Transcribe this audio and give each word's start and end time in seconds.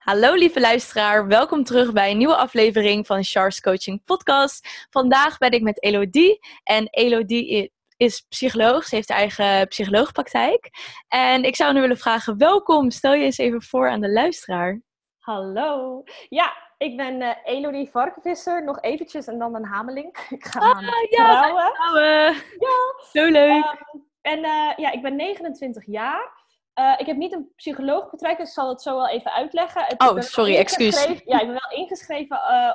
Hallo 0.00 0.34
lieve 0.34 0.60
luisteraar, 0.60 1.26
welkom 1.26 1.64
terug 1.64 1.92
bij 1.92 2.10
een 2.10 2.16
nieuwe 2.16 2.36
aflevering 2.36 3.06
van 3.06 3.24
Charles 3.24 3.60
Coaching 3.60 4.04
Podcast. 4.04 4.86
Vandaag 4.90 5.38
ben 5.38 5.50
ik 5.50 5.62
met 5.62 5.82
Elodie 5.82 6.38
en 6.64 6.88
Elodie 6.90 7.72
is 7.96 8.20
psycholoog, 8.20 8.84
ze 8.84 8.94
heeft 8.94 9.08
haar 9.08 9.18
eigen 9.18 9.68
psycholoogpraktijk. 9.68 10.70
En 11.08 11.44
ik 11.44 11.56
zou 11.56 11.72
nu 11.72 11.80
willen 11.80 11.98
vragen, 11.98 12.38
welkom, 12.38 12.90
stel 12.90 13.14
je 13.14 13.24
eens 13.24 13.38
even 13.38 13.62
voor 13.62 13.90
aan 13.90 14.00
de 14.00 14.10
luisteraar. 14.10 14.80
Hallo, 15.18 16.02
ja, 16.28 16.52
ik 16.78 16.96
ben 16.96 17.20
uh, 17.20 17.30
Elodie 17.44 17.90
Varkenvisser, 17.90 18.64
nog 18.64 18.80
eventjes 18.82 19.26
en 19.26 19.38
dan 19.38 19.54
een 19.54 19.66
hameling. 19.66 20.16
Ik 20.28 20.44
ga 20.44 20.60
ah, 20.60 20.80
ja, 21.10 21.40
trouwen. 21.40 22.34
Ja, 22.58 23.04
zo 23.12 23.30
leuk. 23.30 23.64
Um, 23.64 24.08
en 24.20 24.38
uh, 24.38 24.72
ja, 24.76 24.90
ik 24.90 25.02
ben 25.02 25.16
29 25.16 25.86
jaar. 25.86 26.39
Uh, 26.74 26.94
ik 26.96 27.06
heb 27.06 27.16
niet 27.16 27.32
een 27.32 27.52
psycholoogpraktijk, 27.56 28.38
dus 28.38 28.48
ik 28.48 28.54
zal 28.54 28.68
het 28.68 28.82
zo 28.82 28.96
wel 28.96 29.08
even 29.08 29.32
uitleggen. 29.32 29.84
Het, 29.84 30.00
oh, 30.00 30.20
sorry, 30.20 30.56
excuus. 30.56 31.04
Ja, 31.04 31.40
ik 31.40 31.46
ben 31.46 31.60
wel 31.62 31.78
ingeschreven 31.78 32.36
uh, 32.36 32.72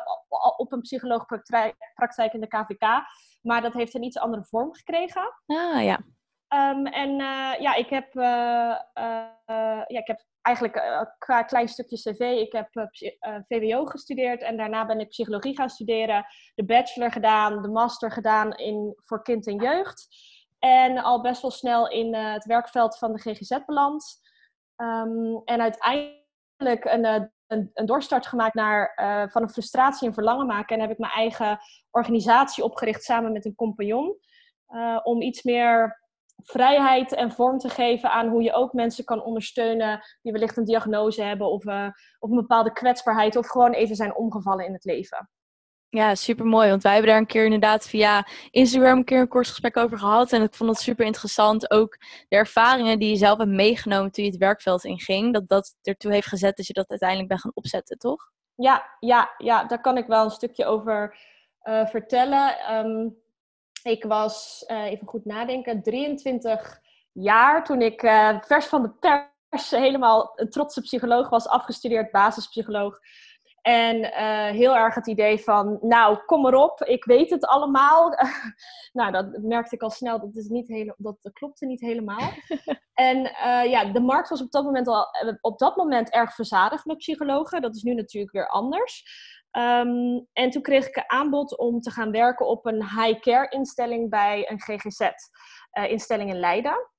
op 0.58 0.72
een 0.72 0.82
psycholoogpraktijk 0.82 2.34
in 2.34 2.42
de 2.42 2.48
KVK, 2.48 2.84
maar 3.42 3.62
dat 3.62 3.74
heeft 3.74 3.94
een 3.94 4.04
iets 4.04 4.18
andere 4.18 4.44
vorm 4.44 4.74
gekregen. 4.74 5.34
Ah, 5.46 5.84
ja. 5.84 6.00
Um, 6.50 6.86
en 6.86 7.10
uh, 7.10 7.54
ja, 7.60 7.74
ik 7.74 7.90
heb, 7.90 8.14
ja, 8.14 9.86
ik 9.88 10.08
heb 10.08 10.26
eigenlijk 10.42 11.08
qua 11.18 11.44
klein 11.44 11.68
stukje 11.68 11.98
cv, 11.98 12.20
ik 12.20 12.52
heb 12.52 12.70
VWO 13.48 13.86
gestudeerd 13.86 14.42
en 14.42 14.58
daarna 14.58 14.86
ben 14.86 15.00
ik 15.00 15.10
psychologie 15.10 15.56
gaan 15.56 15.70
studeren, 15.70 16.26
de 16.56 16.66
bachelor 16.66 17.12
gedaan, 17.12 17.62
de 17.62 17.68
master 17.68 18.12
gedaan 18.12 18.52
in, 18.52 18.94
voor 19.06 19.24
kind 19.24 19.48
en 19.48 19.56
jeugd. 19.56 20.08
En 20.66 20.98
al 20.98 21.22
best 21.22 21.42
wel 21.42 21.52
snel 21.52 21.90
in 21.90 22.14
uh, 22.14 22.34
het 22.34 22.46
werkveld 22.46 22.98
van 22.98 23.14
de 23.14 23.20
GGZ 23.20 23.58
beland. 23.66 24.20
Um, 24.76 25.42
en 25.44 25.62
uiteindelijk 25.62 26.86
een, 26.86 27.06
uh, 27.06 27.28
een, 27.48 27.72
een, 27.74 27.86
doorstart 27.86 28.28
gemaakt 28.28 28.54
naar 28.54 29.00
uh, 29.02 29.32
van 29.32 29.42
een 29.42 29.50
frustratie 29.50 30.08
en 30.08 30.14
verlangen 30.14 30.46
maken. 30.46 30.76
En 30.76 30.82
heb 30.82 30.92
ik 30.92 30.98
mijn 30.98 31.12
eigen 31.12 31.60
organisatie 31.92 32.64
opgericht 32.64 33.04
samen 33.04 33.32
met 33.32 33.46
een 33.46 33.56
compagnon. 33.56 34.18
om 35.04 35.22
iets 35.22 35.44
meer 35.44 36.04
vrijheid 36.36 37.14
en 37.14 37.32
vorm 37.32 37.58
te 37.58 37.70
geven 37.70 38.12
aan 38.12 38.28
hoe 38.28 38.42
je 38.42 38.54
ook 38.54 38.74
mensen 38.74 39.06
kan 39.06 39.24
ondersteunen 39.24 40.00
die 40.22 40.32
wellicht 40.32 40.58
een 40.58 40.66
diagnose 40.66 41.22
hebben 41.24 41.48
of, 41.48 41.66
of 42.20 42.30
een 42.30 42.36
bepaalde 42.36 42.72
kwetsbaarheid 42.72 43.36
of 43.36 43.48
gewoon 43.48 43.72
even 43.72 43.96
zijn 43.96 44.16
omgevallen 44.16 44.66
in 44.66 44.74
het 44.74 44.84
leven. 44.84 45.30
Ja, 45.96 46.16
super 46.16 46.46
mooi. 46.46 46.70
Want 46.70 46.84
wij 46.84 46.92
hebben 46.92 47.12
daar 47.12 47.20
een 47.20 47.28
keer 47.28 47.44
inderdaad 47.44 47.88
via 47.88 48.28
Instagram 48.52 48.98
een 48.98 49.04
keer 49.04 49.20
een 49.20 49.28
kort 49.28 49.48
gesprek 49.48 49.78
over 49.78 49.98
gehad. 49.98 50.32
En 50.32 50.42
ik 50.42 50.54
vond 50.54 50.70
het 50.70 50.80
super 50.80 51.06
interessant. 51.06 51.72
Ook 51.72 51.98
de 52.28 52.36
ervaringen 52.36 53.00
die 53.00 53.10
je 53.10 53.16
zelf 53.16 53.38
hebt 53.38 53.50
meegenomen 53.50 54.12
toen 54.12 54.24
je 54.24 54.30
het 54.30 54.40
werkveld 54.40 54.84
inging. 54.84 55.34
Dat 55.34 55.48
dat 55.48 55.76
ertoe 55.82 56.12
heeft 56.12 56.28
gezet 56.28 56.58
dat 56.58 56.68
je 56.68 56.74
dat 56.74 56.90
uiteindelijk 56.90 57.30
bent 57.30 57.42
gaan 57.42 57.52
opzetten, 57.54 57.98
toch? 57.98 58.32
Ja, 58.56 58.86
ja, 59.00 59.34
ja 59.38 59.64
daar 59.64 59.82
kan 59.82 59.98
ik 59.98 60.08
wel 60.08 60.24
een 60.24 60.32
stukje 60.32 60.66
over 60.66 61.18
uh, 61.64 61.86
vertellen. 61.86 62.76
Um, 62.76 63.18
ik 63.84 64.04
was, 64.04 64.64
uh, 64.68 64.84
even 64.84 65.08
goed 65.08 65.26
nadenken, 65.26 65.82
23 65.82 66.80
jaar 67.12 67.64
toen 67.64 67.82
ik 67.82 68.04
uh, 68.04 68.42
vers 68.42 68.66
van 68.66 68.82
de 68.82 68.90
pers 68.90 69.70
helemaal 69.70 70.32
een 70.36 70.50
trotse 70.50 70.82
psycholoog 70.82 71.30
was, 71.30 71.48
afgestudeerd 71.48 72.12
basispsycholoog. 72.12 73.00
En 73.66 73.96
uh, 74.00 74.46
heel 74.46 74.76
erg 74.76 74.96
het 74.96 75.08
idee 75.08 75.40
van, 75.40 75.78
nou, 75.82 76.18
kom 76.26 76.42
maar 76.42 76.54
op, 76.54 76.84
ik 76.84 77.06
weet 77.06 77.30
het 77.30 77.46
allemaal. 77.46 78.10
nou, 78.94 79.12
dat 79.12 79.38
merkte 79.42 79.76
ik 79.76 79.82
al 79.82 79.90
snel, 79.90 80.20
dat, 80.20 80.36
is 80.36 80.48
niet 80.48 80.68
hele, 80.68 80.96
dat, 80.98 81.18
klopte 81.34 81.66
niet 81.66 81.82
helemaal. 81.82 82.32
en 82.94 83.18
uh, 83.18 83.66
ja, 83.66 83.86
de 83.86 84.00
markt 84.00 84.30
was 84.30 84.42
op 84.42 84.52
dat, 84.52 84.64
moment 84.64 84.88
al, 84.88 85.08
eh, 85.12 85.34
op 85.42 85.60
dat 85.60 85.76
moment 85.76 86.10
erg 86.10 86.36
verzadigd 86.36 86.86
met 86.86 86.98
psychologen. 86.98 87.62
Dat 87.62 87.76
is 87.76 87.84
nu 87.84 87.94
natuurlijk 87.94 88.34
weer 88.34 88.48
anders. 88.48 89.04
Um, 89.52 90.28
en 90.34 90.50
toen 90.50 90.62
kreeg 90.62 90.88
ik 90.88 90.96
een 90.96 91.10
aanbod 91.10 91.58
om 91.58 91.80
te 91.80 91.92
gaan 91.92 92.12
werken 92.12 92.48
op 92.48 92.66
een 92.66 92.84
high-care 92.84 93.50
instelling 93.50 94.10
bij 94.10 94.52
een 94.52 94.62
GGZ-instelling 94.62 96.30
in 96.30 96.40
Leiden, 96.40 96.90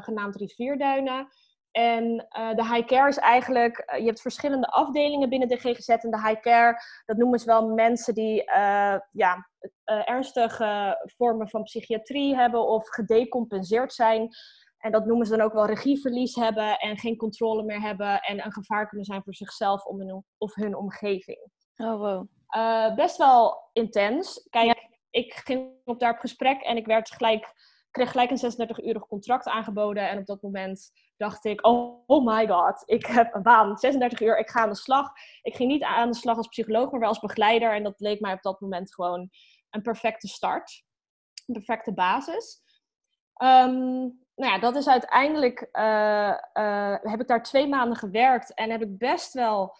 genaamd 0.00 0.36
Rivierduinen. 0.36 1.28
En 1.76 2.26
uh, 2.38 2.54
de 2.54 2.66
high 2.66 2.86
care 2.86 3.08
is 3.08 3.16
eigenlijk, 3.16 3.92
uh, 3.92 3.98
je 3.98 4.04
hebt 4.06 4.20
verschillende 4.20 4.66
afdelingen 4.66 5.28
binnen 5.28 5.48
de 5.48 5.56
GGZ. 5.56 5.88
En 5.88 6.10
de 6.10 6.20
high 6.20 6.40
care, 6.40 6.80
dat 7.04 7.16
noemen 7.16 7.38
ze 7.38 7.46
wel 7.46 7.68
mensen 7.68 8.14
die 8.14 8.42
uh, 8.42 8.96
ja, 9.12 9.48
ernstige 9.84 11.02
vormen 11.16 11.48
van 11.48 11.62
psychiatrie 11.62 12.36
hebben 12.36 12.66
of 12.66 12.88
gedecompenseerd 12.88 13.92
zijn. 13.92 14.28
En 14.78 14.92
dat 14.92 15.06
noemen 15.06 15.26
ze 15.26 15.36
dan 15.36 15.46
ook 15.46 15.52
wel 15.52 15.66
regieverlies 15.66 16.34
hebben 16.34 16.78
en 16.78 16.98
geen 16.98 17.16
controle 17.16 17.62
meer 17.62 17.80
hebben 17.80 18.20
en 18.20 18.44
een 18.44 18.52
gevaar 18.52 18.88
kunnen 18.88 19.06
zijn 19.06 19.22
voor 19.22 19.34
zichzelf 19.34 19.84
of 20.38 20.54
hun 20.54 20.76
omgeving. 20.76 21.50
Oh, 21.76 21.98
wow. 21.98 22.96
best 22.96 23.16
wel 23.16 23.70
intens. 23.72 24.46
Kijk, 24.50 24.88
ik 25.10 25.34
ging 25.34 25.70
op 25.84 26.00
daar 26.00 26.12
op 26.12 26.18
gesprek 26.18 26.60
en 26.62 26.76
ik 26.76 26.86
werd 26.86 27.10
gelijk, 27.10 27.52
kreeg 27.96 28.10
gelijk 28.10 28.30
een 28.30 28.68
36-urig 28.68 29.06
contract 29.06 29.46
aangeboden. 29.46 30.08
En 30.08 30.18
op 30.18 30.26
dat 30.26 30.42
moment 30.42 30.90
dacht 31.16 31.44
ik, 31.44 31.66
oh, 31.66 32.02
oh, 32.06 32.26
my 32.26 32.46
god, 32.46 32.82
ik 32.86 33.06
heb 33.06 33.34
een 33.34 33.42
baan, 33.42 33.76
36 33.76 34.20
uur, 34.20 34.38
ik 34.38 34.50
ga 34.50 34.60
aan 34.60 34.68
de 34.68 34.76
slag. 34.76 35.10
Ik 35.42 35.54
ging 35.54 35.70
niet 35.70 35.82
aan 35.82 36.10
de 36.10 36.16
slag 36.16 36.36
als 36.36 36.48
psycholoog, 36.48 36.90
maar 36.90 37.00
wel 37.00 37.08
als 37.08 37.20
begeleider. 37.20 37.74
En 37.74 37.82
dat 37.82 38.00
leek 38.00 38.20
mij 38.20 38.32
op 38.32 38.42
dat 38.42 38.60
moment 38.60 38.94
gewoon 38.94 39.30
een 39.70 39.82
perfecte 39.82 40.28
start, 40.28 40.84
een 41.46 41.54
perfecte 41.54 41.94
basis. 41.94 42.60
Um, 43.42 44.24
nou 44.34 44.52
ja, 44.52 44.58
dat 44.58 44.76
is 44.76 44.88
uiteindelijk, 44.88 45.68
uh, 45.72 46.36
uh, 46.54 46.96
heb 47.00 47.20
ik 47.20 47.26
daar 47.26 47.42
twee 47.42 47.68
maanden 47.68 47.96
gewerkt 47.96 48.54
en 48.54 48.70
heb 48.70 48.82
ik 48.82 48.98
best 48.98 49.32
wel 49.32 49.76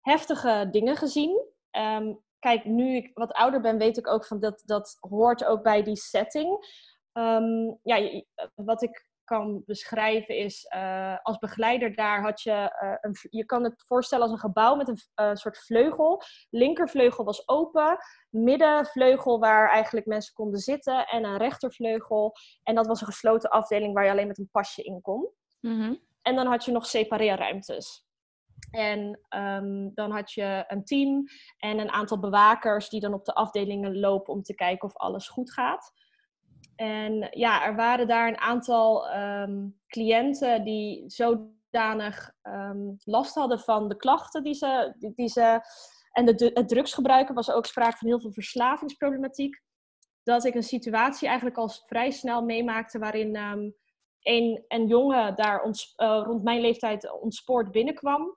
heftige 0.00 0.68
dingen 0.70 0.96
gezien. 0.96 1.44
Um, 1.70 2.20
kijk, 2.38 2.64
nu 2.64 2.96
ik 2.96 3.10
wat 3.14 3.32
ouder 3.32 3.60
ben, 3.60 3.78
weet 3.78 3.96
ik 3.96 4.08
ook 4.08 4.26
van 4.26 4.40
dat 4.40 4.62
dat 4.64 4.96
hoort 5.00 5.44
ook 5.44 5.62
bij 5.62 5.82
die 5.82 5.96
setting. 5.96 6.58
Um, 7.12 7.78
ja, 7.82 8.22
wat 8.54 8.82
ik 8.82 9.08
kan 9.24 9.62
beschrijven 9.66 10.36
is, 10.36 10.66
uh, 10.74 11.16
als 11.22 11.38
begeleider 11.38 11.94
daar 11.94 12.22
had 12.22 12.42
je, 12.42 12.78
uh, 12.82 12.94
een, 13.00 13.16
je 13.30 13.44
kan 13.44 13.64
het 13.64 13.84
voorstellen 13.86 14.24
als 14.24 14.32
een 14.32 14.38
gebouw 14.38 14.74
met 14.74 14.88
een 14.88 14.98
uh, 15.20 15.34
soort 15.34 15.58
vleugel. 15.58 16.22
Linkervleugel 16.50 17.24
was 17.24 17.48
open, 17.48 17.98
middenvleugel 18.28 19.40
waar 19.40 19.70
eigenlijk 19.70 20.06
mensen 20.06 20.34
konden 20.34 20.60
zitten 20.60 21.06
en 21.06 21.24
een 21.24 21.36
rechtervleugel. 21.36 22.32
En 22.62 22.74
dat 22.74 22.86
was 22.86 23.00
een 23.00 23.06
gesloten 23.06 23.50
afdeling 23.50 23.94
waar 23.94 24.04
je 24.04 24.10
alleen 24.10 24.26
met 24.26 24.38
een 24.38 24.48
pasje 24.50 24.82
in 24.82 25.00
kon. 25.00 25.30
Mm-hmm. 25.60 26.00
En 26.22 26.36
dan 26.36 26.46
had 26.46 26.64
je 26.64 26.72
nog 26.72 26.86
separeerruimtes. 26.86 28.08
En 28.70 29.20
um, 29.36 29.94
dan 29.94 30.10
had 30.10 30.32
je 30.32 30.64
een 30.66 30.84
team 30.84 31.24
en 31.58 31.78
een 31.78 31.90
aantal 31.90 32.18
bewakers 32.18 32.88
die 32.88 33.00
dan 33.00 33.14
op 33.14 33.24
de 33.24 33.34
afdelingen 33.34 33.98
lopen 33.98 34.34
om 34.34 34.42
te 34.42 34.54
kijken 34.54 34.88
of 34.88 34.96
alles 34.96 35.28
goed 35.28 35.52
gaat. 35.52 35.92
En 36.80 37.28
ja, 37.30 37.64
er 37.64 37.74
waren 37.76 38.06
daar 38.06 38.28
een 38.28 38.38
aantal 38.38 39.14
um, 39.16 39.80
cliënten 39.86 40.64
die 40.64 41.04
zodanig 41.06 42.32
um, 42.42 42.96
last 43.04 43.34
hadden 43.34 43.58
van 43.60 43.88
de 43.88 43.96
klachten 43.96 44.42
die 44.42 44.54
ze. 44.54 44.94
Die, 45.14 45.28
ze 45.28 45.60
en 46.12 46.24
de, 46.24 46.50
het 46.54 46.68
drugsgebruiken 46.68 47.34
was 47.34 47.50
ook 47.50 47.66
sprake 47.66 47.96
van 47.96 48.08
heel 48.08 48.20
veel 48.20 48.32
verslavingsproblematiek. 48.32 49.62
Dat 50.22 50.44
ik 50.44 50.54
een 50.54 50.62
situatie 50.62 51.26
eigenlijk 51.28 51.56
al 51.56 51.68
vrij 51.68 52.10
snel 52.10 52.42
meemaakte 52.42 52.98
waarin 52.98 53.36
um, 53.36 53.74
een, 54.20 54.64
een 54.68 54.86
jongen 54.86 55.34
daar 55.34 55.64
uh, 55.64 55.72
rond 56.24 56.42
mijn 56.42 56.60
leeftijd 56.60 57.20
ontspoord 57.20 57.70
binnenkwam. 57.70 58.36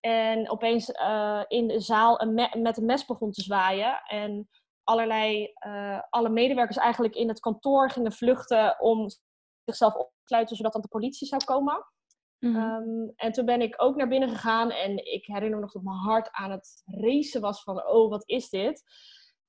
En 0.00 0.50
opeens 0.50 0.88
uh, 0.88 1.42
in 1.48 1.68
de 1.68 1.80
zaal 1.80 2.26
met 2.58 2.76
een 2.76 2.84
mes 2.84 3.04
begon 3.04 3.30
te 3.30 3.42
zwaaien. 3.42 4.02
En 4.06 4.48
allerlei, 4.84 5.52
uh, 5.66 6.00
alle 6.10 6.28
medewerkers 6.28 6.76
eigenlijk 6.76 7.14
in 7.14 7.28
het 7.28 7.40
kantoor 7.40 7.90
gingen 7.90 8.12
vluchten 8.12 8.80
om 8.80 9.06
zichzelf 9.64 9.94
op 9.94 10.06
te 10.06 10.22
sluiten, 10.24 10.56
zodat 10.56 10.72
dan 10.72 10.82
de 10.82 10.88
politie 10.88 11.26
zou 11.26 11.44
komen. 11.44 11.86
Mm 12.38 12.54
-hmm. 12.54 12.62
um, 12.62 13.12
en 13.16 13.32
toen 13.32 13.44
ben 13.44 13.60
ik 13.60 13.74
ook 13.76 13.96
naar 13.96 14.08
binnen 14.08 14.28
gegaan 14.28 14.70
en 14.70 15.12
ik 15.12 15.26
herinner 15.26 15.54
me 15.54 15.60
nog 15.60 15.72
dat 15.72 15.82
mijn 15.82 15.96
hart 15.96 16.28
aan 16.30 16.50
het 16.50 16.82
racen 16.86 17.40
was 17.40 17.62
van, 17.62 17.86
oh, 17.86 18.10
wat 18.10 18.28
is 18.28 18.48
dit? 18.48 18.82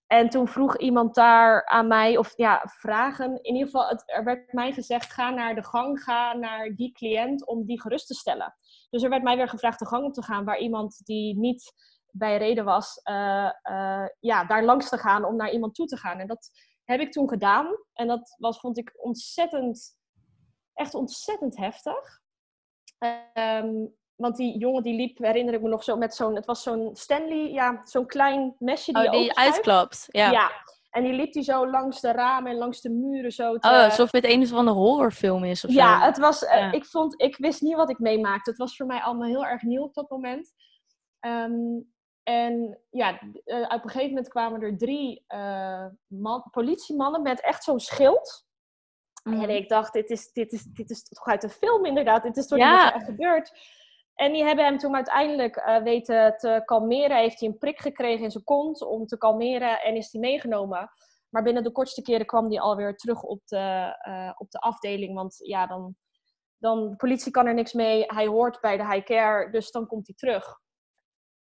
En 0.07 0.29
toen 0.29 0.47
vroeg 0.47 0.77
iemand 0.77 1.15
daar 1.15 1.65
aan 1.65 1.87
mij, 1.87 2.17
of 2.17 2.37
ja, 2.37 2.61
vragen. 2.65 3.43
In 3.43 3.53
ieder 3.53 3.65
geval, 3.71 3.87
het, 3.87 4.03
er 4.05 4.23
werd 4.23 4.53
mij 4.53 4.71
gezegd: 4.73 5.13
ga 5.13 5.29
naar 5.29 5.55
de 5.55 5.63
gang, 5.63 6.03
ga 6.03 6.33
naar 6.33 6.75
die 6.75 6.91
cliënt 6.91 7.47
om 7.47 7.65
die 7.65 7.81
gerust 7.81 8.07
te 8.07 8.13
stellen. 8.13 8.55
Dus 8.89 9.03
er 9.03 9.09
werd 9.09 9.23
mij 9.23 9.35
weer 9.35 9.49
gevraagd 9.49 9.79
de 9.79 9.87
gang 9.87 10.05
op 10.05 10.13
te 10.13 10.23
gaan, 10.23 10.45
waar 10.45 10.59
iemand 10.59 11.01
die 11.03 11.39
niet 11.39 11.73
bij 12.15 12.37
reden 12.37 12.65
was 12.65 13.01
uh, 13.09 13.51
uh, 13.69 14.05
ja, 14.19 14.45
daar 14.45 14.63
langs 14.63 14.89
te 14.89 14.97
gaan 14.97 15.25
om 15.25 15.35
naar 15.35 15.51
iemand 15.51 15.75
toe 15.75 15.85
te 15.85 15.97
gaan. 15.97 16.19
En 16.19 16.27
dat 16.27 16.49
heb 16.83 16.99
ik 16.99 17.11
toen 17.11 17.29
gedaan. 17.29 17.77
En 17.93 18.07
dat 18.07 18.35
was, 18.37 18.59
vond 18.59 18.77
ik 18.77 18.93
ontzettend, 18.95 19.97
echt 20.73 20.93
ontzettend 20.93 21.57
heftig. 21.57 22.21
Um, 23.37 23.95
want 24.15 24.35
die 24.35 24.57
jongen 24.57 24.83
die 24.83 24.95
liep, 24.95 25.17
herinner 25.17 25.53
ik 25.53 25.61
me 25.61 25.69
nog 25.69 25.83
zo, 25.83 25.97
met 25.97 26.15
zo'n, 26.15 26.35
het 26.35 26.45
was 26.45 26.63
zo'n 26.63 26.95
Stanley, 26.95 27.51
ja, 27.51 27.81
zo'n 27.83 28.05
klein 28.05 28.55
mesje 28.59 28.93
die 28.93 29.05
Oh, 29.05 29.11
die 29.11 29.37
uitklapt, 29.37 30.07
ja. 30.11 30.31
Ja, 30.31 30.51
en 30.89 31.03
die 31.03 31.13
liep 31.13 31.33
die 31.33 31.43
zo 31.43 31.69
langs 31.69 32.01
de 32.01 32.11
ramen 32.11 32.51
en 32.51 32.57
langs 32.57 32.81
de 32.81 32.89
muren 32.89 33.31
zo. 33.31 33.57
Te... 33.57 33.67
Oh, 33.67 33.83
alsof 33.83 34.11
het 34.11 34.25
een 34.25 34.41
of 34.41 34.53
andere 34.53 34.77
horrorfilm 34.77 35.43
is 35.43 35.65
of 35.65 35.71
ja, 35.71 35.99
zo. 35.99 36.05
het 36.05 36.17
was, 36.17 36.39
ja. 36.39 36.67
Uh, 36.67 36.73
ik 36.73 36.85
vond, 36.85 37.21
ik 37.21 37.37
wist 37.37 37.61
niet 37.61 37.75
wat 37.75 37.89
ik 37.89 37.99
meemaakte. 37.99 38.49
Het 38.49 38.59
was 38.59 38.75
voor 38.75 38.85
mij 38.85 39.01
allemaal 39.01 39.27
heel 39.27 39.45
erg 39.45 39.61
nieuw 39.61 39.83
op 39.83 39.93
dat 39.93 40.09
moment. 40.09 40.53
Ehm, 41.19 41.79
en 42.23 42.79
ja, 42.89 43.21
uh, 43.45 43.61
op 43.61 43.83
een 43.83 43.89
gegeven 43.89 44.07
moment 44.07 44.27
kwamen 44.27 44.61
er 44.61 44.77
drie 44.77 45.25
uh, 45.27 45.85
man, 46.07 46.47
politiemannen 46.51 47.21
met 47.21 47.41
echt 47.41 47.63
zo'n 47.63 47.79
schild. 47.79 48.45
En 49.23 49.37
mhm. 49.37 49.49
ik 49.49 49.69
dacht, 49.69 49.93
dit 49.93 50.09
is, 50.09 50.31
dit, 50.31 50.51
is, 50.51 50.63
dit 50.63 50.89
is 50.89 51.03
toch 51.03 51.27
uit 51.27 51.43
een 51.43 51.49
film 51.49 51.85
inderdaad. 51.85 52.23
Dit 52.23 52.37
is 52.37 52.47
toch 52.47 52.59
ja. 52.59 52.83
niet 52.83 52.93
echt 52.93 53.05
gebeurd. 53.05 53.51
En 54.15 54.33
die 54.33 54.43
hebben 54.43 54.65
hem 54.65 54.77
toen 54.77 54.95
uiteindelijk 54.95 55.57
uh, 55.57 55.77
weten 55.77 56.37
te 56.37 56.61
kalmeren. 56.65 57.17
Heeft 57.17 57.39
hij 57.39 57.49
een 57.49 57.57
prik 57.57 57.79
gekregen 57.79 58.23
in 58.23 58.31
zijn 58.31 58.43
kont 58.43 58.81
om 58.81 59.05
te 59.05 59.17
kalmeren 59.17 59.81
en 59.81 59.95
is 59.95 60.11
hij 60.11 60.21
meegenomen. 60.21 60.89
Maar 61.29 61.43
binnen 61.43 61.63
de 61.63 61.71
kortste 61.71 62.01
keren 62.01 62.25
kwam 62.25 62.49
hij 62.49 62.59
alweer 62.59 62.95
terug 62.95 63.21
op 63.21 63.41
de, 63.45 63.95
op 64.37 64.51
de 64.51 64.59
afdeling. 64.59 65.13
Want 65.13 65.35
ja, 65.37 65.67
dan, 65.67 65.95
dan, 66.57 66.89
de 66.89 66.95
politie 66.95 67.31
kan 67.31 67.45
er 67.45 67.53
niks 67.53 67.73
mee. 67.73 68.03
Hij 68.07 68.27
hoort 68.27 68.61
bij 68.61 68.77
de 68.77 68.87
high 68.87 69.05
care, 69.05 69.51
dus 69.51 69.71
dan 69.71 69.87
komt 69.87 70.07
hij 70.07 70.15
terug. 70.15 70.61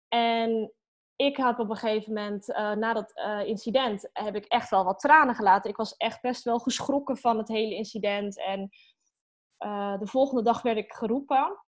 En 0.08 0.72
ik 1.19 1.37
had 1.37 1.58
op 1.58 1.70
een 1.70 1.76
gegeven 1.76 2.12
moment, 2.12 2.49
uh, 2.49 2.72
na 2.72 2.93
dat 2.93 3.12
uh, 3.14 3.46
incident, 3.46 4.10
heb 4.12 4.37
ik 4.37 4.44
echt 4.44 4.70
wel 4.70 4.84
wat 4.84 4.99
tranen 4.99 5.34
gelaten. 5.34 5.70
Ik 5.70 5.76
was 5.76 5.96
echt 5.96 6.20
best 6.20 6.44
wel 6.44 6.58
geschrokken 6.58 7.16
van 7.16 7.38
het 7.38 7.49
hele 7.49 7.75
incident. 7.75 8.38
En 8.38 8.69
uh, 9.64 9.99
de 9.99 10.06
volgende 10.06 10.43
dag 10.43 10.62
werd 10.62 10.76
ik 10.76 10.93
geroepen 10.93 11.64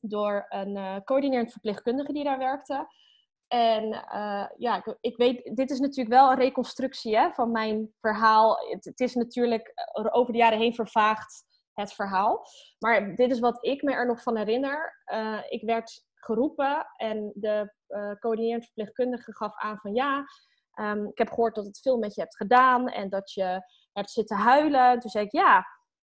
door 0.00 0.46
een 0.48 1.04
coördinerend 1.04 1.52
verpleegkundige 1.52 2.12
die 2.12 2.24
daar 2.24 2.38
werkte. 2.38 2.86
En 3.48 3.88
ja, 4.56 4.76
ik, 4.76 4.96
ik, 5.00 5.16
weet, 5.16 5.56
dit 5.56 5.70
is 5.70 5.78
natuurlijk 5.78 6.16
wel 6.16 6.30
een 6.30 6.38
reconstructie 6.38 7.16
hè, 7.16 7.32
van 7.32 7.50
mijn 7.50 7.94
verhaal. 8.00 8.56
Het, 8.70 8.84
het, 8.84 9.00
is 9.00 9.14
natuurlijk 9.14 9.72
over 9.92 10.32
de 10.32 10.38
jaren 10.38 10.58
heen 10.58 10.74
vervaagd, 10.74 11.44
het 11.72 11.92
verhaal. 11.92 12.46
Maar 12.78 13.14
dit 13.14 13.30
is 13.30 13.40
wat 13.40 13.64
ik 13.64 13.82
me 13.82 13.92
er 13.92 14.06
nog 14.06 14.22
van 14.22 14.36
herinner. 14.36 15.02
ik 15.48 15.62
werd 15.62 16.04
geroepen 16.24 16.86
en 16.96 17.32
de 17.34 17.72
uh, 17.88 18.12
coördinerend 18.18 18.64
verpleegkundige 18.64 19.34
gaf 19.34 19.56
aan 19.56 19.78
van 19.78 19.94
ja, 19.94 20.24
um, 20.74 21.06
ik 21.06 21.18
heb 21.18 21.28
gehoord 21.28 21.54
dat 21.54 21.66
het 21.66 21.80
veel 21.80 21.98
met 21.98 22.14
je 22.14 22.20
hebt 22.20 22.36
gedaan 22.36 22.88
en 22.88 23.08
dat 23.08 23.32
je 23.32 23.60
hebt 23.92 24.10
zitten 24.10 24.36
huilen. 24.36 24.98
Toen 24.98 25.10
zei 25.10 25.24
ik 25.24 25.32
ja. 25.32 25.66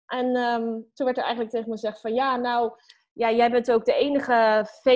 En 0.05 0.25
um, 0.35 0.91
toen 0.93 1.05
werd 1.05 1.17
er 1.17 1.23
eigenlijk 1.23 1.53
tegen 1.53 1.69
me 1.69 1.75
gezegd 1.75 2.01
van 2.01 2.13
ja, 2.13 2.35
nou, 2.35 2.71
ja, 3.15 3.31
jij 3.31 3.51
bent 3.51 3.71
ook 3.71 3.85
de 3.85 3.93
enige, 3.93 4.67
uh, 4.83 4.93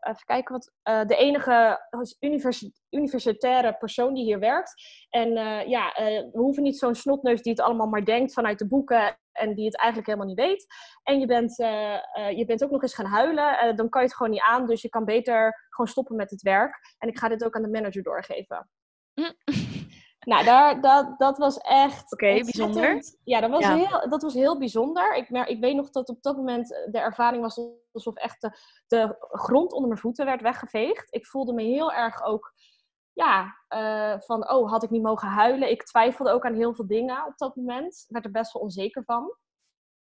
even 0.00 0.24
kijken 0.24 0.52
wat, 0.52 0.72
uh, 0.88 1.04
de 1.04 1.16
enige 1.16 1.80
univers 2.20 2.70
universitaire 2.90 3.74
persoon 3.74 4.14
die 4.14 4.24
hier 4.24 4.38
werkt. 4.38 4.74
En 5.10 5.30
ja, 5.68 5.92
we 6.32 6.38
hoeven 6.38 6.62
niet 6.62 6.78
zo'n 6.78 6.94
snotneus 6.94 7.42
die 7.42 7.52
het 7.52 7.60
allemaal 7.60 7.86
maar 7.86 8.04
denkt 8.04 8.32
vanuit 8.32 8.58
de 8.58 8.68
boeken 8.68 9.18
en 9.32 9.54
die 9.54 9.64
het 9.64 9.76
eigenlijk 9.76 10.08
helemaal 10.08 10.34
niet 10.34 10.46
weet. 10.46 10.66
En 11.02 11.20
je 11.20 11.26
bent, 11.26 11.56
je 12.36 12.44
bent 12.46 12.64
ook 12.64 12.70
nog 12.70 12.82
eens 12.82 12.94
gaan 12.94 13.06
huilen, 13.06 13.76
dan 13.76 13.88
kan 13.88 14.00
je 14.00 14.06
het 14.06 14.16
gewoon 14.16 14.32
niet 14.32 14.42
aan. 14.42 14.66
Dus 14.66 14.82
je 14.82 14.88
kan 14.88 15.04
beter 15.04 15.66
gewoon 15.68 15.90
stoppen 15.90 16.16
met 16.16 16.30
het 16.30 16.42
werk. 16.42 16.78
En 16.98 17.08
ik 17.08 17.18
ga 17.18 17.28
dit 17.28 17.44
ook 17.44 17.56
aan 17.56 17.62
de 17.62 17.68
manager 17.68 18.02
doorgeven. 18.02 18.68
Nou, 20.24 20.44
daar, 20.44 20.80
dat, 20.80 21.18
dat 21.18 21.38
was 21.38 21.58
echt. 21.58 22.12
Oké, 22.12 22.32
bijzonder. 22.32 23.02
Ja, 23.24 23.40
dat 23.40 23.50
was, 23.50 23.66
Heel, 23.66 24.08
dat 24.08 24.22
was 24.22 24.34
heel 24.34 24.58
bijzonder. 24.58 25.14
Ik, 25.14 25.28
ik 25.28 25.60
weet 25.60 25.76
nog 25.76 25.90
dat 25.90 26.08
op 26.08 26.22
dat 26.22 26.36
moment 26.36 26.68
de 26.68 26.98
ervaring 26.98 27.42
was 27.42 27.60
alsof 27.92 28.14
echt 28.14 28.40
de, 28.40 28.58
de 28.86 29.16
grond 29.18 29.72
onder 29.72 29.88
mijn 29.88 30.00
voeten 30.00 30.24
werd 30.24 30.42
weggeveegd. 30.42 31.14
Ik 31.14 31.26
voelde 31.26 31.52
me 31.52 31.62
heel 31.62 31.92
erg 31.92 32.22
ook. 32.22 32.52
Ja, 33.12 33.56
uh, 33.68 34.20
van 34.20 34.50
oh, 34.50 34.70
had 34.70 34.82
ik 34.82 34.90
niet 34.90 35.02
mogen 35.02 35.28
huilen? 35.28 35.70
Ik 35.70 35.82
twijfelde 35.82 36.30
ook 36.30 36.44
aan 36.44 36.54
heel 36.54 36.74
veel 36.74 36.86
dingen 36.86 37.26
op 37.26 37.38
dat 37.38 37.56
moment. 37.56 37.94
Ik 37.94 38.12
werd 38.12 38.24
er 38.24 38.30
best 38.30 38.52
wel 38.52 38.62
onzeker 38.62 39.04
van. 39.04 39.36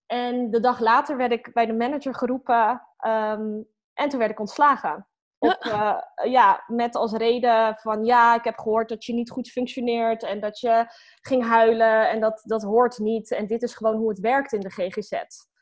En 0.06 0.50
de 0.50 0.60
dag 0.60 0.80
later 0.80 1.18
werd 1.18 1.32
ik 1.32 1.54
bij 1.54 1.66
de 1.66 1.74
manager 1.74 2.16
geroepen 2.16 2.70
um, 3.06 3.68
en 3.94 4.10
toen 4.10 4.20
werd 4.20 4.32
ik 4.32 4.40
ontslagen. 4.40 5.08
Op, 5.42 5.66
uh, 5.66 5.98
ja, 6.32 6.64
met 6.68 6.96
als 6.96 7.12
reden 7.12 7.76
van 7.76 8.04
ja, 8.04 8.36
ik 8.36 8.44
heb 8.44 8.58
gehoord 8.58 8.90
dat 8.90 9.06
je 9.06 9.14
niet 9.14 9.32
goed 9.32 9.50
functioneert 9.50 10.24
en 10.24 10.40
dat 10.40 10.60
je 10.60 10.86
ging 11.22 11.48
huilen 11.48 12.10
en 12.10 12.20
dat, 12.20 12.42
dat 12.44 12.62
hoort 12.62 13.00
niet. 13.00 13.32
En 13.32 13.48
dit 13.48 13.64
is 13.64 13.74
gewoon 13.74 13.96
hoe 13.96 14.10
het 14.10 14.20
werkt 14.20 14.54
in 14.54 14.60
de 14.60 14.70
GGZ. 14.70 15.12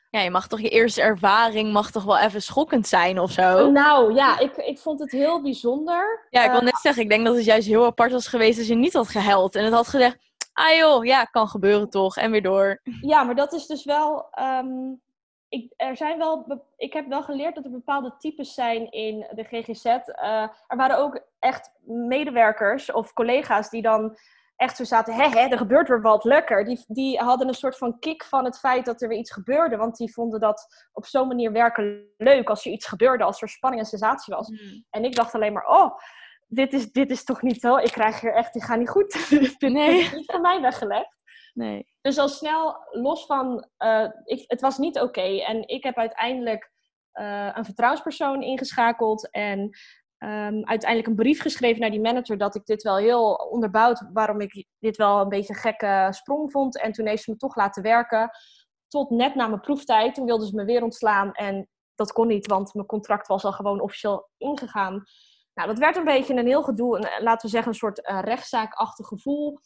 Ja, 0.10 0.20
je 0.20 0.30
mag 0.30 0.48
toch 0.48 0.62
je 0.62 0.70
eerste 0.70 1.02
ervaring 1.02 1.72
mag 1.72 1.92
toch 1.92 2.04
wel 2.04 2.18
even 2.18 2.42
schokkend 2.42 2.88
zijn 2.88 3.20
of 3.20 3.32
zo? 3.32 3.72
Nou 3.72 4.14
ja, 4.14 4.40
ik, 4.40 4.56
ik 4.58 4.80
vond 4.80 5.00
het 5.00 5.12
heel 5.12 5.42
bijzonder. 5.42 6.28
Ja, 6.30 6.44
ik 6.44 6.52
wil 6.52 6.60
uh, 6.60 6.66
net 6.66 6.80
zeggen, 6.82 7.04
ik 7.04 7.10
denk 7.10 7.26
dat 7.26 7.36
het 7.36 7.46
juist 7.46 7.68
heel 7.68 7.86
apart 7.86 8.12
was 8.12 8.28
geweest 8.28 8.58
als 8.58 8.68
je 8.68 8.76
niet 8.76 8.94
had 8.94 9.08
gehuild 9.08 9.56
en 9.56 9.64
het 9.64 9.74
had 9.74 9.88
gezegd, 9.88 10.18
ah 10.54 10.76
joh, 10.76 11.06
ja, 11.06 11.24
kan 11.24 11.48
gebeuren 11.48 11.90
toch, 11.90 12.18
en 12.18 12.32
weer 12.32 12.42
door. 12.42 12.82
Ja, 13.02 13.24
maar 13.24 13.36
dat 13.36 13.54
is 13.54 13.66
dus 13.66 13.86
wel, 13.86 14.28
um, 14.40 15.02
ik, 15.50 15.74
er 15.76 15.98
zijn 15.98 16.18
wel, 16.18 16.62
ik 16.78 16.94
heb 16.94 17.08
wel 17.08 17.24
geleerd 17.24 17.56
dat 17.56 17.66
er 17.66 17.72
bepaalde 17.72 18.16
types 18.18 18.54
zijn 18.54 18.92
in 18.92 19.28
de 19.32 19.44
GGZ. 19.44 19.86
Uh, 19.86 20.00
eh, 20.06 20.50
er 20.68 20.78
waren 20.78 20.98
ook 20.98 21.22
echt 21.40 21.72
medewerkers 21.86 22.92
of 22.92 23.14
collega's 23.14 23.70
die 23.70 23.82
dan 23.82 24.18
echt 24.56 24.76
zo 24.76 24.84
zaten, 24.84 25.14
hè, 25.14 25.28
hè, 25.28 25.48
er 25.48 25.58
gebeurt 25.58 25.88
weer 25.88 26.02
wat 26.02 26.24
lekker. 26.24 26.66
Die, 26.66 26.84
die 26.88 27.18
hadden 27.18 27.48
een 27.48 27.54
soort 27.54 27.78
van 27.78 28.00
kick 28.00 28.24
van 28.24 28.46
het 28.46 28.60
feit 28.60 28.86
dat 28.86 29.02
er 29.02 29.08
weer 29.08 29.18
iets 29.18 29.32
gebeurde. 29.32 29.78
Want 29.78 29.98
die 29.98 30.14
vonden 30.14 30.40
dat 30.40 30.88
op 30.94 31.06
zo'n 31.06 31.28
manier 31.28 31.52
werken 31.52 32.08
leuk 32.18 32.50
als 32.50 32.66
er 32.66 32.72
iets 32.72 32.88
gebeurde, 32.88 33.24
als 33.24 33.42
er 33.42 33.50
spanning 33.50 33.82
en 33.82 33.88
sensatie 33.88 34.36
was. 34.36 34.48
Hmm. 34.48 34.86
En 34.90 35.04
ik 35.04 35.16
dacht 35.16 35.36
alleen 35.36 35.54
maar, 35.54 35.68
oh, 35.68 35.98
dit 36.48 36.74
is, 36.74 36.92
dit 36.92 37.10
is 37.12 37.24
toch 37.24 37.42
niet 37.42 37.60
zo? 37.60 37.78
Ik 37.78 37.92
krijg 37.92 38.22
hier 38.22 38.34
echt, 38.34 38.54
die 38.54 38.64
ga 38.64 38.76
niet 38.76 38.90
goed. 38.90 39.30
nee. 39.30 39.50
Dit 39.94 40.06
is 40.06 40.14
niet 40.14 40.32
van 40.32 40.42
mij 40.42 40.62
weggelegd. 40.62 41.18
Nee. 41.54 41.88
Dus 42.02 42.18
al 42.18 42.28
snel 42.28 42.78
los 42.92 43.26
van, 43.26 43.68
uh, 43.78 44.10
ik, 44.24 44.44
het 44.48 44.62
was 44.62 44.78
niet 44.78 45.00
oké. 45.00 45.42
En 45.42 45.68
ik 45.68 45.84
heb 45.84 45.98
uiteindelijk 45.98 46.72
uh, 47.14 47.50
een 47.54 47.66
vertrouwenspersoon 47.66 48.42
ingeschakeld 48.42 49.30
en 49.32 49.60
um, 50.18 50.66
uiteindelijk 50.66 51.08
een 51.08 51.16
brief 51.16 51.42
geschreven 51.42 51.82
naar 51.82 51.92
die 51.92 52.02
manager 52.02 52.38
dat 52.38 52.56
ik 52.56 52.66
dit 52.66 52.84
wel 52.84 52.98
heel 52.98 53.34
onderbouwd, 53.34 54.10
waarom 54.14 54.42
ik 54.42 54.66
dit 54.80 54.98
wel 54.98 55.20
een 55.20 55.30
beetje 55.30 55.54
een 55.54 55.60
gekke 55.60 56.08
sprong 56.10 56.52
vond. 56.52 56.82
En 56.82 56.92
toen 56.92 57.08
heeft 57.08 57.24
ze 57.24 57.32
me 57.32 57.38
toch 57.38 57.56
laten 57.56 57.84
werken. 57.84 58.30
Tot 58.88 59.10
net 59.10 59.36
na 59.36 59.48
mijn 59.48 59.62
proeftijd. 59.62 60.16
Toen 60.16 60.26
wilden 60.26 60.48
ze 60.48 60.56
me 60.56 60.66
weer 60.66 60.84
ontslaan 60.84 61.32
en 61.34 61.70
dat 61.96 62.12
kon 62.12 62.28
niet, 62.28 62.48
want 62.48 62.74
mijn 62.74 62.88
contract 62.88 63.28
was 63.28 63.44
al 63.44 63.52
gewoon 63.52 63.82
officieel 63.82 64.30
ingegaan. 64.38 65.04
Nou, 65.54 65.68
dat 65.68 65.80
werd 65.80 65.96
een 65.96 66.04
beetje 66.04 66.34
een 66.34 66.48
heel 66.48 66.64
gedoe, 66.64 66.98
een, 66.98 67.24
laten 67.24 67.46
we 67.46 67.52
zeggen 67.52 67.72
een 67.72 67.78
soort 67.78 68.10
uh, 68.10 68.20
rechtszaakachtig 68.22 69.08
gevoel. 69.08 69.60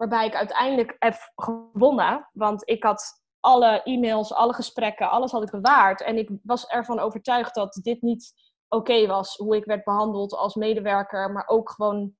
Waarbij 0.00 0.26
ik 0.26 0.34
uiteindelijk 0.34 0.96
heb 0.98 1.32
gewonnen. 1.34 2.28
Want 2.32 2.68
ik 2.68 2.82
had 2.82 3.22
alle 3.40 3.82
e-mails, 3.82 4.32
alle 4.32 4.54
gesprekken, 4.54 5.10
alles 5.10 5.32
had 5.32 5.42
ik 5.42 5.50
bewaard. 5.50 6.02
En 6.02 6.18
ik 6.18 6.30
was 6.42 6.66
ervan 6.66 6.98
overtuigd 6.98 7.54
dat 7.54 7.78
dit 7.82 8.02
niet 8.02 8.32
oké 8.68 9.06
was. 9.06 9.36
Hoe 9.36 9.56
ik 9.56 9.64
werd 9.64 9.84
behandeld 9.84 10.34
als 10.34 10.54
medewerker. 10.54 11.32
Maar 11.32 11.48
ook 11.48 11.70
gewoon 11.70 12.12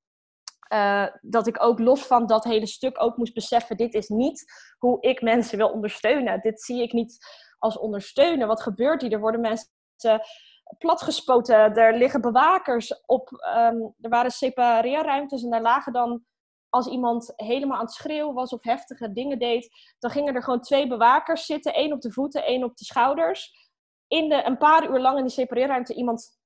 uh, 0.72 1.06
dat 1.20 1.46
ik 1.46 1.62
ook 1.62 1.78
los 1.78 2.06
van 2.06 2.26
dat 2.26 2.44
hele 2.44 2.66
stuk 2.66 3.02
ook 3.02 3.16
moest 3.16 3.34
beseffen. 3.34 3.76
Dit 3.76 3.94
is 3.94 4.08
niet 4.08 4.44
hoe 4.78 5.00
ik 5.00 5.22
mensen 5.22 5.58
wil 5.58 5.70
ondersteunen. 5.70 6.40
Dit 6.40 6.62
zie 6.62 6.82
ik 6.82 6.92
niet 6.92 7.18
als 7.58 7.78
ondersteunen. 7.78 8.46
Wat 8.46 8.62
gebeurt 8.62 9.02
hier? 9.02 9.12
Er 9.12 9.20
worden 9.20 9.40
mensen 9.40 9.68
platgespoten. 10.78 11.74
Er 11.74 11.96
liggen 11.96 12.20
bewakers 12.20 13.04
op. 13.06 13.30
Um, 13.30 13.94
er 14.00 14.10
waren 14.10 14.30
separeerruimtes 14.30 15.42
en 15.42 15.50
daar 15.50 15.62
lagen 15.62 15.92
dan 15.92 16.24
als 16.70 16.86
iemand 16.86 17.32
helemaal 17.36 17.78
aan 17.78 17.84
het 17.84 17.94
schreeuwen 17.94 18.34
was 18.34 18.52
of 18.52 18.62
heftige 18.62 19.12
dingen 19.12 19.38
deed, 19.38 19.94
dan 19.98 20.10
gingen 20.10 20.34
er 20.34 20.42
gewoon 20.42 20.60
twee 20.60 20.86
bewakers 20.86 21.46
zitten, 21.46 21.74
één 21.74 21.92
op 21.92 22.00
de 22.00 22.12
voeten, 22.12 22.44
één 22.44 22.64
op 22.64 22.76
de 22.76 22.84
schouders. 22.84 23.68
In 24.06 24.28
de, 24.28 24.44
een 24.44 24.58
paar 24.58 24.90
uur 24.90 25.00
lang 25.00 25.16
in 25.16 25.24
die 25.24 25.32
separeerruimte 25.32 25.94
iemand 25.94 26.38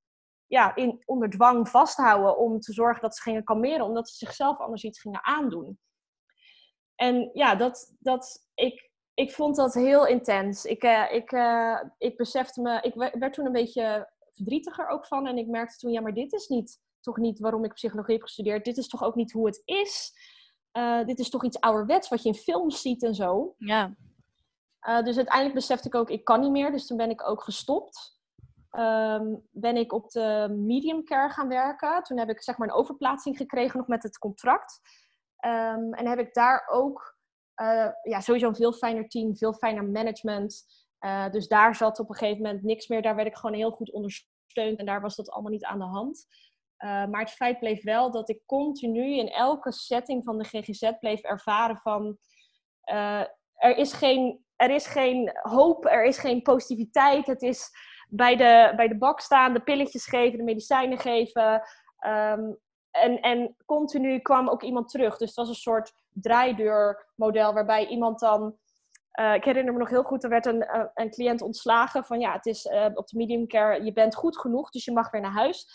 ja, 0.47 0.75
in, 0.75 1.03
onder 1.05 1.31
dwang 1.31 1.69
vasthouden 1.69 2.39
om 2.39 2.61
te 2.61 2.73
zorgen 2.73 3.03
dat 3.03 3.17
ze 3.17 3.23
gingen 3.23 3.45
kalmeren, 3.45 3.87
omdat 3.87 4.09
ze 4.09 4.17
zichzelf 4.17 4.59
anders 4.59 4.85
iets 4.85 5.01
gingen 5.01 5.25
aandoen. 5.25 5.79
En 6.95 7.31
ja, 7.33 7.55
dat, 7.55 7.97
dat, 7.99 8.49
ik, 8.55 8.91
ik 9.15 9.33
vond 9.33 9.57
dat 9.57 9.75
heel 9.75 10.07
intens. 10.07 10.65
Ik, 10.65 10.85
uh, 10.85 11.13
ik, 11.13 11.33
uh, 11.33 11.83
ik 11.99 12.17
besefte 12.17 12.61
me, 12.61 12.81
ik 12.81 12.95
werd 12.95 13.33
toen 13.33 13.47
een 13.47 13.53
beetje 13.53 14.13
verdrietiger 14.33 14.89
ook 14.89 15.07
van 15.07 15.27
en 15.27 15.39
ik 15.39 15.47
merkte 15.47 15.77
toen, 15.77 15.93
ja, 15.93 16.01
maar 16.01 16.15
dit 16.15 16.33
is 16.33 16.49
niet 16.49 16.81
toch 17.05 17.17
niet 17.17 17.39
waarom 17.39 17.65
ik 17.65 17.75
psychologie 17.75 18.15
heb 18.15 18.23
gestudeerd. 18.23 18.65
Dit 18.65 18.77
is 18.77 18.89
toch 18.89 19.03
ook 19.03 19.15
niet 19.15 19.33
hoe 19.33 19.47
het 19.47 19.63
is. 19.65 20.13
Uh, 20.73 21.05
dit 21.05 21.19
is 21.19 21.31
toch 21.31 21.45
iets 21.45 21.61
ouderwets 21.61 22.09
wat 22.09 22.23
je 22.23 22.29
in 22.29 22.35
films 22.35 22.81
ziet 22.81 23.03
en 23.03 23.15
zo. 23.15 23.55
Ja. 23.59 23.95
Uh, 24.89 25.03
dus 25.03 25.17
uiteindelijk 25.17 25.55
besefte 25.55 25.89
ik 25.89 25.95
ook, 25.95 26.11
ik 26.11 26.25
kan 26.25 26.41
niet 26.41 26.51
meer. 26.51 26.71
Dus 26.71 26.87
toen 26.87 26.97
ben 26.97 27.11
ik 27.11 27.29
ook 27.29 27.43
gestopt. 27.43 28.23
Um, 28.71 29.49
ben 29.51 29.77
ik 29.77 29.93
op 29.93 30.11
de 30.11 30.55
medium 30.57 31.05
care 31.05 31.31
gaan 31.31 31.49
werken. 31.49 32.03
Toen 32.03 32.19
heb 32.19 32.29
ik 32.29 32.43
zeg 32.43 32.59
maar 32.59 32.69
een 32.69 32.75
overplaatsing 32.75 33.37
gekregen 33.37 33.79
nog 33.79 33.87
met 33.87 34.03
het 34.03 34.19
contract. 34.19 34.81
Um, 35.47 35.95
en 35.95 36.07
heb 36.07 36.19
ik 36.19 36.35
daar 36.35 36.69
ook 36.71 37.17
uh, 37.63 37.89
ja, 38.03 38.21
sowieso 38.21 38.49
een 38.49 38.55
veel 38.55 38.73
fijner 38.73 39.09
team, 39.09 39.37
veel 39.37 39.53
fijner 39.53 39.85
management. 39.85 40.65
Uh, 41.01 41.31
dus 41.31 41.49
daar 41.49 41.75
zat 41.75 41.99
op 41.99 42.09
een 42.09 42.17
gegeven 42.17 42.43
moment 42.43 42.63
niks 42.63 42.89
meer. 42.89 43.03
Daar 43.03 43.15
werd 43.15 43.29
ik 43.29 43.37
gewoon 43.37 43.57
heel 43.57 43.71
goed 43.71 43.93
ondersteund 43.93 44.79
en 44.79 44.87
daar 44.87 45.01
was 45.01 45.17
dat 45.17 45.31
allemaal 45.31 45.53
niet 45.53 45.65
aan 45.65 45.79
de 45.79 45.85
hand. 45.85 46.27
Uh, 46.85 47.05
maar 47.05 47.21
het 47.21 47.31
feit 47.31 47.59
bleef 47.59 47.83
wel 47.83 48.11
dat 48.11 48.29
ik 48.29 48.43
continu 48.47 49.17
in 49.17 49.29
elke 49.29 49.73
setting 49.73 50.25
van 50.25 50.39
de 50.39 50.45
GGZ 50.45 50.91
bleef 51.01 51.21
ervaren 51.21 51.77
van 51.77 52.19
uh, 52.93 53.21
er, 53.55 53.77
is 53.77 53.93
geen, 53.93 54.45
er 54.57 54.71
is 54.71 54.87
geen 54.87 55.31
hoop, 55.43 55.87
er 55.87 56.05
is 56.05 56.19
geen 56.19 56.43
positiviteit. 56.43 57.27
Het 57.27 57.43
is, 57.43 57.71
bij 58.09 58.37
de, 58.37 58.73
bij 58.77 58.89
de 58.89 58.99
bak 58.99 59.21
staan, 59.21 59.53
de 59.53 59.61
pilletjes 59.61 60.07
geven, 60.07 60.39
de 60.39 60.45
medicijnen 60.45 60.99
geven. 60.99 61.63
Ehm, 61.99 62.53
en, 62.91 63.21
en 63.21 63.57
continu 63.67 64.19
kwam 64.19 64.49
ook 64.49 64.63
iemand 64.63 64.89
terug. 64.89 65.17
Dus 65.17 65.29
het 65.29 65.37
was 65.37 65.49
een 65.49 65.55
soort 65.55 65.93
draaideurmodel 66.13 67.53
waarbij 67.53 67.87
iemand 67.87 68.21
dan. 68.21 68.57
Uh, 69.21 69.35
ik 69.35 69.45
herinner 69.45 69.73
me 69.73 69.79
nog 69.79 69.91
heel 69.91 70.03
goed, 70.03 70.25
er 70.25 70.31
werd 70.31 70.47
een, 70.47 70.91
een 70.95 71.11
cliënt 71.11 71.43
ontslagen 71.43 72.05
van 72.05 72.21
ja, 72.21 72.33
het 72.33 72.47
is 72.47 72.67
op 72.95 73.07
de 73.07 73.17
medium 73.17 73.47
care, 73.47 73.85
je 73.85 73.93
bent 73.93 74.15
goed 74.15 74.39
genoeg, 74.39 74.71
dus 74.71 74.85
je 74.85 74.93
mag 74.93 75.11
weer 75.11 75.21
naar 75.21 75.31
huis. 75.31 75.67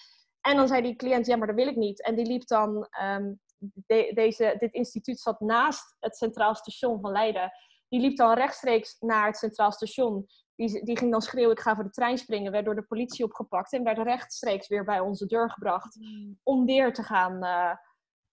En 0.41 0.55
dan 0.55 0.67
zei 0.67 0.81
die 0.81 0.95
cliënt, 0.95 1.25
ja, 1.25 1.35
maar 1.35 1.47
dat 1.47 1.55
wil 1.55 1.67
ik 1.67 1.75
niet. 1.75 2.03
En 2.03 2.15
die 2.15 2.25
liep 2.25 2.47
dan, 2.47 2.87
um, 3.03 3.39
de, 3.57 4.11
deze, 4.13 4.55
dit 4.59 4.73
instituut 4.73 5.19
zat 5.19 5.39
naast 5.39 5.95
het 5.99 6.17
Centraal 6.17 6.55
Station 6.55 7.01
van 7.01 7.11
Leiden. 7.11 7.51
Die 7.87 7.99
liep 7.99 8.17
dan 8.17 8.33
rechtstreeks 8.33 8.99
naar 8.99 9.25
het 9.25 9.37
Centraal 9.37 9.71
Station. 9.71 10.27
Die, 10.55 10.83
die 10.85 10.97
ging 10.97 11.11
dan 11.11 11.21
schreeuwen, 11.21 11.51
ik 11.51 11.59
ga 11.59 11.75
voor 11.75 11.83
de 11.83 11.89
trein 11.89 12.17
springen. 12.17 12.51
Werd 12.51 12.65
door 12.65 12.75
de 12.75 12.83
politie 12.83 13.25
opgepakt 13.25 13.73
en 13.73 13.83
werd 13.83 13.97
rechtstreeks 13.97 14.67
weer 14.67 14.83
bij 14.83 14.99
onze 14.99 15.25
deur 15.25 15.51
gebracht. 15.51 15.95
Mm. 15.95 16.39
Om 16.43 16.65
weer 16.65 16.93
te 16.93 17.03
gaan, 17.03 17.33
uh, 17.33 17.75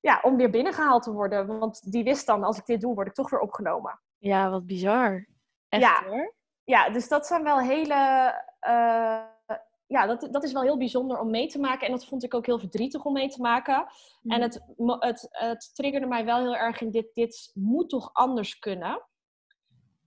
ja, 0.00 0.20
om 0.22 0.36
weer 0.36 0.50
binnengehaald 0.50 1.02
te 1.02 1.12
worden. 1.12 1.58
Want 1.58 1.92
die 1.92 2.04
wist 2.04 2.26
dan, 2.26 2.44
als 2.44 2.58
ik 2.58 2.66
dit 2.66 2.80
doe, 2.80 2.94
word 2.94 3.06
ik 3.06 3.14
toch 3.14 3.30
weer 3.30 3.40
opgenomen. 3.40 4.00
Ja, 4.18 4.50
wat 4.50 4.66
bizar. 4.66 5.26
Echt 5.68 5.82
ja. 5.82 6.04
hoor. 6.08 6.34
Ja, 6.64 6.90
dus 6.90 7.08
dat 7.08 7.26
zijn 7.26 7.42
wel 7.42 7.60
hele... 7.60 7.94
Uh, 8.68 9.34
ja, 9.86 10.06
dat, 10.06 10.28
dat 10.30 10.44
is 10.44 10.52
wel 10.52 10.62
heel 10.62 10.78
bijzonder 10.78 11.20
om 11.20 11.30
mee 11.30 11.46
te 11.46 11.58
maken. 11.58 11.86
En 11.86 11.92
dat 11.92 12.06
vond 12.06 12.24
ik 12.24 12.34
ook 12.34 12.46
heel 12.46 12.58
verdrietig 12.58 13.04
om 13.04 13.12
mee 13.12 13.28
te 13.28 13.40
maken. 13.40 13.86
Mm. 14.22 14.30
En 14.30 14.42
het, 14.42 14.60
het, 14.98 15.28
het 15.30 15.70
triggerde 15.74 16.06
mij 16.06 16.24
wel 16.24 16.38
heel 16.38 16.56
erg 16.56 16.80
in 16.80 16.90
dit, 16.90 17.14
dit 17.14 17.50
moet 17.54 17.88
toch 17.88 18.10
anders 18.12 18.58
kunnen. 18.58 19.06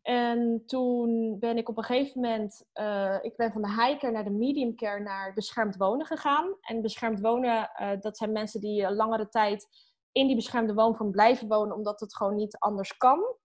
En 0.01 0.63
toen 0.65 1.39
ben 1.39 1.57
ik 1.57 1.69
op 1.69 1.77
een 1.77 1.83
gegeven 1.83 2.21
moment, 2.21 2.65
uh, 2.73 3.17
ik 3.21 3.35
ben 3.35 3.51
van 3.51 3.61
de 3.61 3.83
hiker 3.83 4.11
naar 4.11 4.23
de 4.23 4.29
medium 4.29 4.75
care 4.75 4.99
naar 4.99 5.33
beschermd 5.33 5.75
wonen 5.75 6.05
gegaan. 6.05 6.57
En 6.61 6.81
beschermd 6.81 7.19
wonen, 7.19 7.71
uh, 7.81 7.91
dat 7.99 8.17
zijn 8.17 8.31
mensen 8.31 8.61
die 8.61 8.91
langere 8.91 9.29
tijd 9.29 9.67
in 10.11 10.27
die 10.27 10.35
beschermde 10.35 10.73
woonvorm 10.73 11.11
blijven 11.11 11.47
wonen, 11.47 11.75
omdat 11.75 11.99
het 11.99 12.15
gewoon 12.15 12.35
niet 12.35 12.57
anders 12.57 12.97
kan. 12.97 13.35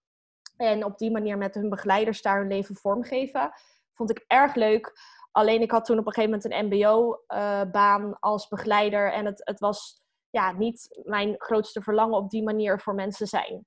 En 0.57 0.85
op 0.85 0.97
die 0.97 1.11
manier 1.11 1.37
met 1.37 1.55
hun 1.55 1.69
begeleiders 1.69 2.21
daar 2.21 2.39
hun 2.39 2.47
leven 2.47 2.75
vormgeven. 2.75 3.51
Vond 3.93 4.09
ik 4.09 4.23
erg 4.27 4.55
leuk. 4.55 4.93
Alleen 5.35 5.61
ik 5.61 5.71
had 5.71 5.85
toen 5.85 5.99
op 5.99 6.05
een 6.05 6.13
gegeven 6.13 6.39
moment 6.39 6.71
een 6.71 6.79
MBO-baan 6.79 8.05
uh, 8.05 8.15
als 8.19 8.47
begeleider. 8.47 9.11
En 9.13 9.25
het, 9.25 9.41
het 9.43 9.59
was 9.59 10.03
ja, 10.29 10.51
niet 10.51 11.01
mijn 11.03 11.35
grootste 11.37 11.81
verlangen 11.81 12.17
op 12.17 12.29
die 12.29 12.43
manier 12.43 12.79
voor 12.79 12.95
mensen 12.95 13.27
zijn. 13.27 13.65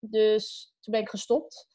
Dus 0.00 0.74
toen 0.80 0.92
ben 0.92 1.02
ik 1.02 1.08
gestopt. 1.08 1.68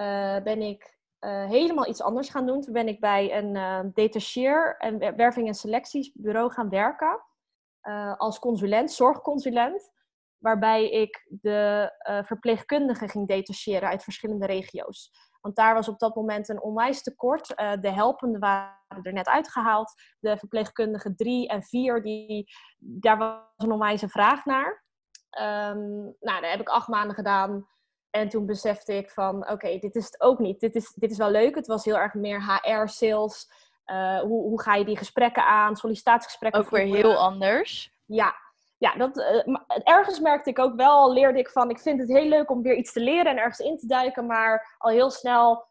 Uh, 0.00 0.42
ben 0.42 0.62
ik 0.62 0.98
uh, 1.20 1.46
helemaal 1.46 1.86
iets 1.86 2.02
anders 2.02 2.28
gaan 2.28 2.46
doen. 2.46 2.60
Toen 2.60 2.72
ben 2.72 2.88
ik 2.88 3.00
bij 3.00 3.36
een 3.36 3.90
detacheer- 3.94 4.76
en 4.76 5.16
werving- 5.16 5.46
en 5.46 5.54
selectiesbureau 5.54 6.50
gaan 6.50 6.68
werken. 6.68 7.24
als 8.16 8.38
consulent, 8.38 8.92
zorgconsulent. 8.92 9.90
Waarbij 10.38 10.90
ik 10.90 11.26
de 11.40 11.90
verpleegkundigen 12.24 13.08
ging 13.08 13.28
detacheren 13.28 13.88
uit 13.88 14.02
verschillende 14.02 14.46
regio's. 14.46 15.10
Want 15.46 15.58
daar 15.58 15.74
was 15.74 15.88
op 15.88 15.98
dat 15.98 16.14
moment 16.14 16.48
een 16.48 16.62
onwijs 16.62 17.02
tekort. 17.02 17.48
de 17.80 17.90
helpenden 17.90 18.40
waren 18.40 19.02
er 19.02 19.12
net 19.12 19.26
uitgehaald. 19.26 19.92
De 20.18 20.36
verpleegkundigen 20.36 21.16
drie 21.16 21.48
en 21.48 21.62
vier, 21.62 22.02
die, 22.02 22.46
daar 22.78 23.18
was 23.18 23.40
een 23.56 23.72
onwijze 23.72 24.08
vraag 24.08 24.44
naar. 24.44 24.84
Um, 25.38 26.14
nou, 26.20 26.40
daar 26.40 26.50
heb 26.50 26.60
ik 26.60 26.68
acht 26.68 26.88
maanden 26.88 27.14
gedaan. 27.14 27.66
En 28.10 28.28
toen 28.28 28.46
besefte 28.46 28.96
ik 28.96 29.10
van, 29.10 29.50
oké, 29.50 29.78
dit 29.78 29.94
is 29.94 30.04
het 30.04 30.20
ook 30.20 30.38
niet. 30.38 30.60
Dit 30.60 30.74
is, 30.74 30.92
dit 30.94 31.10
is 31.10 31.18
wel 31.18 31.30
leuk. 31.30 31.54
Het 31.54 31.66
was 31.66 31.84
heel 31.84 31.98
erg 31.98 32.14
meer 32.14 32.44
HR-sales. 32.44 33.50
Uh, 33.86 34.20
hoe, 34.20 34.42
hoe 34.42 34.62
ga 34.62 34.74
je 34.74 34.84
die 34.84 34.96
gesprekken 34.96 35.46
aan? 35.46 35.76
Sollicitatiegesprekken. 35.76 36.60
Ook 36.60 36.70
weer 36.70 36.86
heel 36.86 37.16
anders. 37.16 37.94
Ja, 38.04 38.34
ja 38.78 38.96
dat, 38.96 39.16
uh, 39.16 39.56
ergens 39.84 40.20
merkte 40.20 40.50
ik 40.50 40.58
ook 40.58 40.76
wel, 40.76 41.12
leerde 41.12 41.38
ik 41.38 41.48
van, 41.48 41.70
ik 41.70 41.78
vind 41.78 42.00
het 42.00 42.08
heel 42.08 42.28
leuk 42.28 42.50
om 42.50 42.62
weer 42.62 42.76
iets 42.76 42.92
te 42.92 43.00
leren 43.00 43.26
en 43.26 43.38
ergens 43.38 43.58
in 43.58 43.78
te 43.78 43.86
duiken. 43.86 44.26
Maar 44.26 44.76
al 44.78 44.90
heel 44.90 45.10
snel 45.10 45.66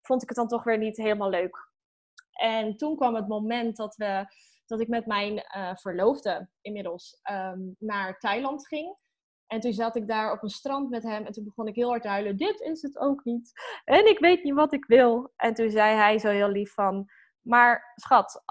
vond 0.00 0.22
ik 0.22 0.28
het 0.28 0.38
dan 0.38 0.48
toch 0.48 0.64
weer 0.64 0.78
niet 0.78 0.96
helemaal 0.96 1.30
leuk. 1.30 1.70
En 2.32 2.76
toen 2.76 2.96
kwam 2.96 3.14
het 3.14 3.28
moment 3.28 3.76
dat, 3.76 3.96
we, 3.96 4.26
dat 4.66 4.80
ik 4.80 4.88
met 4.88 5.06
mijn 5.06 5.36
uh, 5.56 5.74
verloofde 5.74 6.48
inmiddels 6.60 7.20
um, 7.30 7.76
naar 7.78 8.18
Thailand 8.18 8.66
ging. 8.66 8.96
En 9.46 9.60
toen 9.60 9.72
zat 9.72 9.96
ik 9.96 10.08
daar 10.08 10.32
op 10.32 10.42
een 10.42 10.48
strand 10.48 10.90
met 10.90 11.02
hem 11.02 11.26
en 11.26 11.32
toen 11.32 11.44
begon 11.44 11.66
ik 11.66 11.74
heel 11.74 11.88
hard 11.88 12.02
te 12.02 12.08
huilen. 12.08 12.36
Dit 12.36 12.60
is 12.60 12.82
het 12.82 12.98
ook 12.98 13.24
niet. 13.24 13.52
En 13.84 14.08
ik 14.08 14.18
weet 14.18 14.42
niet 14.42 14.54
wat 14.54 14.72
ik 14.72 14.84
wil. 14.84 15.32
En 15.36 15.54
toen 15.54 15.70
zei 15.70 15.94
hij 15.94 16.18
zo 16.18 16.28
heel 16.28 16.48
lief 16.48 16.72
van, 16.72 17.10
maar 17.40 17.92
schat, 17.94 18.42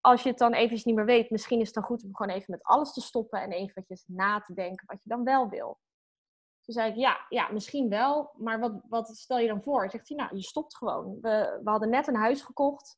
als 0.00 0.22
je 0.22 0.28
het 0.28 0.38
dan 0.38 0.52
eventjes 0.52 0.84
niet 0.84 0.94
meer 0.94 1.04
weet, 1.04 1.30
misschien 1.30 1.60
is 1.60 1.66
het 1.66 1.74
dan 1.74 1.84
goed 1.84 2.04
om 2.04 2.16
gewoon 2.16 2.36
even 2.36 2.50
met 2.50 2.62
alles 2.62 2.92
te 2.92 3.00
stoppen 3.00 3.40
en 3.42 3.52
eventjes 3.52 4.04
na 4.06 4.40
te 4.40 4.54
denken 4.54 4.86
wat 4.86 5.02
je 5.02 5.08
dan 5.08 5.24
wel 5.24 5.48
wil. 5.48 5.78
Toen 6.60 6.74
zei 6.74 6.90
ik, 6.90 6.96
ja, 6.96 7.26
ja 7.28 7.52
misschien 7.52 7.88
wel, 7.88 8.30
maar 8.36 8.60
wat, 8.60 8.72
wat 8.88 9.08
stel 9.08 9.38
je 9.38 9.48
dan 9.48 9.62
voor? 9.62 9.90
Zegt 9.90 10.08
hij, 10.08 10.16
nou, 10.16 10.36
je 10.36 10.42
stopt 10.42 10.76
gewoon. 10.76 11.18
We, 11.20 11.60
we 11.64 11.70
hadden 11.70 11.90
net 11.90 12.06
een 12.06 12.16
huis 12.16 12.42
gekocht, 12.42 12.96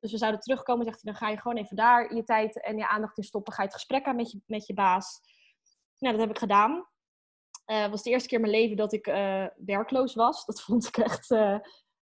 dus 0.00 0.12
we 0.12 0.18
zouden 0.18 0.40
terugkomen. 0.40 0.84
Zegt 0.84 1.02
hij, 1.02 1.12
dan 1.12 1.20
ga 1.20 1.28
je 1.28 1.40
gewoon 1.40 1.56
even 1.56 1.76
daar 1.76 2.14
je 2.14 2.24
tijd 2.24 2.62
en 2.62 2.76
je 2.76 2.88
aandacht 2.88 3.18
in 3.18 3.24
stoppen. 3.24 3.52
Ga 3.52 3.62
je 3.62 3.68
het 3.68 3.76
gesprek 3.76 4.06
aan 4.06 4.16
met 4.16 4.30
je, 4.30 4.40
met 4.46 4.66
je 4.66 4.74
baas. 4.74 5.20
Nou, 5.98 6.16
dat 6.16 6.26
heb 6.26 6.34
ik 6.34 6.38
gedaan. 6.38 6.88
Het 7.64 7.86
uh, 7.86 7.90
was 7.90 8.02
de 8.02 8.10
eerste 8.10 8.28
keer 8.28 8.38
in 8.38 8.44
mijn 8.50 8.56
leven 8.62 8.76
dat 8.76 8.92
ik 8.92 9.06
uh, 9.06 9.46
werkloos 9.56 10.14
was. 10.14 10.44
Dat 10.44 10.62
vond 10.62 10.86
ik 10.86 10.96
echt 10.96 11.30
uh, 11.30 11.58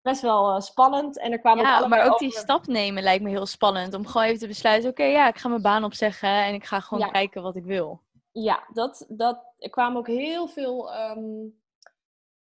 best 0.05 0.23
wel 0.23 0.61
spannend. 0.61 1.19
En 1.19 1.33
er 1.33 1.39
kwamen 1.39 1.65
ja, 1.65 1.81
ook 1.81 1.89
maar 1.89 2.05
ook 2.05 2.13
over... 2.13 2.19
die 2.19 2.37
stap 2.37 2.67
nemen 2.67 3.03
lijkt 3.03 3.23
me 3.23 3.31
heel 3.31 3.47
spannend. 3.47 3.95
Om 3.95 4.07
gewoon 4.07 4.27
even 4.27 4.39
te 4.39 4.47
besluiten, 4.47 4.91
oké, 4.91 5.01
okay, 5.01 5.13
ja, 5.13 5.29
ik 5.29 5.39
ga 5.39 5.49
mijn 5.49 5.63
baan 5.63 5.85
opzeggen 5.85 6.45
en 6.45 6.55
ik 6.55 6.65
ga 6.65 6.81
gewoon 6.81 7.05
ja. 7.05 7.11
kijken 7.11 7.43
wat 7.43 7.57
ik 7.57 7.65
wil. 7.65 8.01
Ja, 8.33 8.65
dat, 8.73 9.05
dat, 9.09 9.45
er 9.59 9.71
kwamen 9.71 9.99
ook 9.99 10.07
heel 10.07 10.49
veel 10.49 10.95
um, 10.95 11.55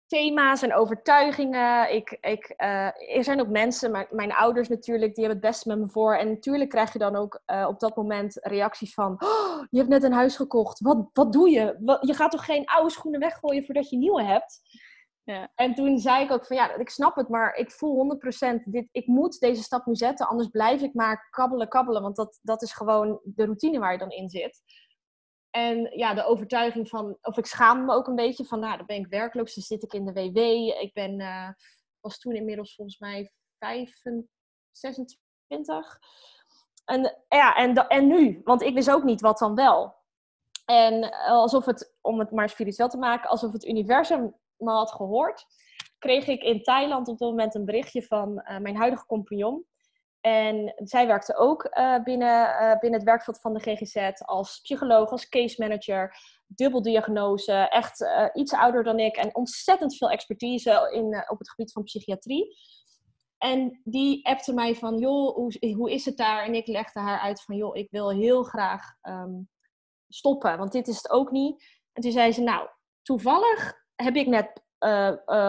thema's 0.08 0.62
en 0.62 0.74
overtuigingen. 0.74 1.93
Ik, 1.93 2.17
ik, 2.22 2.53
uh, 2.58 3.15
er 3.17 3.24
zijn 3.24 3.41
ook 3.41 3.48
mensen, 3.48 3.91
mijn, 3.91 4.08
mijn, 4.10 4.34
ouders 4.34 4.67
natuurlijk, 4.67 5.15
die 5.15 5.25
hebben 5.25 5.43
het 5.43 5.51
beste 5.51 5.67
met 5.67 5.79
me 5.79 5.89
voor. 5.89 6.15
En 6.15 6.27
natuurlijk 6.27 6.70
krijg 6.70 6.93
je 6.93 7.00
dan 7.00 7.15
ook 7.15 7.41
uh, 7.48 7.65
op 7.67 7.79
dat 7.79 7.96
moment 7.96 8.38
reacties 8.41 8.93
van... 8.93 9.15
Oh, 9.20 9.63
je 9.70 9.77
hebt 9.77 9.89
net 9.89 10.03
een 10.03 10.13
huis 10.13 10.36
gekocht, 10.36 10.79
wat, 10.79 11.10
wat 11.13 11.34
doe 11.34 11.50
je? 11.50 11.75
Wat, 11.79 12.08
je 12.08 12.13
gaat 12.13 12.31
toch 12.31 12.46
geen 12.46 12.65
oude 12.65 12.91
schoenen 12.91 13.20
weggooien 13.20 13.65
voordat 13.65 13.89
je 13.89 13.98
nieuwe 13.98 14.24
hebt? 14.24 14.62
Ja. 15.23 15.51
En 15.55 15.73
toen 15.73 15.99
zei 15.99 16.23
ik 16.23 16.31
ook 16.31 16.45
van 16.45 16.55
ja, 16.55 16.75
ik 16.75 16.89
snap 16.89 17.15
het, 17.15 17.29
maar 17.29 17.55
ik 17.55 17.71
voel 17.71 18.19
100% 18.59 18.63
dit, 18.63 18.87
ik 18.91 19.07
moet 19.07 19.39
deze 19.39 19.63
stap 19.63 19.85
nu 19.85 19.95
zetten, 19.95 20.27
anders 20.27 20.49
blijf 20.49 20.81
ik 20.81 20.93
maar 20.93 21.27
kabbelen, 21.29 21.67
kabbelen, 21.67 22.01
want 22.01 22.15
dat, 22.15 22.39
dat 22.41 22.61
is 22.61 22.73
gewoon 22.73 23.19
de 23.23 23.43
routine 23.43 23.79
waar 23.79 23.91
je 23.91 23.97
dan 23.97 24.09
in 24.09 24.29
zit. 24.29 24.61
En 25.49 25.97
ja, 25.97 26.13
de 26.13 26.25
overtuiging 26.25 26.89
van, 26.89 27.17
of 27.21 27.37
ik 27.37 27.45
schaam 27.45 27.85
me 27.85 27.93
ook 27.93 28.07
een 28.07 28.15
beetje 28.15 28.45
van, 28.45 28.59
nou, 28.59 28.77
dan 28.77 28.85
ben 28.85 28.97
ik 28.97 29.07
werkloos, 29.07 29.53
dan 29.53 29.63
zit 29.63 29.83
ik 29.83 29.93
in 29.93 30.05
de 30.05 30.13
WW. 30.13 30.37
Ik 30.81 30.93
ben, 30.93 31.19
uh, 31.19 31.49
was 31.99 32.19
toen 32.19 32.35
inmiddels 32.35 32.75
volgens 32.75 32.99
mij 32.99 33.31
25, 33.59 34.29
26. 34.71 35.99
En 36.85 37.17
ja, 37.27 37.55
en, 37.55 37.87
en 37.87 38.07
nu, 38.07 38.41
want 38.43 38.61
ik 38.61 38.73
wist 38.73 38.91
ook 38.91 39.03
niet 39.03 39.21
wat 39.21 39.37
dan 39.37 39.55
wel. 39.55 39.95
En 40.65 41.13
alsof 41.27 41.65
het, 41.65 41.95
om 42.01 42.19
het 42.19 42.31
maar 42.31 42.49
spiritueel 42.49 42.89
te 42.89 42.97
maken, 42.97 43.29
alsof 43.29 43.51
het 43.51 43.65
universum 43.65 44.35
me 44.62 44.72
had 44.72 44.91
gehoord, 44.91 45.46
kreeg 45.98 46.27
ik 46.27 46.44
in 46.44 46.63
Thailand 46.63 47.08
op 47.08 47.18
dat 47.18 47.30
moment 47.30 47.56
een 47.56 47.65
berichtje 47.65 48.03
van 48.03 48.30
uh, 48.32 48.58
mijn 48.58 48.75
huidige 48.75 49.06
compagnon. 49.06 49.65
En 50.22 50.74
zij 50.75 51.08
werkte 51.08 51.36
ook 51.36 51.70
uh, 51.77 52.03
binnen, 52.03 52.48
uh, 52.50 52.80
binnen 52.80 53.00
het 53.00 53.10
werkveld 53.10 53.41
van 53.41 53.53
de 53.53 53.60
GGZ 53.60 54.22
als 54.25 54.60
psycholoog, 54.60 55.12
als 55.12 55.30
case 55.30 55.56
manager, 55.62 56.15
dubbeldiagnose, 56.48 57.53
echt 57.53 58.01
uh, 58.01 58.27
iets 58.34 58.53
ouder 58.53 58.84
dan 58.84 59.00
ik 59.00 59.15
en 59.15 59.36
ontzettend 59.36 59.98
veel 59.98 60.10
expertise 60.10 60.89
in, 60.94 61.25
op 61.30 61.39
het 61.39 61.50
gebied 61.50 61.72
van 61.72 61.84
psychiatrie. 61.84 62.56
En 63.38 63.82
die 63.84 64.25
appte 64.25 64.53
mij 64.53 64.75
van, 64.75 64.98
joh, 64.98 65.36
hoe, 65.36 65.74
hoe 65.75 65.91
is 65.91 66.06
het 66.06 66.18
daar? 66.18 66.46
En 66.46 66.53
ik 66.53 66.68
legde 66.68 67.00
haar 67.00 67.20
uit 67.20 67.44
van, 67.44 67.56
joh, 67.56 67.75
ik 67.75 67.88
wil 67.91 68.12
heel 68.12 68.44
graag 68.44 68.82
um, 69.01 69.50
stoppen, 70.08 70.58
want 70.58 70.72
dit 70.72 70.88
is 70.88 70.98
het 70.98 71.10
ook 71.10 71.32
niet. 71.32 71.63
En 71.94 72.01
toen 72.01 72.12
zei 72.12 72.32
ze, 72.32 72.41
nou, 72.41 72.70
toevallig 73.01 73.74
heb 73.95 74.15
ik 74.15 74.27
net, 74.27 74.62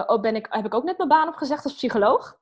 oh, 0.06 0.20
ben 0.20 0.36
ik, 0.36 0.46
heb 0.50 0.64
ik 0.64 0.74
ook 0.74 0.84
net 0.84 0.96
mijn 0.96 1.08
baan 1.08 1.28
opgezegd 1.28 1.64
als 1.64 1.74
psycholoog. 1.74 2.40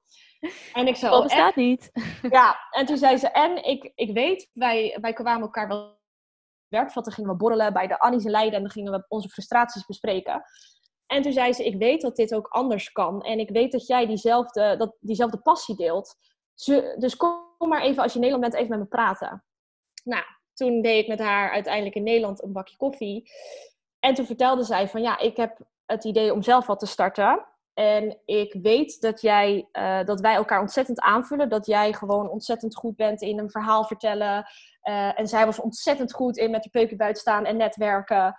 En 0.73 0.87
ik 0.87 0.97
zo, 0.97 1.11
dat 1.11 1.23
bestaat 1.23 1.55
en, 1.55 1.63
niet. 1.63 1.91
Ja, 2.31 2.57
en 2.71 2.87
toen 2.87 2.97
zei 2.97 3.17
ze, 3.17 3.29
en 3.29 3.65
ik, 3.65 3.93
ik 3.95 4.13
weet, 4.13 4.51
wij, 4.53 4.99
wij 5.01 5.13
kwamen 5.13 5.43
elkaar 5.43 5.69
wel 5.69 5.99
werkvat, 6.69 7.05
dan 7.05 7.13
gingen 7.13 7.31
we 7.31 7.37
borrelen 7.37 7.73
bij 7.73 7.87
de 7.87 7.99
Annie's 7.99 8.25
in 8.25 8.31
Leiden 8.31 8.55
en 8.55 8.61
dan 8.61 8.71
gingen 8.71 8.93
we 8.93 9.05
onze 9.09 9.29
frustraties 9.29 9.87
bespreken. 9.87 10.43
En 11.07 11.23
toen 11.23 11.33
zei 11.33 11.53
ze, 11.53 11.65
ik 11.65 11.77
weet 11.79 12.01
dat 12.01 12.17
dit 12.17 12.35
ook 12.35 12.47
anders 12.47 12.93
kan. 12.93 13.23
En 13.23 13.39
ik 13.39 13.51
weet 13.51 13.73
dat 13.73 13.87
jij 13.87 14.07
diezelfde, 14.07 14.77
dat, 14.77 14.97
diezelfde 15.01 15.39
passie 15.39 15.77
deelt. 15.77 16.17
Dus 16.99 17.17
kom 17.17 17.69
maar 17.69 17.83
even, 17.83 18.03
als 18.03 18.13
je 18.13 18.19
in 18.19 18.25
Nederland 18.25 18.51
bent, 18.51 18.63
even 18.63 18.79
met 18.79 18.89
me 18.89 18.97
praten. 18.97 19.45
Nou, 20.05 20.25
toen 20.55 20.83
deed 20.83 21.03
ik 21.03 21.09
met 21.09 21.19
haar 21.19 21.51
uiteindelijk 21.51 21.95
in 21.95 22.03
Nederland 22.03 22.43
een 22.43 22.53
bakje 22.53 22.77
koffie. 22.77 23.31
En 23.99 24.15
toen 24.15 24.27
vertelde 24.27 24.63
zij 24.63 24.89
van, 24.89 25.03
ja, 25.03 25.19
ik 25.19 25.37
heb 25.37 25.59
het 25.91 26.05
idee 26.05 26.33
om 26.33 26.43
zelf 26.43 26.67
wat 26.67 26.79
te 26.79 26.87
starten. 26.87 27.45
En 27.75 28.19
ik 28.25 28.59
weet 28.63 29.01
dat, 29.01 29.21
jij, 29.21 29.69
uh, 29.73 30.05
dat 30.05 30.21
wij 30.21 30.35
elkaar 30.35 30.61
ontzettend 30.61 31.01
aanvullen. 31.01 31.49
Dat 31.49 31.67
jij 31.67 31.93
gewoon 31.93 32.29
ontzettend 32.29 32.77
goed 32.77 32.97
bent 32.97 33.23
in 33.23 33.39
een 33.39 33.51
verhaal 33.51 33.85
vertellen. 33.85 34.47
Uh, 34.85 35.19
en 35.19 35.27
zij 35.27 35.47
was 35.47 35.61
ontzettend 35.61 36.13
goed 36.13 36.37
in 36.37 36.51
met 36.51 36.63
de 36.63 36.71
peuken 36.71 36.97
buiten 36.97 37.21
staan 37.21 37.45
en 37.45 37.57
netwerken. 37.57 38.37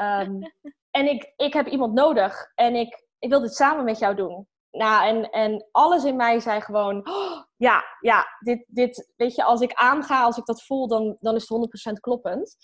Um, 0.00 0.52
en 0.98 1.10
ik, 1.10 1.32
ik 1.36 1.52
heb 1.52 1.66
iemand 1.66 1.92
nodig. 1.94 2.52
En 2.54 2.74
ik, 2.74 3.06
ik 3.18 3.30
wil 3.30 3.40
dit 3.40 3.54
samen 3.54 3.84
met 3.84 3.98
jou 3.98 4.14
doen. 4.14 4.46
Nou, 4.70 5.06
en, 5.06 5.30
en 5.30 5.68
alles 5.70 6.04
in 6.04 6.16
mij 6.16 6.40
zei 6.40 6.60
gewoon, 6.60 7.08
oh, 7.08 7.42
ja, 7.56 7.84
ja, 8.00 8.26
dit, 8.38 8.64
dit, 8.66 9.12
weet 9.16 9.34
je, 9.34 9.44
als 9.44 9.60
ik 9.60 9.72
aanga, 9.72 10.22
als 10.22 10.36
ik 10.36 10.44
dat 10.44 10.62
voel, 10.62 10.88
dan, 10.88 11.16
dan 11.20 11.34
is 11.34 11.48
het 11.48 11.90
100% 11.90 12.00
kloppend. 12.00 12.56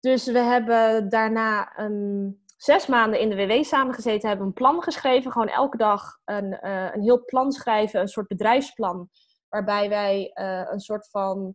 Dus 0.00 0.26
we 0.26 0.38
hebben 0.38 1.08
daarna 1.08 1.78
een, 1.78 2.43
zes 2.64 2.86
maanden 2.86 3.20
in 3.20 3.28
de 3.28 3.46
WW 3.46 3.64
samengezeten, 3.64 4.28
hebben 4.28 4.46
een 4.46 4.52
plan 4.52 4.82
geschreven. 4.82 5.32
Gewoon 5.32 5.48
elke 5.48 5.76
dag 5.76 6.18
een, 6.24 6.58
uh, 6.62 6.94
een 6.94 7.02
heel 7.02 7.24
plan 7.24 7.52
schrijven, 7.52 8.00
een 8.00 8.08
soort 8.08 8.26
bedrijfsplan. 8.26 9.08
Waarbij 9.48 9.88
wij 9.88 10.30
uh, 10.34 10.70
een 10.70 10.80
soort 10.80 11.10
van 11.10 11.54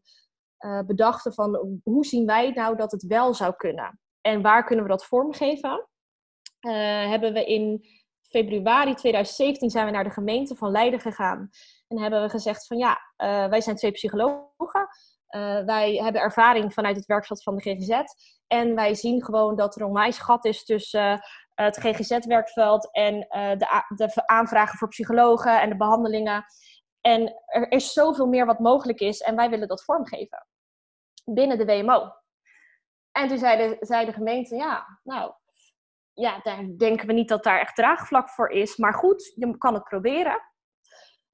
uh, 0.59 0.81
bedachten 0.81 1.33
van 1.33 1.79
hoe 1.83 2.05
zien 2.05 2.25
wij 2.25 2.49
nou 2.49 2.75
dat 2.75 2.91
het 2.91 3.03
wel 3.03 3.33
zou 3.33 3.55
kunnen? 3.55 3.99
En 4.21 4.41
waar 4.41 4.63
kunnen 4.65 4.85
we 4.85 4.91
dat 4.91 5.05
vormgeven? 5.05 5.87
hebben 7.09 7.33
we 7.33 7.45
in 7.45 7.85
februari 8.21 8.95
2017 8.95 9.69
zijn 9.69 9.85
we 9.85 9.91
naar 9.91 10.03
de 10.03 10.09
gemeente 10.09 10.55
van 10.55 10.71
Leiden 10.71 10.99
gegaan. 10.99 11.49
En 11.87 11.99
hebben 11.99 12.21
we 12.21 12.29
gezegd 12.29 12.67
van 12.67 12.77
ja, 12.77 12.99
wij 13.49 13.61
zijn 13.61 13.75
twee 13.75 13.91
psychologen. 13.91 14.87
Wij 15.65 15.95
hebben 16.03 16.21
ervaring 16.21 16.73
vanuit 16.73 16.95
het 16.95 17.05
werkveld 17.05 17.43
van 17.43 17.55
de 17.55 17.61
GGZ. 17.61 18.01
En 18.47 18.75
wij 18.75 18.95
zien 18.95 19.23
gewoon 19.23 19.55
dat 19.55 19.75
er 19.75 19.81
een 19.81 19.87
onwijs 19.87 20.17
gat 20.17 20.45
is 20.45 20.65
tussen 20.65 21.11
uh, 21.11 21.19
het 21.55 21.77
GGZ-werkveld 21.77 22.91
en 22.91 23.15
uh, 23.15 23.49
de, 23.57 23.83
de 23.95 24.27
aanvragen 24.27 24.77
voor 24.77 24.87
psychologen 24.87 25.61
en 25.61 25.69
de 25.69 25.77
behandelingen. 25.77 26.45
En 27.01 27.43
er 27.45 27.71
is 27.71 27.93
zoveel 27.93 28.27
meer 28.27 28.45
wat 28.45 28.59
mogelijk 28.59 28.99
is 28.99 29.19
en 29.19 29.35
wij 29.35 29.49
willen 29.49 29.67
dat 29.67 29.83
vormgeven 29.83 30.47
binnen 31.25 31.57
de 31.57 31.65
WMO. 31.65 32.11
En 33.11 33.27
toen 33.27 33.37
zei 33.37 33.57
de, 33.57 33.85
zei 33.85 34.05
de 34.05 34.13
gemeente, 34.13 34.55
ja, 34.55 34.99
nou, 35.03 35.33
ja, 36.13 36.39
daar 36.43 36.65
denken 36.77 37.07
we 37.07 37.13
niet 37.13 37.29
dat 37.29 37.43
daar 37.43 37.59
echt 37.59 37.75
draagvlak 37.75 38.29
voor 38.29 38.49
is. 38.49 38.77
Maar 38.77 38.93
goed, 38.93 39.31
je 39.35 39.57
kan 39.57 39.73
het 39.73 39.83
proberen. 39.83 40.41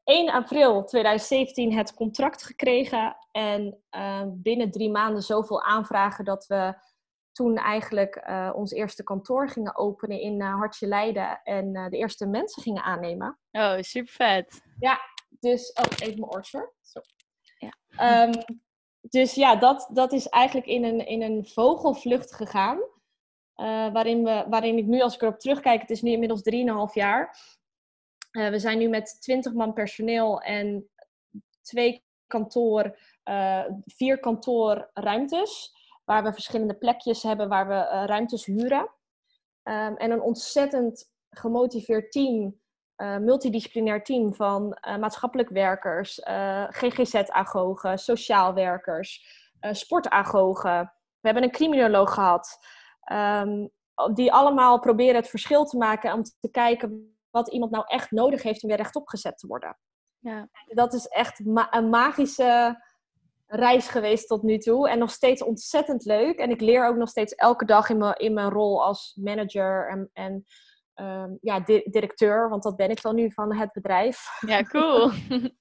1 0.05 0.29
april 0.29 0.83
2017 0.83 1.73
het 1.73 1.93
contract 1.93 2.43
gekregen 2.43 3.17
en 3.31 3.81
uh, 3.91 4.21
binnen 4.27 4.71
drie 4.71 4.89
maanden 4.89 5.21
zoveel 5.21 5.63
aanvragen 5.63 6.25
dat 6.25 6.47
we 6.47 6.75
toen 7.31 7.57
eigenlijk 7.57 8.23
uh, 8.27 8.51
ons 8.55 8.71
eerste 8.71 9.03
kantoor 9.03 9.49
gingen 9.49 9.75
openen 9.75 10.19
in 10.19 10.41
uh, 10.41 10.55
Hartje 10.55 10.87
Leiden 10.87 11.41
en 11.43 11.75
uh, 11.75 11.89
de 11.89 11.97
eerste 11.97 12.27
mensen 12.27 12.61
gingen 12.61 12.83
aannemen. 12.83 13.39
Oh, 13.51 13.79
super 13.79 14.13
vet. 14.13 14.61
Ja, 14.79 14.99
dus, 15.39 15.73
oh, 15.73 16.07
even 16.07 16.19
mijn 16.19 16.31
oortje. 16.31 16.71
Zo. 16.81 16.99
Ja. 17.57 18.23
Um, 18.27 18.59
dus 19.01 19.33
ja, 19.33 19.55
dat, 19.55 19.89
dat 19.93 20.11
is 20.13 20.27
eigenlijk 20.27 20.67
in 20.67 20.83
een, 20.83 21.07
in 21.07 21.21
een 21.21 21.45
vogelvlucht 21.45 22.33
gegaan. 22.33 22.79
waarin, 23.93 24.23
we, 24.23 24.45
waarin 24.49 24.77
ik 24.77 24.85
nu, 24.85 25.01
als 25.01 25.15
ik 25.15 25.21
erop 25.21 25.39
terugkijk, 25.39 25.81
het 25.81 25.89
is 25.89 26.01
nu 26.01 26.11
inmiddels 26.11 26.41
3,5 26.89 26.93
jaar. 26.93 27.37
We 28.35 28.59
zijn 28.59 28.77
nu 28.77 28.87
met 28.87 29.21
20 29.21 29.53
man 29.53 29.73
personeel 29.73 30.41
en 30.41 30.89
twee 31.61 32.03
kantoor, 32.27 32.97
vier 33.85 34.19
kantoorruimtes 34.19 35.73
waar 36.05 36.23
we 36.23 36.33
verschillende 36.33 36.75
plekjes 36.75 37.23
hebben 37.23 37.49
waar 37.49 37.67
we 37.67 37.73
uh, 37.73 38.03
ruimtes 38.05 38.45
huren. 38.45 38.89
Um, 39.63 39.95
en 39.97 40.11
een 40.11 40.21
ontzettend 40.21 41.11
gemotiveerd 41.29 42.11
team, 42.11 42.59
multidisciplinair 43.19 44.03
team 44.03 44.33
van 44.33 44.77
maatschappelijk 44.99 45.49
werkers, 45.49 46.21
GGZ-agogen, 46.69 47.97
sociaal 47.99 48.53
werkers, 48.53 49.25
sportagogen. 49.71 50.93
We 51.19 51.31
hebben 51.31 51.43
een 51.43 51.51
criminoloog 51.51 52.13
gehad. 52.13 52.57
Um, 53.11 53.69
die 54.13 54.33
allemaal 54.33 54.79
proberen 54.79 55.15
het 55.15 55.29
verschil 55.29 55.65
te 55.65 55.77
maken 55.77 56.13
om 56.13 56.23
te 56.23 56.51
kijken 56.51 57.14
wat 57.35 57.51
iemand 57.51 57.71
nou 57.71 57.83
echt 57.87 58.11
nodig 58.11 58.43
heeft 58.43 58.63
om 58.63 58.69
weer 58.69 58.77
rechtop 58.77 59.07
gezet 59.07 59.37
te 59.37 59.47
worden. 59.47 59.77
Ja. 60.19 60.49
Dat 60.65 60.93
is 60.93 61.07
echt 61.07 61.45
ma 61.45 61.73
een 61.73 61.89
magische 61.89 62.83
reis 63.45 63.87
geweest 63.87 64.27
tot 64.27 64.43
nu 64.43 64.57
toe. 64.57 64.89
En 64.89 64.99
nog 64.99 65.11
steeds 65.11 65.43
ontzettend 65.43 66.05
leuk. 66.05 66.37
En 66.37 66.49
ik 66.49 66.61
leer 66.61 66.87
ook 66.87 66.95
nog 66.95 67.09
steeds 67.09 67.35
elke 67.35 67.65
dag 67.65 67.89
in 67.89 67.97
mijn, 67.97 68.15
in 68.15 68.33
mijn 68.33 68.49
rol 68.49 68.83
als 68.83 69.17
manager 69.21 69.89
en, 69.89 70.09
en 70.13 70.45
um, 70.95 71.37
ja, 71.41 71.59
di 71.59 71.83
directeur. 71.85 72.49
Want 72.49 72.63
dat 72.63 72.75
ben 72.75 72.89
ik 72.89 73.01
dan 73.01 73.15
nu 73.15 73.31
van 73.31 73.55
het 73.55 73.71
bedrijf. 73.71 74.27
Ja, 74.39 74.63
cool. 74.63 75.11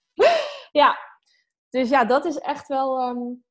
ja, 0.82 0.98
dus 1.70 1.88
ja, 1.88 2.04
dat 2.04 2.24
is 2.24 2.38
echt 2.38 2.68
wel 2.68 3.08
um, 3.08 3.44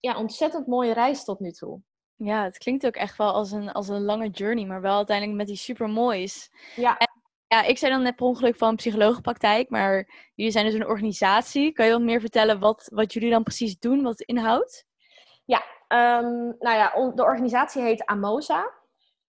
ja, 0.00 0.16
ontzettend 0.16 0.66
mooie 0.66 0.92
reis 0.92 1.24
tot 1.24 1.40
nu 1.40 1.50
toe. 1.50 1.80
Ja, 2.16 2.44
het 2.44 2.58
klinkt 2.58 2.86
ook 2.86 2.94
echt 2.94 3.16
wel 3.16 3.32
als 3.32 3.50
een, 3.50 3.72
als 3.72 3.88
een 3.88 4.02
lange 4.02 4.28
journey, 4.28 4.66
maar 4.66 4.80
wel 4.80 4.96
uiteindelijk 4.96 5.38
met 5.38 5.46
die 5.46 5.56
super 5.56 5.88
moois. 5.88 6.50
Ja. 6.76 6.96
Ja, 7.52 7.62
ik 7.62 7.78
zei 7.78 7.92
dan 7.92 8.02
net 8.02 8.16
per 8.16 8.26
ongeluk 8.26 8.56
van 8.56 8.76
psychologenpraktijk, 8.76 9.70
maar 9.70 10.08
jullie 10.34 10.52
zijn 10.52 10.64
dus 10.64 10.74
een 10.74 10.86
organisatie. 10.86 11.72
Kan 11.72 11.86
je 11.86 11.92
wat 11.92 12.00
meer 12.00 12.20
vertellen 12.20 12.58
wat, 12.58 12.88
wat 12.92 13.12
jullie 13.12 13.30
dan 13.30 13.42
precies 13.42 13.78
doen, 13.78 14.02
wat 14.02 14.18
het 14.18 14.28
inhoudt? 14.28 14.86
Ja, 15.44 15.62
um, 15.88 16.56
nou 16.58 16.76
ja, 16.76 17.12
de 17.14 17.22
organisatie 17.22 17.82
heet 17.82 18.06
Amosa. 18.06 18.70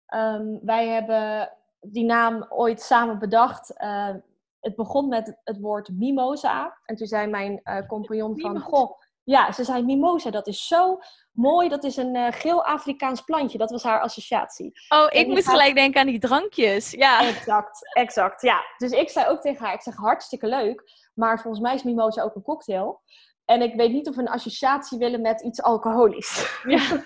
Um, 0.08 0.60
wij 0.64 0.88
hebben 0.88 1.52
die 1.82 2.06
naam 2.06 2.46
ooit 2.50 2.82
samen 2.82 3.20
bedacht. 3.20 3.74
Uh, 3.82 4.16
het 4.60 4.76
begon 4.76 5.08
met 5.08 5.40
het 5.44 5.60
woord 5.60 5.90
mimosa. 5.90 6.78
En 6.86 6.96
toen 6.96 7.08
zei 7.08 7.28
mijn 7.28 7.62
uh, 7.64 7.88
compagnon 7.88 8.40
van, 8.40 8.60
goh, 8.60 9.00
ja, 9.24 9.52
ze 9.52 9.64
zei 9.64 9.84
mimosa, 9.84 10.30
dat 10.30 10.48
is 10.48 10.68
zo 10.68 11.00
mooi. 11.34 11.70
Dat 11.70 11.84
is 11.84 11.98
een 11.98 12.16
uh, 12.16 12.28
geel 12.30 12.66
Afrikaans 12.66 13.22
plantje. 13.22 13.58
Dat 13.58 13.72
was 13.72 13.84
haar 13.84 14.02
associatie. 14.02 14.72
Oh, 14.90 15.08
ik 15.10 15.28
moest 15.28 15.50
gelijk 15.50 15.76
denken 15.76 16.02
aan 16.02 16.08
die 16.08 16.20
drankjes. 16.20 16.92
Ja. 16.92 17.28
Exact, 17.28 17.94
exact. 17.94 18.42
Ja. 18.42 18.64
Dus 18.78 18.92
ik 18.92 19.10
zei 19.10 19.30
ook 19.30 19.42
tegen 19.42 19.66
haar, 19.66 19.74
ik 19.74 19.82
zeg 19.82 19.96
hartstikke 19.96 20.48
leuk. 20.48 20.84
Maar 21.14 21.42
volgens 21.42 21.64
mij 21.64 21.74
is 21.74 21.84
mimosa 21.84 22.22
ook 22.22 22.36
een 22.36 22.42
cocktail. 22.42 23.02
En 23.46 23.62
ik 23.62 23.76
weet 23.76 23.92
niet 23.92 24.08
of 24.08 24.16
we 24.16 24.22
een 24.22 24.28
associatie 24.28 24.98
willen 24.98 25.22
met 25.22 25.42
iets 25.42 25.62
alcoholisch. 25.62 26.62
Ja. 26.68 27.04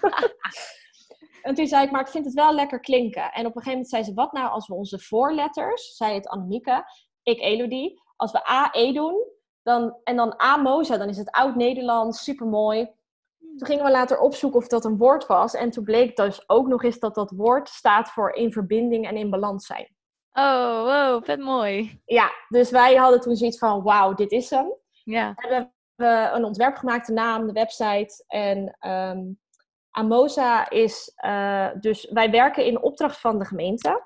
en 1.41 1.55
toen 1.55 1.67
zei 1.67 1.85
ik, 1.85 1.91
maar 1.91 2.01
ik 2.01 2.07
vind 2.07 2.25
het 2.25 2.33
wel 2.33 2.53
lekker 2.53 2.79
klinken. 2.79 3.31
En 3.31 3.45
op 3.45 3.55
een 3.55 3.61
gegeven 3.61 3.71
moment 3.71 3.89
zei 3.89 4.03
ze, 4.03 4.13
wat 4.13 4.31
nou 4.31 4.49
als 4.49 4.67
we 4.67 4.73
onze 4.73 4.99
voorletters, 4.99 5.95
zei 5.95 6.13
het 6.13 6.27
Annemieke, 6.27 6.83
ik 7.23 7.39
Elodie, 7.39 8.01
als 8.15 8.31
we 8.31 8.49
A-E 8.49 8.93
doen, 8.93 9.35
dan, 9.63 9.97
en 10.03 10.15
dan 10.15 10.39
Amosa, 10.39 10.97
dan 10.97 11.09
is 11.09 11.17
het 11.17 11.31
oud-Nederlands, 11.31 12.23
supermooi. 12.23 12.89
Toen 13.37 13.67
gingen 13.67 13.85
we 13.85 13.91
later 13.91 14.19
opzoeken 14.19 14.59
of 14.59 14.67
dat 14.67 14.85
een 14.85 14.97
woord 14.97 15.25
was. 15.25 15.53
En 15.53 15.69
toen 15.69 15.83
bleek 15.83 16.15
dus 16.15 16.49
ook 16.49 16.67
nog 16.67 16.83
eens 16.83 16.99
dat 16.99 17.15
dat 17.15 17.31
woord 17.31 17.69
staat 17.69 18.09
voor 18.09 18.31
in 18.31 18.51
verbinding 18.51 19.07
en 19.07 19.17
in 19.17 19.29
balans 19.29 19.65
zijn. 19.65 19.95
Oh, 20.31 20.83
wow, 20.83 21.23
vet 21.25 21.39
mooi. 21.39 22.01
Ja, 22.05 22.31
dus 22.47 22.69
wij 22.69 22.95
hadden 22.95 23.21
toen 23.21 23.35
zoiets 23.35 23.57
van, 23.57 23.83
wauw, 23.83 24.13
dit 24.13 24.31
is 24.31 24.49
hem. 24.49 24.73
Ja. 25.03 25.33
En 25.35 25.49
we 25.49 25.53
hebben 26.03 26.35
een 26.35 26.43
ontwerp 26.43 26.75
gemaakt, 26.75 27.07
de 27.07 27.13
naam, 27.13 27.47
de 27.47 27.53
website. 27.53 28.23
En 28.27 28.77
um, 28.91 29.39
Amosa 29.91 30.69
is, 30.69 31.11
uh, 31.25 31.69
dus 31.79 32.09
wij 32.11 32.31
werken 32.31 32.65
in 32.65 32.81
opdracht 32.81 33.19
van 33.19 33.39
de 33.39 33.45
gemeente. 33.45 34.05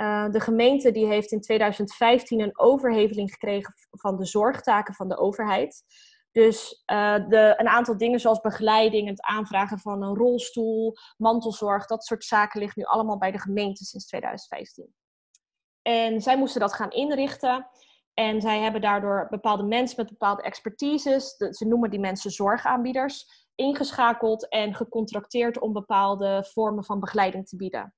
Uh, 0.00 0.30
de 0.30 0.40
gemeente 0.40 0.90
die 0.90 1.06
heeft 1.06 1.32
in 1.32 1.40
2015 1.40 2.40
een 2.40 2.58
overheveling 2.58 3.30
gekregen 3.30 3.74
van 3.90 4.16
de 4.16 4.24
zorgtaken 4.24 4.94
van 4.94 5.08
de 5.08 5.16
overheid. 5.16 5.82
Dus 6.34 6.82
uh, 6.92 7.14
de, 7.28 7.54
een 7.56 7.68
aantal 7.68 7.96
dingen 7.96 8.20
zoals 8.20 8.40
begeleiding, 8.40 9.08
het 9.08 9.22
aanvragen 9.22 9.78
van 9.78 10.02
een 10.02 10.14
rolstoel, 10.14 10.94
mantelzorg, 11.16 11.86
dat 11.86 12.04
soort 12.04 12.24
zaken 12.24 12.60
ligt 12.60 12.76
nu 12.76 12.84
allemaal 12.84 13.18
bij 13.18 13.30
de 13.30 13.38
gemeente 13.38 13.84
sinds 13.84 14.06
2015. 14.06 14.94
En 15.82 16.20
zij 16.20 16.38
moesten 16.38 16.60
dat 16.60 16.74
gaan 16.74 16.90
inrichten. 16.90 17.68
En 18.14 18.40
zij 18.40 18.60
hebben 18.60 18.80
daardoor 18.80 19.26
bepaalde 19.30 19.62
mensen 19.62 19.96
met 19.96 20.08
bepaalde 20.08 20.42
expertises, 20.42 21.36
ze 21.36 21.66
noemen 21.66 21.90
die 21.90 22.00
mensen 22.00 22.30
zorgaanbieders, 22.30 23.46
ingeschakeld 23.54 24.48
en 24.48 24.74
gecontracteerd 24.74 25.58
om 25.58 25.72
bepaalde 25.72 26.44
vormen 26.52 26.84
van 26.84 27.00
begeleiding 27.00 27.48
te 27.48 27.56
bieden. 27.56 27.94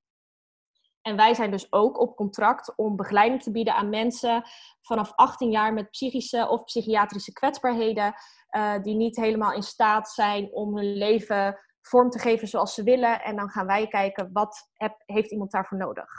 En 1.07 1.17
wij 1.17 1.35
zijn 1.35 1.51
dus 1.51 1.73
ook 1.73 2.01
op 2.01 2.17
contract 2.17 2.77
om 2.77 2.97
begeleiding 2.97 3.43
te 3.43 3.51
bieden 3.51 3.75
aan 3.75 3.89
mensen 3.89 4.43
vanaf 4.81 5.13
18 5.15 5.51
jaar 5.51 5.73
met 5.73 5.91
psychische 5.91 6.49
of 6.49 6.65
psychiatrische 6.65 7.33
kwetsbaarheden, 7.33 8.15
uh, 8.57 8.83
die 8.83 8.95
niet 8.95 9.17
helemaal 9.17 9.53
in 9.53 9.63
staat 9.63 10.09
zijn 10.09 10.53
om 10.53 10.77
hun 10.77 10.97
leven 10.97 11.59
vorm 11.81 12.11
te 12.11 12.19
geven 12.19 12.49
zoals 12.49 12.75
ze 12.75 12.83
willen. 12.83 13.23
En 13.23 13.37
dan 13.37 13.49
gaan 13.49 13.67
wij 13.67 13.87
kijken 13.87 14.31
wat 14.33 14.71
heb, 14.73 15.03
heeft 15.05 15.31
iemand 15.31 15.51
daarvoor 15.51 15.79
nodig. 15.79 16.11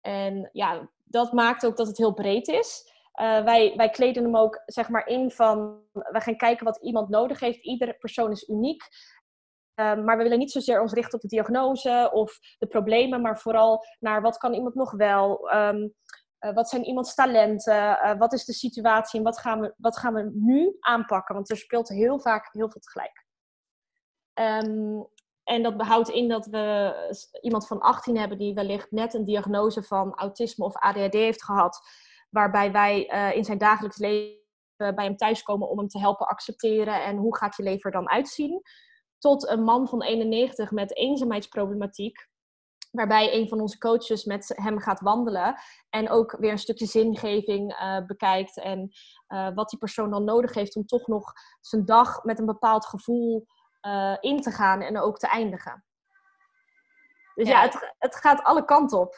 En 0.00 0.48
ja, 0.52 0.90
dat 1.04 1.32
maakt 1.32 1.66
ook 1.66 1.76
dat 1.76 1.86
het 1.86 1.98
heel 1.98 2.14
breed 2.14 2.48
is. 2.48 2.92
Uh, 3.20 3.44
wij, 3.44 3.76
wij 3.76 3.90
kleden 3.90 4.24
hem 4.24 4.36
ook 4.36 4.62
zeg 4.66 4.88
maar 4.88 5.06
in 5.06 5.30
van, 5.30 5.82
we 5.92 6.20
gaan 6.20 6.36
kijken 6.36 6.64
wat 6.64 6.82
iemand 6.82 7.08
nodig 7.08 7.40
heeft. 7.40 7.64
Iedere 7.64 7.94
persoon 7.94 8.30
is 8.30 8.48
uniek. 8.48 8.82
Ehm, 9.74 10.04
maar 10.04 10.16
we 10.16 10.22
willen 10.22 10.38
niet 10.38 10.52
zozeer 10.52 10.80
ons 10.80 10.92
richten 10.92 11.14
op 11.14 11.20
de 11.20 11.28
diagnose 11.28 12.10
of 12.12 12.38
de 12.58 12.66
problemen, 12.66 13.20
maar 13.20 13.38
vooral 13.38 13.84
naar 14.00 14.22
wat 14.22 14.36
kan 14.36 14.54
iemand 14.54 14.74
nog 14.74 14.92
wel. 14.92 15.54
Um, 15.54 15.94
wat 16.52 16.68
zijn 16.68 16.84
iemands 16.84 17.14
talenten? 17.14 17.74
Uh, 17.74 18.18
wat 18.18 18.32
is 18.32 18.44
de 18.44 18.52
situatie 18.52 19.18
en 19.18 19.24
wat 19.24 19.38
gaan, 19.38 19.60
we, 19.60 19.74
wat 19.76 19.98
gaan 19.98 20.14
we 20.14 20.30
nu 20.34 20.76
aanpakken? 20.80 21.34
Want 21.34 21.50
er 21.50 21.56
speelt 21.56 21.88
heel 21.88 22.20
vaak 22.20 22.48
heel 22.52 22.70
veel 22.70 22.80
tegelijk. 22.80 23.24
Um, 24.34 25.06
en 25.44 25.62
dat 25.62 25.76
behoudt 25.76 26.08
in 26.08 26.28
dat 26.28 26.46
we 26.46 26.94
iemand 27.40 27.66
van 27.66 27.80
18 27.80 28.18
hebben 28.18 28.38
die 28.38 28.54
wellicht 28.54 28.90
net 28.90 29.14
een 29.14 29.24
diagnose 29.24 29.82
van 29.82 30.14
autisme 30.14 30.64
of 30.64 30.76
ADHD 30.76 31.12
heeft 31.12 31.44
gehad. 31.44 31.80
Waarbij 32.30 32.72
wij 32.72 33.12
uh, 33.14 33.36
in 33.36 33.44
zijn 33.44 33.58
dagelijks 33.58 33.98
leven 33.98 34.42
bij 34.76 35.04
hem 35.04 35.16
thuiskomen 35.16 35.68
om 35.68 35.78
hem 35.78 35.88
te 35.88 35.98
helpen 35.98 36.26
accepteren. 36.26 37.04
En 37.04 37.16
hoe 37.16 37.36
gaat 37.36 37.56
je 37.56 37.62
leven 37.62 37.82
er 37.82 37.96
dan 37.96 38.10
uitzien? 38.10 38.62
Tot 39.24 39.48
een 39.48 39.62
man 39.62 39.88
van 39.88 40.02
91 40.02 40.70
met 40.70 40.96
eenzaamheidsproblematiek. 40.96 42.28
Waarbij 42.90 43.34
een 43.34 43.48
van 43.48 43.60
onze 43.60 43.78
coaches 43.78 44.24
met 44.24 44.52
hem 44.54 44.80
gaat 44.80 45.00
wandelen. 45.00 45.56
En 45.90 46.10
ook 46.10 46.36
weer 46.38 46.50
een 46.50 46.58
stukje 46.58 46.86
zingeving 46.86 47.72
uh, 47.72 48.06
bekijkt. 48.06 48.60
En 48.60 48.90
uh, 49.28 49.48
wat 49.54 49.70
die 49.70 49.78
persoon 49.78 50.10
dan 50.10 50.24
nodig 50.24 50.54
heeft 50.54 50.76
om 50.76 50.86
toch 50.86 51.06
nog 51.06 51.32
zijn 51.60 51.84
dag 51.84 52.24
met 52.24 52.38
een 52.38 52.46
bepaald 52.46 52.86
gevoel 52.86 53.46
uh, 53.86 54.16
in 54.20 54.40
te 54.40 54.50
gaan 54.50 54.80
en 54.80 54.98
ook 54.98 55.18
te 55.18 55.28
eindigen. 55.28 55.84
Dus 57.34 57.48
ja, 57.48 57.62
ja 57.62 57.62
het, 57.62 57.94
het 57.98 58.16
gaat 58.16 58.42
alle 58.42 58.64
kanten 58.64 58.98
op. 58.98 59.16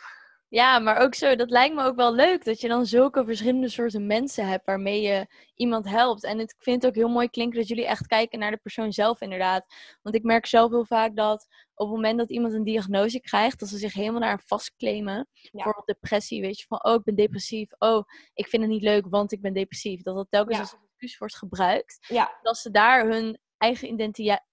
Ja, 0.49 0.79
maar 0.79 0.97
ook 0.97 1.15
zo, 1.15 1.37
dat 1.37 1.51
lijkt 1.51 1.75
me 1.75 1.83
ook 1.83 1.97
wel 1.97 2.15
leuk 2.15 2.45
dat 2.45 2.61
je 2.61 2.69
dan 2.69 2.87
zulke 2.87 3.25
verschillende 3.25 3.69
soorten 3.69 4.07
mensen 4.07 4.49
hebt 4.49 4.67
waarmee 4.67 5.03
je 5.03 5.27
iemand 5.55 5.89
helpt. 5.89 6.25
En 6.25 6.41
ik 6.41 6.55
vind 6.59 6.83
het 6.83 6.91
ook 6.91 6.97
heel 6.97 7.09
mooi 7.09 7.29
klinken 7.29 7.59
dat 7.59 7.69
jullie 7.69 7.87
echt 7.87 8.07
kijken 8.07 8.39
naar 8.39 8.51
de 8.51 8.57
persoon 8.57 8.93
zelf 8.93 9.21
inderdaad. 9.21 9.67
Want 10.03 10.15
ik 10.15 10.23
merk 10.23 10.47
zelf 10.47 10.71
heel 10.71 10.85
vaak 10.85 11.17
dat 11.17 11.47
op 11.75 11.87
het 11.87 11.95
moment 11.97 12.19
dat 12.19 12.31
iemand 12.31 12.55
een 12.55 12.65
diagnose 12.65 13.21
krijgt, 13.21 13.61
dat 13.61 13.69
ze 13.69 13.79
zich 13.79 13.93
helemaal 13.93 14.21
naar 14.21 14.43
vastklemen. 14.47 15.29
Ja. 15.33 15.51
Bijvoorbeeld 15.53 15.87
depressie, 15.87 16.41
weet 16.41 16.59
je, 16.59 16.67
van 16.67 16.85
oh, 16.85 16.95
ik 16.95 17.05
ben 17.05 17.15
depressief. 17.15 17.71
Oh, 17.79 18.05
ik 18.35 18.49
vind 18.49 18.63
het 18.63 18.71
niet 18.71 18.83
leuk, 18.83 19.07
want 19.09 19.33
ik 19.33 19.41
ben 19.41 19.53
depressief. 19.53 20.03
Dat 20.03 20.15
dat 20.15 20.27
telkens 20.31 20.59
als 20.59 20.77
excuus 20.89 21.19
wordt 21.19 21.37
gebruikt. 21.37 22.07
Ja. 22.09 22.39
Dat 22.43 22.57
ze 22.57 22.71
daar 22.71 23.07
hun 23.07 23.39
eigen 23.59 23.89
identiteit 23.89 24.45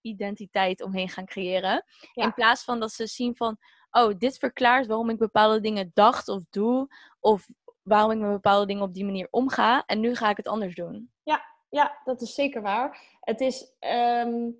identiteit 0.00 0.82
omheen 0.82 1.08
gaan 1.08 1.26
creëren. 1.26 1.84
In 2.14 2.34
plaats 2.34 2.64
van 2.64 2.80
dat 2.80 2.92
ze 2.92 3.06
zien 3.06 3.36
van, 3.36 3.58
oh, 3.96 4.14
dit 4.18 4.38
verklaart 4.38 4.86
waarom 4.86 5.10
ik 5.10 5.18
bepaalde 5.18 5.60
dingen 5.60 5.90
dacht 5.94 6.28
of 6.28 6.42
doe. 6.50 6.88
Of 7.20 7.48
waarom 7.82 8.10
ik 8.10 8.18
met 8.18 8.30
bepaalde 8.30 8.66
dingen 8.66 8.82
op 8.82 8.94
die 8.94 9.04
manier 9.04 9.28
omga. 9.30 9.84
En 9.86 10.00
nu 10.00 10.14
ga 10.14 10.30
ik 10.30 10.36
het 10.36 10.48
anders 10.48 10.74
doen. 10.74 11.10
Ja, 11.22 11.42
ja 11.68 12.00
dat 12.04 12.20
is 12.20 12.34
zeker 12.34 12.62
waar. 12.62 13.00
Het 13.20 13.40
is. 13.40 13.76
Ehm, 13.78 14.50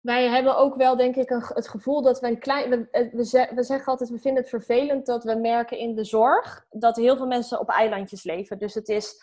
wij 0.00 0.28
hebben 0.28 0.56
ook 0.56 0.76
wel, 0.76 0.96
denk 0.96 1.16
ik, 1.16 1.30
een, 1.30 1.42
het 1.46 1.68
gevoel 1.68 2.02
dat 2.02 2.20
we 2.20 2.26
een 2.26 2.38
klein. 2.38 2.70
We, 2.70 2.88
we, 2.90 3.50
we, 3.54 3.62
zeggen 3.62 3.84
altijd, 3.84 4.10
we 4.10 4.18
vinden 4.18 4.42
het 4.42 4.50
vervelend 4.50 5.06
dat 5.06 5.24
we 5.24 5.34
merken 5.34 5.78
in 5.78 5.94
de 5.94 6.04
zorg 6.04 6.66
dat 6.70 6.96
heel 6.96 7.16
veel 7.16 7.26
mensen 7.26 7.60
op 7.60 7.68
eilandjes 7.68 8.24
leven. 8.24 8.58
Dus 8.58 8.74
het 8.74 8.88
is, 8.88 9.22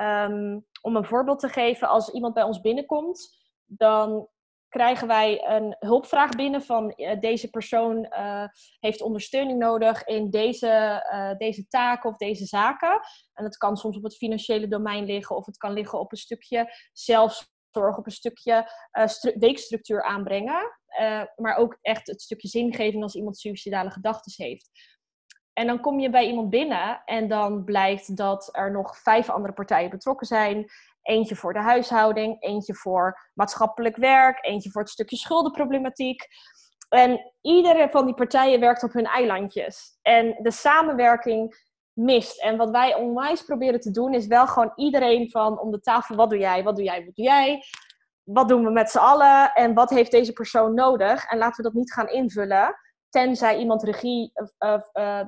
um, 0.00 0.66
om 0.82 0.96
een 0.96 1.04
voorbeeld 1.04 1.38
te 1.38 1.48
geven, 1.48 1.88
als 1.88 2.10
iemand 2.10 2.34
bij 2.34 2.42
ons 2.42 2.60
binnenkomt, 2.60 3.38
dan 3.64 4.28
krijgen 4.68 5.06
wij 5.06 5.44
een 5.48 5.76
hulpvraag 5.78 6.30
binnen 6.30 6.62
van 6.62 6.92
uh, 6.96 7.20
deze 7.20 7.50
persoon 7.50 8.06
uh, 8.10 8.44
heeft 8.80 9.02
ondersteuning 9.02 9.58
nodig 9.58 10.04
in 10.04 10.30
deze, 10.30 11.04
uh, 11.12 11.36
deze 11.36 11.66
taken 11.68 12.10
of 12.10 12.16
deze 12.16 12.44
zaken. 12.44 13.00
En 13.32 13.44
het 13.44 13.56
kan 13.56 13.76
soms 13.76 13.96
op 13.96 14.02
het 14.02 14.16
financiële 14.16 14.68
domein 14.68 15.04
liggen 15.04 15.36
of 15.36 15.46
het 15.46 15.56
kan 15.56 15.72
liggen 15.72 16.00
op 16.00 16.12
een 16.12 16.18
stukje 16.18 16.72
zelfzorg, 16.92 17.96
op 17.96 18.06
een 18.06 18.12
stukje 18.12 18.70
weekstructuur 19.38 20.02
aanbrengen. 20.02 20.78
maar 21.36 21.56
ook 21.56 21.78
echt 21.82 22.06
het 22.06 22.22
stukje 22.22 22.48
zingeving 22.48 23.02
als 23.02 23.14
iemand 23.14 23.38
suicidale 23.38 23.90
gedachten 23.90 24.44
heeft. 24.44 24.70
En 25.58 25.66
dan 25.66 25.80
kom 25.80 26.00
je 26.00 26.10
bij 26.10 26.26
iemand 26.26 26.50
binnen 26.50 27.02
en 27.04 27.28
dan 27.28 27.64
blijkt 27.64 28.16
dat 28.16 28.48
er 28.52 28.72
nog 28.72 28.98
vijf 28.98 29.30
andere 29.30 29.52
partijen 29.54 29.90
betrokken 29.90 30.26
zijn. 30.26 30.70
Eentje 31.06 31.36
voor 31.36 31.52
de 31.52 31.58
huishouding, 31.58 32.42
eentje 32.42 32.74
voor 32.74 33.30
maatschappelijk 33.34 33.96
werk, 33.96 34.44
eentje 34.44 34.70
voor 34.70 34.82
het 34.82 34.90
stukje 34.90 35.16
schuldenproblematiek. 35.16 36.26
En 36.88 37.32
iedere 37.40 37.88
van 37.90 38.04
die 38.04 38.14
partijen 38.14 38.60
werkt 38.60 38.82
op 38.82 38.92
hun 38.92 39.06
eilandjes. 39.06 39.98
En 40.02 40.38
de 40.42 40.50
samenwerking 40.50 41.56
mist. 41.92 42.42
En 42.42 42.56
wat 42.56 42.70
wij 42.70 42.94
onwijs 42.94 43.42
proberen 43.42 43.80
te 43.80 43.90
doen, 43.90 44.14
is 44.14 44.26
wel 44.26 44.46
gewoon 44.46 44.72
iedereen 44.76 45.30
van 45.30 45.60
om 45.60 45.70
de 45.70 45.80
tafel: 45.80 46.16
wat 46.16 46.30
doe 46.30 46.38
jij, 46.38 46.62
wat 46.62 46.76
doe 46.76 46.84
jij, 46.84 47.04
wat 47.04 47.14
doe 47.14 47.24
jij? 47.24 47.62
Wat 48.22 48.48
doen 48.48 48.64
we 48.64 48.70
met 48.70 48.90
z'n 48.90 48.98
allen? 48.98 49.52
En 49.52 49.74
wat 49.74 49.90
heeft 49.90 50.10
deze 50.10 50.32
persoon 50.32 50.74
nodig? 50.74 51.24
En 51.24 51.38
laten 51.38 51.56
we 51.56 51.62
dat 51.62 51.72
niet 51.72 51.92
gaan 51.92 52.08
invullen. 52.08 52.74
Tenzij 53.08 53.58
iemand 53.58 53.82
regie, 53.82 54.32
uh, 54.58 54.80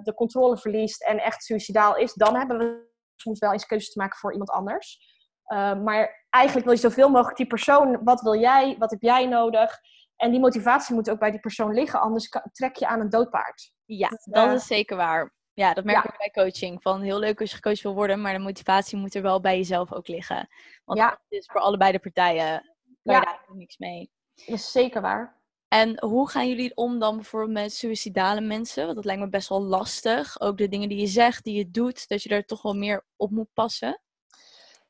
de 0.03 0.15
controle 0.15 0.59
verliest 0.59 1.03
en 1.03 1.19
echt 1.19 1.45
suicidaal 1.45 1.97
is, 1.97 2.15
dan 2.15 2.37
hebben 2.37 2.59
we 2.59 2.87
soms 3.17 3.39
wel 3.39 3.53
eens 3.53 3.67
keuzes 3.67 3.93
te 3.93 3.99
maken 3.99 4.19
voor 4.19 4.33
iemand 4.33 4.51
anders. 4.51 5.17
Uh, 5.49 5.83
maar 5.83 6.27
eigenlijk 6.31 6.67
wil 6.67 6.75
je 6.75 6.81
zoveel 6.81 7.09
mogelijk 7.09 7.37
die 7.37 7.47
persoon, 7.47 8.05
wat 8.05 8.21
wil 8.21 8.41
jij, 8.41 8.77
wat 8.79 8.91
heb 8.91 9.03
jij 9.03 9.27
nodig? 9.27 9.81
En 10.17 10.31
die 10.31 10.41
motivatie 10.41 10.95
moet 10.95 11.11
ook 11.11 11.19
bij 11.19 11.31
die 11.31 11.41
persoon 11.41 11.75
liggen, 11.75 12.01
anders 12.01 12.29
trek 12.53 12.77
je 12.77 12.87
aan 12.87 13.01
een 13.01 13.11
doodpaard. 13.11 13.73
Ja, 13.85 14.09
dat, 14.09 14.21
dat 14.25 14.53
is 14.53 14.67
zeker 14.67 14.97
waar. 14.97 15.37
Ja, 15.53 15.75
dat 15.75 15.85
merk 15.85 16.05
ik 16.05 16.19
bij 16.19 16.45
coaching. 16.45 16.83
Van 16.83 17.01
heel 17.01 17.19
leuk 17.19 17.41
als 17.41 17.51
je 17.51 17.57
gecoacht 17.57 17.83
wil 17.83 17.95
worden, 17.95 18.21
maar 18.21 18.33
de 18.33 18.39
motivatie 18.39 18.99
moet 18.99 19.15
er 19.15 19.23
wel 19.23 19.41
bij 19.41 19.57
jezelf 19.57 19.93
ook 19.93 20.09
liggen. 20.09 20.49
Want 20.85 20.99
ja. 20.99 21.21
is 21.29 21.47
voor 21.47 21.61
allebei 21.61 21.93
de 21.93 21.99
partijen, 21.99 22.77
ja. 23.03 23.21
daar 23.21 23.41
niks 23.53 23.77
mee. 23.79 24.11
Dat 24.35 24.47
is 24.47 24.73
zeker 24.73 25.01
waar. 25.01 25.37
En 25.69 26.05
hoe 26.05 26.31
gaan 26.31 26.49
jullie 26.49 26.77
om 26.77 26.99
dan 26.99 27.17
bijvoorbeeld 27.17 27.53
met 27.53 27.73
suïcidale 27.73 28.41
mensen? 28.41 28.85
Want 28.85 28.97
dat 28.97 29.05
lijkt 29.05 29.21
me 29.21 29.29
best 29.29 29.49
wel 29.49 29.63
lastig. 29.63 30.41
Ook 30.41 30.59
de 30.59 30.69
dingen 30.69 30.89
die 30.89 31.01
je 31.01 31.07
zegt, 31.07 31.45
die 31.45 31.57
je 31.57 31.71
doet, 31.71 32.09
dat 32.09 32.23
je 32.23 32.29
daar 32.29 32.45
toch 32.45 32.63
wel 32.63 32.75
meer 32.75 33.07
op 33.17 33.31
moet 33.31 33.53
passen. 33.55 34.01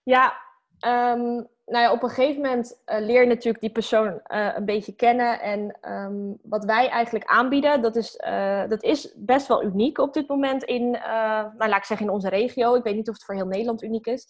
Ja, 0.02 0.47
um, 0.86 1.48
nou 1.68 1.84
ja, 1.84 1.92
op 1.92 2.02
een 2.02 2.08
gegeven 2.08 2.42
moment 2.42 2.80
uh, 2.86 2.98
leer 2.98 3.20
je 3.20 3.26
natuurlijk 3.26 3.60
die 3.60 3.72
persoon 3.72 4.06
uh, 4.06 4.54
een 4.54 4.64
beetje 4.64 4.94
kennen. 4.94 5.40
En 5.40 5.92
um, 5.92 6.38
wat 6.42 6.64
wij 6.64 6.88
eigenlijk 6.88 7.24
aanbieden, 7.24 7.82
dat 7.82 7.96
is, 7.96 8.20
uh, 8.26 8.68
dat 8.68 8.82
is 8.82 9.14
best 9.16 9.46
wel 9.46 9.62
uniek 9.64 9.98
op 9.98 10.14
dit 10.14 10.28
moment 10.28 10.64
in, 10.64 10.90
nou 10.90 11.68
laat 11.68 11.76
ik 11.76 11.84
zeggen 11.84 12.06
in 12.06 12.12
onze 12.12 12.28
regio. 12.28 12.74
Ik 12.74 12.82
weet 12.82 12.94
niet 12.94 13.08
of 13.08 13.14
het 13.14 13.24
voor 13.24 13.34
heel 13.34 13.46
Nederland 13.46 13.82
uniek 13.82 14.06
is. 14.06 14.26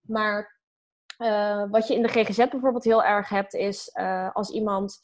Maar 0.00 0.52
wat 1.70 1.88
je 1.88 1.94
in 1.94 2.02
de 2.02 2.08
GGZ 2.08 2.36
bijvoorbeeld 2.36 2.84
heel 2.84 3.04
erg 3.04 3.28
hebt, 3.28 3.54
is 3.54 3.94
als 4.32 4.50
iemand 4.50 4.98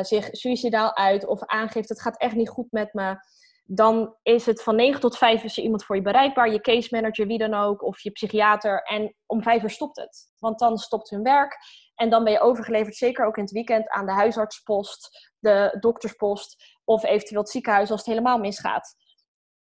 zich 0.00 0.28
suicidaal 0.30 0.96
uit 0.96 1.26
of 1.26 1.44
aangeeft, 1.44 1.88
het 1.88 2.00
gaat 2.00 2.18
echt 2.18 2.34
niet 2.34 2.48
goed 2.48 2.72
met 2.72 2.92
me 2.94 3.16
dan 3.62 4.16
is 4.22 4.46
het 4.46 4.62
van 4.62 4.76
9 4.76 5.00
tot 5.00 5.16
5 5.16 5.44
is 5.44 5.56
er 5.56 5.62
iemand 5.62 5.84
voor 5.84 5.96
je 5.96 6.02
bereikbaar, 6.02 6.52
je 6.52 6.60
case 6.60 6.88
manager, 6.90 7.26
wie 7.26 7.38
dan 7.38 7.54
ook, 7.54 7.82
of 7.82 8.00
je 8.00 8.10
psychiater. 8.10 8.82
En 8.82 9.14
om 9.26 9.42
5 9.42 9.62
uur 9.62 9.70
stopt 9.70 9.96
het. 9.96 10.30
Want 10.38 10.58
dan 10.58 10.78
stopt 10.78 11.10
hun 11.10 11.22
werk. 11.22 11.58
En 11.94 12.10
dan 12.10 12.24
ben 12.24 12.32
je 12.32 12.40
overgeleverd, 12.40 12.96
zeker 12.96 13.26
ook 13.26 13.36
in 13.36 13.42
het 13.42 13.52
weekend, 13.52 13.88
aan 13.88 14.06
de 14.06 14.12
huisartspost, 14.12 15.30
de 15.38 15.76
dokterspost 15.80 16.78
of 16.84 17.04
eventueel 17.04 17.40
het 17.40 17.50
ziekenhuis 17.50 17.90
als 17.90 18.00
het 18.00 18.08
helemaal 18.08 18.38
misgaat. 18.38 18.94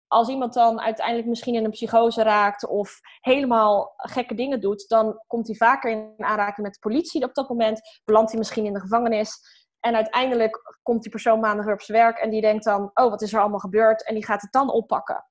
Als 0.07 0.29
iemand 0.29 0.55
dan 0.55 0.81
uiteindelijk 0.81 1.29
misschien 1.29 1.55
in 1.55 1.65
een 1.65 1.71
psychose 1.71 2.23
raakt 2.23 2.67
of 2.67 2.99
helemaal 3.21 3.93
gekke 3.97 4.35
dingen 4.35 4.61
doet, 4.61 4.89
dan 4.89 5.23
komt 5.27 5.47
hij 5.47 5.57
vaker 5.57 5.91
in 5.91 6.15
aanraking 6.17 6.67
met 6.67 6.75
de 6.75 6.81
politie 6.81 7.25
op 7.25 7.35
dat 7.35 7.49
moment. 7.49 8.01
Belandt 8.05 8.31
hij 8.31 8.39
misschien 8.39 8.65
in 8.65 8.73
de 8.73 8.81
gevangenis. 8.81 9.41
En 9.81 9.95
uiteindelijk 9.95 10.79
komt 10.83 11.03
die 11.03 11.11
persoon 11.11 11.41
maandag 11.41 11.67
op 11.67 11.81
zijn 11.81 11.99
werk 11.99 12.19
en 12.19 12.31
die 12.31 12.41
denkt 12.41 12.65
dan, 12.65 12.91
oh, 12.95 13.11
wat 13.11 13.23
is 13.23 13.33
er 13.33 13.41
allemaal 13.41 13.59
gebeurd? 13.59 14.05
En 14.05 14.15
die 14.15 14.25
gaat 14.25 14.43
het 14.43 14.53
dan 14.53 14.71
oppakken. 14.71 15.27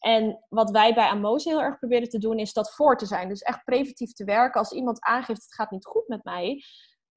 En 0.00 0.44
wat 0.48 0.70
wij 0.70 0.94
bij 0.94 1.08
Amos 1.08 1.44
heel 1.44 1.62
erg 1.62 1.78
proberen 1.78 2.08
te 2.08 2.18
doen, 2.18 2.38
is 2.38 2.52
dat 2.52 2.74
voor 2.74 2.96
te 2.96 3.06
zijn. 3.06 3.28
Dus 3.28 3.40
echt 3.40 3.64
preventief 3.64 4.12
te 4.12 4.24
werken. 4.24 4.60
Als 4.60 4.72
iemand 4.72 5.00
aangeeft, 5.00 5.42
het 5.42 5.54
gaat 5.54 5.70
niet 5.70 5.86
goed 5.86 6.08
met 6.08 6.24
mij, 6.24 6.62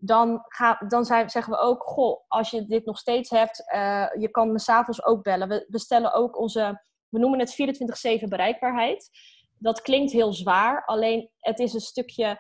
dan, 0.01 0.41
ga, 0.47 0.85
dan 0.87 1.05
zijn, 1.05 1.29
zeggen 1.29 1.53
we 1.53 1.59
ook, 1.59 1.83
goh, 1.83 2.23
als 2.27 2.49
je 2.49 2.65
dit 2.65 2.85
nog 2.85 2.97
steeds 2.97 3.29
hebt, 3.29 3.63
uh, 3.73 4.07
je 4.17 4.29
kan 4.31 4.51
me 4.51 4.59
s'avonds 4.59 5.03
ook 5.03 5.23
bellen. 5.23 5.47
We, 5.47 5.65
we 5.67 5.79
stellen 5.79 6.13
ook 6.13 6.37
onze, 6.37 6.83
we 7.09 7.19
noemen 7.19 7.39
het 7.39 8.21
24-7 8.23 8.27
bereikbaarheid. 8.27 9.09
Dat 9.57 9.81
klinkt 9.81 10.11
heel 10.11 10.33
zwaar, 10.33 10.85
alleen 10.85 11.29
het 11.37 11.59
is 11.59 11.73
een 11.73 11.79
stukje 11.79 12.39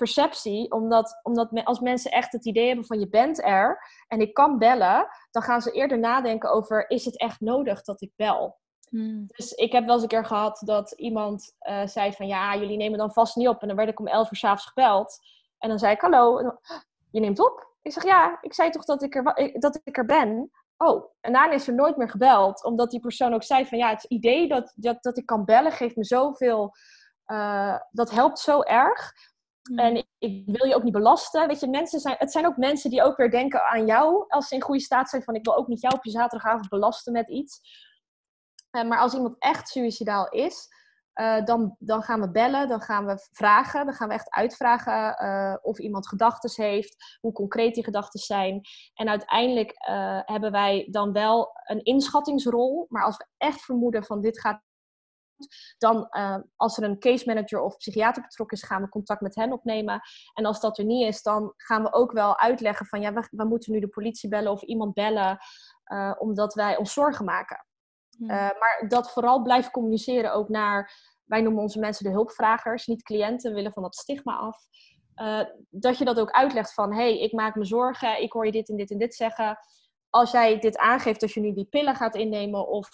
perceptie, 0.00 0.70
omdat, 0.70 1.20
omdat 1.22 1.64
als 1.64 1.80
mensen 1.80 2.10
echt 2.10 2.32
het 2.32 2.46
idee 2.46 2.66
hebben 2.66 2.84
van 2.84 2.98
je 2.98 3.08
bent 3.08 3.44
er 3.44 3.84
en 4.08 4.20
ik 4.20 4.34
kan 4.34 4.58
bellen, 4.58 5.08
dan 5.30 5.42
gaan 5.42 5.62
ze 5.62 5.70
eerder 5.70 5.98
nadenken 5.98 6.52
over 6.52 6.90
is 6.90 7.04
het 7.04 7.18
echt 7.18 7.40
nodig 7.40 7.82
dat 7.82 8.00
ik 8.02 8.12
bel. 8.16 8.58
Hmm. 8.88 9.26
Dus 9.26 9.52
ik 9.52 9.72
heb 9.72 9.84
wel 9.84 9.94
eens 9.94 10.02
een 10.02 10.08
keer 10.08 10.24
gehad 10.24 10.62
dat 10.64 10.92
iemand 10.92 11.54
uh, 11.68 11.86
zei 11.86 12.12
van 12.12 12.26
ja, 12.26 12.56
jullie 12.56 12.76
nemen 12.76 12.98
dan 12.98 13.12
vast 13.12 13.36
niet 13.36 13.48
op. 13.48 13.60
En 13.60 13.68
dan 13.68 13.76
werd 13.76 13.88
ik 13.88 14.00
om 14.00 14.06
elf 14.06 14.30
uur 14.30 14.38
s'avonds 14.38 14.66
gebeld. 14.66 15.18
En 15.58 15.68
dan 15.68 15.78
zei 15.78 15.94
ik 15.94 16.00
hallo, 16.00 16.58
je 17.10 17.20
neemt 17.20 17.40
op? 17.40 17.74
Ik 17.82 17.92
zeg 17.92 18.04
ja, 18.04 18.38
ik 18.40 18.54
zei 18.54 18.70
toch 18.70 18.84
dat 18.84 19.02
ik 19.02 19.14
er, 19.14 19.52
dat 19.60 19.80
ik 19.84 19.96
er 19.96 20.06
ben. 20.06 20.50
Oh, 20.76 21.12
en 21.20 21.32
daarna 21.32 21.52
is 21.52 21.68
er 21.68 21.74
nooit 21.74 21.96
meer 21.96 22.10
gebeld. 22.10 22.64
Omdat 22.64 22.90
die 22.90 23.00
persoon 23.00 23.34
ook 23.34 23.42
zei 23.42 23.66
van 23.66 23.78
ja, 23.78 23.90
het 23.90 24.04
idee 24.04 24.48
dat, 24.48 24.72
dat, 24.76 25.02
dat 25.02 25.18
ik 25.18 25.26
kan 25.26 25.44
bellen 25.44 25.72
geeft 25.72 25.96
me 25.96 26.04
zoveel, 26.04 26.74
uh, 27.26 27.76
dat 27.90 28.10
helpt 28.10 28.38
zo 28.38 28.60
erg 28.60 29.12
Hmm. 29.62 29.78
En 29.78 30.06
ik, 30.18 30.42
wil 30.46 30.66
je 30.66 30.74
ook 30.74 30.82
niet 30.82 30.92
belasten. 30.92 31.48
Weet 31.48 31.60
je, 31.60 31.68
mensen 31.68 32.00
zijn, 32.00 32.16
het 32.18 32.32
zijn 32.32 32.46
ook 32.46 32.56
mensen 32.56 32.90
die 32.90 33.02
ook 33.02 33.16
weer 33.16 33.30
denken 33.30 33.64
aan 33.64 33.86
jou 33.86 34.24
als 34.28 34.48
ze 34.48 34.54
in 34.54 34.62
goede 34.62 34.80
staat 34.80 35.08
zijn. 35.08 35.22
Van 35.22 35.34
ik 35.34 35.44
wil 35.44 35.56
ook 35.56 35.66
niet 35.66 35.80
jou 35.80 35.94
op 35.94 36.04
je 36.04 36.10
zaterdagavond 36.10 36.68
belasten 36.68 37.12
met 37.12 37.28
iets. 37.28 37.60
Uh, 38.70 38.88
maar 38.88 38.98
als 38.98 39.14
iemand 39.14 39.36
echt 39.38 39.68
suicidaal 39.68 40.28
is, 40.28 40.68
uh, 41.14 41.44
dan, 41.44 41.76
dan 41.78 42.02
gaan 42.02 42.20
we 42.20 42.30
bellen, 42.30 42.68
dan 42.68 42.80
gaan 42.80 43.06
we 43.06 43.28
vragen, 43.32 43.84
dan 43.84 43.94
gaan 43.94 44.08
we 44.08 44.14
echt 44.14 44.30
uitvragen 44.30 45.24
uh, 45.24 45.56
of 45.62 45.78
iemand 45.78 46.08
gedachten 46.08 46.64
heeft, 46.64 47.18
hoe 47.20 47.32
concreet 47.32 47.74
die 47.74 47.84
gedachten 47.84 48.20
zijn. 48.20 48.60
En 48.94 49.08
uiteindelijk 49.08 49.74
hebben 50.24 50.52
wij 50.52 50.88
dan 50.90 51.12
wel 51.12 51.50
een 51.64 51.82
inschattingsrol, 51.82 52.86
maar 52.88 53.04
als 53.04 53.16
we 53.16 53.26
echt 53.36 53.60
vermoeden 53.60 54.04
van 54.04 54.20
dit 54.20 54.40
gaat 54.40 54.62
dan, 55.78 56.08
uh, 56.10 56.36
als 56.56 56.76
er 56.76 56.84
een 56.84 56.98
case 56.98 57.26
manager 57.26 57.60
of 57.60 57.76
psychiater 57.76 58.22
betrokken 58.22 58.56
is, 58.56 58.64
gaan 58.64 58.82
we 58.82 58.88
contact 58.88 59.20
met 59.20 59.34
hen 59.34 59.52
opnemen. 59.52 60.00
En 60.34 60.44
als 60.44 60.60
dat 60.60 60.78
er 60.78 60.84
niet 60.84 61.06
is, 61.06 61.22
dan 61.22 61.52
gaan 61.56 61.82
we 61.82 61.92
ook 61.92 62.12
wel 62.12 62.38
uitleggen 62.38 62.86
van 62.86 63.00
ja, 63.00 63.12
we, 63.12 63.28
we 63.30 63.44
moeten 63.44 63.72
nu 63.72 63.80
de 63.80 63.88
politie 63.88 64.28
bellen 64.28 64.52
of 64.52 64.62
iemand 64.62 64.94
bellen, 64.94 65.38
uh, 65.92 66.14
omdat 66.18 66.54
wij 66.54 66.76
ons 66.76 66.92
zorgen 66.92 67.24
maken. 67.24 67.64
Uh, 68.20 68.28
maar 68.28 68.84
dat 68.88 69.12
vooral 69.12 69.42
blijven 69.42 69.70
communiceren 69.70 70.32
ook 70.32 70.48
naar, 70.48 70.92
wij 71.24 71.40
noemen 71.40 71.62
onze 71.62 71.78
mensen 71.78 72.04
de 72.04 72.10
hulpvragers, 72.10 72.86
niet 72.86 73.02
cliënten, 73.02 73.54
willen 73.54 73.72
van 73.72 73.82
dat 73.82 73.94
stigma 73.94 74.36
af. 74.36 74.58
dat 75.68 75.98
je 75.98 76.04
dat 76.04 76.20
ook 76.20 76.30
uitlegt 76.30 76.74
van, 76.74 76.92
hé, 76.92 77.00
hey, 77.00 77.18
ik 77.18 77.32
maak 77.32 77.54
me 77.54 77.64
zorgen, 77.64 78.22
ik 78.22 78.32
hoor 78.32 78.46
je 78.46 78.52
dit 78.52 78.68
en 78.68 78.76
dit 78.76 78.90
en 78.90 78.98
dit 78.98 79.14
zeggen 79.14 79.58
als 80.10 80.30
jij 80.30 80.58
dit 80.58 80.78
aangeeft 80.78 81.20
dat 81.20 81.32
je 81.32 81.40
nu 81.40 81.52
die 81.52 81.64
pillen 81.64 81.94
gaat 81.94 82.14
innemen, 82.14 82.68
of 82.68 82.88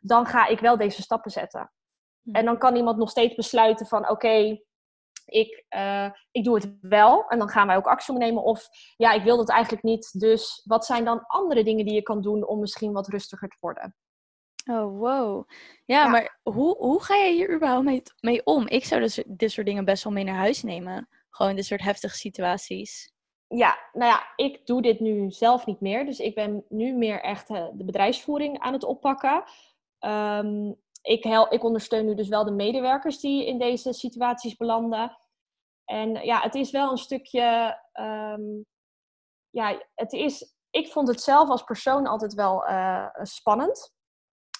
dan 0.00 0.26
ga 0.26 0.46
ik 0.46 0.60
wel 0.60 0.76
deze 0.76 1.02
stappen 1.02 1.30
zetten. 1.30 1.72
Hm. 2.22 2.34
En 2.34 2.44
dan 2.44 2.58
kan 2.58 2.76
iemand 2.76 2.98
nog 2.98 3.10
steeds 3.10 3.34
besluiten 3.34 3.86
van 3.86 4.08
oké, 4.08 4.60
ik, 5.24 5.64
uh, 5.76 6.10
ik 6.30 6.44
doe 6.44 6.54
het 6.54 6.76
wel. 6.80 7.28
En 7.28 7.38
dan 7.38 7.48
gaan 7.48 7.66
wij 7.66 7.76
ook 7.76 7.86
actie 7.86 8.12
ondernemen. 8.12 8.42
Of 8.42 8.68
ja, 8.96 9.12
ik 9.12 9.22
wil 9.22 9.36
dat 9.36 9.48
eigenlijk 9.48 9.82
niet. 9.82 10.20
Dus 10.20 10.62
wat 10.64 10.86
zijn 10.86 11.04
dan 11.04 11.26
andere 11.26 11.64
dingen 11.64 11.84
die 11.84 11.94
je 11.94 12.02
kan 12.02 12.22
doen 12.22 12.46
om 12.46 12.60
misschien 12.60 12.92
wat 12.92 13.08
rustiger 13.08 13.48
te 13.48 13.56
worden? 13.60 13.94
Oh, 14.70 14.98
wow. 14.98 15.48
Ja, 15.84 16.08
maar 16.08 16.40
hoe, 16.42 16.76
hoe 16.76 17.02
ga 17.02 17.14
je 17.14 17.32
hier 17.32 17.54
überhaupt 17.54 17.84
mee, 17.84 18.02
mee 18.20 18.44
om? 18.44 18.68
Ik 18.68 18.84
zou 18.84 19.00
dus 19.00 19.22
dit 19.26 19.50
soort 19.50 19.66
dingen 19.66 19.84
best 19.84 20.04
wel 20.04 20.12
mee 20.12 20.24
naar 20.24 20.34
huis 20.34 20.62
nemen. 20.62 21.08
Gewoon 21.30 21.56
dit 21.56 21.64
soort 21.66 21.82
heftige 21.82 22.16
situaties. 22.16 23.12
Ja, 23.46 23.78
nou 23.92 24.10
ja, 24.10 24.32
ik 24.36 24.66
doe 24.66 24.82
dit 24.82 25.00
nu 25.00 25.30
zelf 25.30 25.66
niet 25.66 25.80
meer. 25.80 26.04
Dus 26.04 26.18
ik 26.18 26.34
ben 26.34 26.64
nu 26.68 26.92
meer 26.92 27.20
echt 27.20 27.50
uh, 27.50 27.66
de 27.72 27.84
bedrijfsvoering 27.84 28.58
aan 28.58 28.72
het 28.72 28.84
oppakken. 28.84 29.44
Um, 30.00 30.76
ik, 31.02 31.24
hel, 31.24 31.52
ik 31.52 31.64
ondersteun 31.64 32.06
nu 32.06 32.14
dus 32.14 32.28
wel 32.28 32.44
de 32.44 32.50
medewerkers 32.50 33.20
die 33.20 33.46
in 33.46 33.58
deze 33.58 33.92
situaties 33.92 34.56
belanden. 34.56 35.18
En 35.84 36.14
ja, 36.14 36.40
het 36.40 36.54
is 36.54 36.70
wel 36.70 36.90
een 36.90 36.98
stukje. 36.98 37.78
Um, 38.00 38.66
ja, 39.50 39.86
het 39.94 40.12
is. 40.12 40.54
Ik 40.70 40.92
vond 40.92 41.08
het 41.08 41.20
zelf 41.20 41.48
als 41.48 41.62
persoon 41.62 42.06
altijd 42.06 42.34
wel 42.34 42.68
uh, 42.68 43.08
spannend. 43.22 43.92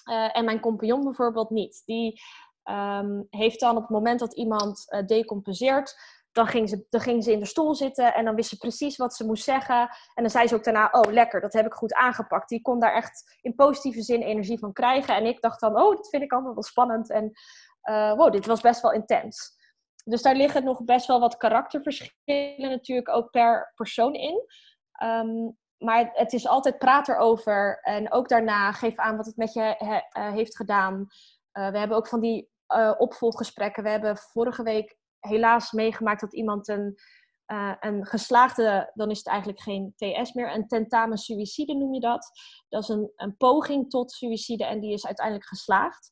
Uh, 0.09 0.37
en 0.37 0.45
mijn 0.45 0.59
compagnon 0.59 1.03
bijvoorbeeld 1.03 1.49
niet. 1.49 1.81
Die 1.85 2.21
um, 2.63 3.27
heeft 3.29 3.59
dan 3.59 3.75
op 3.75 3.81
het 3.81 3.91
moment 3.91 4.19
dat 4.19 4.33
iemand 4.33 4.85
uh, 4.87 5.05
decompenseert, 5.05 5.95
dan 6.31 6.47
ging, 6.47 6.69
ze, 6.69 7.21
ze 7.21 7.31
in 7.31 7.39
de 7.39 7.45
stoel 7.45 7.75
zitten 7.75 8.13
en 8.13 8.25
dan 8.25 8.35
wist 8.35 8.49
ze 8.49 8.57
precies 8.57 8.97
wat 8.97 9.13
ze 9.13 9.25
moest 9.25 9.43
zeggen. 9.43 9.79
En 10.13 10.23
dan 10.23 10.29
zei 10.29 10.47
ze 10.47 10.55
ook 10.55 10.63
daarna, 10.63 10.89
oh 10.91 11.11
lekker, 11.11 11.41
dat 11.41 11.53
heb 11.53 11.65
ik 11.65 11.73
goed 11.73 11.93
aangepakt. 11.93 12.49
Die 12.49 12.61
kon 12.61 12.79
daar 12.79 12.93
echt 12.93 13.37
in 13.41 13.55
positieve 13.55 14.01
zin 14.01 14.21
energie 14.21 14.59
van 14.59 14.73
krijgen. 14.73 15.15
En 15.15 15.25
ik 15.25 15.41
dacht 15.41 15.59
dan, 15.59 15.81
oh, 15.81 15.95
dat 15.95 16.09
vind 16.09 16.23
ik 16.23 16.31
allemaal 16.31 16.53
wel 16.53 16.63
spannend. 16.63 17.09
En 17.09 17.31
uh, 17.89 18.13
wow, 18.13 18.31
dit 18.31 18.45
was 18.45 18.61
best 18.61 18.81
wel 18.81 18.91
intens. 18.91 19.59
Dus 20.05 20.21
daar 20.21 20.35
liggen 20.35 20.63
nog 20.63 20.83
best 20.83 21.07
wel 21.07 21.19
wat 21.19 21.37
karakterverschillen 21.37 22.69
natuurlijk 22.69 23.09
ook 23.09 23.29
per 23.29 23.71
persoon 23.75 24.13
in. 24.13 24.45
Um, 25.03 25.57
maar 25.77 26.09
het 26.13 26.33
is 26.33 26.47
altijd 26.47 26.77
praat 26.77 27.07
erover. 27.07 27.79
En 27.81 28.11
ook 28.11 28.29
daarna 28.29 28.71
geef 28.71 28.95
aan 28.95 29.17
wat 29.17 29.25
het 29.25 29.37
met 29.37 29.53
je 29.53 29.75
he, 29.77 29.95
uh, 29.95 30.33
heeft 30.33 30.55
gedaan. 30.55 31.07
Uh, 31.53 31.69
we 31.69 31.77
hebben 31.77 31.97
ook 31.97 32.07
van 32.07 32.19
die 32.19 32.49
uh, 32.75 32.93
opvolggesprekken. 32.97 33.83
We 33.83 33.89
hebben 33.89 34.17
vorige 34.17 34.63
week 34.63 34.97
helaas 35.21 35.71
meegemaakt 35.71 36.21
dat 36.21 36.33
iemand 36.33 36.67
een, 36.67 36.99
uh, 37.47 37.75
een 37.79 38.05
geslaagde, 38.05 38.91
dan 38.93 39.09
is 39.09 39.17
het 39.17 39.27
eigenlijk 39.27 39.61
geen 39.61 39.93
TS 39.95 40.33
meer, 40.33 40.55
een 40.55 40.67
tentamen 40.67 41.17
suïcide 41.17 41.73
noem 41.73 41.93
je 41.93 41.99
dat. 41.99 42.31
Dat 42.69 42.81
is 42.83 42.89
een, 42.89 43.11
een 43.15 43.37
poging 43.37 43.89
tot 43.89 44.11
suïcide 44.11 44.65
en 44.65 44.79
die 44.79 44.93
is 44.93 45.05
uiteindelijk 45.05 45.47
geslaagd. 45.47 46.11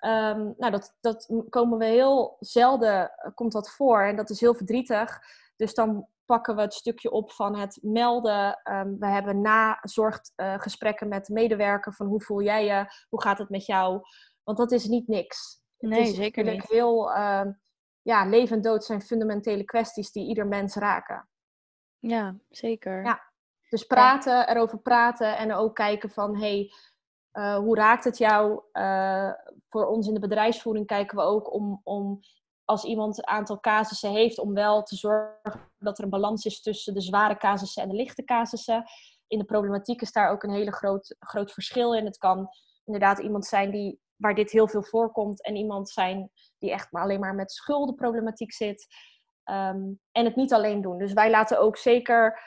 Um, 0.00 0.54
nou, 0.56 0.70
dat, 0.72 0.96
dat 1.00 1.32
komen 1.48 1.78
we 1.78 1.84
heel 1.84 2.36
zelden, 2.40 3.10
eh, 3.10 3.34
komt 3.34 3.52
dat 3.52 3.70
voor 3.70 4.02
en 4.02 4.16
dat 4.16 4.30
is 4.30 4.40
heel 4.40 4.54
verdrietig. 4.54 5.18
Dus 5.56 5.74
dan 5.74 6.08
pakken 6.24 6.56
we 6.56 6.62
het 6.62 6.74
stukje 6.74 7.10
op 7.10 7.32
van 7.32 7.56
het 7.56 7.78
melden. 7.82 8.60
Um, 8.64 8.98
we 8.98 9.06
hebben 9.06 9.40
nazorggesprekken 9.40 11.06
uh, 11.06 11.12
met 11.12 11.26
de 11.26 11.32
medewerker 11.32 11.94
van 11.94 12.06
hoe 12.06 12.20
voel 12.20 12.42
jij 12.42 12.64
je, 12.64 13.04
hoe 13.08 13.22
gaat 13.22 13.38
het 13.38 13.48
met 13.48 13.66
jou. 13.66 14.00
Want 14.44 14.58
dat 14.58 14.72
is 14.72 14.86
niet 14.86 15.08
niks. 15.08 15.64
Nee, 15.78 16.00
het 16.00 16.08
is 16.08 16.14
zeker 16.14 16.44
niet. 16.44 16.68
Heel, 16.68 17.10
uh, 17.10 17.46
ja, 18.06 18.24
leven 18.24 18.56
en 18.56 18.62
dood 18.62 18.84
zijn 18.84 19.02
fundamentele 19.02 19.64
kwesties 19.64 20.12
die 20.12 20.28
ieder 20.28 20.46
mens 20.46 20.74
raken. 20.74 21.28
Ja, 21.98 22.36
zeker. 22.48 23.04
Ja, 23.04 23.32
dus 23.68 23.84
praten, 23.84 24.32
ja. 24.32 24.48
erover 24.48 24.78
praten 24.78 25.36
en 25.36 25.52
ook 25.52 25.74
kijken 25.74 26.10
van, 26.10 26.36
hey, 26.36 26.72
uh, 27.32 27.56
hoe 27.56 27.76
raakt 27.76 28.04
het 28.04 28.18
jou? 28.18 28.62
Uh, 28.72 29.32
voor 29.68 29.86
ons 29.86 30.06
in 30.06 30.14
de 30.14 30.20
bedrijfsvoering 30.20 30.86
kijken 30.86 31.16
we 31.16 31.22
ook 31.22 31.52
om, 31.52 31.80
om 31.84 32.20
als 32.64 32.84
iemand 32.84 33.18
een 33.18 33.26
aantal 33.26 33.60
casussen 33.60 34.10
heeft, 34.10 34.38
om 34.38 34.54
wel 34.54 34.82
te 34.82 34.96
zorgen 34.96 35.70
dat 35.78 35.98
er 35.98 36.04
een 36.04 36.10
balans 36.10 36.44
is 36.44 36.62
tussen 36.62 36.94
de 36.94 37.00
zware 37.00 37.36
casussen 37.36 37.82
en 37.82 37.88
de 37.88 37.96
lichte 37.96 38.24
casussen. 38.24 38.84
In 39.26 39.38
de 39.38 39.44
problematiek 39.44 40.00
is 40.00 40.12
daar 40.12 40.30
ook 40.30 40.42
een 40.42 40.50
hele 40.50 40.72
groot, 40.72 41.16
groot 41.18 41.52
verschil 41.52 41.94
in. 41.94 42.04
Het 42.04 42.18
kan 42.18 42.48
inderdaad 42.84 43.18
iemand 43.18 43.46
zijn 43.46 43.70
die 43.70 44.00
waar 44.16 44.34
dit 44.34 44.50
heel 44.50 44.68
veel 44.68 44.82
voorkomt. 44.82 45.42
En 45.42 45.56
iemand 45.56 45.90
zijn 45.90 46.30
die 46.58 46.70
echt 46.70 46.92
maar 46.92 47.02
alleen 47.02 47.20
maar 47.20 47.34
met 47.34 47.52
schuldenproblematiek 47.52 48.52
zit. 48.52 48.86
Um, 49.50 50.00
en 50.12 50.24
het 50.24 50.36
niet 50.36 50.52
alleen 50.52 50.80
doen. 50.80 50.98
Dus 50.98 51.12
wij 51.12 51.30
laten 51.30 51.60
ook 51.60 51.76
zeker 51.76 52.40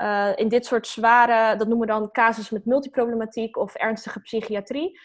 uh, 0.00 0.32
in 0.34 0.48
dit 0.48 0.66
soort 0.66 0.86
zware, 0.86 1.56
dat 1.56 1.68
noemen 1.68 1.86
we 1.86 1.92
dan 1.92 2.10
casus 2.10 2.50
met 2.50 2.64
multiproblematiek 2.64 3.56
of 3.56 3.74
ernstige 3.74 4.20
psychiatrie. 4.20 5.00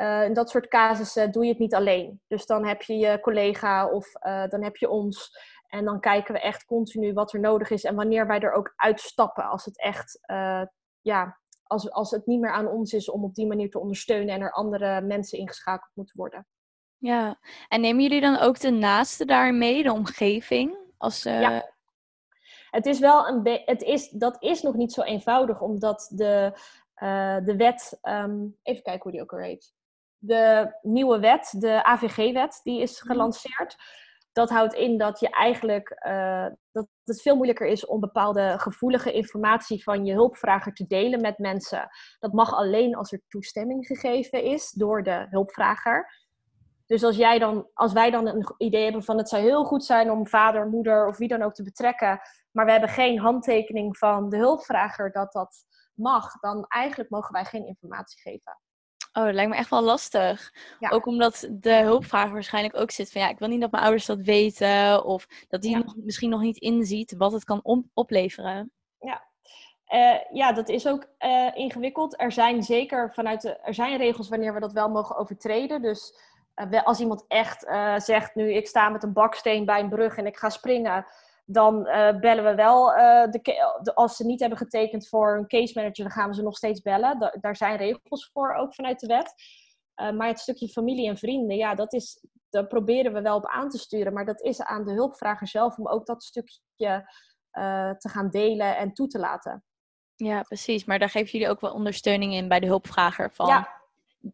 Uh, 0.00 0.24
in 0.24 0.34
dat 0.34 0.50
soort 0.50 0.68
casussen 0.68 1.32
doe 1.32 1.44
je 1.44 1.50
het 1.50 1.58
niet 1.58 1.74
alleen. 1.74 2.20
Dus 2.26 2.46
dan 2.46 2.66
heb 2.66 2.82
je 2.82 2.96
je 2.96 3.20
collega 3.20 3.88
of 3.88 4.06
uh, 4.26 4.46
dan 4.48 4.62
heb 4.62 4.76
je 4.76 4.88
ons. 4.88 5.30
En 5.66 5.84
dan 5.84 6.00
kijken 6.00 6.34
we 6.34 6.40
echt 6.40 6.64
continu 6.64 7.12
wat 7.12 7.32
er 7.32 7.40
nodig 7.40 7.70
is 7.70 7.84
en 7.84 7.94
wanneer 7.94 8.26
wij 8.26 8.40
er 8.40 8.52
ook 8.52 8.72
uitstappen. 8.76 9.44
Als 9.44 9.64
het 9.64 9.80
echt 9.80 10.20
ja, 11.00 11.40
als, 11.72 11.90
als 11.90 12.10
het 12.10 12.26
niet 12.26 12.40
meer 12.40 12.52
aan 12.52 12.68
ons 12.68 12.92
is 12.92 13.10
om 13.10 13.24
op 13.24 13.34
die 13.34 13.46
manier 13.46 13.70
te 13.70 13.80
ondersteunen 13.80 14.34
en 14.34 14.40
er 14.40 14.52
andere 14.52 15.00
mensen 15.00 15.38
ingeschakeld 15.38 15.90
moeten 15.94 16.16
worden. 16.16 16.46
Ja, 16.98 17.38
en 17.68 17.80
nemen 17.80 18.02
jullie 18.02 18.20
dan 18.20 18.38
ook 18.38 18.60
de 18.60 18.70
naaste 18.70 19.24
daar 19.24 19.54
mee, 19.54 19.82
de 19.82 19.92
omgeving? 19.92 20.76
Als, 20.98 21.26
uh... 21.26 21.40
Ja, 21.40 21.70
het 22.70 22.86
is 22.86 22.98
wel 22.98 23.28
een 23.28 23.60
het 23.64 23.82
is, 23.82 24.08
dat 24.08 24.36
is 24.42 24.62
nog 24.62 24.74
niet 24.74 24.92
zo 24.92 25.02
eenvoudig, 25.02 25.60
omdat 25.60 26.10
de, 26.14 26.52
uh, 27.02 27.36
de 27.44 27.56
wet, 27.56 27.98
um, 28.02 28.56
even 28.62 28.82
kijken 28.82 29.02
hoe 29.02 29.12
die 29.12 29.20
ook 29.20 29.32
al 29.32 29.38
heet. 29.38 29.74
De 30.18 30.74
nieuwe 30.82 31.20
wet, 31.20 31.54
de 31.58 31.84
AVG-wet, 31.84 32.60
die 32.62 32.80
is 32.80 33.02
mhm. 33.02 33.12
gelanceerd 33.12 33.76
dat 34.32 34.50
houdt 34.50 34.74
in 34.74 34.98
dat 34.98 35.20
je 35.20 35.30
eigenlijk 35.30 36.02
uh, 36.06 36.46
dat 36.72 36.86
het 37.04 37.22
veel 37.22 37.34
moeilijker 37.34 37.66
is 37.66 37.86
om 37.86 38.00
bepaalde 38.00 38.54
gevoelige 38.58 39.12
informatie 39.12 39.82
van 39.82 40.04
je 40.04 40.12
hulpvrager 40.12 40.72
te 40.72 40.86
delen 40.86 41.20
met 41.20 41.38
mensen. 41.38 41.88
Dat 42.18 42.32
mag 42.32 42.52
alleen 42.54 42.94
als 42.94 43.12
er 43.12 43.22
toestemming 43.28 43.86
gegeven 43.86 44.42
is 44.42 44.70
door 44.70 45.02
de 45.02 45.26
hulpvrager. 45.30 46.20
Dus 46.86 47.04
als, 47.04 47.16
jij 47.16 47.38
dan, 47.38 47.68
als 47.74 47.92
wij 47.92 48.10
dan 48.10 48.26
een 48.26 48.54
idee 48.58 48.82
hebben 48.82 49.02
van 49.02 49.18
het 49.18 49.28
zou 49.28 49.42
heel 49.42 49.64
goed 49.64 49.84
zijn 49.84 50.10
om 50.10 50.26
vader, 50.26 50.66
moeder 50.66 51.06
of 51.06 51.18
wie 51.18 51.28
dan 51.28 51.42
ook 51.42 51.54
te 51.54 51.62
betrekken, 51.62 52.20
maar 52.50 52.64
we 52.64 52.70
hebben 52.70 52.88
geen 52.88 53.18
handtekening 53.18 53.98
van 53.98 54.28
de 54.28 54.36
hulpvrager 54.36 55.12
dat 55.12 55.32
dat 55.32 55.64
mag, 55.94 56.40
dan 56.40 56.64
eigenlijk 56.68 57.10
mogen 57.10 57.32
wij 57.32 57.44
geen 57.44 57.66
informatie 57.66 58.20
geven. 58.20 58.60
Oh, 59.12 59.24
dat 59.24 59.34
lijkt 59.34 59.50
me 59.50 59.56
echt 59.56 59.70
wel 59.70 59.82
lastig. 59.82 60.52
Ook 60.80 61.06
omdat 61.06 61.48
de 61.50 61.74
hulpvrager 61.74 62.32
waarschijnlijk 62.32 62.76
ook 62.76 62.90
zit 62.90 63.12
van 63.12 63.20
ja, 63.20 63.28
ik 63.28 63.38
wil 63.38 63.48
niet 63.48 63.60
dat 63.60 63.70
mijn 63.70 63.82
ouders 63.82 64.06
dat 64.06 64.20
weten. 64.20 65.04
Of 65.04 65.26
dat 65.48 65.62
die 65.62 65.70
ja. 65.70 65.78
nog, 65.78 65.94
misschien 65.96 66.30
nog 66.30 66.40
niet 66.40 66.58
inziet 66.58 67.14
wat 67.16 67.32
het 67.32 67.44
kan 67.44 67.88
opleveren. 67.94 68.72
Ja. 68.98 69.30
Uh, 69.94 70.18
ja, 70.32 70.52
dat 70.52 70.68
is 70.68 70.86
ook 70.86 71.06
uh, 71.18 71.50
ingewikkeld. 71.54 72.20
Er 72.20 72.32
zijn 72.32 72.62
zeker 72.62 73.12
vanuit 73.12 73.40
de, 73.40 73.56
er 73.56 73.74
zijn 73.74 73.96
regels 73.96 74.28
wanneer 74.28 74.54
we 74.54 74.60
dat 74.60 74.72
wel 74.72 74.88
mogen 74.88 75.16
overtreden. 75.16 75.82
Dus 75.82 76.20
uh, 76.70 76.82
als 76.82 77.00
iemand 77.00 77.24
echt 77.28 77.66
zegt, 77.96 78.34
nu 78.34 78.52
ik 78.52 78.66
sta 78.66 78.88
met 78.88 79.02
een 79.02 79.12
baksteen 79.12 79.64
bij 79.64 79.80
een 79.80 79.88
brug 79.88 80.16
en 80.16 80.26
ik 80.26 80.36
ga 80.36 80.50
springen, 80.50 81.06
dan 81.44 81.86
uh, 81.86 82.18
bellen 82.18 82.44
we 82.44 82.54
wel, 82.54 82.90
uh, 82.90 83.30
de, 83.30 83.40
de, 83.82 83.94
als 83.94 84.16
ze 84.16 84.24
niet 84.24 84.40
hebben 84.40 84.58
getekend 84.58 85.08
voor 85.08 85.36
een 85.36 85.46
case 85.46 85.72
manager, 85.74 86.04
dan 86.04 86.12
gaan 86.12 86.28
we 86.28 86.34
ze 86.34 86.42
nog 86.42 86.56
steeds 86.56 86.80
bellen. 86.80 87.18
Da 87.18 87.36
daar 87.40 87.56
zijn 87.56 87.76
regels 87.76 88.30
voor, 88.32 88.54
ook 88.54 88.74
vanuit 88.74 89.00
de 89.00 89.06
wet. 89.06 89.34
Uh, 89.96 90.10
maar 90.10 90.28
het 90.28 90.40
stukje 90.40 90.68
familie 90.68 91.08
en 91.08 91.16
vrienden, 91.16 91.56
ja, 91.56 91.74
dat 91.74 91.92
is, 91.92 92.24
daar 92.50 92.66
proberen 92.66 93.12
we 93.12 93.20
wel 93.20 93.36
op 93.36 93.46
aan 93.46 93.68
te 93.68 93.78
sturen. 93.78 94.12
Maar 94.12 94.24
dat 94.24 94.40
is 94.40 94.60
aan 94.60 94.84
de 94.84 94.92
hulpvrager 94.92 95.48
zelf 95.48 95.78
om 95.78 95.88
ook 95.88 96.06
dat 96.06 96.22
stukje 96.22 97.10
eh, 97.50 97.90
te 97.90 98.08
gaan 98.08 98.28
delen 98.28 98.76
en 98.76 98.92
toe 98.92 99.06
te 99.06 99.18
laten. 99.18 99.64
Ja, 100.14 100.42
precies. 100.42 100.84
Maar 100.84 100.98
daar 100.98 101.10
geven 101.10 101.30
jullie 101.30 101.48
ook 101.48 101.60
wel 101.60 101.72
ondersteuning 101.72 102.32
in 102.32 102.48
bij 102.48 102.60
de 102.60 102.66
hulpvrager 102.66 103.32
van 103.32 103.66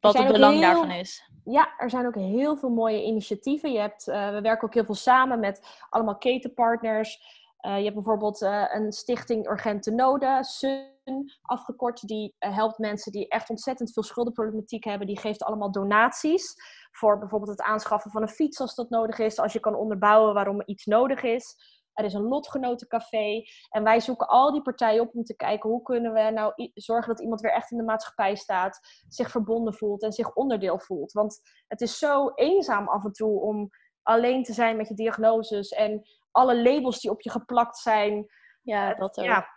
wat 0.01 0.19
het 0.19 0.33
belang 0.33 0.61
daarvan 0.61 0.91
is. 0.91 1.31
Ja, 1.45 1.69
er 1.79 1.91
zijn 1.91 2.07
ook 2.07 2.15
heel 2.15 2.57
veel 2.57 2.71
mooie 2.71 3.05
initiatieven. 3.05 3.73
Je 3.73 3.79
hebt, 3.79 4.09
uh, 4.09 4.31
we 4.31 4.41
werken 4.41 4.67
ook 4.67 4.75
heel 4.75 4.85
veel 4.85 4.95
samen 4.95 5.41
met 5.41 5.67
allemaal 5.91 6.19
ketenpartners. 6.19 7.37
Uh, 7.67 7.77
je 7.77 7.83
hebt 7.83 7.95
bijvoorbeeld 7.95 8.41
een 8.41 8.93
stichting 8.93 9.51
Urgente 9.51 9.91
Noden, 9.91 10.45
SUN 10.45 11.33
afgekort. 11.43 12.07
Die 12.07 12.35
helpt 12.39 12.79
mensen 12.79 13.13
die 13.13 13.29
echt 13.29 13.51
ontzettend 13.51 13.93
veel 13.93 14.03
schuldenproblematiek 14.03 14.85
hebben. 14.85 15.07
Die 15.07 15.19
geeft 15.19 15.43
allemaal 15.43 15.73
donaties 15.73 16.55
voor 16.91 17.19
bijvoorbeeld 17.19 17.59
het 17.59 17.67
aanschaffen 17.67 18.11
van 18.11 18.23
een 18.23 18.29
fiets 18.29 18.61
als 18.61 18.75
dat 18.75 18.91
nodig 18.91 19.19
is. 19.19 19.39
Als 19.39 19.53
je 19.53 19.61
kan 19.61 19.75
onderbouwen 19.75 20.35
waarom 20.35 20.63
iets 20.67 20.85
nodig 20.85 21.23
is. 21.23 21.57
Er 21.99 22.05
is 22.05 22.15
een 22.15 22.29
lotgenotencafé. 22.29 23.43
En 23.71 23.83
wij 23.83 24.01
zoeken 24.01 24.27
al 24.27 24.53
die 24.53 24.63
partijen 24.63 25.01
op 25.01 25.15
om 25.15 25.25
te 25.25 25.37
kijken 25.37 25.71
hoe 25.71 25.83
kunnen 25.83 26.13
we 26.13 26.31
nou 26.31 26.71
zorgen 26.75 27.09
dat 27.09 27.23
iemand 27.23 27.41
weer 27.41 27.53
echt 27.53 27.71
in 27.71 27.77
de 27.77 27.85
maatschappij 27.85 28.37
staat, 28.37 28.81
zich 29.09 29.31
verbonden 29.31 29.75
voelt 29.75 30.03
en 30.03 30.13
zich 30.13 30.35
onderdeel 30.35 30.79
voelt. 30.79 31.13
Want 31.13 31.41
het 31.67 31.81
is 31.81 31.99
zo 31.99 32.31
eenzaam 32.35 32.89
af 32.89 33.05
en 33.05 33.13
toe 33.13 33.41
om 33.41 33.71
alleen 34.03 34.43
te 34.43 34.53
zijn 34.53 34.77
met 34.77 34.89
je 34.89 34.95
diagnoses 34.95 35.69
en 35.69 36.03
alle 36.31 36.63
labels 36.63 37.01
die 37.01 37.11
op 37.11 37.21
je 37.21 37.31
geplakt 37.31 37.79
zijn. 37.79 38.27
Ja, 38.63 38.93
eh, 38.93 38.99
dat 38.99 39.19
ook. 39.19 39.25
Ja. 39.25 39.49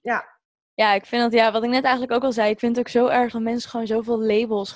ja. 0.00 0.38
Ja, 0.74 0.92
ik 0.92 1.06
vind 1.06 1.22
dat, 1.22 1.32
ja, 1.32 1.52
wat 1.52 1.62
ik 1.62 1.70
net 1.70 1.84
eigenlijk 1.84 2.12
ook 2.12 2.24
al 2.24 2.32
zei, 2.32 2.50
ik 2.50 2.58
vind 2.58 2.76
het 2.76 2.86
ook 2.86 2.92
zo 2.92 3.06
erg 3.06 3.32
dat 3.32 3.42
mensen 3.42 3.70
gewoon 3.70 3.86
zoveel 3.86 4.20
labels 4.20 4.72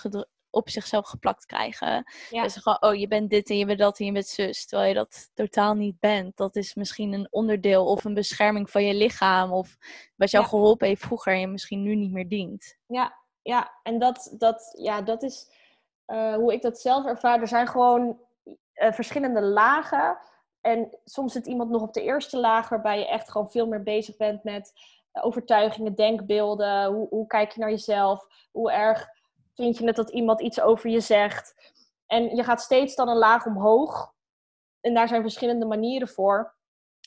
op 0.54 0.68
zichzelf 0.70 1.06
geplakt 1.06 1.46
krijgen. 1.46 2.04
Ja. 2.30 2.42
Dus 2.42 2.56
gewoon, 2.56 2.82
oh, 2.82 2.94
je 2.94 3.08
bent 3.08 3.30
dit 3.30 3.50
en 3.50 3.58
je 3.58 3.66
bent 3.66 3.78
dat 3.78 3.98
en 3.98 4.06
je 4.06 4.12
bent 4.12 4.26
zus. 4.26 4.66
Terwijl 4.66 4.88
je 4.88 4.94
dat 4.94 5.30
totaal 5.34 5.74
niet 5.74 6.00
bent. 6.00 6.36
Dat 6.36 6.56
is 6.56 6.74
misschien 6.74 7.12
een 7.12 7.28
onderdeel 7.30 7.86
of 7.86 8.04
een 8.04 8.14
bescherming 8.14 8.70
van 8.70 8.84
je 8.84 8.94
lichaam. 8.94 9.52
Of 9.52 9.76
wat 10.16 10.30
jou 10.30 10.44
geholpen 10.44 10.86
heeft 10.86 11.02
vroeger 11.02 11.32
en 11.32 11.40
je 11.40 11.46
misschien 11.46 11.82
nu 11.82 11.94
niet 11.94 12.12
meer 12.12 12.28
dient. 12.28 12.76
Ja, 12.86 13.14
ja. 13.42 13.72
en 13.82 13.98
dat, 13.98 14.34
dat, 14.38 14.74
ja, 14.78 15.02
dat 15.02 15.22
is 15.22 15.50
uh, 16.06 16.34
hoe 16.34 16.52
ik 16.52 16.62
dat 16.62 16.80
zelf 16.80 17.06
ervaar. 17.06 17.40
Er 17.40 17.48
zijn 17.48 17.68
gewoon 17.68 18.18
uh, 18.74 18.92
verschillende 18.92 19.42
lagen. 19.42 20.18
En 20.60 20.98
soms 21.04 21.32
zit 21.32 21.46
iemand 21.46 21.70
nog 21.70 21.82
op 21.82 21.92
de 21.92 22.02
eerste 22.02 22.38
laag, 22.38 22.68
waarbij 22.68 22.98
je 22.98 23.08
echt 23.08 23.30
gewoon 23.30 23.50
veel 23.50 23.66
meer 23.66 23.82
bezig 23.82 24.16
bent 24.16 24.44
met 24.44 24.72
overtuigingen, 25.12 25.94
denkbeelden. 25.94 26.92
Hoe, 26.92 27.08
hoe 27.08 27.26
kijk 27.26 27.52
je 27.52 27.60
naar 27.60 27.70
jezelf? 27.70 28.26
Hoe 28.52 28.72
erg 28.72 29.08
vind 29.54 29.78
je 29.78 29.84
net 29.84 29.96
dat 29.96 30.10
iemand 30.10 30.40
iets 30.40 30.60
over 30.60 30.90
je 30.90 31.00
zegt. 31.00 31.72
En 32.06 32.36
je 32.36 32.44
gaat 32.44 32.60
steeds 32.60 32.94
dan 32.94 33.08
een 33.08 33.16
laag 33.16 33.46
omhoog. 33.46 34.12
En 34.80 34.94
daar 34.94 35.08
zijn 35.08 35.22
verschillende 35.22 35.66
manieren 35.66 36.08
voor. 36.08 36.56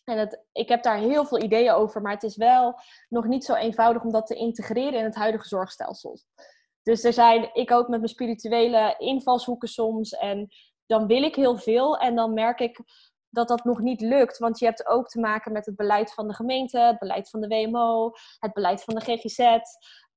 En 0.04 0.18
het, 0.18 0.46
ik 0.52 0.70
heb 0.70 0.84
daar 0.84 0.98
heel 0.98 1.26
veel 1.26 1.42
ideeën 1.42 1.72
over, 1.72 2.02
maar 2.02 2.14
het 2.14 2.24
is 2.24 2.36
wel 2.36 2.80
nog 3.10 3.26
niet 3.26 3.46
zo 3.46 3.54
eenvoudig 3.54 4.04
om 4.04 4.12
dat 4.12 4.28
te 4.28 4.36
integreren 4.36 5.00
in 5.00 5.04
het 5.04 5.16
huidige 5.16 5.48
zorgstelsel. 5.48 6.20
Dus 6.84 7.04
er 7.04 7.14
zijn, 7.14 7.50
ik 7.54 7.72
ook 7.72 7.88
met 7.88 8.00
mijn 8.00 8.12
spirituele 8.12 8.96
invalshoeken 8.98 9.68
soms. 9.68 10.12
En 10.12 10.48
dan 10.86 11.08
wil 11.08 11.24
ik 11.24 11.36
heel 11.36 11.58
veel 11.58 11.98
en 11.98 12.16
dan 12.16 12.34
merk 12.34 12.60
ik 12.60 12.80
dat 13.30 13.48
dat 13.48 13.64
nog 13.64 13.80
niet 13.80 14.02
lukt. 14.02 14.38
Want 14.38 14.60
je 14.60 14.66
hebt 14.66 14.88
ook 14.88 15.08
te 15.08 15.20
maken 15.20 15.52
met 15.52 15.66
het 15.66 15.76
beleid 15.76 16.14
van 16.14 16.28
de 16.28 16.34
gemeente, 16.34 16.80
het 16.80 17.00
beleid 17.00 17.30
van 17.30 17.42
de 17.42 17.48
WMO, 17.48 18.12
het 18.40 18.54
beleid 18.54 18.84
van 18.84 18.96
de 18.96 19.02
GGZ. 19.02 19.60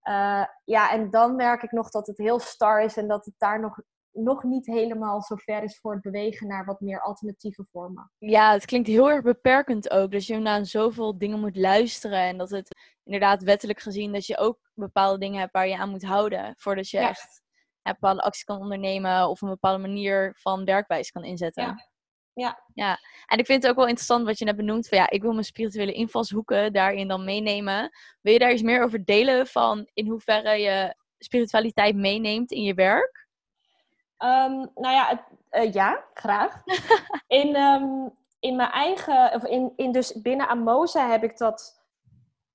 Uh, 0.05 0.45
ja, 0.65 0.91
en 0.91 1.11
dan 1.11 1.37
merk 1.37 1.63
ik 1.63 1.73
nog 1.73 1.91
dat 1.91 2.07
het 2.07 2.19
heel 2.19 2.39
star 2.39 2.83
is 2.83 2.97
en 2.97 3.09
dat 3.09 3.25
het 3.25 3.35
daar 3.39 3.61
nog, 3.61 3.81
nog 4.13 4.43
niet 4.43 4.67
helemaal 4.67 5.23
zo 5.23 5.37
ver 5.37 5.63
is 5.63 5.79
voor 5.79 5.93
het 5.93 6.03
bewegen 6.03 6.47
naar 6.47 6.65
wat 6.65 6.81
meer 6.81 7.03
alternatieve 7.03 7.67
vormen. 7.71 8.13
Ja, 8.19 8.53
het 8.53 8.65
klinkt 8.65 8.89
heel 8.89 9.11
erg 9.11 9.23
beperkend 9.23 9.91
ook. 9.91 10.13
Dat 10.13 10.27
je 10.27 10.39
naar 10.39 10.67
zoveel 10.67 11.19
dingen 11.19 11.41
moet 11.41 11.57
luisteren 11.57 12.19
en 12.19 12.39
dat 12.39 12.51
het 12.51 12.79
inderdaad 13.05 13.43
wettelijk 13.43 13.81
gezien 13.81 14.13
dat 14.13 14.27
je 14.27 14.39
ook 14.39 14.59
bepaalde 14.75 15.19
dingen 15.19 15.41
hebt 15.41 15.53
waar 15.53 15.69
je 15.69 15.77
aan 15.77 15.91
moet 15.91 16.05
houden 16.05 16.55
voordat 16.57 16.89
je 16.91 16.99
echt 16.99 17.43
een 17.83 17.93
bepaalde 17.93 18.23
actie 18.23 18.45
kan 18.45 18.59
ondernemen 18.61 19.29
of 19.29 19.41
een 19.41 19.49
bepaalde 19.49 19.79
manier 19.79 20.37
van 20.39 20.65
werkwijze 20.65 21.13
kan 21.13 21.25
inzetten. 21.25 21.65
Ja. 21.65 21.90
Ja. 22.35 22.63
ja, 22.75 22.99
en 23.27 23.39
ik 23.39 23.47
vind 23.47 23.63
het 23.63 23.71
ook 23.71 23.77
wel 23.77 23.87
interessant 23.87 24.27
wat 24.27 24.39
je 24.39 24.45
net 24.45 24.57
benoemt. 24.57 24.89
Van 24.89 24.99
ja, 24.99 25.11
ik 25.11 25.23
wil 25.23 25.33
mijn 25.33 25.45
spirituele 25.45 25.93
invalshoeken 25.93 26.73
daarin 26.73 27.09
dan 27.09 27.25
meenemen. 27.25 27.91
Wil 28.21 28.33
je 28.33 28.39
daar 28.39 28.53
iets 28.53 28.63
meer 28.63 28.83
over 28.83 29.05
delen 29.05 29.47
van 29.47 29.91
in 29.95 30.09
hoeverre 30.09 30.57
je 30.61 30.95
spiritualiteit 31.19 31.97
meeneemt 31.97 32.51
in 32.51 32.63
je 32.63 32.75
werk? 32.75 33.29
Um, 34.19 34.71
nou 34.75 34.95
ja, 34.95 35.07
het, 35.07 35.23
uh, 35.65 35.73
ja, 35.73 36.05
graag. 36.15 36.63
in, 37.41 37.57
um, 37.57 38.11
in 38.41 38.57
mijn 38.57 38.71
eigen, 38.71 39.35
of 39.35 39.45
in, 39.45 39.73
in 39.77 39.93
dus 39.93 40.21
binnen 40.21 40.49
Amosa 40.49 41.11
heb 41.11 41.25
ik 41.25 41.39
dat 41.39 41.83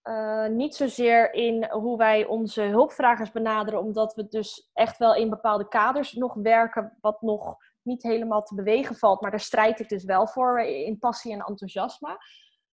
uh, 0.03 0.47
niet 0.47 0.75
zozeer 0.75 1.33
in 1.33 1.69
hoe 1.71 1.97
wij 1.97 2.25
onze 2.25 2.61
hulpvragers 2.61 3.31
benaderen, 3.31 3.79
omdat 3.79 4.13
we 4.13 4.27
dus 4.27 4.69
echt 4.73 4.97
wel 4.97 5.15
in 5.15 5.29
bepaalde 5.29 5.67
kaders 5.67 6.13
nog 6.13 6.33
werken, 6.33 6.97
wat 7.01 7.21
nog 7.21 7.57
niet 7.85 8.03
helemaal 8.03 8.43
te 8.43 8.55
bewegen 8.55 8.95
valt. 8.95 9.21
Maar 9.21 9.31
daar 9.31 9.39
strijd 9.39 9.79
ik 9.79 9.89
dus 9.89 10.03
wel 10.03 10.27
voor 10.27 10.59
in 10.61 10.99
passie 10.99 11.33
en 11.33 11.39
enthousiasme. 11.39 12.17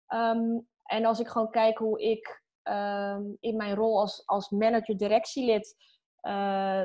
Um, 0.08 0.68
en 0.82 1.04
als 1.04 1.20
ik 1.20 1.28
gewoon 1.28 1.50
kijk 1.50 1.78
hoe 1.78 2.02
ik 2.02 2.44
um, 2.68 3.36
in 3.40 3.56
mijn 3.56 3.74
rol 3.74 4.00
als, 4.00 4.26
als 4.26 4.50
manager-directielid. 4.50 5.76
Uh, 6.22 6.82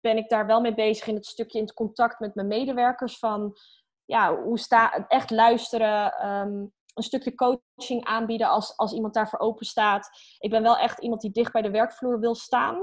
ben 0.00 0.16
ik 0.16 0.28
daar 0.28 0.46
wel 0.46 0.60
mee 0.60 0.74
bezig 0.74 1.06
in 1.06 1.14
het 1.14 1.26
stukje 1.26 1.58
in 1.58 1.64
het 1.64 1.74
contact 1.74 2.20
met 2.20 2.34
mijn 2.34 2.46
medewerkers. 2.46 3.18
Van 3.18 3.56
ja, 4.04 4.36
hoe 4.36 4.58
sta, 4.58 5.06
echt 5.08 5.30
luisteren, 5.30 6.28
um, 6.28 6.72
een 6.94 7.02
stukje 7.02 7.34
coaching 7.34 8.04
aanbieden 8.04 8.48
als, 8.48 8.76
als 8.76 8.92
iemand 8.92 9.14
daarvoor 9.14 9.38
open 9.38 9.66
staat. 9.66 10.08
Ik 10.38 10.50
ben 10.50 10.62
wel 10.62 10.76
echt 10.76 10.98
iemand 10.98 11.20
die 11.20 11.30
dicht 11.30 11.52
bij 11.52 11.62
de 11.62 11.70
werkvloer 11.70 12.20
wil 12.20 12.34
staan. 12.34 12.76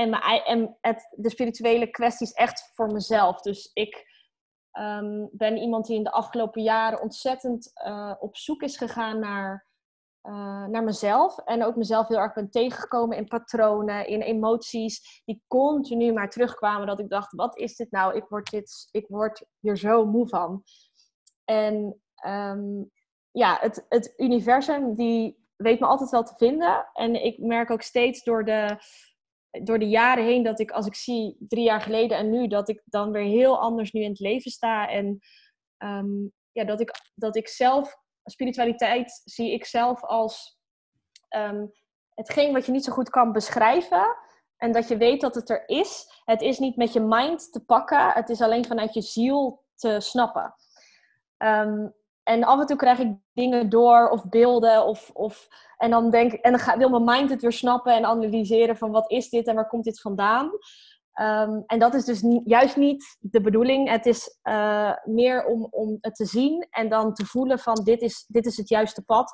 En, 0.00 0.44
en 0.44 0.76
het, 0.80 1.14
de 1.16 1.30
spirituele 1.30 1.90
kwestie 1.90 2.26
is 2.26 2.32
echt 2.32 2.70
voor 2.74 2.92
mezelf. 2.92 3.40
Dus 3.40 3.70
ik 3.72 4.08
um, 4.78 5.28
ben 5.32 5.56
iemand 5.56 5.86
die 5.86 5.96
in 5.96 6.04
de 6.04 6.12
afgelopen 6.12 6.62
jaren 6.62 7.00
ontzettend 7.00 7.70
uh, 7.86 8.14
op 8.18 8.36
zoek 8.36 8.62
is 8.62 8.76
gegaan 8.76 9.18
naar, 9.18 9.66
uh, 10.22 10.66
naar 10.66 10.84
mezelf. 10.84 11.38
En 11.38 11.64
ook 11.64 11.76
mezelf 11.76 12.08
heel 12.08 12.18
erg 12.18 12.32
ben 12.32 12.50
tegengekomen 12.50 13.16
in 13.16 13.28
patronen, 13.28 14.06
in 14.06 14.20
emoties 14.20 15.22
die 15.24 15.42
continu 15.46 16.12
maar 16.12 16.30
terugkwamen. 16.30 16.86
Dat 16.86 17.00
ik 17.00 17.08
dacht, 17.08 17.32
wat 17.32 17.58
is 17.58 17.76
dit 17.76 17.90
nou? 17.90 18.16
Ik 18.16 18.24
word, 18.28 18.50
dit, 18.50 18.88
ik 18.90 19.06
word 19.08 19.46
hier 19.58 19.76
zo 19.76 20.06
moe 20.06 20.28
van. 20.28 20.62
En 21.44 22.00
um, 22.26 22.90
ja, 23.30 23.58
het, 23.60 23.86
het 23.88 24.14
universum 24.16 24.94
die 24.94 25.48
weet 25.56 25.80
me 25.80 25.86
altijd 25.86 26.10
wel 26.10 26.22
te 26.22 26.34
vinden. 26.36 26.88
En 26.92 27.24
ik 27.24 27.38
merk 27.38 27.70
ook 27.70 27.82
steeds 27.82 28.22
door 28.22 28.44
de 28.44 28.76
door 29.50 29.78
de 29.78 29.88
jaren 29.88 30.24
heen 30.24 30.42
dat 30.42 30.60
ik, 30.60 30.70
als 30.70 30.86
ik 30.86 30.94
zie 30.94 31.36
drie 31.38 31.64
jaar 31.64 31.80
geleden 31.80 32.16
en 32.16 32.30
nu, 32.30 32.46
dat 32.46 32.68
ik 32.68 32.82
dan 32.84 33.10
weer 33.10 33.24
heel 33.24 33.60
anders 33.60 33.92
nu 33.92 34.02
in 34.02 34.10
het 34.10 34.20
leven 34.20 34.50
sta. 34.50 34.88
En 34.88 35.18
ehm, 35.76 36.28
ja, 36.52 36.64
dat 36.64 36.80
ik, 36.80 36.90
dat 37.14 37.36
ik 37.36 37.48
zelf, 37.48 37.96
spiritualiteit 38.24 39.20
zie 39.24 39.52
ik 39.52 39.64
zelf 39.64 40.04
als 40.04 40.58
um, 41.36 41.72
hetgeen 42.14 42.52
wat 42.52 42.66
je 42.66 42.72
niet 42.72 42.84
zo 42.84 42.92
goed 42.92 43.10
kan 43.10 43.32
beschrijven. 43.32 44.16
En 44.56 44.72
dat 44.72 44.88
je 44.88 44.96
weet 44.96 45.20
dat 45.20 45.34
het 45.34 45.50
er 45.50 45.68
is. 45.68 46.22
Het 46.24 46.42
is 46.42 46.58
niet 46.58 46.76
met 46.76 46.92
je 46.92 47.00
mind 47.00 47.52
te 47.52 47.64
pakken, 47.64 48.12
het 48.12 48.28
is 48.28 48.40
alleen 48.40 48.64
vanuit 48.64 48.94
je 48.94 49.02
ziel 49.02 49.64
te 49.74 50.00
snappen. 50.00 50.54
Um, 51.38 51.94
en 52.22 52.44
af 52.44 52.60
en 52.60 52.66
toe 52.66 52.76
krijg 52.76 52.98
ik 52.98 53.16
dingen 53.32 53.68
door 53.68 54.08
of 54.08 54.28
beelden. 54.28 54.86
Of, 54.86 55.10
of, 55.12 55.48
en 55.76 55.90
dan, 55.90 56.10
denk, 56.10 56.32
en 56.32 56.52
dan 56.52 56.78
wil 56.78 57.00
mijn 57.00 57.18
mind 57.18 57.30
het 57.30 57.42
weer 57.42 57.52
snappen 57.52 57.94
en 57.94 58.04
analyseren 58.04 58.76
van 58.76 58.90
wat 58.90 59.10
is 59.10 59.28
dit 59.28 59.46
en 59.46 59.54
waar 59.54 59.68
komt 59.68 59.84
dit 59.84 60.00
vandaan. 60.00 60.50
Um, 61.20 61.62
en 61.66 61.78
dat 61.78 61.94
is 61.94 62.04
dus 62.04 62.24
juist 62.44 62.76
niet 62.76 63.16
de 63.20 63.40
bedoeling. 63.40 63.88
Het 63.88 64.06
is 64.06 64.38
uh, 64.42 64.92
meer 65.04 65.44
om, 65.44 65.66
om 65.70 65.98
het 66.00 66.14
te 66.14 66.24
zien 66.24 66.66
en 66.70 66.88
dan 66.88 67.14
te 67.14 67.24
voelen 67.24 67.58
van 67.58 67.84
dit 67.84 68.00
is, 68.00 68.24
dit 68.28 68.46
is 68.46 68.56
het 68.56 68.68
juiste 68.68 69.04
pad. 69.04 69.32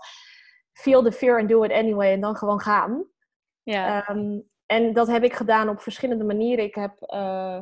Feel 0.73 1.03
the 1.03 1.13
fear 1.13 1.41
and 1.41 1.49
do 1.49 1.63
it 1.63 1.73
anyway. 1.73 2.13
En 2.13 2.21
dan 2.21 2.37
gewoon 2.37 2.61
gaan. 2.61 3.07
Ja. 3.63 4.11
Um, 4.11 4.49
en 4.67 4.93
dat 4.93 5.07
heb 5.07 5.25
ik 5.25 5.35
gedaan 5.35 5.69
op 5.69 5.81
verschillende 5.81 6.25
manieren. 6.25 6.65
Ik 6.65 6.75
heb... 6.75 6.95
Uh, 7.01 7.59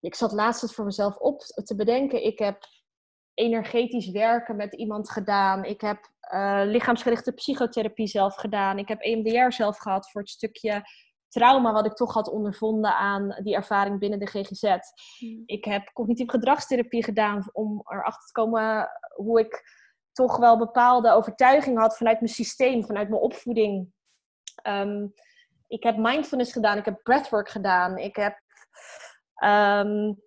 ik 0.00 0.14
zat 0.14 0.32
laatst 0.32 0.60
het 0.60 0.74
voor 0.74 0.84
mezelf 0.84 1.16
op 1.16 1.40
te 1.40 1.74
bedenken. 1.76 2.24
Ik 2.24 2.38
heb 2.38 2.58
energetisch 3.38 4.10
werken 4.10 4.56
met 4.56 4.74
iemand 4.74 5.10
gedaan. 5.10 5.64
Ik 5.64 5.80
heb 5.80 6.10
uh, 6.34 6.60
lichaamsgerichte 6.64 7.32
psychotherapie 7.32 8.06
zelf 8.06 8.34
gedaan. 8.34 8.78
Ik 8.78 8.88
heb 8.88 9.00
EMDR 9.00 9.52
zelf 9.52 9.78
gehad 9.78 10.10
voor 10.10 10.20
het 10.20 10.30
stukje 10.30 10.82
trauma 11.28 11.72
wat 11.72 11.86
ik 11.86 11.94
toch 11.94 12.14
had 12.14 12.30
ondervonden 12.30 12.94
aan 12.96 13.36
die 13.42 13.54
ervaring 13.54 13.98
binnen 13.98 14.18
de 14.18 14.26
GGZ. 14.26 14.62
Hmm. 15.18 15.42
Ik 15.46 15.64
heb 15.64 15.90
cognitief 15.92 16.30
gedragstherapie 16.30 17.04
gedaan 17.04 17.48
om 17.52 17.82
erachter 17.84 18.26
te 18.26 18.32
komen 18.32 18.88
hoe 19.14 19.40
ik 19.40 19.62
toch 20.12 20.36
wel 20.36 20.58
bepaalde 20.58 21.12
overtuigingen 21.12 21.80
had 21.80 21.96
vanuit 21.96 22.20
mijn 22.20 22.32
systeem, 22.32 22.84
vanuit 22.84 23.08
mijn 23.08 23.22
opvoeding. 23.22 23.92
Um, 24.62 25.12
ik 25.66 25.82
heb 25.82 25.96
mindfulness 25.96 26.52
gedaan, 26.52 26.78
ik 26.78 26.84
heb 26.84 27.02
breathwork 27.02 27.48
gedaan, 27.48 27.98
ik 27.98 28.16
heb 28.16 28.40
um, 29.44 30.20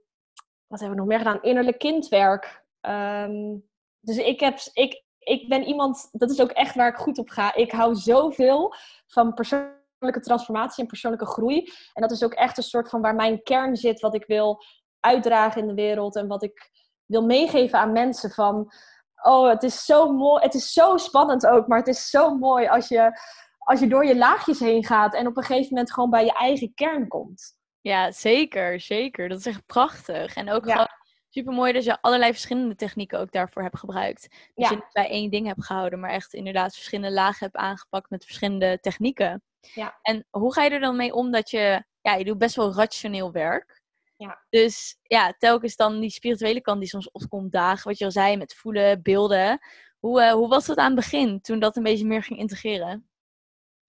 wat 0.67 0.79
hebben 0.79 0.89
we 0.89 0.95
nog 0.95 1.05
meer 1.05 1.17
gedaan? 1.17 1.41
Innerlijk 1.41 1.79
kindwerk. 1.79 2.60
Ehm, 2.81 3.57
dus 3.99 4.17
ik, 4.17 4.39
heb, 4.39 4.59
ik, 4.73 5.03
ik 5.19 5.49
ben 5.49 5.63
iemand, 5.63 6.09
dat 6.11 6.29
is 6.31 6.41
ook 6.41 6.51
echt 6.51 6.75
waar 6.75 6.89
ik 6.89 6.95
goed 6.95 7.17
op 7.17 7.29
ga. 7.29 7.55
Ik 7.55 7.71
hou 7.71 7.95
zoveel 7.95 8.73
van 9.07 9.33
persoonlijke 9.33 10.19
transformatie 10.21 10.81
en 10.81 10.89
persoonlijke 10.89 11.25
groei. 11.25 11.71
En 11.93 12.01
dat 12.01 12.11
is 12.11 12.23
ook 12.23 12.33
echt 12.33 12.57
een 12.57 12.63
soort 12.63 12.89
van 12.89 13.01
waar 13.01 13.15
mijn 13.15 13.43
kern 13.43 13.75
zit, 13.75 13.99
wat 13.99 14.15
ik 14.15 14.25
wil 14.25 14.63
uitdragen 14.99 15.61
in 15.61 15.67
de 15.67 15.73
wereld 15.73 16.15
en 16.15 16.27
wat 16.27 16.43
ik 16.43 16.69
wil 17.05 17.25
meegeven 17.25 17.79
aan 17.79 17.91
mensen. 17.91 18.31
Van, 18.31 18.73
oh, 19.21 19.49
het 19.49 19.63
is 19.63 19.85
zo 19.85 20.11
mooi, 20.11 20.43
het 20.43 20.53
is 20.53 20.73
zo 20.73 20.97
spannend 20.97 21.47
ook, 21.47 21.67
maar 21.67 21.77
het 21.77 21.87
is 21.87 22.09
zo 22.09 22.37
mooi 22.37 22.67
als 22.67 22.87
je, 22.87 23.19
als 23.57 23.79
je 23.79 23.87
door 23.87 24.05
je 24.05 24.17
laagjes 24.17 24.59
heen 24.59 24.85
gaat 24.85 25.13
en 25.13 25.27
op 25.27 25.37
een 25.37 25.43
gegeven 25.43 25.69
moment 25.69 25.93
gewoon 25.93 26.09
bij 26.09 26.25
je 26.25 26.33
eigen 26.33 26.73
kern 26.73 27.07
komt. 27.07 27.59
Ja, 27.81 28.11
zeker, 28.11 28.79
zeker. 28.79 29.29
Dat 29.29 29.39
is 29.39 29.45
echt 29.45 29.65
prachtig. 29.65 30.35
En 30.35 30.49
ook 30.49 30.63
gewoon 30.63 30.87
super 31.31 31.53
mooi 31.53 31.73
dat 31.73 31.83
je 31.83 32.01
allerlei 32.01 32.31
verschillende 32.31 32.75
technieken 32.75 33.19
ook 33.19 33.31
daarvoor 33.31 33.61
hebt 33.61 33.79
gebruikt. 33.79 34.27
Dat 34.55 34.69
je 34.69 34.75
niet 34.75 34.93
bij 34.93 35.09
één 35.09 35.29
ding 35.29 35.47
hebt 35.47 35.65
gehouden, 35.65 35.99
maar 35.99 36.09
echt 36.09 36.33
inderdaad 36.33 36.73
verschillende 36.73 37.11
lagen 37.15 37.45
hebt 37.45 37.55
aangepakt 37.55 38.09
met 38.09 38.25
verschillende 38.25 38.79
technieken. 38.81 39.43
Ja. 39.59 39.99
En 40.01 40.27
hoe 40.29 40.53
ga 40.53 40.63
je 40.63 40.69
er 40.69 40.79
dan 40.79 40.95
mee 40.95 41.13
om 41.13 41.31
dat 41.31 41.49
je, 41.49 41.83
ja, 42.01 42.13
je 42.13 42.23
doet 42.23 42.37
best 42.37 42.55
wel 42.55 42.73
rationeel 42.73 43.31
werk. 43.31 43.81
Ja. 44.17 44.45
Dus 44.49 44.97
ja, 45.03 45.33
telkens 45.37 45.75
dan 45.75 45.99
die 45.99 46.09
spirituele 46.09 46.61
kant 46.61 46.79
die 46.79 46.89
soms 46.89 47.11
opkomt 47.11 47.51
dagen, 47.51 47.87
wat 47.87 47.97
je 47.97 48.05
al 48.05 48.11
zei, 48.11 48.37
met 48.37 48.53
voelen, 48.53 49.01
beelden. 49.01 49.59
Hoe, 49.99 50.21
uh, 50.21 50.31
hoe 50.31 50.47
was 50.47 50.65
dat 50.65 50.77
aan 50.77 50.85
het 50.85 50.95
begin, 50.95 51.41
toen 51.41 51.59
dat 51.59 51.75
een 51.75 51.83
beetje 51.83 52.05
meer 52.05 52.23
ging 52.23 52.39
integreren? 52.39 53.09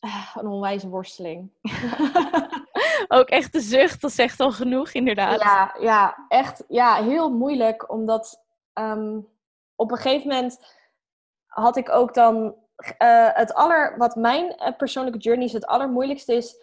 Uh, 0.01 0.36
een 0.38 0.47
onwijze 0.47 0.88
worsteling. 0.88 1.51
ook 3.18 3.28
echt 3.28 3.53
de 3.53 3.61
zucht, 3.61 4.00
dat 4.00 4.12
zegt 4.12 4.40
al 4.40 4.53
genoeg, 4.53 4.92
inderdaad. 4.92 5.42
Ja, 5.42 5.76
ja 5.80 6.26
echt 6.28 6.64
ja, 6.68 6.94
heel 6.94 7.30
moeilijk, 7.30 7.90
omdat 7.90 8.44
ehm, 8.72 9.20
op 9.76 9.90
een 9.90 9.96
gegeven 9.96 10.28
moment 10.28 10.59
had 11.46 11.76
ik 11.76 11.90
ook 11.90 12.14
dan 12.14 12.57
uh, 12.98 13.28
het 13.32 13.55
aller, 13.55 13.94
wat 13.98 14.14
mijn 14.16 14.44
uh, 14.44 14.76
persoonlijke 14.76 15.18
journey 15.18 15.44
is, 15.44 15.53
het 15.53 15.66
allermoeilijkste 15.66 16.34
is 16.34 16.55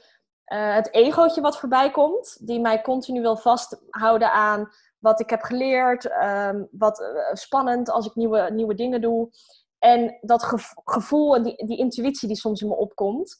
uh, 0.53 0.75
het 0.75 0.93
egootje 0.93 1.41
wat 1.41 1.59
voorbij 1.59 1.91
komt, 1.91 2.47
die 2.47 2.59
mij 2.59 2.81
continu 2.81 3.21
wil 3.21 3.37
vasthouden 3.37 4.31
aan 4.31 4.71
wat 4.99 5.19
ik 5.19 5.29
heb 5.29 5.41
geleerd, 5.41 6.11
um, 6.23 6.67
wat 6.71 7.03
spannend 7.31 7.89
als 7.89 8.05
ik 8.05 8.15
nieuwe, 8.15 8.49
nieuwe 8.51 8.75
dingen 8.75 9.01
doe. 9.01 9.29
En 9.79 10.17
dat 10.21 10.43
gevoel 10.83 11.35
en 11.35 11.43
die, 11.43 11.65
die 11.65 11.77
intuïtie 11.77 12.27
die 12.27 12.37
soms 12.37 12.61
in 12.61 12.67
me 12.67 12.75
opkomt. 12.75 13.37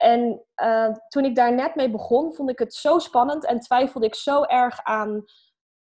En 0.00 0.44
uh, 0.62 0.94
toen 1.08 1.24
ik 1.24 1.34
daar 1.34 1.54
net 1.54 1.74
mee 1.74 1.90
begon, 1.90 2.34
vond 2.34 2.50
ik 2.50 2.58
het 2.58 2.74
zo 2.74 2.98
spannend 2.98 3.46
en 3.46 3.60
twijfelde 3.60 4.06
ik 4.06 4.14
zo 4.14 4.42
erg 4.42 4.80
aan 4.82 5.24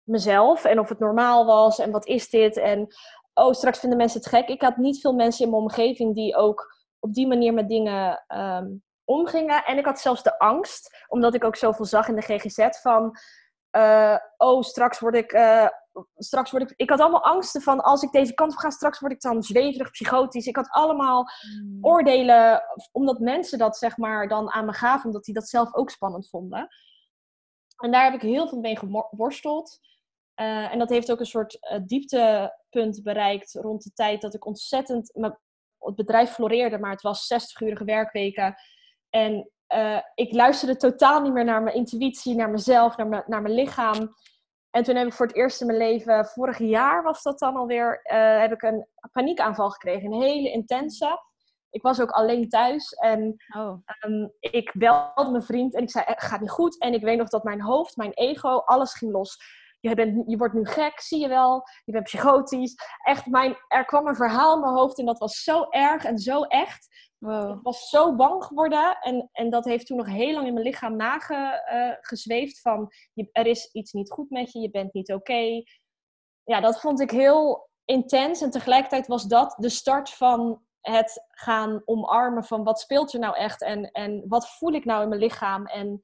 mezelf 0.02 0.64
en 0.64 0.78
of 0.78 0.88
het 0.88 0.98
normaal 0.98 1.46
was 1.46 1.78
en 1.78 1.90
wat 1.90 2.06
is 2.06 2.30
dit 2.30 2.56
en 2.56 2.86
oh, 3.34 3.52
straks 3.52 3.78
vinden 3.78 3.98
mensen 3.98 4.20
het 4.20 4.28
gek. 4.28 4.48
Ik 4.48 4.62
had 4.62 4.76
niet 4.76 5.00
veel 5.00 5.12
mensen 5.12 5.44
in 5.44 5.50
mijn 5.50 5.62
omgeving 5.62 6.14
die 6.14 6.36
ook 6.36 6.74
op 6.98 7.14
die 7.14 7.26
manier 7.26 7.54
met 7.54 7.68
dingen 7.68 8.24
um, 8.28 8.82
omgingen. 9.04 9.64
En 9.64 9.78
ik 9.78 9.84
had 9.84 10.00
zelfs 10.00 10.22
de 10.22 10.38
angst, 10.38 11.04
omdat 11.08 11.34
ik 11.34 11.44
ook 11.44 11.56
zoveel 11.56 11.84
zag 11.84 12.08
in 12.08 12.14
de 12.14 12.22
GGZ 12.22 12.80
van, 12.80 13.18
uh, 13.76 14.16
oh, 14.36 14.62
straks 14.62 14.98
word 14.98 15.14
ik 15.14 15.32
uh, 15.32 15.68
straks 16.16 16.50
word 16.50 16.62
ik. 16.62 16.72
Ik 16.76 16.90
had 16.90 17.00
allemaal 17.00 17.24
angsten 17.24 17.62
van 17.62 17.80
als 17.80 18.02
ik 18.02 18.10
deze 18.10 18.34
kant 18.34 18.52
op 18.52 18.58
ga, 18.58 18.70
straks 18.70 19.00
word 19.00 19.12
ik 19.12 19.20
dan 19.20 19.42
zweverig, 19.42 19.90
psychotisch. 19.90 20.46
Ik 20.46 20.56
had 20.56 20.70
allemaal 20.70 21.24
hmm. 21.40 21.78
oordelen, 21.80 22.62
omdat 22.92 23.18
mensen 23.18 23.58
dat 23.58 23.76
zeg 23.76 23.96
maar 23.96 24.28
dan 24.28 24.50
aan 24.50 24.64
me 24.64 24.72
gaven, 24.72 25.06
omdat 25.06 25.24
die 25.24 25.34
dat 25.34 25.48
zelf 25.48 25.74
ook 25.74 25.90
spannend 25.90 26.28
vonden. 26.28 26.68
En 27.76 27.90
daar 27.90 28.04
heb 28.04 28.14
ik 28.14 28.22
heel 28.22 28.48
veel 28.48 28.60
mee 28.60 28.78
geworsteld. 28.78 29.78
Uh, 30.40 30.72
en 30.72 30.78
dat 30.78 30.88
heeft 30.88 31.10
ook 31.10 31.20
een 31.20 31.26
soort 31.26 31.54
uh, 31.54 31.78
dieptepunt 31.86 33.02
bereikt 33.02 33.54
rond 33.54 33.82
de 33.82 33.92
tijd 33.92 34.20
dat 34.20 34.34
ik 34.34 34.46
ontzettend. 34.46 35.12
Het 35.78 35.94
bedrijf 35.94 36.30
floreerde, 36.30 36.78
maar 36.78 36.90
het 36.90 37.02
was 37.02 37.32
60-urige 37.34 37.84
werkweken. 37.84 38.54
En 39.10 39.50
uh, 39.74 40.00
ik 40.14 40.32
luisterde 40.32 40.76
totaal 40.76 41.22
niet 41.22 41.32
meer 41.32 41.44
naar 41.44 41.62
mijn 41.62 41.76
intuïtie, 41.76 42.34
naar 42.34 42.50
mezelf, 42.50 42.96
naar, 42.96 43.24
naar 43.26 43.42
mijn 43.42 43.54
lichaam. 43.54 44.14
En 44.76 44.82
toen 44.82 44.96
heb 44.96 45.06
ik 45.06 45.12
voor 45.12 45.26
het 45.26 45.36
eerst 45.36 45.60
in 45.60 45.66
mijn 45.66 45.78
leven, 45.78 46.26
vorig 46.26 46.58
jaar 46.58 47.02
was 47.02 47.22
dat 47.22 47.38
dan 47.38 47.56
alweer, 47.56 48.00
uh, 48.12 48.40
heb 48.40 48.52
ik 48.52 48.62
een 48.62 48.86
paniekaanval 49.12 49.70
gekregen. 49.70 50.12
Een 50.12 50.22
hele 50.22 50.50
intense. 50.50 51.20
Ik 51.70 51.82
was 51.82 52.00
ook 52.00 52.10
alleen 52.10 52.48
thuis 52.48 52.92
en 52.92 53.36
oh. 53.56 53.78
um, 54.04 54.32
ik 54.40 54.72
belde 54.78 55.30
mijn 55.30 55.42
vriend 55.42 55.74
en 55.74 55.82
ik 55.82 55.90
zei, 55.90 56.04
het 56.06 56.22
gaat 56.22 56.40
niet 56.40 56.50
goed. 56.50 56.80
En 56.80 56.92
ik 56.92 57.02
weet 57.02 57.18
nog 57.18 57.28
dat 57.28 57.44
mijn 57.44 57.60
hoofd, 57.60 57.96
mijn 57.96 58.12
ego, 58.12 58.56
alles 58.58 58.94
ging 58.94 59.12
los. 59.12 59.38
Je, 59.80 59.94
bent, 59.94 60.30
je 60.30 60.36
wordt 60.36 60.54
nu 60.54 60.64
gek, 60.64 61.00
zie 61.00 61.20
je 61.20 61.28
wel. 61.28 61.62
Je 61.84 61.92
bent 61.92 62.04
psychotisch. 62.04 62.74
Echt, 63.04 63.26
mijn, 63.26 63.56
er 63.68 63.84
kwam 63.84 64.06
een 64.06 64.16
verhaal 64.16 64.54
in 64.54 64.60
mijn 64.60 64.74
hoofd 64.74 64.98
en 64.98 65.06
dat 65.06 65.18
was 65.18 65.42
zo 65.42 65.66
erg 65.68 66.04
en 66.04 66.18
zo 66.18 66.42
echt. 66.42 67.05
Ik 67.18 67.62
was 67.62 67.88
zo 67.88 68.14
bang 68.14 68.44
geworden 68.44 68.98
en, 69.00 69.28
en 69.32 69.50
dat 69.50 69.64
heeft 69.64 69.86
toen 69.86 69.96
nog 69.96 70.06
heel 70.06 70.32
lang 70.32 70.46
in 70.46 70.52
mijn 70.52 70.66
lichaam 70.66 70.96
nagezweefd 70.96 72.56
uh, 72.56 72.62
van 72.62 72.92
er 73.32 73.46
is 73.46 73.72
iets 73.72 73.92
niet 73.92 74.10
goed 74.10 74.30
met 74.30 74.52
je, 74.52 74.60
je 74.60 74.70
bent 74.70 74.92
niet 74.92 75.12
oké. 75.12 75.62
Ja, 76.44 76.60
dat 76.60 76.80
vond 76.80 77.00
ik 77.00 77.10
heel 77.10 77.70
intens 77.84 78.40
en 78.40 78.50
tegelijkertijd 78.50 79.06
was 79.06 79.24
dat 79.24 79.56
de 79.58 79.68
start 79.68 80.10
van 80.10 80.64
het 80.80 81.26
gaan 81.28 81.82
omarmen 81.84 82.44
van 82.44 82.64
wat 82.64 82.80
speelt 82.80 83.12
er 83.12 83.20
nou 83.20 83.36
echt 83.36 83.62
en, 83.62 83.90
en 83.90 84.24
wat 84.28 84.48
voel 84.48 84.72
ik 84.72 84.84
nou 84.84 85.02
in 85.02 85.08
mijn 85.08 85.20
lichaam. 85.20 85.66
En 85.66 86.02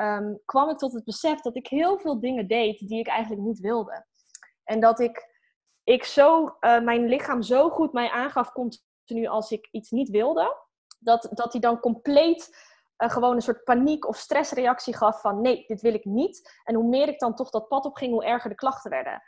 um, 0.00 0.40
kwam 0.44 0.70
ik 0.70 0.78
tot 0.78 0.92
het 0.92 1.04
besef 1.04 1.40
dat 1.40 1.56
ik 1.56 1.66
heel 1.66 1.98
veel 1.98 2.20
dingen 2.20 2.46
deed 2.46 2.78
die 2.78 2.98
ik 2.98 3.08
eigenlijk 3.08 3.42
niet 3.42 3.60
wilde. 3.60 4.06
En 4.64 4.80
dat 4.80 5.00
ik, 5.00 5.28
ik 5.84 6.04
zo, 6.04 6.44
uh, 6.44 6.80
mijn 6.80 7.08
lichaam 7.08 7.42
zo 7.42 7.70
goed 7.70 7.92
mij 7.92 8.10
aangaf 8.10 8.52
continu 9.10 9.26
als 9.26 9.50
ik 9.50 9.68
iets 9.70 9.90
niet 9.90 10.08
wilde, 10.08 10.56
dat, 10.98 11.28
dat 11.30 11.52
hij 11.52 11.60
dan 11.60 11.80
compleet 11.80 12.68
uh, 12.98 13.10
gewoon 13.10 13.34
een 13.34 13.42
soort 13.42 13.64
paniek 13.64 14.08
of 14.08 14.16
stressreactie 14.16 14.96
gaf 14.96 15.20
van 15.20 15.40
nee, 15.40 15.64
dit 15.66 15.80
wil 15.80 15.94
ik 15.94 16.04
niet. 16.04 16.60
En 16.64 16.74
hoe 16.74 16.88
meer 16.88 17.08
ik 17.08 17.18
dan 17.18 17.34
toch 17.34 17.50
dat 17.50 17.68
pad 17.68 17.84
op 17.84 17.96
ging, 17.96 18.12
hoe 18.12 18.24
erger 18.24 18.50
de 18.50 18.56
klachten 18.56 18.90
werden. 18.90 19.22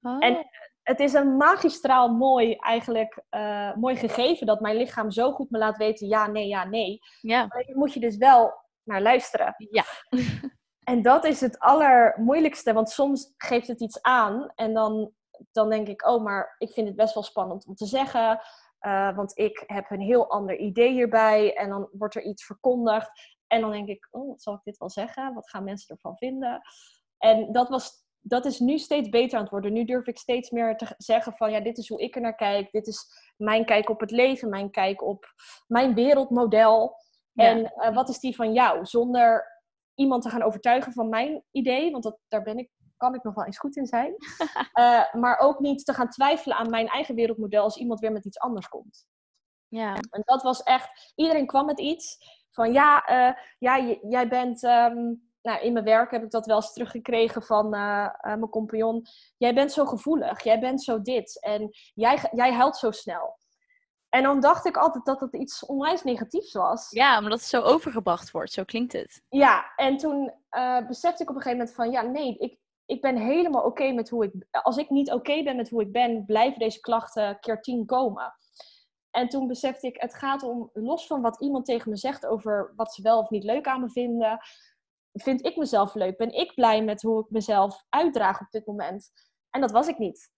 Oh. 0.00 0.24
En 0.24 0.46
het 0.82 1.00
is 1.00 1.12
een 1.12 1.36
magistraal 1.36 2.08
mooi, 2.08 2.54
eigenlijk, 2.54 3.22
uh, 3.30 3.74
mooi 3.74 3.96
gegeven 3.96 4.46
dat 4.46 4.60
mijn 4.60 4.76
lichaam 4.76 5.10
zo 5.10 5.32
goed 5.32 5.50
me 5.50 5.58
laat 5.58 5.76
weten 5.76 6.08
ja, 6.08 6.26
nee, 6.26 6.46
ja, 6.46 6.64
nee. 6.64 6.98
Ja. 7.20 7.48
Moet 7.72 7.92
je 7.92 8.00
dus 8.00 8.16
wel 8.16 8.52
naar 8.82 9.02
luisteren. 9.02 9.54
Ja. 9.56 9.84
en 10.92 11.02
dat 11.02 11.24
is 11.24 11.40
het 11.40 11.58
allermoeilijkste, 11.58 12.72
want 12.72 12.90
soms 12.90 13.34
geeft 13.36 13.68
het 13.68 13.80
iets 13.80 14.02
aan 14.02 14.52
en 14.54 14.74
dan, 14.74 15.12
dan 15.52 15.70
denk 15.70 15.88
ik, 15.88 16.06
oh, 16.06 16.22
maar 16.22 16.54
ik 16.58 16.72
vind 16.72 16.86
het 16.86 16.96
best 16.96 17.14
wel 17.14 17.22
spannend 17.22 17.66
om 17.66 17.74
te 17.74 17.86
zeggen. 17.86 18.40
Uh, 18.86 19.16
want 19.16 19.38
ik 19.38 19.64
heb 19.66 19.90
een 19.90 20.00
heel 20.00 20.30
ander 20.30 20.56
idee 20.56 20.90
hierbij 20.90 21.56
en 21.56 21.68
dan 21.68 21.88
wordt 21.92 22.14
er 22.14 22.22
iets 22.22 22.44
verkondigd. 22.44 23.10
En 23.46 23.60
dan 23.60 23.70
denk 23.70 23.88
ik, 23.88 24.08
oh, 24.10 24.34
zal 24.36 24.54
ik 24.54 24.60
dit 24.62 24.78
wel 24.78 24.90
zeggen? 24.90 25.34
Wat 25.34 25.50
gaan 25.50 25.64
mensen 25.64 25.94
ervan 25.94 26.16
vinden? 26.16 26.60
En 27.18 27.52
dat, 27.52 27.68
was, 27.68 28.04
dat 28.20 28.44
is 28.44 28.58
nu 28.58 28.78
steeds 28.78 29.08
beter 29.08 29.36
aan 29.36 29.42
het 29.42 29.52
worden. 29.52 29.72
Nu 29.72 29.84
durf 29.84 30.06
ik 30.06 30.18
steeds 30.18 30.50
meer 30.50 30.76
te 30.76 30.94
zeggen 30.96 31.32
van, 31.32 31.50
ja, 31.50 31.60
dit 31.60 31.78
is 31.78 31.88
hoe 31.88 32.02
ik 32.02 32.14
er 32.14 32.20
naar 32.20 32.34
kijk. 32.34 32.70
Dit 32.70 32.86
is 32.86 33.06
mijn 33.36 33.64
kijk 33.64 33.88
op 33.88 34.00
het 34.00 34.10
leven, 34.10 34.48
mijn 34.48 34.70
kijk 34.70 35.02
op 35.02 35.26
mijn 35.66 35.94
wereldmodel. 35.94 36.96
Ja. 37.32 37.44
En 37.44 37.72
uh, 37.76 37.94
wat 37.94 38.08
is 38.08 38.18
die 38.18 38.36
van 38.36 38.52
jou? 38.52 38.86
Zonder 38.86 39.60
iemand 39.94 40.22
te 40.22 40.28
gaan 40.28 40.42
overtuigen 40.42 40.92
van 40.92 41.08
mijn 41.08 41.44
idee, 41.50 41.90
want 41.90 42.02
dat, 42.02 42.18
daar 42.28 42.42
ben 42.42 42.58
ik, 42.58 42.70
kan 43.02 43.14
ik 43.14 43.22
nog 43.22 43.34
wel 43.34 43.44
eens 43.44 43.58
goed 43.58 43.76
in 43.76 43.86
zijn. 43.86 44.14
uh, 44.74 45.12
maar 45.22 45.38
ook 45.38 45.58
niet 45.58 45.84
te 45.84 45.94
gaan 45.94 46.08
twijfelen 46.08 46.56
aan 46.56 46.70
mijn 46.70 46.88
eigen 46.88 47.14
wereldmodel 47.14 47.62
als 47.62 47.76
iemand 47.76 48.00
weer 48.00 48.12
met 48.12 48.24
iets 48.24 48.38
anders 48.38 48.68
komt. 48.68 49.06
Ja. 49.68 49.94
En 49.94 50.22
dat 50.24 50.42
was 50.42 50.62
echt, 50.62 51.12
iedereen 51.14 51.46
kwam 51.46 51.66
met 51.66 51.80
iets 51.80 52.16
van 52.50 52.72
ja, 52.72 53.10
uh, 53.10 53.36
ja 53.58 53.96
jij 54.08 54.28
bent, 54.28 54.62
um, 54.62 55.30
nou 55.42 55.60
in 55.60 55.72
mijn 55.72 55.84
werk 55.84 56.10
heb 56.10 56.22
ik 56.22 56.30
dat 56.30 56.46
wel 56.46 56.56
eens 56.56 56.72
teruggekregen 56.72 57.42
van 57.42 57.68
mijn 57.68 58.48
compagnon. 58.50 59.06
Jij 59.36 59.54
bent 59.54 59.72
zo 59.72 59.84
gevoelig, 59.84 60.42
jij 60.42 60.60
bent 60.60 60.82
zo 60.82 61.02
dit 61.02 61.40
en 61.40 61.68
jij, 61.94 62.28
jij 62.32 62.52
huilt 62.52 62.76
zo 62.76 62.90
snel. 62.90 63.40
En 64.14 64.22
dan 64.22 64.40
dacht 64.40 64.66
ik 64.66 64.76
altijd 64.76 65.04
dat 65.04 65.20
het 65.20 65.34
iets 65.34 65.66
onwijs 65.66 66.02
negatiefs 66.02 66.52
was. 66.52 66.90
Ja, 66.90 67.18
omdat 67.18 67.38
het 67.38 67.48
zo 67.48 67.60
overgebracht 67.60 68.30
wordt. 68.30 68.52
Zo 68.52 68.64
klinkt 68.64 68.92
het. 68.92 69.22
Ja, 69.28 69.72
en 69.76 69.96
toen 69.96 70.32
uh, 70.50 70.86
besefte 70.86 71.22
ik 71.22 71.30
op 71.30 71.36
een 71.36 71.42
gegeven 71.42 71.58
moment 71.58 71.76
van... 71.76 71.90
Ja, 71.90 72.02
nee, 72.02 72.36
ik, 72.38 72.58
ik 72.86 73.00
ben 73.00 73.16
helemaal 73.16 73.60
oké 73.64 73.82
okay 73.82 73.94
met 73.94 74.08
hoe 74.08 74.24
ik... 74.24 74.46
Als 74.50 74.76
ik 74.76 74.90
niet 74.90 75.08
oké 75.08 75.16
okay 75.16 75.44
ben 75.44 75.56
met 75.56 75.70
hoe 75.70 75.82
ik 75.82 75.92
ben... 75.92 76.24
blijven 76.24 76.58
deze 76.58 76.80
klachten 76.80 77.40
keer 77.40 77.60
tien 77.60 77.86
komen. 77.86 78.34
En 79.10 79.28
toen 79.28 79.46
besefte 79.46 79.86
ik, 79.86 80.00
het 80.00 80.14
gaat 80.14 80.42
om... 80.42 80.70
Los 80.72 81.06
van 81.06 81.22
wat 81.22 81.40
iemand 81.40 81.64
tegen 81.64 81.90
me 81.90 81.96
zegt 81.96 82.26
over 82.26 82.72
wat 82.76 82.94
ze 82.94 83.02
wel 83.02 83.18
of 83.18 83.30
niet 83.30 83.44
leuk 83.44 83.66
aan 83.66 83.80
me 83.80 83.90
vinden... 83.90 84.38
Vind 85.12 85.46
ik 85.46 85.56
mezelf 85.56 85.94
leuk? 85.94 86.16
Ben 86.16 86.32
ik 86.32 86.54
blij 86.54 86.84
met 86.84 87.02
hoe 87.02 87.20
ik 87.20 87.30
mezelf 87.30 87.84
uitdraag 87.88 88.40
op 88.40 88.50
dit 88.50 88.66
moment? 88.66 89.10
En 89.50 89.60
dat 89.60 89.70
was 89.70 89.88
ik 89.88 89.98
niet. 89.98 90.30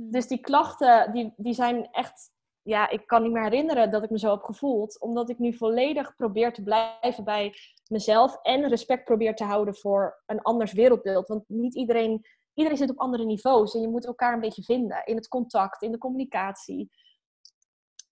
Dus 0.00 0.26
die 0.26 0.40
klachten, 0.40 1.12
die, 1.12 1.32
die 1.36 1.54
zijn 1.54 1.88
echt 1.90 2.30
ja, 2.68 2.88
ik 2.88 3.06
kan 3.06 3.22
niet 3.22 3.32
meer 3.32 3.42
herinneren 3.42 3.90
dat 3.90 4.02
ik 4.02 4.10
me 4.10 4.18
zo 4.18 4.30
heb 4.30 4.42
gevoeld. 4.42 5.00
Omdat 5.00 5.30
ik 5.30 5.38
nu 5.38 5.54
volledig 5.54 6.14
probeer 6.16 6.52
te 6.52 6.62
blijven 6.62 7.24
bij 7.24 7.54
mezelf. 7.86 8.38
En 8.42 8.68
respect 8.68 9.04
probeer 9.04 9.34
te 9.34 9.44
houden 9.44 9.74
voor 9.74 10.22
een 10.26 10.42
anders 10.42 10.72
wereldbeeld. 10.72 11.28
Want 11.28 11.44
niet 11.46 11.74
iedereen 11.74 12.26
iedereen 12.54 12.78
zit 12.78 12.90
op 12.90 12.98
andere 12.98 13.24
niveaus 13.24 13.74
en 13.74 13.80
je 13.80 13.88
moet 13.88 14.06
elkaar 14.06 14.32
een 14.32 14.40
beetje 14.40 14.62
vinden 14.62 15.04
in 15.04 15.16
het 15.16 15.28
contact, 15.28 15.82
in 15.82 15.92
de 15.92 15.98
communicatie. 15.98 16.90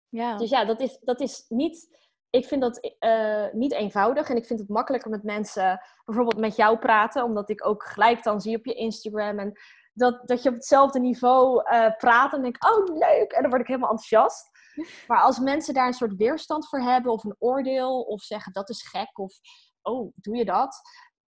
Ja. 0.09 0.37
Dus 0.37 0.51
ja, 0.51 0.65
dat 0.65 0.81
is, 0.81 0.99
dat 1.01 1.21
is 1.21 1.45
niet. 1.49 2.05
Ik 2.31 2.47
vind 2.47 2.61
dat 2.61 2.97
uh, 3.01 3.47
niet 3.53 3.73
eenvoudig 3.73 4.29
en 4.29 4.37
ik 4.37 4.47
vind 4.47 4.61
het 4.61 4.69
makkelijker 4.69 5.11
met 5.11 5.23
mensen, 5.23 5.81
bijvoorbeeld 6.05 6.39
met 6.39 6.57
jou 6.57 6.79
praten, 6.79 7.25
omdat 7.25 7.51
ik 7.51 7.67
ook 7.67 7.83
gelijk 7.85 8.23
dan 8.23 8.41
zie 8.41 8.57
op 8.57 8.65
je 8.65 8.75
Instagram 8.75 9.39
en 9.39 9.59
dat, 9.97 10.29
dat 10.29 10.43
je 10.43 10.49
op 10.49 10.55
hetzelfde 10.55 11.01
niveau 11.01 11.73
uh, 11.73 11.97
praat 11.97 12.33
en 12.33 12.43
denk 12.43 12.65
oh 12.65 12.97
leuk, 12.97 13.33
en 13.33 13.41
dan 13.41 13.51
word 13.51 13.63
ik 13.63 13.69
helemaal 13.69 13.91
enthousiast. 13.91 14.55
Maar 15.09 15.21
als 15.21 15.39
mensen 15.39 15.75
daar 15.75 15.87
een 15.87 15.93
soort 15.93 16.17
weerstand 16.17 16.69
voor 16.69 16.81
hebben 16.81 17.13
of 17.13 17.25
een 17.25 17.37
oordeel 17.39 18.03
of 18.03 18.23
zeggen 18.23 18.53
dat 18.53 18.69
is 18.69 18.89
gek 18.89 19.19
of 19.19 19.35
oh, 19.83 20.13
doe 20.15 20.37
je 20.37 20.45
dat? 20.45 20.81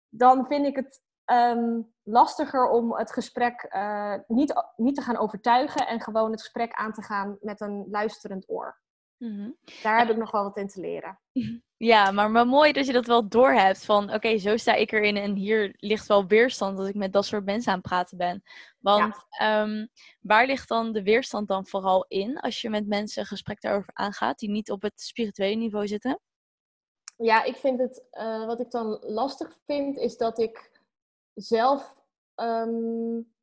Dan 0.08 0.46
vind 0.46 0.66
ik 0.66 0.76
het 0.76 1.00
um, 1.32 1.92
lastiger 2.02 2.68
om 2.68 2.96
het 2.96 3.12
gesprek 3.12 3.66
uh, 3.74 4.14
niet, 4.26 4.54
niet 4.76 4.94
te 4.94 5.02
gaan 5.02 5.16
overtuigen 5.16 5.86
en 5.86 6.00
gewoon 6.00 6.30
het 6.30 6.40
gesprek 6.40 6.72
aan 6.72 6.92
te 6.92 7.02
gaan 7.02 7.36
met 7.40 7.60
een 7.60 7.86
luisterend 7.90 8.50
oor. 8.50 8.80
Mm-hmm. 9.18 9.56
Daar 9.82 9.98
heb 9.98 10.10
ik 10.10 10.16
nog 10.16 10.30
wel 10.30 10.42
wat 10.42 10.56
in 10.56 10.68
te 10.68 10.80
leren. 10.80 11.20
Ja, 11.78 12.10
maar, 12.10 12.30
maar 12.30 12.46
mooi 12.46 12.72
dat 12.72 12.86
je 12.86 12.92
dat 12.92 13.06
wel 13.06 13.28
doorhebt. 13.28 13.84
Van 13.84 14.12
oké, 14.12 14.38
zo 14.38 14.56
sta 14.56 14.74
ik 14.74 14.92
erin 14.92 15.16
en 15.16 15.34
hier 15.34 15.74
ligt 15.76 16.06
wel 16.06 16.26
weerstand 16.26 16.76
dat 16.76 16.88
ik 16.88 16.94
met 16.94 17.12
dat 17.12 17.24
soort 17.24 17.44
mensen 17.44 17.72
aan 17.72 17.78
het 17.78 17.86
praten 17.86 18.16
ben. 18.18 18.42
Want 18.78 19.26
ja. 19.28 19.62
um, 19.62 19.88
waar 20.20 20.46
ligt 20.46 20.68
dan 20.68 20.92
de 20.92 21.02
weerstand 21.02 21.48
dan 21.48 21.66
vooral 21.66 22.04
in 22.08 22.40
als 22.40 22.60
je 22.60 22.70
met 22.70 22.86
mensen 22.86 23.20
een 23.20 23.26
gesprek 23.26 23.60
daarover 23.60 23.90
aangaat 23.92 24.38
die 24.38 24.50
niet 24.50 24.70
op 24.70 24.82
het 24.82 25.00
spirituele 25.00 25.56
niveau 25.56 25.86
zitten? 25.86 26.20
Ja, 27.16 27.42
ik 27.42 27.56
vind 27.56 27.78
het, 27.78 28.04
uh, 28.12 28.46
wat 28.46 28.60
ik 28.60 28.70
dan 28.70 28.98
lastig 29.00 29.58
vind, 29.66 29.96
is 29.96 30.16
dat 30.16 30.38
ik 30.38 30.70
zelf. 31.34 31.94
Um, 32.34 33.34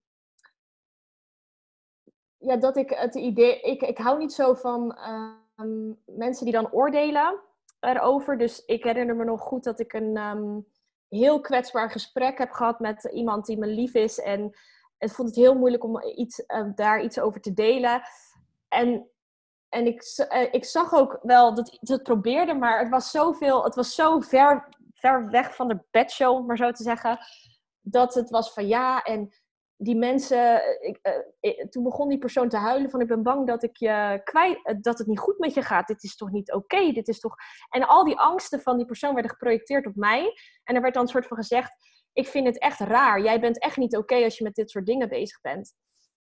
ja, 2.37 2.55
dat 2.55 2.77
ik 2.77 2.89
het 2.89 3.15
idee. 3.15 3.61
Ik, 3.61 3.81
ik 3.81 3.97
hou 3.97 4.17
niet 4.17 4.33
zo 4.33 4.53
van 4.53 4.97
um, 5.55 5.99
mensen 6.05 6.45
die 6.45 6.53
dan 6.53 6.71
oordelen 6.71 7.39
erover. 7.79 8.37
Dus 8.37 8.65
ik 8.65 8.83
herinner 8.83 9.15
me 9.15 9.23
nog 9.23 9.41
goed 9.41 9.63
dat 9.63 9.79
ik 9.79 9.93
een 9.93 10.17
um, 10.17 10.67
heel 11.09 11.41
kwetsbaar 11.41 11.91
gesprek 11.91 12.37
heb 12.37 12.51
gehad 12.51 12.79
met 12.79 13.03
iemand 13.03 13.45
die 13.45 13.57
me 13.57 13.67
lief 13.67 13.93
is. 13.93 14.19
En 14.19 14.57
het 14.97 15.13
vond 15.13 15.27
het 15.27 15.37
heel 15.37 15.55
moeilijk 15.55 15.83
om 15.83 16.03
iets, 16.03 16.43
uh, 16.47 16.69
daar 16.75 17.03
iets 17.03 17.19
over 17.19 17.41
te 17.41 17.53
delen. 17.53 18.01
En, 18.67 19.09
en 19.69 19.85
ik, 19.85 20.27
uh, 20.31 20.53
ik 20.53 20.65
zag 20.65 20.93
ook 20.93 21.19
wel 21.21 21.53
dat 21.53 21.67
ik 21.67 21.79
het 21.89 22.03
probeerde, 22.03 22.53
maar 22.53 22.79
het 22.79 22.89
was 22.89 23.11
zoveel, 23.11 23.63
het 23.63 23.75
was 23.75 23.95
zo 23.95 24.19
ver, 24.19 24.69
ver 24.93 25.29
weg 25.29 25.55
van 25.55 25.67
de 25.67 25.79
bedshow, 25.91 26.35
om 26.35 26.45
maar 26.45 26.57
zo 26.57 26.71
te 26.71 26.83
zeggen 26.83 27.19
dat 27.81 28.13
het 28.13 28.29
was 28.29 28.53
van 28.53 28.67
ja, 28.67 29.01
en 29.01 29.33
die 29.77 29.95
mensen, 29.95 30.61
ik, 30.81 30.99
uh, 31.41 31.65
toen 31.65 31.83
begon 31.83 32.09
die 32.09 32.17
persoon 32.17 32.49
te 32.49 32.57
huilen 32.57 32.89
van 32.89 33.01
ik 33.01 33.07
ben 33.07 33.23
bang 33.23 33.47
dat 33.47 33.63
ik 33.63 33.77
je 33.77 34.21
kwijt, 34.23 34.77
dat 34.81 34.97
het 34.97 35.07
niet 35.07 35.19
goed 35.19 35.39
met 35.39 35.53
je 35.53 35.61
gaat. 35.61 35.87
Dit 35.87 36.03
is 36.03 36.15
toch 36.15 36.31
niet 36.31 36.53
oké, 36.53 36.75
okay? 36.75 36.93
dit 36.93 37.07
is 37.07 37.19
toch... 37.19 37.35
En 37.69 37.87
al 37.87 38.03
die 38.03 38.19
angsten 38.19 38.61
van 38.61 38.77
die 38.77 38.85
persoon 38.85 39.13
werden 39.13 39.31
geprojecteerd 39.31 39.85
op 39.85 39.95
mij. 39.95 40.33
En 40.63 40.75
er 40.75 40.81
werd 40.81 40.93
dan 40.93 41.03
een 41.03 41.09
soort 41.09 41.27
van 41.27 41.37
gezegd, 41.37 41.71
ik 42.13 42.27
vind 42.27 42.47
het 42.47 42.59
echt 42.59 42.79
raar. 42.79 43.21
Jij 43.21 43.39
bent 43.39 43.59
echt 43.59 43.77
niet 43.77 43.95
oké 43.95 44.13
okay 44.13 44.23
als 44.23 44.37
je 44.37 44.43
met 44.43 44.55
dit 44.55 44.69
soort 44.69 44.85
dingen 44.85 45.09
bezig 45.09 45.41
bent. 45.41 45.73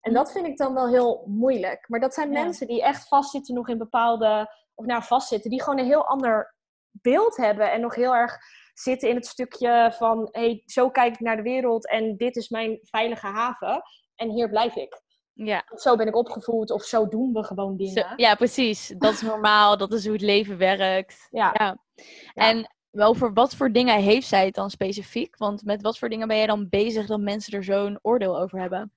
En 0.02 0.14
dat 0.14 0.32
vind 0.32 0.46
ik 0.46 0.58
dan 0.58 0.74
wel 0.74 0.88
heel 0.88 1.24
moeilijk. 1.28 1.90
Maar 1.90 2.00
dat 2.00 2.14
zijn 2.14 2.32
ja. 2.32 2.44
mensen 2.44 2.68
die 2.68 2.84
echt 2.84 3.08
vastzitten 3.08 3.56
nog 3.56 3.70
in 3.70 3.78
bepaalde, 3.78 4.56
of 4.74 4.86
nou 4.86 5.04
vastzitten, 5.04 5.50
die 5.50 5.64
gewoon 5.64 5.80
een 5.80 5.86
heel 5.86 6.08
ander 6.08 6.56
beeld 6.92 7.38
hebben 7.38 7.72
en 7.72 7.82
nog 7.82 7.96
heel 7.96 8.16
erg 8.16 8.38
zitten 8.82 9.10
in 9.10 9.16
het 9.16 9.26
stukje 9.26 9.94
van 9.98 10.28
hey, 10.32 10.64
zo 10.66 10.90
kijk 10.90 11.14
ik 11.14 11.20
naar 11.20 11.36
de 11.36 11.42
wereld 11.42 11.90
en 11.90 12.18
dit 12.18 12.36
is 12.36 12.50
mijn 12.50 12.80
veilige 12.82 13.28
haven 13.28 13.82
en 14.16 14.30
hier 14.30 14.50
blijf 14.50 14.76
ik. 14.76 15.02
Ja. 15.34 15.64
Zo 15.76 15.96
ben 15.96 16.08
ik 16.08 16.16
opgevoed 16.16 16.72
of 16.72 16.84
zo 16.84 17.08
doen 17.08 17.34
we 17.34 17.44
gewoon 17.44 17.78
dingen. 17.78 17.94
Zo, 17.94 18.14
ja, 18.16 18.36
precies. 18.36 18.94
Dat 18.98 19.14
is 19.14 19.22
normaal, 19.22 19.78
dat 19.78 19.94
is 19.94 20.04
hoe 20.04 20.14
het 20.14 20.22
leven 20.22 20.58
werkt. 20.58 21.28
Ja. 21.30 21.52
ja. 21.54 21.78
En 22.34 22.76
over 22.92 23.34
wat 23.34 23.56
voor 23.56 23.72
dingen 23.72 24.00
heeft 24.00 24.28
zij 24.28 24.46
het 24.46 24.56
dan 24.56 24.70
specifiek? 24.70 25.38
Want 25.38 25.64
met 25.64 25.82
wat 25.82 25.98
voor 25.98 26.10
dingen 26.10 26.28
ben 26.28 26.38
jij 26.38 26.48
dan 26.48 26.70
bezig 26.70 27.08
dat 27.08 27.20
mensen 27.20 27.54
er 27.54 27.64
zo'n 27.64 28.00
oordeel 28.02 28.40
over 28.40 28.60
hebben? 28.60 28.94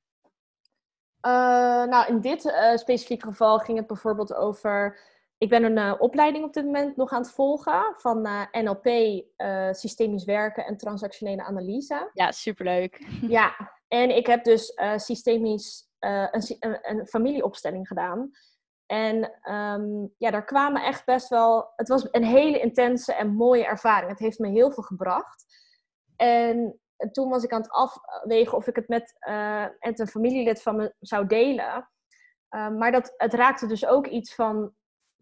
Uh, 1.27 1.85
nou, 1.85 2.07
in 2.07 2.21
dit 2.21 2.45
uh, 2.45 2.77
specifieke 2.77 3.27
geval 3.27 3.59
ging 3.59 3.79
het 3.79 3.87
bijvoorbeeld 3.87 4.35
over 4.35 4.99
ik 5.45 5.51
ben 5.51 5.65
een 5.65 5.77
uh, 5.79 5.95
opleiding 5.99 6.45
op 6.45 6.53
dit 6.53 6.65
moment 6.65 6.97
nog 6.97 7.13
aan 7.13 7.23
het 7.23 7.31
volgen 7.31 7.95
van 7.97 8.27
uh, 8.27 8.43
NLP, 8.53 8.87
uh, 8.87 9.73
systemisch 9.73 10.25
werken 10.25 10.65
en 10.67 10.77
transactionele 10.77 11.43
analyse. 11.43 12.11
Ja, 12.13 12.33
superleuk. 12.33 13.07
Ja, 13.29 13.73
en 13.89 14.17
ik 14.17 14.27
heb 14.27 14.45
dus 14.45 14.79
systemisch 14.97 15.89
een, 15.99 16.57
een, 16.59 16.79
een, 16.83 17.07
familieopstelling 17.07 17.87
gedaan. 17.87 18.31
En 18.87 19.17
um, 19.55 20.15
ja, 20.19 20.31
daar 20.31 20.45
kwamen 20.45 20.83
echt 20.83 21.05
best 21.05 21.29
wel. 21.29 21.73
Het 21.77 21.89
was 21.89 22.09
een 22.11 22.25
hele 22.25 22.61
intense 22.61 23.15
en 23.15 23.35
mooie 23.35 23.67
ervaring. 23.67 24.11
Het 24.11 24.19
heeft 24.19 24.39
me 24.39 24.49
heel 24.49 24.73
veel 24.73 24.83
gebracht. 24.83 25.45
En 26.17 26.81
toen 27.13 27.29
was 27.29 27.45
ik 27.45 27.53
aan 27.53 27.61
het 27.61 27.71
afwegen 27.71 28.57
of 28.57 28.67
ik 28.67 28.77
het 28.77 28.89
met, 28.89 29.15
met 29.81 29.99
een 29.99 30.07
familielid 30.07 30.63
van 30.63 30.77
me 30.77 30.95
zou 31.01 31.27
delen. 31.27 31.91
maar 32.49 32.93
dat, 32.93 33.15
het 33.17 33.35
raakte 33.35 33.67
dus 33.67 33.87
ook 33.87 34.07
iets 34.07 34.35
van 34.35 34.75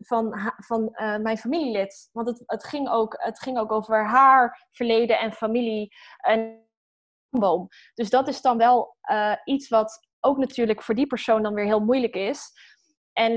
van, 0.06 0.52
van 0.56 0.82
uh, 0.82 1.16
mijn 1.16 1.38
familielid. 1.38 2.08
Want 2.12 2.28
het, 2.28 2.42
het, 2.46 2.64
ging 2.64 2.88
ook, 2.88 3.14
het 3.18 3.40
ging 3.40 3.58
ook 3.58 3.72
over 3.72 4.06
haar 4.06 4.66
verleden 4.70 5.18
en 5.18 5.32
familie 5.32 5.94
en 6.16 6.70
boom. 7.30 7.68
Dus 7.94 8.10
dat 8.10 8.28
is 8.28 8.40
dan 8.40 8.58
wel 8.58 8.96
uh, 9.10 9.34
iets 9.44 9.68
wat 9.68 10.06
ook 10.20 10.36
natuurlijk 10.38 10.82
voor 10.82 10.94
die 10.94 11.06
persoon 11.06 11.42
dan 11.42 11.54
weer 11.54 11.64
heel 11.64 11.84
moeilijk 11.84 12.14
is. 12.14 12.50
En 13.12 13.32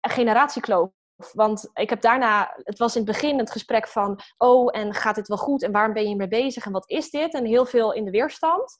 een 0.00 0.10
generatiekloof. 0.10 0.90
Want 1.32 1.70
ik 1.72 1.90
heb 1.90 2.00
daarna, 2.00 2.52
het 2.56 2.78
was 2.78 2.96
in 2.96 3.02
het 3.02 3.10
begin 3.10 3.38
het 3.38 3.50
gesprek 3.50 3.88
van, 3.88 4.20
oh, 4.36 4.78
en 4.78 4.94
gaat 4.94 5.14
dit 5.14 5.28
wel 5.28 5.36
goed? 5.36 5.62
En 5.62 5.72
waarom 5.72 5.92
ben 5.92 6.08
je 6.08 6.16
mee 6.16 6.28
bezig? 6.28 6.66
En 6.66 6.72
wat 6.72 6.90
is 6.90 7.10
dit? 7.10 7.34
En 7.34 7.44
heel 7.44 7.66
veel 7.66 7.92
in 7.92 8.04
de 8.04 8.10
weerstand. 8.10 8.76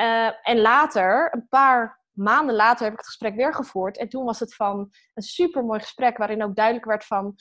Uh, 0.00 0.48
en 0.48 0.60
later, 0.60 1.34
een 1.34 1.48
paar 1.48 2.03
maanden 2.14 2.54
later 2.54 2.84
heb 2.84 2.92
ik 2.92 2.98
het 2.98 3.06
gesprek 3.06 3.34
weer 3.34 3.54
gevoerd. 3.54 3.98
En 3.98 4.08
toen 4.08 4.24
was 4.24 4.40
het 4.40 4.54
van 4.54 4.90
een 5.14 5.22
super 5.22 5.64
mooi 5.64 5.80
gesprek 5.80 6.16
waarin 6.16 6.42
ook 6.42 6.54
duidelijk 6.54 6.84
werd 6.84 7.04
van. 7.04 7.34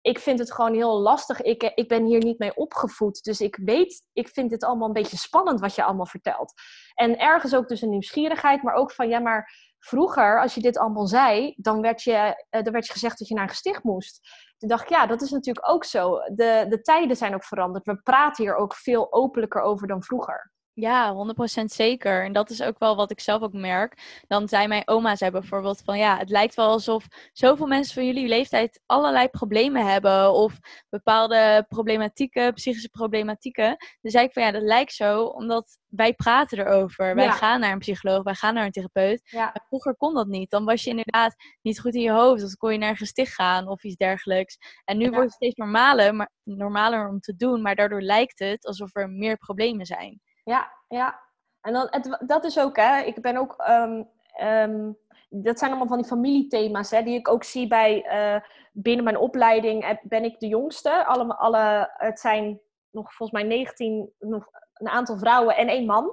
Ik 0.00 0.18
vind 0.18 0.38
het 0.38 0.52
gewoon 0.52 0.74
heel 0.74 1.00
lastig. 1.00 1.40
Ik, 1.40 1.62
ik 1.62 1.88
ben 1.88 2.04
hier 2.04 2.24
niet 2.24 2.38
mee 2.38 2.54
opgevoed. 2.54 3.22
Dus 3.22 3.40
ik 3.40 3.56
weet, 3.56 4.02
ik 4.12 4.28
vind 4.28 4.50
dit 4.50 4.64
allemaal 4.64 4.86
een 4.86 4.92
beetje 4.92 5.16
spannend 5.16 5.60
wat 5.60 5.74
je 5.74 5.84
allemaal 5.84 6.06
vertelt. 6.06 6.52
En 6.94 7.18
ergens 7.18 7.54
ook 7.54 7.68
dus 7.68 7.82
een 7.82 7.90
nieuwsgierigheid, 7.90 8.62
maar 8.62 8.74
ook 8.74 8.92
van 8.92 9.08
ja, 9.08 9.18
maar 9.18 9.52
vroeger, 9.78 10.40
als 10.40 10.54
je 10.54 10.60
dit 10.60 10.78
allemaal 10.78 11.06
zei, 11.06 11.54
dan 11.56 11.80
werd 11.80 12.02
je, 12.02 12.44
uh, 12.50 12.62
dan 12.62 12.72
werd 12.72 12.86
je 12.86 12.92
gezegd 12.92 13.18
dat 13.18 13.28
je 13.28 13.34
naar 13.34 13.42
een 13.42 13.48
gesticht 13.48 13.82
moest. 13.82 14.20
Toen 14.58 14.68
dacht 14.68 14.82
ik, 14.82 14.88
ja, 14.88 15.06
dat 15.06 15.22
is 15.22 15.30
natuurlijk 15.30 15.68
ook 15.68 15.84
zo. 15.84 16.18
De, 16.18 16.66
de 16.68 16.80
tijden 16.82 17.16
zijn 17.16 17.34
ook 17.34 17.44
veranderd. 17.44 17.86
We 17.86 18.02
praten 18.02 18.44
hier 18.44 18.54
ook 18.54 18.74
veel 18.74 19.12
openlijker 19.12 19.60
over 19.60 19.86
dan 19.86 20.02
vroeger. 20.02 20.52
Ja, 20.72 21.14
100% 21.60 21.64
zeker. 21.64 22.24
En 22.24 22.32
dat 22.32 22.50
is 22.50 22.62
ook 22.62 22.78
wel 22.78 22.96
wat 22.96 23.10
ik 23.10 23.20
zelf 23.20 23.42
ook 23.42 23.52
merk. 23.52 24.22
Dan 24.26 24.48
zei 24.48 24.66
mijn 24.66 24.88
oma 24.88 25.16
zei 25.16 25.30
bijvoorbeeld 25.30 25.82
van 25.84 25.98
ja, 25.98 26.18
het 26.18 26.30
lijkt 26.30 26.54
wel 26.54 26.68
alsof 26.68 27.06
zoveel 27.32 27.66
mensen 27.66 27.94
van 27.94 28.06
jullie 28.06 28.28
leeftijd 28.28 28.80
allerlei 28.86 29.28
problemen 29.28 29.86
hebben 29.86 30.32
of 30.32 30.58
bepaalde 30.88 31.64
problematieken, 31.68 32.54
psychische 32.54 32.88
problematieken. 32.88 33.76
Dan 34.00 34.10
zei 34.10 34.24
ik 34.24 34.32
van 34.32 34.42
ja, 34.42 34.50
dat 34.50 34.62
lijkt 34.62 34.92
zo 34.92 35.24
omdat 35.24 35.78
wij 35.88 36.14
praten 36.14 36.58
erover. 36.58 37.14
Wij 37.14 37.24
ja. 37.24 37.32
gaan 37.32 37.60
naar 37.60 37.72
een 37.72 37.78
psycholoog, 37.78 38.22
wij 38.22 38.34
gaan 38.34 38.54
naar 38.54 38.64
een 38.64 38.70
therapeut. 38.70 39.20
Ja. 39.30 39.54
Vroeger 39.66 39.96
kon 39.96 40.14
dat 40.14 40.26
niet. 40.26 40.50
Dan 40.50 40.64
was 40.64 40.84
je 40.84 40.90
inderdaad 40.90 41.34
niet 41.62 41.80
goed 41.80 41.94
in 41.94 42.02
je 42.02 42.10
hoofd. 42.12 42.40
Dan 42.40 42.56
kon 42.56 42.72
je 42.72 42.78
naar 42.78 42.90
een 42.90 42.96
gesticht 42.96 43.34
gaan 43.34 43.68
of 43.68 43.84
iets 43.84 43.96
dergelijks. 43.96 44.58
En 44.84 44.96
nu 44.96 45.04
ja. 45.04 45.10
wordt 45.10 45.24
het 45.24 45.34
steeds 45.34 45.54
normaler, 45.54 46.14
maar, 46.14 46.30
normaler 46.42 47.08
om 47.08 47.20
te 47.20 47.36
doen. 47.36 47.62
Maar 47.62 47.74
daardoor 47.74 48.02
lijkt 48.02 48.38
het 48.38 48.66
alsof 48.66 48.94
er 48.96 49.10
meer 49.10 49.36
problemen 49.36 49.86
zijn. 49.86 50.20
Ja, 50.50 50.72
ja. 50.88 51.20
En 51.60 51.72
dan, 51.72 51.86
het, 51.90 52.18
dat 52.26 52.44
is 52.44 52.58
ook, 52.58 52.76
hè. 52.76 53.00
Ik 53.00 53.22
ben 53.22 53.36
ook... 53.36 53.64
Um, 53.68 54.08
um, 54.42 54.98
dat 55.28 55.58
zijn 55.58 55.70
allemaal 55.70 55.88
van 55.88 55.98
die 55.98 56.06
familiethema's, 56.06 56.90
hè, 56.90 57.02
die 57.02 57.18
ik 57.18 57.28
ook 57.28 57.44
zie 57.44 57.66
bij... 57.66 58.04
Uh, 58.34 58.42
binnen 58.72 59.04
mijn 59.04 59.18
opleiding 59.18 59.98
ben 60.02 60.24
ik 60.24 60.38
de 60.38 60.46
jongste. 60.46 61.04
Alle, 61.04 61.36
alle, 61.36 61.90
het 61.92 62.20
zijn 62.20 62.60
nog 62.90 63.14
volgens 63.14 63.42
mij 63.42 63.48
19... 63.48 64.12
Nog 64.18 64.48
een 64.74 64.88
aantal 64.88 65.18
vrouwen 65.18 65.56
en 65.56 65.68
één 65.68 65.86
man. 65.86 66.10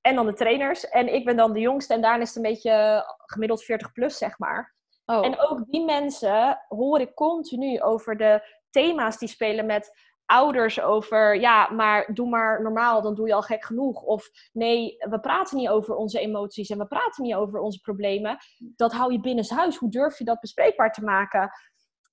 En 0.00 0.14
dan 0.14 0.26
de 0.26 0.32
trainers. 0.32 0.88
En 0.88 1.14
ik 1.14 1.24
ben 1.24 1.36
dan 1.36 1.52
de 1.52 1.60
jongste. 1.60 1.94
En 1.94 2.00
daarna 2.00 2.22
is 2.22 2.34
het 2.34 2.36
een 2.36 2.50
beetje 2.50 3.04
gemiddeld 3.26 3.64
40 3.64 3.92
plus, 3.92 4.18
zeg 4.18 4.38
maar. 4.38 4.74
Oh. 5.04 5.24
En 5.24 5.40
ook 5.40 5.64
die 5.70 5.84
mensen 5.84 6.64
hoor 6.68 7.00
ik 7.00 7.14
continu 7.14 7.80
over 7.80 8.16
de 8.16 8.42
thema's 8.70 9.18
die 9.18 9.28
spelen 9.28 9.66
met 9.66 10.11
ouders 10.32 10.80
over, 10.80 11.40
ja, 11.40 11.70
maar 11.70 12.10
doe 12.14 12.28
maar 12.28 12.62
normaal, 12.62 13.02
dan 13.02 13.14
doe 13.14 13.26
je 13.26 13.34
al 13.34 13.42
gek 13.42 13.64
genoeg. 13.64 14.02
Of 14.02 14.30
nee, 14.52 14.96
we 14.98 15.20
praten 15.20 15.56
niet 15.56 15.68
over 15.68 15.94
onze 15.94 16.20
emoties 16.20 16.70
en 16.70 16.78
we 16.78 16.86
praten 16.86 17.24
niet 17.24 17.34
over 17.34 17.60
onze 17.60 17.80
problemen. 17.80 18.36
Dat 18.76 18.92
hou 18.92 19.12
je 19.12 19.20
binnenshuis. 19.20 19.76
Hoe 19.76 19.90
durf 19.90 20.18
je 20.18 20.24
dat 20.24 20.40
bespreekbaar 20.40 20.92
te 20.92 21.04
maken? 21.04 21.50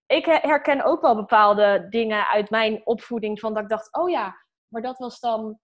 Ik 0.05 0.25
herken 0.25 0.83
ook 0.83 1.01
wel 1.01 1.15
bepaalde 1.15 1.87
dingen 1.89 2.27
uit 2.27 2.49
mijn 2.49 2.81
opvoeding 2.83 3.39
van 3.39 3.53
dat 3.53 3.63
ik 3.63 3.69
dacht, 3.69 3.93
oh 3.93 4.09
ja, 4.09 4.35
maar 4.67 4.81
dat 4.81 4.97
was 4.97 5.19
dan 5.19 5.59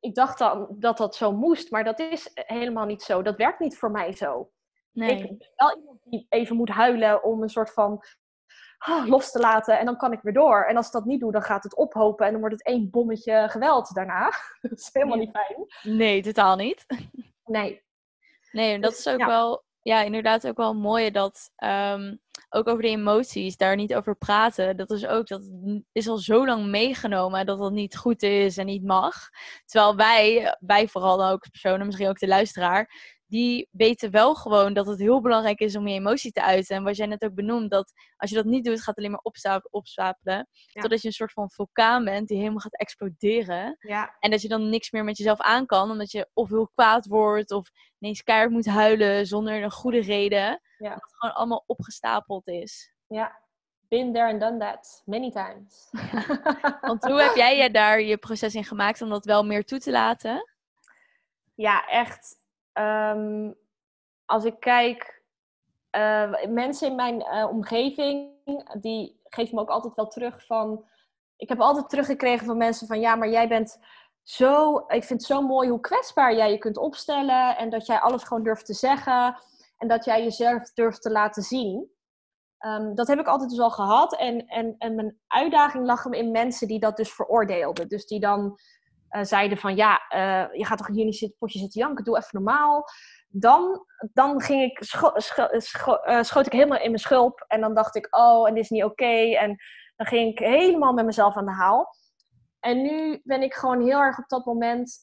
ik 0.00 0.14
dacht 0.14 0.38
dan 0.38 0.66
dat 0.78 0.96
dat 0.96 1.16
zo 1.16 1.32
moest, 1.32 1.70
maar 1.70 1.84
dat 1.84 1.98
is 1.98 2.30
helemaal 2.34 2.86
niet 2.86 3.02
zo. 3.02 3.22
Dat 3.22 3.36
werkt 3.36 3.60
niet 3.60 3.78
voor 3.78 3.90
mij 3.90 4.12
zo. 4.12 4.50
Nee. 4.92 5.10
Ik 5.10 5.38
ben 5.38 5.50
wel 5.56 5.76
iemand 5.76 5.98
die 6.02 6.26
even 6.28 6.56
moet 6.56 6.68
huilen 6.68 7.24
om 7.24 7.42
een 7.42 7.48
soort 7.48 7.72
van 7.72 8.02
ah, 8.80 9.06
los 9.06 9.30
te 9.30 9.38
laten 9.38 9.78
en 9.78 9.84
dan 9.84 9.96
kan 9.96 10.12
ik 10.12 10.20
weer 10.22 10.32
door. 10.32 10.64
En 10.64 10.76
als 10.76 10.86
ik 10.86 10.92
dat 10.92 11.04
niet 11.04 11.20
doe, 11.20 11.32
dan 11.32 11.42
gaat 11.42 11.62
het 11.62 11.76
ophopen 11.76 12.26
en 12.26 12.32
dan 12.32 12.40
wordt 12.40 12.56
het 12.56 12.66
één 12.66 12.90
bommetje 12.90 13.46
geweld 13.48 13.94
daarna. 13.94 14.32
dat 14.60 14.78
is 14.78 14.90
helemaal 14.92 15.18
niet 15.18 15.30
fijn. 15.30 15.96
Nee, 15.96 16.22
totaal 16.22 16.56
niet. 16.56 16.86
Nee. 17.44 17.82
Nee, 18.52 18.74
en 18.74 18.80
dat 18.80 18.90
Dus, 18.90 18.98
is 18.98 19.12
ook 19.12 19.18
ja. 19.18 19.26
wel, 19.26 19.64
ja, 19.82 20.02
inderdaad 20.02 20.46
ook 20.46 20.56
wel 20.56 20.74
mooi 20.74 21.10
dat 21.10 21.50
ehm, 21.56 22.16
ook 22.48 22.68
over 22.68 22.82
de 22.82 22.88
emoties 22.88 23.56
daar 23.56 23.76
niet 23.76 23.94
over 23.94 24.16
praten. 24.16 24.76
Dat 24.76 24.90
is 24.90 25.06
ook, 25.06 25.26
dat 25.26 25.50
is 25.92 26.08
al 26.08 26.16
zo 26.16 26.46
lang 26.46 26.66
meegenomen 26.66 27.46
dat 27.46 27.58
dat 27.58 27.72
niet 27.72 27.96
goed 27.96 28.22
is 28.22 28.56
en 28.56 28.66
niet 28.66 28.84
mag. 28.84 29.14
Terwijl 29.64 29.96
wij, 29.96 30.56
wij 30.60 30.88
vooral 30.88 31.26
ook 31.26 31.50
personen, 31.50 31.86
misschien 31.86 32.08
ook 32.08 32.18
de 32.18 32.26
luisteraar, 32.26 32.92
die 33.30 33.68
weten 33.70 34.10
wel 34.10 34.34
gewoon 34.34 34.72
dat 34.72 34.86
het 34.86 34.98
heel 34.98 35.20
belangrijk 35.20 35.60
is 35.60 35.76
om 35.76 35.88
je 35.88 35.94
emotie 35.94 36.32
te 36.32 36.42
uiten. 36.42 36.76
En 36.76 36.82
wat 36.82 36.96
jij 36.96 37.06
net 37.06 37.24
ook 37.24 37.34
benoemt, 37.34 37.70
dat 37.70 37.92
als 38.16 38.30
je 38.30 38.36
dat 38.36 38.44
niet 38.44 38.64
doet, 38.64 38.78
gaat 38.78 38.86
het 38.86 38.96
alleen 38.96 39.10
maar 39.10 39.20
opstapelen, 39.22 39.72
opstapelen. 39.72 40.48
Ja. 40.66 40.80
Totdat 40.80 41.00
je 41.00 41.08
een 41.08 41.14
soort 41.14 41.32
van 41.32 41.50
vulkaan 41.50 42.04
bent 42.04 42.28
die 42.28 42.38
helemaal 42.38 42.58
gaat 42.58 42.76
exploderen. 42.76 43.76
Ja. 43.80 44.16
En 44.18 44.30
dat 44.30 44.42
je 44.42 44.48
dan 44.48 44.68
niks 44.68 44.90
meer 44.90 45.04
met 45.04 45.16
jezelf 45.16 45.40
aan 45.40 45.66
kan, 45.66 45.90
omdat 45.90 46.10
je 46.10 46.28
of 46.32 46.48
heel 46.48 46.68
kwaad 46.74 47.06
wordt 47.06 47.50
of 47.50 47.70
ineens 47.98 48.22
keihard 48.22 48.50
moet 48.50 48.66
huilen 48.66 49.26
zonder 49.26 49.62
een 49.62 49.70
goede 49.70 50.00
reden. 50.00 50.60
Ja. 50.78 50.88
Dat 50.88 51.02
het 51.02 51.14
gewoon 51.16 51.34
allemaal 51.34 51.64
opgestapeld 51.66 52.48
is. 52.48 52.92
Ja. 53.06 53.38
Been 53.88 54.12
there 54.12 54.26
and 54.26 54.40
done 54.40 54.58
that. 54.58 55.02
Many 55.04 55.30
times. 55.30 55.88
Want 56.80 57.04
hoe 57.04 57.22
heb 57.22 57.34
jij 57.34 57.56
je 57.56 57.70
daar 57.70 58.00
je 58.00 58.16
proces 58.16 58.54
in 58.54 58.64
gemaakt 58.64 59.02
om 59.02 59.08
dat 59.08 59.24
wel 59.24 59.44
meer 59.44 59.64
toe 59.64 59.78
te 59.78 59.90
laten? 59.90 60.48
Ja, 61.54 61.86
echt. 61.86 62.39
Ehm, 62.80 63.52
als 64.24 64.44
ik 64.44 64.60
kijk, 64.60 65.22
eh, 65.90 66.32
mensen 66.48 66.88
in 66.88 66.94
mijn 66.94 67.22
eh, 67.22 67.48
omgeving, 67.50 68.30
die 68.80 69.20
geven 69.24 69.54
me 69.54 69.60
ook 69.60 69.68
altijd 69.68 69.94
wel 69.94 70.06
terug 70.06 70.46
van. 70.46 70.84
Ik 71.36 71.48
heb 71.48 71.60
altijd 71.60 71.88
teruggekregen 71.88 72.46
van 72.46 72.56
mensen 72.56 72.86
van 72.86 73.00
ja, 73.00 73.14
maar 73.16 73.28
jij 73.28 73.48
bent 73.48 73.78
zo. 74.22 74.76
Ik 74.76 75.04
vind 75.04 75.20
het 75.20 75.22
zo 75.22 75.42
mooi 75.42 75.68
hoe 75.68 75.80
kwetsbaar 75.80 76.34
jij 76.34 76.50
je 76.50 76.58
kunt 76.58 76.76
opstellen 76.76 77.56
en 77.56 77.70
dat 77.70 77.86
jij 77.86 78.00
alles 78.00 78.22
gewoon 78.22 78.42
durft 78.42 78.66
te 78.66 78.74
zeggen 78.74 79.36
en 79.76 79.88
dat 79.88 80.04
jij 80.04 80.22
jezelf 80.22 80.72
durft 80.72 81.02
te 81.02 81.10
laten 81.10 81.42
zien. 81.42 81.90
Ehm, 82.58 82.94
dat 82.94 83.06
heb 83.06 83.18
ik 83.18 83.26
altijd 83.26 83.50
dus 83.50 83.60
al 83.60 83.70
gehad. 83.70 84.16
En, 84.16 84.46
en, 84.46 84.74
en 84.78 84.94
mijn 84.94 85.20
uitdaging 85.26 85.86
lag 85.86 86.02
hem 86.02 86.12
in 86.12 86.30
mensen 86.30 86.68
die 86.68 86.80
dat 86.80 86.96
dus 86.96 87.12
veroordeelden. 87.12 87.88
Dus 87.88 88.06
die 88.06 88.20
dan 88.20 88.58
eh, 89.10 89.24
zeiden 89.24 89.58
van 89.58 89.76
ja, 89.76 90.06
eh, 90.08 90.58
je 90.58 90.66
gaat 90.66 90.78
toch 90.78 90.86
hier 90.86 91.04
niet 91.04 91.16
zitten, 91.16 91.38
potje 91.38 91.58
zitten 91.58 91.80
janken, 91.80 92.04
doe 92.04 92.16
even 92.16 92.28
normaal. 92.32 92.84
Dan, 93.28 93.86
dan 94.12 94.40
ging 94.40 94.62
ik, 94.62 94.84
scho- 94.84 95.18
scho- 95.18 95.58
scho- 95.58 95.94
eh, 96.02 96.22
schoot 96.22 96.46
ik 96.46 96.52
helemaal 96.52 96.78
in 96.78 96.90
mijn 96.90 96.98
schulp 96.98 97.44
en 97.46 97.60
dan 97.60 97.74
dacht 97.74 97.96
ik, 97.96 98.16
oh, 98.16 98.48
en 98.48 98.54
dit 98.54 98.62
is 98.62 98.70
niet 98.70 98.84
oké. 98.84 99.36
En 99.36 99.56
dan 99.96 100.06
ging 100.06 100.30
ik 100.30 100.38
helemaal 100.38 100.92
met 100.92 101.04
mezelf 101.04 101.36
aan 101.36 101.44
de 101.44 101.52
haal. 101.52 101.94
En 102.60 102.82
nu 102.82 103.20
ben 103.24 103.42
ik 103.42 103.54
gewoon 103.54 103.82
heel 103.82 103.98
erg 103.98 104.18
op 104.18 104.28
dat 104.28 104.44
moment, 104.44 104.98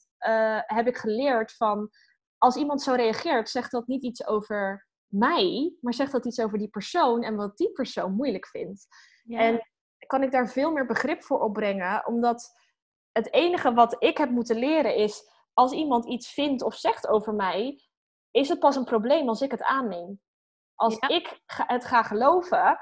heb 0.66 0.88
ik 0.88 0.98
geleerd 0.98 1.56
van, 1.56 1.90
als 2.38 2.56
iemand 2.56 2.82
zo 2.82 2.94
reageert, 2.94 3.50
zegt 3.50 3.72
dat 3.72 3.88
niet 3.88 4.04
iets 4.04 4.28
over 4.28 4.88
mij, 5.08 5.76
maar 5.82 5.94
zegt 5.94 6.12
dat 6.12 6.26
iets 6.26 6.40
over 6.40 6.58
die 6.58 6.70
persoon 6.70 7.24
en 7.24 7.36
wat 7.36 7.58
die 7.58 7.72
persoon 7.72 8.14
moeilijk 8.14 8.48
vindt. 8.48 8.88
Ja. 9.24 9.40
En 9.40 9.70
kan 10.08 10.24
ik 10.24 10.32
daar 10.32 10.50
veel 10.50 10.72
meer 10.72 10.86
begrip 10.86 11.24
voor 11.24 11.40
opbrengen, 11.40 12.08
omdat 12.08 12.52
het 13.18 13.34
enige 13.34 13.74
wat 13.74 13.96
ik 14.00 14.18
heb 14.18 14.30
moeten 14.30 14.56
leren 14.56 14.96
is, 14.96 15.30
als 15.54 15.72
iemand 15.72 16.06
iets 16.06 16.34
vindt 16.34 16.64
of 16.64 16.76
zegt 16.76 17.08
over 17.08 17.34
mij, 17.34 17.82
is 18.32 18.50
het 18.50 18.60
pas 18.60 18.76
een 18.76 18.84
probleem 18.84 19.30
als 19.30 19.42
ik 19.42 19.52
het 19.52 19.64
aanneem. 19.64 20.22
Als 20.76 20.98
Ja. 21.00 21.08
ik 21.08 21.40
het 21.46 21.86
ga 21.86 22.04
geloven, 22.04 22.80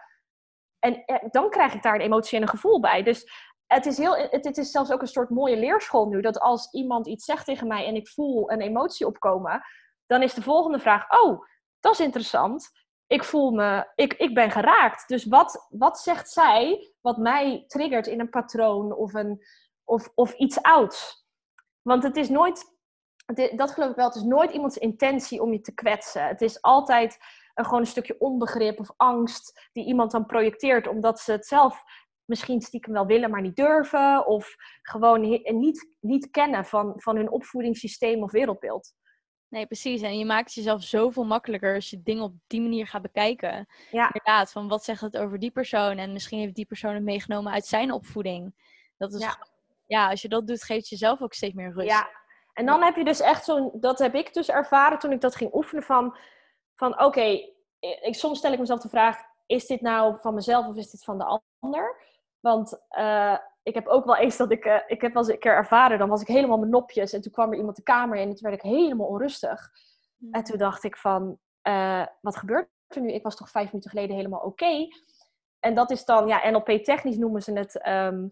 en 0.79 1.05
eh, 1.05 1.29
dan 1.31 1.49
krijg 1.49 1.73
ik 1.73 1.83
daar 1.83 1.95
een 1.95 2.01
emotie 2.01 2.37
en 2.37 2.41
een 2.41 2.49
gevoel 2.49 2.79
bij. 2.79 3.03
Dus 3.03 3.31
het 3.67 3.85
is, 3.85 3.97
heel, 3.97 4.15
het, 4.15 4.45
het 4.45 4.57
is 4.57 4.71
zelfs 4.71 4.91
ook 4.91 5.01
een 5.01 5.07
soort 5.07 5.29
mooie 5.29 5.57
leerschool 5.57 6.07
nu, 6.07 6.21
dat 6.21 6.39
als 6.39 6.71
iemand 6.71 7.07
iets 7.07 7.25
zegt 7.25 7.45
tegen 7.45 7.67
mij 7.67 7.85
en 7.85 7.95
ik 7.95 8.07
voel 8.07 8.51
een 8.51 8.61
emotie 8.61 9.07
opkomen, 9.07 9.61
dan 10.05 10.21
is 10.21 10.33
de 10.33 10.41
volgende 10.41 10.79
vraag, 10.79 11.21
oh, 11.21 11.45
dat 11.79 11.93
is 11.93 11.99
interessant. 11.99 12.69
Ik 13.07 13.23
voel 13.23 13.51
me, 13.51 13.91
ik, 13.95 14.13
ik 14.13 14.33
ben 14.33 14.51
geraakt. 14.51 15.07
Dus 15.07 15.25
wat, 15.25 15.67
wat 15.69 15.99
zegt 15.99 16.29
zij 16.29 16.93
wat 17.01 17.17
mij 17.17 17.63
triggert 17.67 18.07
in 18.07 18.19
een 18.19 18.29
patroon 18.29 18.95
of, 18.95 19.13
een, 19.13 19.41
of, 19.85 20.11
of 20.15 20.33
iets 20.33 20.61
ouds? 20.61 21.25
Want 21.81 22.03
het 22.03 22.17
is 22.17 22.29
nooit, 22.29 22.63
dat 23.55 23.71
geloof 23.71 23.89
ik 23.89 23.95
wel, 23.95 24.07
het 24.07 24.15
is 24.15 24.23
nooit 24.23 24.51
iemands 24.51 24.77
intentie 24.77 25.41
om 25.41 25.51
je 25.51 25.61
te 25.61 25.73
kwetsen. 25.73 26.27
Het 26.27 26.41
is 26.41 26.61
altijd 26.61 27.17
een, 27.53 27.65
gewoon 27.65 27.79
een 27.79 27.87
stukje 27.87 28.19
onbegrip 28.19 28.79
of 28.79 28.93
angst 28.97 29.69
die 29.71 29.85
iemand 29.85 30.11
dan 30.11 30.25
projecteert 30.25 30.87
omdat 30.87 31.19
ze 31.19 31.31
het 31.31 31.45
zelf 31.45 31.83
misschien 32.25 32.61
stiekem 32.61 32.93
wel 32.93 33.05
willen, 33.05 33.29
maar 33.29 33.41
niet 33.41 33.55
durven. 33.55 34.27
Of 34.27 34.55
gewoon 34.81 35.21
niet, 35.59 35.89
niet 35.99 36.29
kennen 36.29 36.65
van, 36.65 36.93
van 36.95 37.15
hun 37.15 37.31
opvoedingssysteem 37.31 38.23
of 38.23 38.31
wereldbeeld. 38.31 38.93
Nee, 39.47 39.65
precies. 39.65 40.01
En 40.01 40.17
je 40.17 40.25
maakt 40.25 40.53
jezelf 40.53 40.83
zoveel 40.83 41.23
makkelijker 41.23 41.75
als 41.75 41.89
je 41.89 42.03
dingen 42.03 42.23
op 42.23 42.33
die 42.47 42.61
manier 42.61 42.87
gaat 42.87 43.01
bekijken. 43.01 43.67
Ja. 43.91 44.05
Inderdaad, 44.05 44.51
van 44.51 44.67
wat 44.67 44.83
zegt 44.83 45.01
het 45.01 45.17
over 45.17 45.39
die 45.39 45.51
persoon? 45.51 45.97
En 45.97 46.13
misschien 46.13 46.39
heeft 46.39 46.55
die 46.55 46.65
persoon 46.65 46.93
het 46.93 47.03
meegenomen 47.03 47.51
uit 47.51 47.65
zijn 47.65 47.91
opvoeding. 47.91 48.53
Dat 48.97 49.13
is 49.13 49.21
Ja. 49.21 49.47
Ja, 49.85 50.09
als 50.09 50.21
je 50.21 50.29
dat 50.29 50.47
doet, 50.47 50.63
geeft 50.63 50.87
je 50.87 50.95
jezelf 50.95 51.21
ook 51.21 51.33
steeds 51.33 51.53
meer 51.53 51.73
rust. 51.73 51.89
Ja, 51.89 52.09
en 52.53 52.65
dan 52.65 52.83
heb 52.83 52.95
je 52.95 53.03
dus 53.03 53.19
echt 53.19 53.45
zo'n, 53.45 53.71
dat 53.73 53.99
heb 53.99 54.15
ik 54.15 54.33
dus 54.33 54.49
ervaren 54.49 54.99
toen 54.99 55.11
ik 55.11 55.21
dat 55.21 55.35
ging 55.35 55.53
oefenen 55.53 55.83
van, 55.83 56.17
van 56.75 57.01
oké, 57.01 57.53
ik, 57.79 58.15
soms 58.15 58.37
stel 58.37 58.53
ik 58.53 58.59
mezelf 58.59 58.79
de 58.79 58.89
vraag, 58.89 59.17
is 59.45 59.65
dit 59.65 59.81
nou 59.81 60.17
van 60.21 60.33
mezelf 60.33 60.67
of 60.67 60.75
is 60.75 60.91
dit 60.91 61.03
van 61.03 61.17
de 61.17 61.41
ander? 61.59 62.01
Want 62.39 62.85
eh, 62.89 63.37
ik 63.63 63.73
heb 63.73 63.87
ook 63.87 64.05
wel 64.05 64.15
eens 64.15 64.37
dat 64.37 64.51
ik, 64.51 64.65
eh, 64.65 64.79
ik 64.87 65.01
heb 65.01 65.13
wel 65.13 65.23
eens 65.23 65.31
een 65.31 65.39
keer 65.39 65.55
ervaren, 65.55 65.99
dan 65.99 66.09
was 66.09 66.21
ik 66.21 66.27
helemaal 66.27 66.57
mijn 66.57 66.71
nopjes 66.71 67.13
en 67.13 67.21
toen 67.21 67.31
kwam 67.31 67.51
er 67.51 67.57
iemand 67.57 67.75
de 67.75 67.83
kamer 67.83 68.17
in 68.17 68.29
en 68.29 68.35
toen 68.35 68.49
werd 68.49 68.63
ik 68.63 68.71
helemaal 68.71 69.07
onrustig. 69.07 69.69
En 70.31 70.43
toen 70.43 70.57
dacht 70.57 70.83
ik 70.83 70.97
van, 70.97 71.39
eh, 71.61 72.05
wat 72.21 72.35
gebeurt 72.35 72.69
er 72.87 73.01
nu? 73.01 73.11
Ik 73.11 73.23
was 73.23 73.35
toch 73.35 73.49
vijf 73.49 73.65
minuten 73.65 73.89
geleden 73.89 74.15
helemaal 74.15 74.39
oké. 74.39 74.87
En 75.59 75.75
dat 75.75 75.91
is 75.91 76.05
dan, 76.05 76.27
ja, 76.27 76.49
NLP-technisch 76.49 77.17
noemen 77.17 77.41
ze 77.41 77.53
het 77.53 77.81
ehm, 77.81 78.27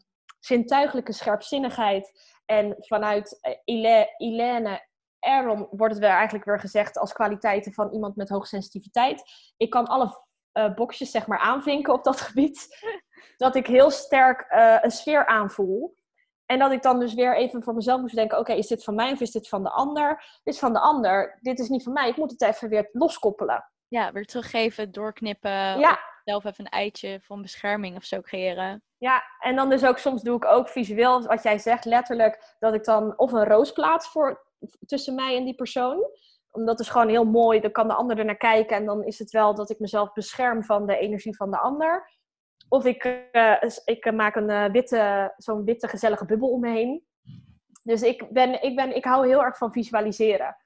zintuigelijke 0.46 1.14
scherpzinnigheid. 1.14 2.12
En 2.46 2.76
vanuit 2.80 3.38
eh, 3.42 3.54
Ile- 3.66 4.14
Ilene 4.18 4.88
Aron 5.20 5.68
wordt 5.72 5.94
het 5.94 6.04
weer 6.04 6.14
eigenlijk 6.14 6.46
weer 6.46 6.60
gezegd 6.60 6.98
als 6.98 7.14
kwaliteiten 7.14 7.74
van 7.74 7.92
iemand 7.94 8.16
met 8.16 8.30
hoogsensitiviteit. 8.30 9.24
Ik 9.58 9.70
kan 9.70 9.86
alle 9.86 10.22
eh 10.52 10.74
boxjes 10.74 11.12
zeg 11.12 11.28
maar 11.28 11.40
aanvinken 11.40 11.94
op 11.94 12.04
dat 12.04 12.22
gebied. 12.28 12.68
Dat 13.38 13.56
ik 13.56 13.68
heel 13.68 13.92
sterk 13.92 14.42
eh, 14.42 14.78
een 14.82 14.92
sfeer 14.92 15.26
aanvoel. 15.26 15.96
En 16.46 16.60
dat 16.60 16.72
ik 16.72 16.82
dan 16.82 17.00
dus 17.00 17.14
weer 17.14 17.36
even 17.38 17.64
voor 17.64 17.74
mezelf 17.74 18.02
moest 18.02 18.16
denken: 18.16 18.40
oké, 18.40 18.54
is 18.54 18.68
dit 18.68 18.84
van 18.84 18.96
mij 18.96 19.12
of 19.12 19.20
is 19.20 19.32
dit 19.32 19.50
van 19.50 19.64
de 19.64 19.70
ander? 19.70 20.24
Dit 20.44 20.54
is 20.54 20.60
van 20.60 20.74
de 20.74 20.80
ander. 20.80 21.40
Dit 21.42 21.60
is 21.60 21.70
niet 21.70 21.84
van 21.84 21.94
mij. 21.94 22.10
Ik 22.10 22.18
moet 22.18 22.32
het 22.32 22.42
even 22.42 22.70
weer 22.70 22.90
loskoppelen. 22.92 23.72
Ja, 23.88 24.12
weer 24.12 24.26
teruggeven, 24.26 24.92
doorknippen. 24.92 25.80
Ja, 25.80 26.00
zelf 26.24 26.44
even 26.44 26.66
een 26.66 26.72
eitje 26.72 27.20
van 27.22 27.42
bescherming 27.42 27.96
of 27.96 28.04
zo 28.04 28.22
creëren. 28.22 28.84
Ja, 29.04 29.24
en 29.40 29.56
dan 29.56 29.70
dus 29.70 29.86
ook 29.86 29.98
soms 29.98 30.22
doe 30.22 30.36
ik 30.36 30.46
ook 30.46 30.70
visueel, 30.70 31.22
wat 31.22 31.44
jij 31.44 31.58
zegt, 31.58 31.86
letterlijk, 31.86 32.56
dat 32.60 32.74
ik 32.74 32.84
dan 32.84 33.18
of 33.18 33.32
een 33.32 33.46
roos 33.46 33.72
plaats 33.72 34.08
voor, 34.08 34.48
tussen 34.86 35.16
mij 35.16 35.38
en 35.38 35.46
die 35.46 35.56
persoon. 35.56 36.06
Omdat 36.52 36.80
is 36.80 36.90
gewoon 36.90 37.10
heel 37.10 37.26
mooi, 37.26 37.60
dan 37.60 37.72
kan 37.72 37.88
de 37.88 37.94
ander 37.94 38.18
er 38.18 38.26
naar 38.26 38.38
kijken 38.38 38.78
en 38.78 38.86
dan 38.86 39.04
is 39.04 39.20
het 39.20 39.32
wel 39.32 39.56
dat 39.56 39.70
ik 39.70 39.80
mezelf 39.80 40.14
bescherm 40.14 40.64
van 40.64 40.86
de 40.86 40.98
energie 40.98 41.36
van 41.36 41.52
de 41.52 41.58
ander. 41.58 42.12
Of 42.70 42.86
ik, 42.86 43.04
eh, 43.32 43.64
ik 43.86 44.06
eh, 44.06 44.14
maak 44.14 44.36
een 44.36 44.50
eh, 44.50 44.72
witte, 44.72 45.34
zo'n 45.38 45.64
witte 45.64 45.88
gezellige 45.88 46.26
bubbel 46.26 46.50
om 46.50 46.60
me 46.60 46.70
heen. 46.70 47.06
Dus 47.84 48.02
ik, 48.02 48.32
ben, 48.32 48.64
ik, 48.64 48.76
ben, 48.76 48.96
ik 48.96 49.06
hou 49.06 49.28
heel 49.28 49.44
erg 49.44 49.58
van 49.58 49.72
visualiseren. 49.72 50.58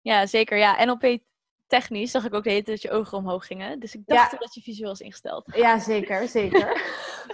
Ja, 0.00 0.26
zeker. 0.26 0.58
Ja, 0.58 0.84
NLP 0.84 1.18
technisch 1.66 2.10
zag 2.10 2.24
ik 2.24 2.34
ook 2.34 2.44
de 2.44 2.50
hele 2.50 2.62
tijd 2.62 2.82
dat 2.82 2.90
je 2.90 2.98
ogen 2.98 3.18
omhoog 3.18 3.46
gingen. 3.46 3.80
Dus 3.80 3.94
ik 3.94 4.02
dacht 4.06 4.30
Ja. 4.32 4.38
dat 4.38 4.54
je 4.54 4.60
visueel 4.60 4.88
was 4.88 5.00
ingesteld. 5.00 5.44
Ja, 5.54 5.78
zeker, 5.78 6.28
zeker. 6.28 6.80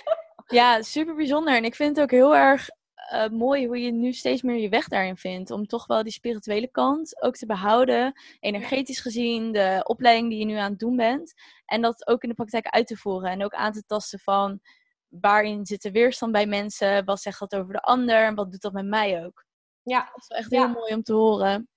Ja, 0.47 0.83
super 0.83 1.14
bijzonder. 1.14 1.57
En 1.57 1.64
ik 1.64 1.75
vind 1.75 1.97
het 1.97 2.05
ook 2.05 2.11
heel 2.11 2.37
erg 2.37 2.69
eh, 2.95 3.29
mooi 3.29 3.67
hoe 3.67 3.81
je 3.81 3.91
nu 3.93 4.12
steeds 4.12 4.43
meer 4.43 4.57
je 4.57 4.69
weg 4.69 4.89
daarin 4.89 5.17
vindt. 5.17 5.51
Om 5.51 5.67
toch 5.67 5.87
wel 5.87 6.03
die 6.03 6.12
spirituele 6.12 6.69
kant 6.69 7.23
ook 7.23 7.37
te 7.37 7.47
behouden. 7.47 8.21
Energetisch 8.41 9.01
gezien, 9.01 9.53
de 9.53 9.81
opleiding 9.85 10.31
die 10.31 10.39
je 10.39 10.45
nu 10.45 10.55
aan 10.55 10.71
het 10.71 10.79
doen 10.79 10.97
bent. 10.97 11.35
En 11.64 11.81
dat 11.83 12.07
ook 12.07 12.23
in 12.23 12.29
de 12.29 12.35
praktijk 12.35 12.67
uit 12.67 12.87
te 12.87 12.97
voeren. 12.97 13.31
En 13.31 13.45
ook 13.45 13.55
aan 13.55 13.73
te 13.73 13.83
tasten 13.87 14.19
van 14.19 14.61
waarin 15.09 15.67
zit 15.67 15.83
de 15.83 15.91
weerstand 15.91 16.33
bij 16.33 16.47
mensen? 16.47 17.05
Wat 17.05 17.21
zegt 17.21 17.39
dat 17.39 17.55
over 17.57 17.73
de 17.73 17.81
ander? 17.81 18.25
En 18.25 18.35
wat 18.35 18.51
doet 18.51 18.62
dat 18.62 18.73
met 18.73 18.87
mij 18.87 19.25
ook? 19.25 19.45
Ja, 19.83 19.99
Dat 20.12 20.17
is 20.23 20.29
wel 20.29 20.39
echt 20.39 20.51
Ja. 20.51 20.64
heel 20.64 20.75
mooi 20.75 20.95
om 20.95 21.03
te 21.03 21.12
horen. 21.12 21.69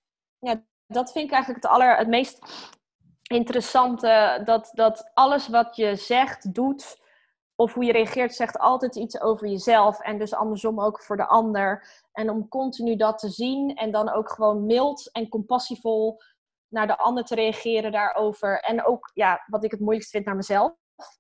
Dat 0.90 1.12
vind 1.12 1.26
ik 1.26 1.32
eigenlijk 1.32 1.64
het, 1.64 1.72
aller, 1.72 1.98
het 1.98 2.08
meest 2.08 2.40
interessante. 3.24 4.42
Dat, 4.46 4.72
dat 4.74 5.12
alles 5.14 5.48
wat 5.48 5.76
je 5.76 5.96
zegt, 5.96 6.54
doet, 6.54 7.02
of 7.56 7.74
hoe 7.74 7.84
je 7.84 7.92
reageert 7.92 8.34
zegt 8.34 8.60
altijd 8.60 8.96
iets 8.96 9.22
over 9.22 9.48
jezelf 9.48 10.00
en 10.00 10.20
dus 10.20 10.34
andersom 10.34 10.82
ook 10.82 11.04
voor 11.04 11.18
de 11.18 11.28
ander. 11.28 11.88
En 12.12 12.30
om 12.30 12.48
continu 12.48 12.96
dat 12.96 13.18
te 13.18 13.30
zien 13.30 13.76
en 13.76 13.92
dan 13.92 14.10
ook 14.10 14.32
gewoon 14.32 14.66
mild 14.66 15.12
en 15.12 15.30
compassievol 15.30 16.22
naar 16.68 16.88
de 16.88 16.98
ander 16.98 17.24
te 17.24 17.36
reageren 17.36 17.92
daarover. 17.92 18.60
En 18.60 18.86
ook, 18.86 19.12
ja, 19.14 19.44
wat 19.46 19.64
ik 19.64 19.72
het 19.72 19.80
moeilijkst 19.80 20.12
vind 20.12 20.26
naar 20.26 20.36
mezelf. 20.36 20.74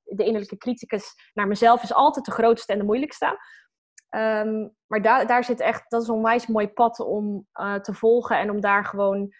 De 0.03 0.23
innerlijke 0.23 0.57
criticus 0.57 1.31
naar 1.33 1.47
mezelf 1.47 1.83
is 1.83 1.93
altijd 1.93 2.25
de 2.25 2.31
grootste 2.31 2.73
en 2.73 2.79
de 2.79 2.85
moeilijkste. 2.85 3.37
Ehm, 4.09 4.67
maar 4.87 5.01
daar, 5.01 5.27
daar 5.27 5.43
zit 5.43 5.59
echt, 5.59 5.89
dat 5.89 6.01
is 6.01 6.07
een 6.07 6.13
onwijs 6.13 6.47
mooi 6.47 6.67
pad 6.67 6.99
om 6.99 7.47
uh, 7.53 7.75
te 7.75 7.93
volgen 7.93 8.39
en 8.39 8.49
om 8.49 8.61
daar 8.61 8.85
gewoon 8.85 9.33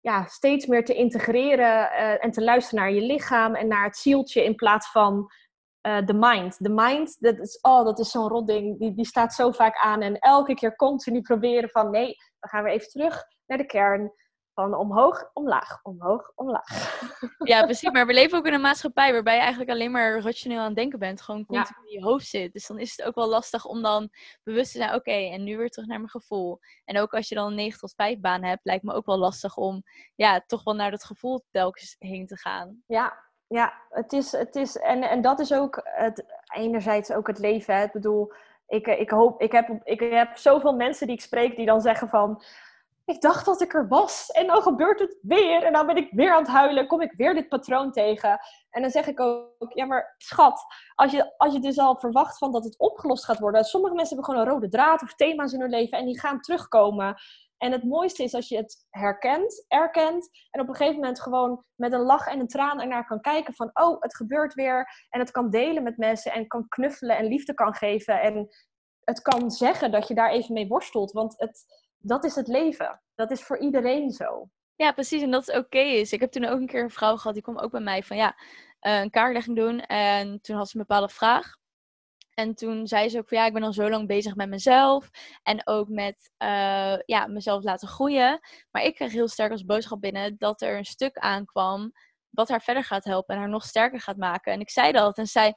ja, 0.00 0.26
steeds 0.26 0.66
meer 0.66 0.84
te 0.84 0.94
integreren 0.94 1.90
uh, 1.92 2.24
en 2.24 2.30
te 2.30 2.42
luisteren 2.42 2.80
naar 2.80 2.92
je 2.92 3.00
lichaam 3.00 3.54
en 3.54 3.68
naar 3.68 3.84
het 3.84 3.96
zieltje 3.96 4.44
in 4.44 4.54
plaats 4.54 4.90
van 4.90 5.30
uh, 5.86 6.06
de 6.06 6.14
mind. 6.14 6.56
De 6.58 6.70
mind, 6.70 7.16
dat 7.20 7.38
is, 7.38 7.58
oh, 7.60 7.84
dat 7.84 7.98
is 7.98 8.10
zo'n 8.10 8.28
rotding, 8.28 8.78
die, 8.78 8.94
die 8.94 9.06
staat 9.06 9.34
zo 9.34 9.50
vaak 9.50 9.76
aan 9.76 10.00
en 10.00 10.18
elke 10.18 10.54
keer 10.54 10.76
continu 10.76 11.20
proberen 11.20 11.70
van 11.70 11.90
nee, 11.90 12.16
we 12.40 12.48
gaan 12.48 12.62
weer 12.62 12.72
even 12.72 12.88
terug 12.88 13.24
naar 13.46 13.58
de 13.58 13.66
kern. 13.66 14.12
Van 14.60 14.74
omhoog, 14.74 15.30
omlaag, 15.32 15.80
omhoog, 15.82 16.32
omlaag. 16.34 17.00
Ja, 17.38 17.62
precies. 17.70 17.90
Maar 17.90 18.06
we 18.06 18.12
leven 18.12 18.38
ook 18.38 18.46
in 18.46 18.52
een 18.52 18.60
maatschappij 18.60 19.12
waarbij 19.12 19.34
je 19.34 19.40
eigenlijk 19.40 19.70
alleen 19.70 19.90
maar 19.90 20.20
rationeel 20.20 20.58
aan 20.58 20.64
het 20.64 20.76
denken 20.76 20.98
bent. 20.98 21.20
Gewoon 21.20 21.46
continu 21.46 21.86
in 21.86 21.98
je 21.98 22.04
hoofd 22.04 22.26
zit. 22.26 22.52
Dus 22.52 22.66
dan 22.66 22.78
is 22.78 22.96
het 22.96 23.06
ook 23.06 23.14
wel 23.14 23.28
lastig 23.28 23.64
om 23.64 23.82
dan 23.82 24.10
bewust 24.42 24.72
te 24.72 24.78
zijn. 24.78 24.94
Oké, 24.94 25.10
en 25.10 25.44
nu 25.44 25.56
weer 25.56 25.70
terug 25.70 25.88
naar 25.88 25.98
mijn 25.98 26.10
gevoel. 26.10 26.58
En 26.84 26.98
ook 26.98 27.14
als 27.14 27.28
je 27.28 27.34
dan 27.34 27.46
een 27.46 27.54
9 27.54 27.78
tot 27.78 27.94
5 27.94 28.20
baan 28.20 28.44
hebt, 28.44 28.64
lijkt 28.64 28.84
me 28.84 28.92
ook 28.92 29.06
wel 29.06 29.18
lastig 29.18 29.56
om 29.56 29.82
ja, 30.14 30.42
toch 30.46 30.64
wel 30.64 30.74
naar 30.74 30.90
dat 30.90 31.04
gevoel 31.04 31.44
telkens 31.50 31.96
heen 31.98 32.26
te 32.26 32.36
gaan. 32.36 32.82
Ja, 32.86 33.18
ja 33.46 33.72
het 33.88 34.12
is, 34.12 34.32
het 34.32 34.56
is 34.56 34.76
en, 34.76 35.02
en 35.02 35.20
dat 35.20 35.40
is 35.40 35.52
ook 35.52 35.80
het, 35.82 36.24
enerzijds 36.54 37.12
ook 37.12 37.26
het 37.26 37.38
leven. 37.38 37.74
Hè. 37.74 37.84
Ik 37.84 37.92
bedoel, 37.92 38.32
ik, 38.66 38.86
ik, 38.86 39.10
hoop, 39.10 39.40
ik, 39.40 39.52
heb, 39.52 39.80
ik 39.82 40.00
heb 40.00 40.36
zoveel 40.36 40.74
mensen 40.74 41.06
die 41.06 41.16
ik 41.16 41.22
spreek 41.22 41.56
die 41.56 41.66
dan 41.66 41.80
zeggen 41.80 42.08
van 42.08 42.42
ik 43.04 43.20
dacht 43.20 43.44
dat 43.44 43.60
ik 43.60 43.74
er 43.74 43.88
was. 43.88 44.30
En 44.30 44.46
dan 44.46 44.62
gebeurt 44.62 45.00
het 45.00 45.18
weer. 45.22 45.62
En 45.62 45.72
dan 45.72 45.86
ben 45.86 45.96
ik 45.96 46.10
weer 46.10 46.32
aan 46.32 46.42
het 46.42 46.50
huilen, 46.50 46.86
kom 46.86 47.00
ik 47.00 47.12
weer 47.16 47.34
dit 47.34 47.48
patroon 47.48 47.92
tegen. 47.92 48.38
En 48.70 48.82
dan 48.82 48.90
zeg 48.90 49.06
ik 49.06 49.20
ook, 49.20 49.72
ja 49.74 49.84
maar 49.84 50.14
schat, 50.18 50.64
als 50.94 51.12
je, 51.12 51.34
als 51.36 51.52
je 51.52 51.60
dus 51.60 51.78
al 51.78 51.96
verwacht 51.96 52.38
van 52.38 52.52
dat 52.52 52.64
het 52.64 52.78
opgelost 52.78 53.24
gaat 53.24 53.38
worden, 53.38 53.64
sommige 53.64 53.94
mensen 53.94 54.16
hebben 54.16 54.34
gewoon 54.34 54.48
een 54.48 54.54
rode 54.54 54.68
draad 54.68 55.02
of 55.02 55.14
thema's 55.14 55.52
in 55.52 55.60
hun 55.60 55.70
leven 55.70 55.98
en 55.98 56.06
die 56.06 56.20
gaan 56.20 56.40
terugkomen. 56.40 57.16
En 57.56 57.72
het 57.72 57.84
mooiste 57.84 58.22
is 58.22 58.34
als 58.34 58.48
je 58.48 58.56
het 58.56 58.86
herkent, 58.90 59.64
erkent 59.68 60.30
en 60.50 60.60
op 60.60 60.68
een 60.68 60.74
gegeven 60.74 61.00
moment 61.00 61.20
gewoon 61.20 61.64
met 61.74 61.92
een 61.92 62.00
lach 62.00 62.26
en 62.26 62.40
een 62.40 62.48
traan 62.48 62.80
ernaar 62.80 63.06
kan 63.06 63.20
kijken 63.20 63.54
van, 63.54 63.70
oh, 63.72 64.00
het 64.00 64.16
gebeurt 64.16 64.54
weer. 64.54 65.06
En 65.10 65.20
het 65.20 65.30
kan 65.30 65.50
delen 65.50 65.82
met 65.82 65.96
mensen 65.96 66.32
en 66.32 66.46
kan 66.46 66.68
knuffelen 66.68 67.16
en 67.16 67.26
liefde 67.26 67.54
kan 67.54 67.74
geven. 67.74 68.20
En 68.20 68.48
het 69.04 69.22
kan 69.22 69.50
zeggen 69.50 69.90
dat 69.90 70.08
je 70.08 70.14
daar 70.14 70.30
even 70.30 70.54
mee 70.54 70.68
worstelt, 70.68 71.12
want 71.12 71.34
het 71.36 71.64
dat 72.00 72.24
is 72.24 72.34
het 72.34 72.48
leven. 72.48 73.00
Dat 73.14 73.30
is 73.30 73.42
voor 73.42 73.58
iedereen 73.58 74.10
zo. 74.10 74.48
Ja, 74.76 74.92
precies. 74.92 75.22
En 75.22 75.30
dat 75.30 75.46
het 75.46 75.56
oké 75.56 75.78
is. 75.78 76.12
Ik 76.12 76.20
heb 76.20 76.30
toen 76.30 76.44
ook 76.44 76.60
een 76.60 76.66
keer 76.66 76.82
een 76.82 76.90
vrouw 76.90 77.16
gehad, 77.16 77.34
die 77.34 77.42
kwam 77.42 77.58
ook 77.58 77.70
bij 77.70 77.80
mij 77.80 78.02
van 78.02 78.16
ja, 78.16 78.36
uh, 78.82 79.00
een 79.00 79.10
kaartlegging 79.10 79.56
doen. 79.56 79.80
En 79.80 80.40
toen 80.40 80.56
had 80.56 80.68
ze 80.68 80.76
een 80.76 80.86
bepaalde 80.86 81.12
vraag. 81.12 81.58
En 82.34 82.54
toen 82.54 82.86
zei 82.86 83.08
ze 83.08 83.18
ook 83.18 83.28
van 83.28 83.38
ja, 83.38 83.46
ik 83.46 83.52
ben 83.52 83.62
al 83.62 83.72
zo 83.72 83.90
lang 83.90 84.06
bezig 84.06 84.34
met 84.34 84.48
mezelf. 84.48 85.10
En 85.42 85.66
ook 85.66 85.88
met 85.88 86.30
uh, 86.38 86.96
ja, 87.04 87.26
mezelf 87.26 87.62
laten 87.62 87.88
groeien. 87.88 88.40
Maar 88.70 88.82
ik 88.82 88.94
kreeg 88.94 89.12
heel 89.12 89.28
sterk 89.28 89.50
als 89.50 89.64
boodschap 89.64 90.00
binnen 90.00 90.36
dat 90.38 90.60
er 90.62 90.76
een 90.76 90.84
stuk 90.84 91.18
aankwam 91.18 91.92
wat 92.30 92.48
haar 92.48 92.62
verder 92.62 92.84
gaat 92.84 93.04
helpen 93.04 93.34
en 93.34 93.40
haar 93.40 93.50
nog 93.50 93.64
sterker 93.64 94.00
gaat 94.00 94.16
maken. 94.16 94.52
En 94.52 94.60
ik 94.60 94.70
zei 94.70 94.92
dat 94.92 95.18
en 95.18 95.26
zei, 95.26 95.52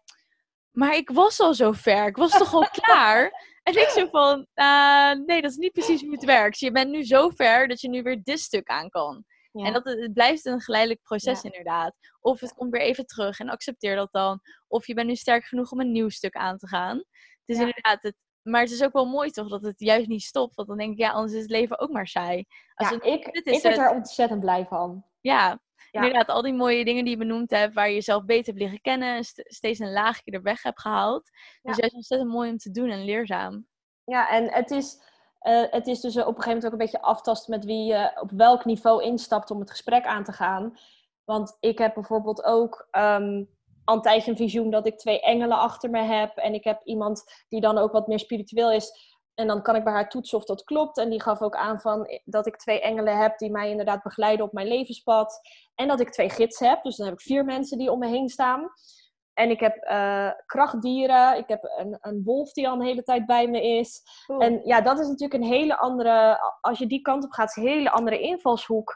maar 0.72 0.96
ik 0.96 1.10
was 1.10 1.39
al 1.39 1.54
zo 1.54 1.72
ver. 1.72 2.08
Ik 2.08 2.16
was 2.16 2.32
toch 2.32 2.54
al 2.54 2.68
klaar? 2.82 3.32
En 3.64 3.74
ik 3.74 3.88
zo 3.88 4.07
van, 4.07 4.47
uh, 4.55 5.11
nee, 5.26 5.41
dat 5.41 5.51
is 5.51 5.57
niet 5.57 5.72
precies 5.72 6.01
hoe 6.01 6.11
het 6.11 6.26
werkt. 6.26 6.59
Je 6.59 6.72
bent 6.72 6.89
nu 6.89 7.03
zo 7.03 7.30
ver 7.30 7.68
dat 7.68 7.82
je 7.82 7.89
nu 7.89 8.01
weer 8.01 8.24
dit 8.24 8.39
stuk 8.39 8.68
aan 8.68 8.89
kan. 8.89 9.26
En 9.51 9.74
dat, 9.74 9.84
het 9.84 10.14
blijft 10.14 10.45
een 10.45 10.61
geleidelijk 10.61 11.01
proces 11.01 11.43
inderdaad. 11.43 11.95
Of 12.20 12.39
het 12.39 12.53
komt 12.53 12.72
weer 12.72 12.82
even 12.82 13.05
terug 13.05 13.39
en 13.39 13.49
accepteer 13.49 13.95
dat 13.95 14.11
dan. 14.11 14.39
Of 14.68 14.88
je 14.88 14.93
bent 14.93 15.07
nu 15.07 15.16
sterk 15.16 15.45
genoeg 15.45 15.72
om 15.72 15.80
een 15.80 15.91
nieuw 15.91 16.09
stuk 16.09 16.36
aan 16.36 16.57
te 16.57 16.68
gaan. 16.68 16.97
Het 16.97 17.55
is 17.55 17.57
inderdaad, 17.57 18.01
het, 18.01 18.16
maar 18.41 18.61
het 18.61 18.72
is 18.72 18.84
ook 18.84 18.93
wel 18.93 19.05
mooi 19.05 19.30
toch 19.30 19.49
dat 19.49 19.61
het 19.64 19.80
juist 19.80 20.07
niet 20.07 20.22
stopt. 20.22 20.55
Want 20.55 20.68
dan 20.68 20.78
denk 20.78 20.91
ik, 20.91 20.97
ja, 20.97 21.09
anders 21.09 21.34
is 21.34 21.41
het 21.41 21.51
leven 21.51 21.80
ook 21.80 21.89
maar 21.89 22.07
saai. 22.07 22.45
Als 22.74 22.89
ja, 22.89 22.95
ik, 22.95 23.03
ik 23.03 23.43
word 23.43 23.66
er 23.66 23.89
ontzettend 23.89 24.39
blij 24.39 24.66
van. 24.66 25.05
Ja, 25.22 25.59
inderdaad, 26.02 26.28
al 26.28 26.41
die 26.41 26.54
mooie 26.54 26.86
dingen 26.86 27.04
die 27.04 27.14
je 27.14 27.20
benoemd 27.20 27.52
hebt, 27.52 27.74
waar 27.74 27.88
je 27.88 27.94
jezelf 27.94 28.26
beter 28.26 28.46
hebt 28.46 28.60
leren 28.66 28.82
kennen, 28.82 29.16
en 29.16 29.24
steeds 29.34 29.80
een 29.80 29.91
laagje 29.91 30.32
er 30.32 30.41
weg 30.41 30.64
hebt 30.64 30.82
gehaald. 30.82 31.30
Dus 31.62 31.78
juist 31.78 31.96
ontzettend 31.96 32.32
mooi 32.32 32.50
om 32.50 32.58
te 32.58 32.72
doen 32.72 32.89
en 32.89 33.06
leerzaam. 33.06 33.68
Ja, 34.04 34.30
en 34.30 34.52
het 34.52 34.72
is, 34.72 35.02
uh, 35.41 35.64
het 35.70 35.88
is 35.88 36.00
dus 36.00 36.18
op 36.18 36.20
een 36.20 36.26
gegeven 36.26 36.48
moment 36.48 36.66
ook 36.66 36.72
een 36.72 36.78
beetje 36.78 37.02
aftasten 37.02 37.52
met 37.52 37.66
wie 37.66 37.86
je 37.86 38.12
op 38.20 38.32
welk 38.32 38.66
niveau 38.66 39.04
instapt 39.04 39.52
om 39.52 39.60
het 39.60 39.70
gesprek 39.70 40.06
aan 40.06 40.24
te 40.24 40.32
gaan. 40.32 40.78
Want 41.24 41.58
ik 41.60 41.78
heb 41.78 41.94
bijvoorbeeld 41.94 42.44
ook 42.44 42.88
um, 42.91 43.50
al 43.84 43.96
een 43.96 44.02
tijdje 44.02 44.32
een 44.32 44.38
visioen 44.38 44.70
dat 44.70 44.88
ik 44.88 44.98
twee 44.98 45.22
engelen 45.22 45.58
achter 45.58 45.89
me 45.89 46.02
heb. 46.02 46.38
En 46.38 46.54
ik 46.54 46.64
heb 46.64 46.82
iemand 46.84 47.46
die 47.50 47.62
dan 47.62 47.78
ook 47.78 47.91
wat 47.91 48.08
meer 48.08 48.20
spiritueel 48.20 48.72
is. 48.72 49.12
En 49.36 49.48
dan 49.48 49.62
kan 49.62 49.76
ik 49.76 49.84
bij 49.84 49.94
haar 49.94 50.10
toetsen 50.10 50.38
of 50.38 50.46
dat 50.46 50.64
klopt. 50.64 50.98
En 50.98 51.10
die 51.10 51.22
gaf 51.22 51.42
ook 51.42 51.56
aan 51.56 51.80
van 51.80 52.08
dat 52.24 52.48
ik 52.48 52.58
twee 52.58 52.82
engelen 52.82 53.18
heb 53.18 53.38
die 53.38 53.52
mij 53.52 53.70
inderdaad 53.70 54.04
begeleiden 54.04 54.46
op 54.46 54.54
mijn 54.54 54.68
levenspad. 54.68 55.40
En 55.76 55.88
dat 55.88 56.00
ik 56.00 56.12
twee 56.12 56.30
gidsen 56.30 56.70
heb. 56.70 56.84
Dus 56.84 56.96
dan 56.96 57.06
heb 57.06 57.16
ik 57.16 57.22
vier 57.22 57.46
mensen 57.46 57.78
die 57.78 57.92
om 57.92 58.00
me 58.00 58.08
heen 58.08 58.30
staan. 58.30 58.70
En 59.34 59.50
ik 59.50 59.60
heb 59.60 59.84
uh, 59.84 60.32
krachtdieren. 60.46 61.38
Ik 61.38 61.48
heb 61.48 61.64
een, 61.64 61.98
een 62.02 62.22
wolf 62.24 62.52
die 62.52 62.68
al 62.68 62.74
een 62.74 62.86
hele 62.86 63.04
tijd 63.04 63.26
bij 63.26 63.48
me 63.48 63.62
is. 63.62 64.02
En 64.38 64.62
ja, 64.64 64.82
dat 64.82 65.00
is 65.00 65.08
natuurlijk 65.08 65.44
een 65.44 65.50
hele 65.50 65.78
andere... 65.78 66.40
Als 66.62 66.80
je 66.80 66.88
die 66.88 67.02
kant 67.02 67.24
op 67.24 67.32
gaat, 67.32 67.50
is 67.50 67.56
een 67.56 67.70
hele 67.70 67.92
andere 67.92 68.20
invalshoek. 68.20 68.96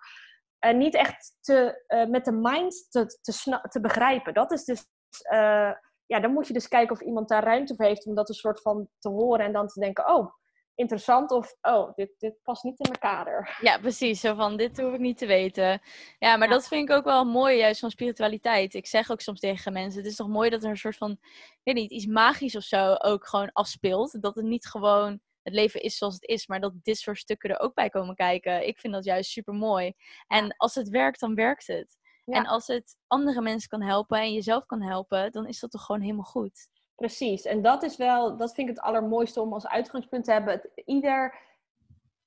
En 0.60 0.78
niet 0.78 0.96
echt 0.96 1.38
te, 1.42 1.84
uh, 1.88 2.06
met 2.06 2.26
de 2.26 2.32
mind 2.32 2.88
te, 2.90 3.06
te, 3.06 3.60
te 3.70 3.80
begrijpen. 3.80 4.34
Dat 4.34 4.52
is 4.52 4.64
dus... 4.64 4.86
Uh, 5.34 5.72
ja, 6.08 6.20
dan 6.20 6.34
moet 6.34 6.47
je 6.47 6.53
dus 6.53 6.68
kijken 6.68 6.95
of 6.95 7.01
iemand 7.01 7.30
daar 7.30 7.43
ruimte 7.43 7.76
voor 7.76 7.86
heeft 7.86 8.05
om 8.05 8.16
dat 8.16 8.30
een 8.30 8.36
soort 8.36 8.62
van 8.62 8.88
te 8.99 9.10
horen 9.10 9.45
en 9.45 9.53
dan 9.53 9.68
te 9.68 9.80
denken, 9.80 10.16
oh, 10.16 10.34
interessant 10.76 11.32
of 11.32 11.55
oh, 11.62 11.93
dit, 11.95 12.10
dit 12.18 12.36
past 12.43 12.64
niet 12.64 12.80
in 12.80 12.89
mijn 12.89 13.16
kader. 13.16 13.58
Ja, 13.62 13.80
precies. 13.80 14.20
Zo 14.20 14.36
van, 14.36 14.58
dit 14.58 14.82
hoef 14.82 14.93
ik 14.93 14.99
niet 14.99 15.18
te 15.18 15.26
weten. 15.26 15.82
Ja, 16.20 16.38
maar 16.38 16.47
dat 16.47 16.68
vind 16.68 16.89
ik 16.89 16.95
ook 16.95 17.03
wel 17.03 17.26
mooi, 17.26 17.58
juist 17.58 17.80
van 17.80 17.91
spiritualiteit. 17.91 18.74
Ik 18.74 18.88
zeg 18.88 19.12
ook 19.12 19.22
soms 19.22 19.39
tegen 19.39 19.74
mensen, 19.74 20.01
het 20.01 20.10
is 20.10 20.16
toch 20.16 20.28
mooi 20.28 20.49
dat 20.49 20.64
er 20.64 20.70
een 20.70 20.78
soort 20.78 20.97
van, 20.97 21.18
weet 21.64 21.76
niet, 21.76 21.91
iets 21.91 22.05
magisch 22.05 22.55
of 22.55 22.64
zo 22.64 22.93
ook 22.93 23.28
gewoon 23.28 23.51
afspeelt. 23.51 24.22
Dat 24.22 24.36
het 24.36 24.45
niet 24.45 24.68
gewoon 24.68 25.20
het 25.43 25.53
leven 25.53 25.82
is 25.82 25.97
zoals 25.97 26.14
het 26.14 26.24
is, 26.24 26.47
maar 26.47 26.60
dat 26.60 26.74
dit 26.84 26.97
soort 26.97 27.18
stukken 27.18 27.49
er 27.49 27.60
ook 27.60 27.74
bij 27.74 27.89
komen 27.89 28.16
kijken. 28.16 28.68
Ik 28.68 28.80
vind 28.80 28.93
dat 28.93 29.05
juist 29.05 29.32
super 29.32 29.53
mooi. 29.53 29.93
En 30.28 30.55
als 30.58 30.76
het 30.76 30.89
werkt, 30.89 31.20
dan 31.20 31.36
werkt 31.36 31.68
het. 31.68 31.97
En 32.34 32.45
als 32.45 32.67
het 32.67 32.97
andere 33.07 33.41
mensen 33.41 33.69
kan 33.69 33.82
helpen 33.82 34.19
en 34.19 34.34
jezelf 34.34 34.65
kan 34.65 34.82
helpen, 34.82 35.32
dan 35.32 35.47
is 35.47 35.59
dat 35.59 35.71
toch 35.71 35.86
gewoon 35.86 36.01
helemaal 36.01 36.23
goed. 36.23 36.69
Precies. 36.95 37.45
En 37.45 37.61
dat 37.61 37.84
is 37.84 37.97
wel, 37.97 38.38
dat 38.38 38.53
vind 38.53 38.69
ik 38.69 38.75
het 38.75 38.84
allermooiste 38.84 39.41
om 39.41 39.53
als 39.53 39.67
uitgangspunt 39.67 40.23
te 40.23 40.32
hebben. 40.32 40.53
Het, 40.53 40.82
ieder, 40.86 41.39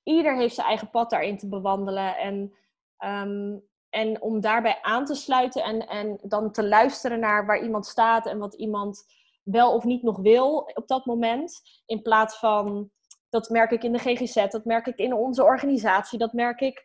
ieder 0.03 0.37
heeft 0.37 0.55
zijn 0.55 0.67
eigen 0.67 0.91
pad 0.91 1.11
daarin 1.11 1.39
te 1.39 1.49
bewandelen. 1.49 2.17
En, 2.17 2.55
ehm, 2.97 3.59
en 3.89 4.23
om 4.23 4.41
daarbij 4.41 4.79
aan 4.83 5.05
te 5.05 5.15
sluiten 5.15 5.65
en, 5.65 5.87
en 5.87 6.19
dan 6.23 6.53
te 6.53 6.69
luisteren 6.69 7.21
naar 7.21 7.47
waar 7.47 7.63
iemand 7.63 7.87
staat 7.87 8.27
en 8.27 8.39
wat 8.39 8.55
iemand 8.55 9.05
wel 9.43 9.75
of 9.75 9.85
niet 9.85 10.03
nog 10.03 10.19
wil 10.19 10.71
op 10.75 10.89
dat 10.89 11.05
moment. 11.05 11.61
In 11.87 12.03
plaats 12.03 12.39
van, 12.39 12.91
dat 13.29 13.49
merk 13.49 13.71
ik 13.71 13.83
in 13.83 13.93
de 13.93 13.99
GGZ, 13.99 14.47
dat 14.49 14.65
merk 14.65 14.87
ik 14.87 14.99
in 14.99 15.15
onze 15.15 15.45
organisatie, 15.45 16.19
dat 16.19 16.33
merk 16.33 16.61
ik 16.61 16.83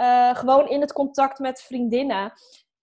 uh, 0.00 0.34
gewoon 0.34 0.68
in 0.68 0.80
het 0.80 0.92
contact 0.92 1.38
met 1.38 1.60
vriendinnen. 1.60 2.32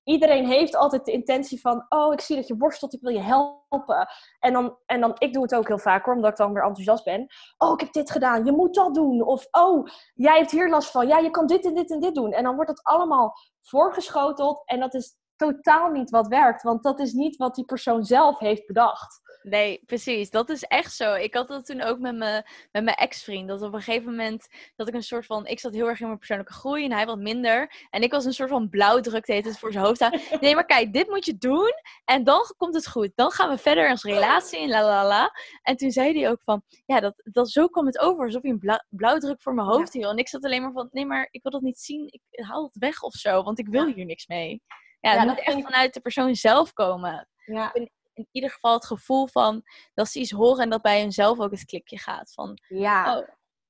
Iedereen 0.03 0.47
heeft 0.47 0.75
altijd 0.75 1.05
de 1.05 1.11
intentie 1.11 1.59
van, 1.59 1.85
oh, 1.89 2.13
ik 2.13 2.21
zie 2.21 2.35
dat 2.35 2.47
je 2.47 2.57
worstelt, 2.57 2.93
ik 2.93 3.01
wil 3.01 3.13
je 3.13 3.21
helpen. 3.21 4.07
En 4.39 4.53
dan, 4.53 4.77
en 4.85 5.01
dan, 5.01 5.15
ik 5.17 5.33
doe 5.33 5.43
het 5.43 5.55
ook 5.55 5.67
heel 5.67 5.79
vaak 5.79 6.05
hoor, 6.05 6.15
omdat 6.15 6.31
ik 6.31 6.37
dan 6.37 6.53
weer 6.53 6.63
enthousiast 6.63 7.03
ben. 7.03 7.27
Oh, 7.57 7.71
ik 7.73 7.79
heb 7.79 7.93
dit 7.93 8.11
gedaan, 8.11 8.45
je 8.45 8.51
moet 8.51 8.75
dat 8.75 8.93
doen. 8.93 9.21
Of, 9.21 9.47
oh, 9.51 9.87
jij 10.13 10.37
hebt 10.37 10.51
hier 10.51 10.69
last 10.69 10.91
van, 10.91 11.07
ja, 11.07 11.17
je 11.17 11.29
kan 11.29 11.47
dit 11.47 11.65
en 11.65 11.73
dit 11.73 11.91
en 11.91 11.99
dit 11.99 12.15
doen. 12.15 12.31
En 12.31 12.43
dan 12.43 12.55
wordt 12.55 12.69
dat 12.69 12.83
allemaal 12.83 13.33
voorgeschoteld 13.61 14.61
en 14.65 14.79
dat 14.79 14.93
is 14.93 15.17
totaal 15.35 15.89
niet 15.89 16.09
wat 16.09 16.27
werkt, 16.27 16.63
want 16.63 16.83
dat 16.83 16.99
is 16.99 17.13
niet 17.13 17.35
wat 17.35 17.55
die 17.55 17.65
persoon 17.65 18.03
zelf 18.03 18.39
heeft 18.39 18.65
bedacht. 18.65 19.21
Nee, 19.45 19.81
precies. 19.85 20.29
Dat 20.29 20.49
is 20.49 20.63
echt 20.63 20.93
zo. 20.93 21.13
Ik 21.13 21.33
had 21.33 21.47
dat 21.47 21.65
toen 21.65 21.81
ook 21.81 21.99
met, 21.99 22.15
me, 22.15 22.43
met 22.71 22.83
mijn 22.83 22.95
ex-vriend. 22.95 23.47
Dat 23.47 23.61
op 23.61 23.73
een 23.73 23.81
gegeven 23.81 24.09
moment 24.09 24.47
dat 24.75 24.87
ik 24.87 24.93
een 24.93 25.03
soort 25.03 25.25
van. 25.25 25.45
Ik 25.47 25.59
zat 25.59 25.73
heel 25.73 25.87
erg 25.87 25.99
in 25.99 26.05
mijn 26.05 26.17
persoonlijke 26.17 26.53
groei 26.53 26.85
en 26.85 26.91
hij 26.91 27.05
wat 27.05 27.19
minder. 27.19 27.87
En 27.89 28.01
ik 28.01 28.11
was 28.11 28.25
een 28.25 28.33
soort 28.33 28.49
van 28.49 28.69
blauwdruk 28.69 29.27
het 29.27 29.59
voor 29.59 29.71
zijn 29.71 29.85
hoofd 29.85 30.01
aan. 30.01 30.19
Nee, 30.41 30.55
maar 30.55 30.65
kijk, 30.65 30.93
dit 30.93 31.09
moet 31.09 31.25
je 31.25 31.37
doen. 31.37 31.71
En 32.05 32.23
dan 32.23 32.53
komt 32.57 32.75
het 32.75 32.87
goed. 32.87 33.11
Dan 33.15 33.31
gaan 33.31 33.49
we 33.49 33.57
verder 33.57 33.85
in 33.85 33.91
onze 33.91 34.07
relatie 34.07 34.59
en 34.59 34.69
la 34.69 34.83
la 34.83 35.07
la. 35.07 35.31
En 35.61 35.75
toen 35.75 35.91
zei 35.91 36.19
hij 36.19 36.29
ook 36.29 36.41
van. 36.43 36.61
Ja, 36.85 36.99
dat, 36.99 37.13
dat 37.23 37.49
zo 37.49 37.67
kwam 37.67 37.85
het 37.85 37.99
over. 37.99 38.25
Alsof 38.25 38.41
hij 38.41 38.51
een 38.51 38.79
blauwdruk 38.89 39.41
voor 39.41 39.53
mijn 39.53 39.67
hoofd 39.67 39.93
hield. 39.93 40.11
En 40.11 40.17
ik 40.17 40.27
zat 40.27 40.43
alleen 40.43 40.61
maar 40.61 40.71
van. 40.71 40.89
Nee, 40.91 41.05
maar 41.05 41.27
ik 41.31 41.43
wil 41.43 41.51
dat 41.51 41.61
niet 41.61 41.79
zien. 41.79 42.05
Ik 42.05 42.21
haal 42.45 42.63
het 42.63 42.77
weg 42.77 43.01
of 43.01 43.13
zo. 43.13 43.43
Want 43.43 43.59
ik 43.59 43.67
wil 43.67 43.85
hier 43.85 44.05
niks 44.05 44.27
mee. 44.27 44.61
Ja, 44.99 45.11
het 45.11 45.27
moet 45.27 45.39
echt 45.39 45.61
vanuit 45.61 45.93
de 45.93 45.99
persoon 45.99 46.35
zelf 46.35 46.73
komen. 46.73 47.27
Ja 47.45 47.73
in 48.15 48.27
ieder 48.31 48.49
geval 48.49 48.73
het 48.73 48.85
gevoel 48.85 49.27
van 49.27 49.63
dat 49.93 50.07
ze 50.07 50.19
iets 50.19 50.31
horen 50.31 50.63
en 50.63 50.69
dat 50.69 50.81
bij 50.81 51.01
hunzelf 51.01 51.39
ook 51.39 51.51
het 51.51 51.65
klikje 51.65 51.99
gaat. 51.99 52.33
Van, 52.33 52.59
ja. 52.67 53.17
Oh. 53.17 53.27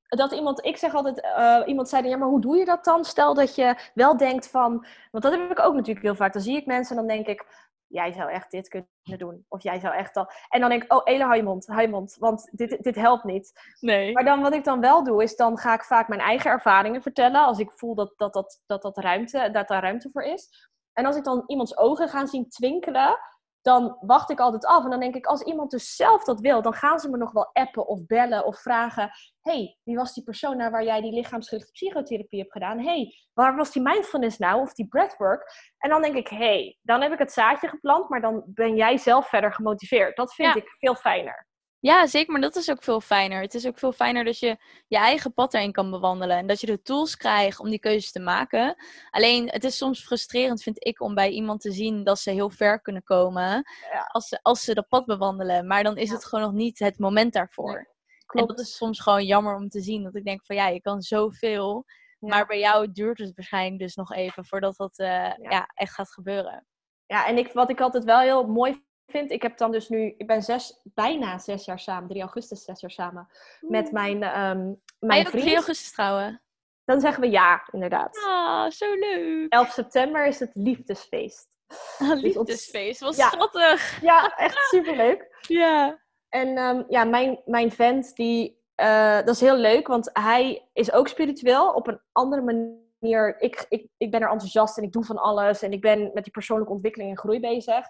Dat 0.08 0.32
iemand, 0.32 0.66
ik 0.66 0.78
zeg 0.78 0.93
altijd, 0.93 1.24
uh, 1.24 1.62
iemand 1.66 1.89
zei, 1.89 2.08
ja, 2.08 2.18
maar 2.18 2.28
hoe 2.28 2.41
doe 2.41 2.58
je 2.58 2.66
dat 2.66 2.84
dan? 2.84 3.06
Stel 3.06 3.34
dat 3.34 3.56
je 3.56 3.76
wel 3.93 4.18
denkt 4.18 4.50
van, 4.50 4.86
want 5.12 5.24
dat 5.24 5.32
heb 5.32 5.52
ik 5.52 5.60
ook 5.60 5.74
natuurlijk 5.74 6.06
heel 6.06 6.16
vaak. 6.16 6.34
Dan 6.34 6.41
zie 6.41 6.58
ik 6.58 6.66
mensen 6.66 6.98
en 6.98 7.06
dan 7.06 7.16
denk 7.16 7.28
ik, 7.28 7.46
jij 7.88 8.12
zou 8.12 8.32
echt 8.32 8.52
dit 8.52 8.68
kunnen 8.68 8.89
doen. 9.18 9.46
Of 9.48 9.64
jij 9.64 9.80
zou 9.80 9.96
echt 9.96 10.14
dat. 10.14 10.34
En 10.50 10.60
dan 10.60 10.70
denk 10.70 10.84
ik, 10.84 10.93
oh, 10.93 11.02
Ele, 11.04 11.24
hou 11.24 11.36
je 11.36 11.43
mond, 11.43 11.68
hou 11.68 11.82
je 11.82 11.88
mond. 11.88 12.16
Want 12.20 12.50
dit, 12.52 12.84
dit 12.84 12.96
helpt 12.96 13.24
niet. 13.24 13.76
Nee. 13.80 14.14
Maar 14.14 14.24
dan 14.24 14.41
wat 14.41 14.54
ik 14.54 14.64
dan 14.64 14.80
wel 14.80 15.04
doe, 15.04 15.24
is 15.24 15.36
dan 15.36 15.58
ga 15.58 15.74
ik 15.74 15.84
vaak 15.84 16.08
mijn 16.08 16.22
eigen 16.22 16.52
ervaringen 16.52 17.02
vertellen. 17.02 17.46
Als 17.46 17.60
ik 17.60 17.72
voel 17.72 17.96
dat, 17.96 18.14
dat, 18.18 18.34
dat, 18.34 18.62
dat, 18.66 18.82
dat, 18.82 18.98
ruimte, 18.98 19.50
dat 19.52 19.68
daar 19.68 19.82
ruimte 19.82 20.10
voor 20.12 20.24
is. 20.24 20.70
En 20.93 21.06
als 21.06 21.16
ik 21.16 21.24
dan 21.24 21.43
iemands 21.48 21.78
ogen 21.78 22.10
ga 22.10 22.26
zien 22.26 22.50
twinkelen, 22.50 23.18
dan 23.66 23.97
wacht 23.99 24.30
ik 24.30 24.39
altijd 24.39 24.66
af. 24.66 24.84
En 24.84 24.89
dan 24.89 24.99
denk 24.99 25.16
ik, 25.16 25.26
als 25.26 25.41
iemand 25.41 25.72
dus 25.72 25.95
zelf 25.95 26.24
dat 26.24 26.39
wil, 26.39 26.61
dan 26.61 26.74
gaan 26.74 26.99
ze 26.99 27.09
me 27.09 27.18
nog 27.18 27.32
wel 27.32 27.49
appen 27.53 27.88
of 27.88 28.05
bellen 28.05 28.45
of 28.45 28.61
vragen: 28.61 29.09
hey, 29.41 29.78
wie 29.84 29.95
was 29.95 30.13
die 30.13 30.24
persoon 30.24 30.57
naar 30.57 30.72
waar 30.72 30.84
jij 30.84 31.01
die 31.01 31.13
lichaamsgerichte 31.13 31.72
psychotherapie 31.72 32.39
hebt 32.39 32.51
gedaan? 32.51 32.80
hey, 32.80 33.13
waar 33.34 33.55
was 33.55 33.72
die 33.72 33.82
mindfulness 33.82 34.38
nou? 34.38 34.61
Of 34.61 34.74
die 34.74 34.88
breathwork? 34.88 35.74
En 35.78 35.89
dan 35.89 36.01
denk 36.01 36.16
ik, 36.16 36.28
hey, 36.28 36.78
dan 36.82 37.01
heb 37.01 37.11
ik 37.11 37.20
het 37.20 37.32
zaadje 37.32 37.68
geplant, 37.68 38.09
maar 38.09 38.22
dan 38.22 38.43
ben 38.45 38.76
jij 38.76 38.97
zelf 38.97 39.30
verder 39.30 39.53
gemotiveerd. 39.53 40.16
Dat 40.16 40.34
vind 40.34 40.55
ik 40.55 40.76
veel 40.80 40.95
fijner. 40.95 41.47
Ja, 41.86 42.08
zeker, 42.08 42.32
maar 42.32 42.42
dat 42.42 42.56
is 42.56 42.72
ook 42.72 42.84
veel 42.84 43.02
fijner. 43.02 43.42
Het 43.42 43.54
is 43.54 43.68
ook 43.68 43.80
veel 43.80 43.92
fijner 43.92 44.24
dat 44.24 44.40
je 44.40 44.58
je 44.88 44.98
eigen 44.98 45.34
pad 45.34 45.54
erin 45.54 45.72
kan 45.72 45.92
bewandelen. 45.92 46.38
En 46.38 46.48
dat 46.48 46.62
je 46.62 46.68
de 46.68 46.82
tools 46.82 47.18
krijgt 47.18 47.60
om 47.60 47.70
die 47.70 47.80
keuzes 47.80 48.12
te 48.12 48.20
maken. 48.20 48.76
Alleen, 49.10 49.50
het 49.50 49.64
is 49.64 49.78
soms 49.78 50.04
frustrerend, 50.04 50.64
vind 50.64 50.86
ik, 50.86 51.02
om 51.02 51.16
bij 51.16 51.30
iemand 51.30 51.62
te 51.62 51.72
zien 51.72 52.04
dat 52.04 52.20
ze 52.20 52.32
heel 52.32 52.50
ver 52.50 52.82
kunnen 52.82 53.04
komen. 53.04 53.64
Als, 54.08 54.28
ze, 54.28 54.40
als 54.42 54.64
ze 54.64 54.74
dat 54.74 54.88
pad 54.88 55.06
bewandelen. 55.06 55.68
Maar 55.68 55.84
dan 55.84 55.98
is 55.98 56.10
het 56.10 56.26
gewoon 56.26 56.46
nog 56.46 56.54
niet 56.54 56.80
het 56.80 57.00
moment 57.00 57.34
daarvoor. 57.34 57.88
klopt. 58.26 58.50
En 58.50 58.56
dat 58.56 58.66
is 58.66 58.76
soms 58.76 59.00
gewoon 59.00 59.26
jammer 59.26 59.56
om 59.56 59.70
te 59.70 59.82
zien. 59.82 60.04
Dat 60.04 60.16
ik 60.16 60.26
denk 60.26 60.46
van 60.46 60.56
ja, 60.56 60.68
je 60.68 60.82
kan 60.82 61.02
zoveel. 61.02 61.86
Maar 62.20 62.46
bij 62.46 62.60
jou 62.60 62.92
duurt 62.92 63.18
het 63.18 63.36
waarschijnlijk 63.36 63.80
dus 63.80 63.96
nog 63.96 64.14
even 64.14 64.46
voordat 64.46 64.76
dat 64.78 65.00
uh, 65.00 65.34
ja. 65.38 65.70
echt 65.74 65.94
gaat 65.94 66.12
gebeuren. 66.12 66.66
Ja, 67.06 67.28
en 67.28 67.38
ik, 67.38 67.54
wat 67.54 67.70
ik 67.70 67.82
altijd 67.82 68.04
wel 68.04 68.20
heel 68.20 68.48
mooi 68.48 68.84
vind, 69.08 69.32
ik 69.32 69.41
heb 69.41 69.58
dan 69.58 69.72
dus 69.72 69.89
nu, 69.89 70.14
ik 70.18 70.28
ben 70.28 70.41
zes, 70.41 70.80
bijna 70.84 71.38
zes 71.38 71.66
jaar 71.66 71.80
samen, 71.80 72.10
3 72.10 72.22
augustus 72.22 72.64
zes 72.64 72.82
jaar 72.82 72.91
samen, 72.91 73.28
met 73.60 73.91
mijn, 73.91 74.39
um, 74.39 74.82
mijn 74.99 75.26
vriend. 75.26 75.43
3 75.43 75.56
augustus 75.56 75.91
trouwen? 75.91 76.41
Dan 76.86 76.99
zeggen 76.99 77.22
we 77.22 77.30
ja, 77.30 77.68
inderdaad. 77.72 78.18
Ah, 78.26 78.70
zo 78.70 78.95
leuk. 78.95 79.53
11 79.53 79.72
september 79.72 80.26
is 80.26 80.39
het 80.39 80.51
liefdesfeest. 80.53 81.53
Ah, 81.97 82.10
dus 82.10 82.22
liefdesfeest, 82.22 82.99
wat 82.99 83.16
ja. 83.16 83.30
schattig. 83.30 84.01
Ja, 84.01 84.36
echt 84.36 84.68
superleuk. 84.70 85.28
ja. 85.47 85.99
En 86.30 86.58
um, 86.58 86.86
ja, 86.89 87.03
mijn, 87.03 87.41
mijn 87.45 87.72
vent, 87.72 88.16
die, 88.16 88.62
uh, 88.82 89.16
dat 89.16 89.30
is 89.30 89.41
heel 89.41 89.58
leuk, 89.58 89.88
want 89.88 90.10
hij 90.14 90.70
is 90.74 90.91
ook 90.91 91.08
spiritueel 91.08 91.72
op 91.72 91.88
een 91.88 92.01
andere 92.12 92.41
manier. 92.41 93.41
Ik, 93.41 93.66
ik, 93.70 93.88
ik 93.97 94.12
ben 94.12 94.22
er 94.22 94.30
enthousiast 94.30 94.78
en 94.78 94.84
ik 94.84 94.91
doe 94.91 95.06
van 95.06 95.18
alles 95.18 95.62
en 95.62 95.72
ik 95.72 95.82
ben 95.82 96.12
met 96.14 96.24
die 96.24 96.34
persoonlijke 96.34 96.74
ontwikkeling 96.74 97.10
en 97.10 97.18
groei 97.18 97.39
bezig. 97.39 97.86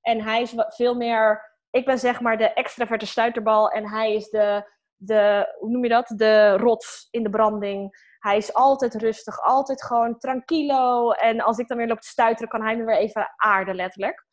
En 0.00 0.22
hij 0.22 0.42
is 0.42 0.54
veel 0.56 0.94
meer, 0.94 1.52
ik 1.70 1.84
ben 1.84 1.98
zeg 1.98 2.20
maar 2.20 2.38
de 2.38 2.52
extraverte 2.52 3.06
stuiterbal 3.06 3.70
en 3.70 3.88
hij 3.88 4.14
is 4.14 4.28
de, 4.28 4.70
de, 4.96 5.54
hoe 5.58 5.70
noem 5.70 5.82
je 5.82 5.88
dat? 5.88 6.12
De 6.16 6.56
rots 6.56 7.08
in 7.10 7.22
de 7.22 7.30
branding. 7.30 8.06
Hij 8.18 8.36
is 8.36 8.54
altijd 8.54 8.94
rustig, 8.94 9.40
altijd 9.42 9.84
gewoon 9.84 10.18
tranquilo. 10.18 11.10
En 11.10 11.40
als 11.40 11.58
ik 11.58 11.68
dan 11.68 11.76
weer 11.76 11.86
loop 11.86 12.00
te 12.00 12.08
stuiteren, 12.08 12.48
kan 12.48 12.62
hij 12.62 12.76
me 12.76 12.84
weer 12.84 12.96
even 12.96 13.32
aarden, 13.36 13.74
letterlijk. 13.74 14.26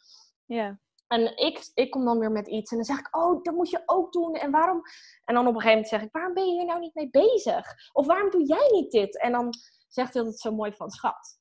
Ja. 0.45 0.79
En 1.07 1.37
ik, 1.37 1.71
ik 1.73 1.91
kom 1.91 2.05
dan 2.05 2.19
weer 2.19 2.31
met 2.31 2.47
iets 2.47 2.71
en 2.71 2.77
dan 2.77 2.85
zeg 2.85 2.99
ik, 2.99 3.17
oh, 3.17 3.43
dat 3.43 3.53
moet 3.53 3.69
je 3.69 3.81
ook 3.85 4.11
doen. 4.11 4.33
En 4.35 4.51
waarom? 4.51 4.81
En 5.25 5.35
dan 5.35 5.47
op 5.47 5.55
een 5.55 5.61
gegeven 5.61 5.69
moment 5.69 5.87
zeg 5.87 6.01
ik, 6.01 6.11
waarom 6.11 6.33
ben 6.33 6.45
je 6.45 6.51
hier 6.51 6.65
nou 6.65 6.79
niet 6.79 6.95
mee 6.95 7.09
bezig? 7.09 7.73
Of 7.91 8.05
waarom 8.05 8.29
doe 8.29 8.45
jij 8.45 8.69
niet 8.71 8.91
dit? 8.91 9.21
En 9.21 9.31
dan 9.31 9.53
zegt 9.87 10.13
hij 10.13 10.21
altijd 10.21 10.41
zo 10.41 10.51
mooi 10.51 10.73
van, 10.73 10.89
schat, 10.89 11.39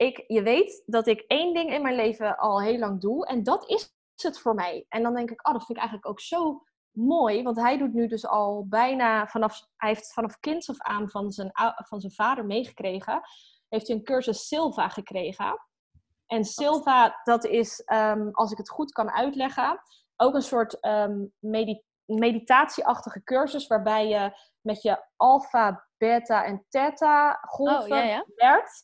ik, 0.00 0.24
je 0.26 0.42
weet 0.42 0.82
dat 0.86 1.06
ik 1.06 1.20
één 1.20 1.54
ding 1.54 1.72
in 1.72 1.82
mijn 1.82 1.94
leven 1.94 2.36
al 2.36 2.60
heel 2.60 2.78
lang 2.78 3.00
doe. 3.00 3.26
En 3.26 3.42
dat 3.42 3.68
is 3.68 3.94
het 4.14 4.38
voor 4.38 4.54
mij. 4.54 4.86
En 4.88 5.02
dan 5.02 5.14
denk 5.14 5.30
ik, 5.30 5.46
oh, 5.48 5.52
dat 5.52 5.64
vind 5.64 5.78
ik 5.78 5.84
eigenlijk 5.84 6.08
ook 6.08 6.20
zo 6.20 6.62
mooi. 6.90 7.42
Want 7.42 7.56
hij 7.56 7.78
doet 7.78 7.92
nu 7.92 8.06
dus 8.06 8.26
al 8.26 8.66
bijna 8.68 9.26
vanaf, 9.26 9.60
hij 9.76 9.88
heeft 9.88 10.12
vanaf 10.12 10.38
kinds 10.38 10.70
af 10.70 10.78
aan 10.78 11.10
van 11.10 11.30
zijn, 11.30 11.50
van 11.74 12.00
zijn 12.00 12.12
vader 12.12 12.46
meegekregen. 12.46 13.20
Heeft 13.68 13.86
hij 13.86 13.96
een 13.96 14.04
cursus 14.04 14.46
Silva 14.46 14.88
gekregen. 14.88 15.58
En 16.26 16.44
Silva, 16.44 17.20
dat 17.24 17.44
is, 17.44 17.80
ehm, 17.80 18.28
als 18.30 18.52
ik 18.52 18.58
het 18.58 18.70
goed 18.70 18.92
kan 18.92 19.10
uitleggen, 19.10 19.80
ook 20.16 20.34
een 20.34 20.42
soort 20.42 20.84
um, 20.84 21.32
meditatieachtige 22.04 23.22
cursus 23.22 23.66
waarbij 23.66 24.08
je 24.08 24.32
met 24.60 24.82
je 24.82 25.04
alfa, 25.16 25.88
beta 25.96 26.44
en 26.44 26.66
theta 26.68 27.38
golven 27.40 28.02
oh, 28.02 28.20
werkt. 28.34 28.82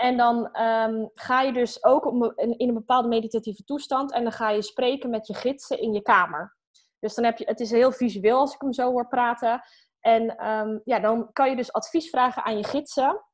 En 0.00 0.16
dan 0.16 0.52
ehm, 0.52 1.06
ga 1.14 1.40
je 1.40 1.52
dus 1.52 1.84
ook 1.84 2.04
in 2.36 2.68
een 2.68 2.74
bepaalde 2.74 3.08
meditatieve 3.08 3.64
toestand 3.64 4.12
en 4.12 4.22
dan 4.22 4.32
ga 4.32 4.50
je 4.50 4.62
spreken 4.62 5.10
met 5.10 5.26
je 5.26 5.34
gidsen 5.34 5.80
in 5.80 5.92
je 5.92 6.02
kamer. 6.02 6.56
Dus 6.98 7.14
dan 7.14 7.24
heb 7.24 7.38
je, 7.38 7.44
het 7.44 7.60
is 7.60 7.70
heel 7.70 7.92
visueel 7.92 8.38
als 8.38 8.54
ik 8.54 8.60
hem 8.60 8.72
zo 8.72 8.90
hoor 8.90 9.08
praten. 9.08 9.62
En 10.00 10.36
ehm, 10.36 10.78
ja, 10.84 10.98
dan 10.98 11.32
kan 11.32 11.50
je 11.50 11.56
dus 11.56 11.72
advies 11.72 12.10
vragen 12.10 12.44
aan 12.44 12.56
je 12.56 12.64
gidsen 12.64 13.24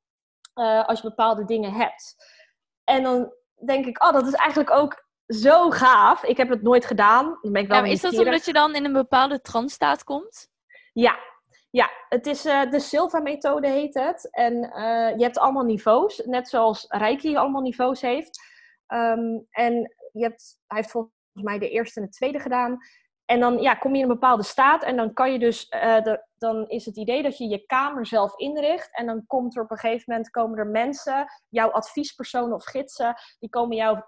uh, 0.55 0.85
als 0.85 1.01
je 1.01 1.09
bepaalde 1.09 1.45
dingen 1.45 1.73
hebt. 1.73 2.15
En 2.85 3.03
dan 3.03 3.33
denk 3.67 3.87
ik, 3.87 4.05
oh, 4.05 4.13
dat 4.13 4.27
is 4.27 4.35
eigenlijk 4.35 4.71
ook 4.71 5.05
zo 5.27 5.71
gaaf. 5.71 6.23
Ik 6.23 6.37
heb 6.37 6.49
het 6.49 6.63
nooit 6.63 6.85
gedaan. 6.85 7.39
ben 7.43 7.63
ik 7.63 7.69
wel 7.69 7.85
ja, 7.85 7.91
is 7.91 8.01
dat 8.01 8.19
omdat 8.19 8.45
je 8.45 8.53
dan 8.53 8.75
in 8.75 8.85
een 8.85 8.93
bepaalde 8.93 9.41
trance-staat 9.41 10.05
komt? 10.05 10.49
Ja, 10.93 11.17
ja, 11.77 11.91
het 12.09 12.27
is 12.27 12.47
uh, 12.47 12.71
de 12.71 12.81
Silva-methode 12.81 13.69
heet 13.69 13.95
het. 13.95 14.31
En 14.31 14.55
uh, 14.55 15.17
je 15.17 15.23
hebt 15.23 15.39
allemaal 15.39 15.65
niveaus, 15.65 16.23
net 16.25 16.49
zoals 16.49 16.85
Reiki 16.89 17.37
allemaal 17.37 17.63
niveaus 17.63 18.01
heeft. 18.01 18.41
Um, 18.89 19.47
en 19.51 19.95
je 20.13 20.23
hebt, 20.23 20.59
hij 20.67 20.79
heeft 20.79 20.91
volgens 20.91 21.15
mij 21.33 21.59
de 21.59 21.71
eerste 21.71 22.01
en 22.01 22.07
de 22.07 22.13
tweede 22.13 22.41
gedaan. 22.41 22.79
En 23.25 23.41
dan 23.41 23.59
ja, 23.59 23.75
kom 23.75 23.91
je 23.91 23.97
in 23.97 24.03
een 24.03 24.19
bepaalde 24.19 24.43
staat 24.43 24.83
en 24.83 24.97
dan 24.97 25.13
kan 25.13 25.33
je 25.33 25.39
dus, 25.39 25.71
uh, 25.71 26.03
de, 26.03 26.27
dan 26.39 26.69
is 26.69 26.87
het 26.87 26.97
idee 26.97 27.23
dat 27.23 27.39
je 27.39 27.49
je 27.49 27.67
kamer 27.67 28.07
zelf 28.07 28.39
inricht. 28.39 28.97
En 28.97 29.07
dan 29.07 29.27
komt 29.27 29.57
er 29.57 29.63
op 29.63 29.71
een 29.71 29.77
gegeven 29.77 30.05
moment, 30.07 30.31
komen 30.31 30.59
er 30.59 30.67
mensen, 30.67 31.27
jouw 31.49 31.71
adviespersonen 31.71 32.55
of 32.55 32.65
gidsen, 32.65 33.15
die 33.39 33.51
komen 33.51 33.77
jou 33.77 34.01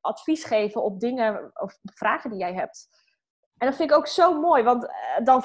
advies 0.00 0.44
geven 0.44 0.82
op 0.82 1.00
dingen 1.00 1.50
of 1.54 1.78
vragen 1.82 2.30
die 2.30 2.38
jij 2.38 2.54
hebt. 2.54 2.88
En 3.56 3.68
dat 3.68 3.76
vind 3.76 3.90
ik 3.90 3.96
ook 3.96 4.06
zo 4.06 4.40
mooi, 4.40 4.62
want 4.62 4.88
dan 5.24 5.42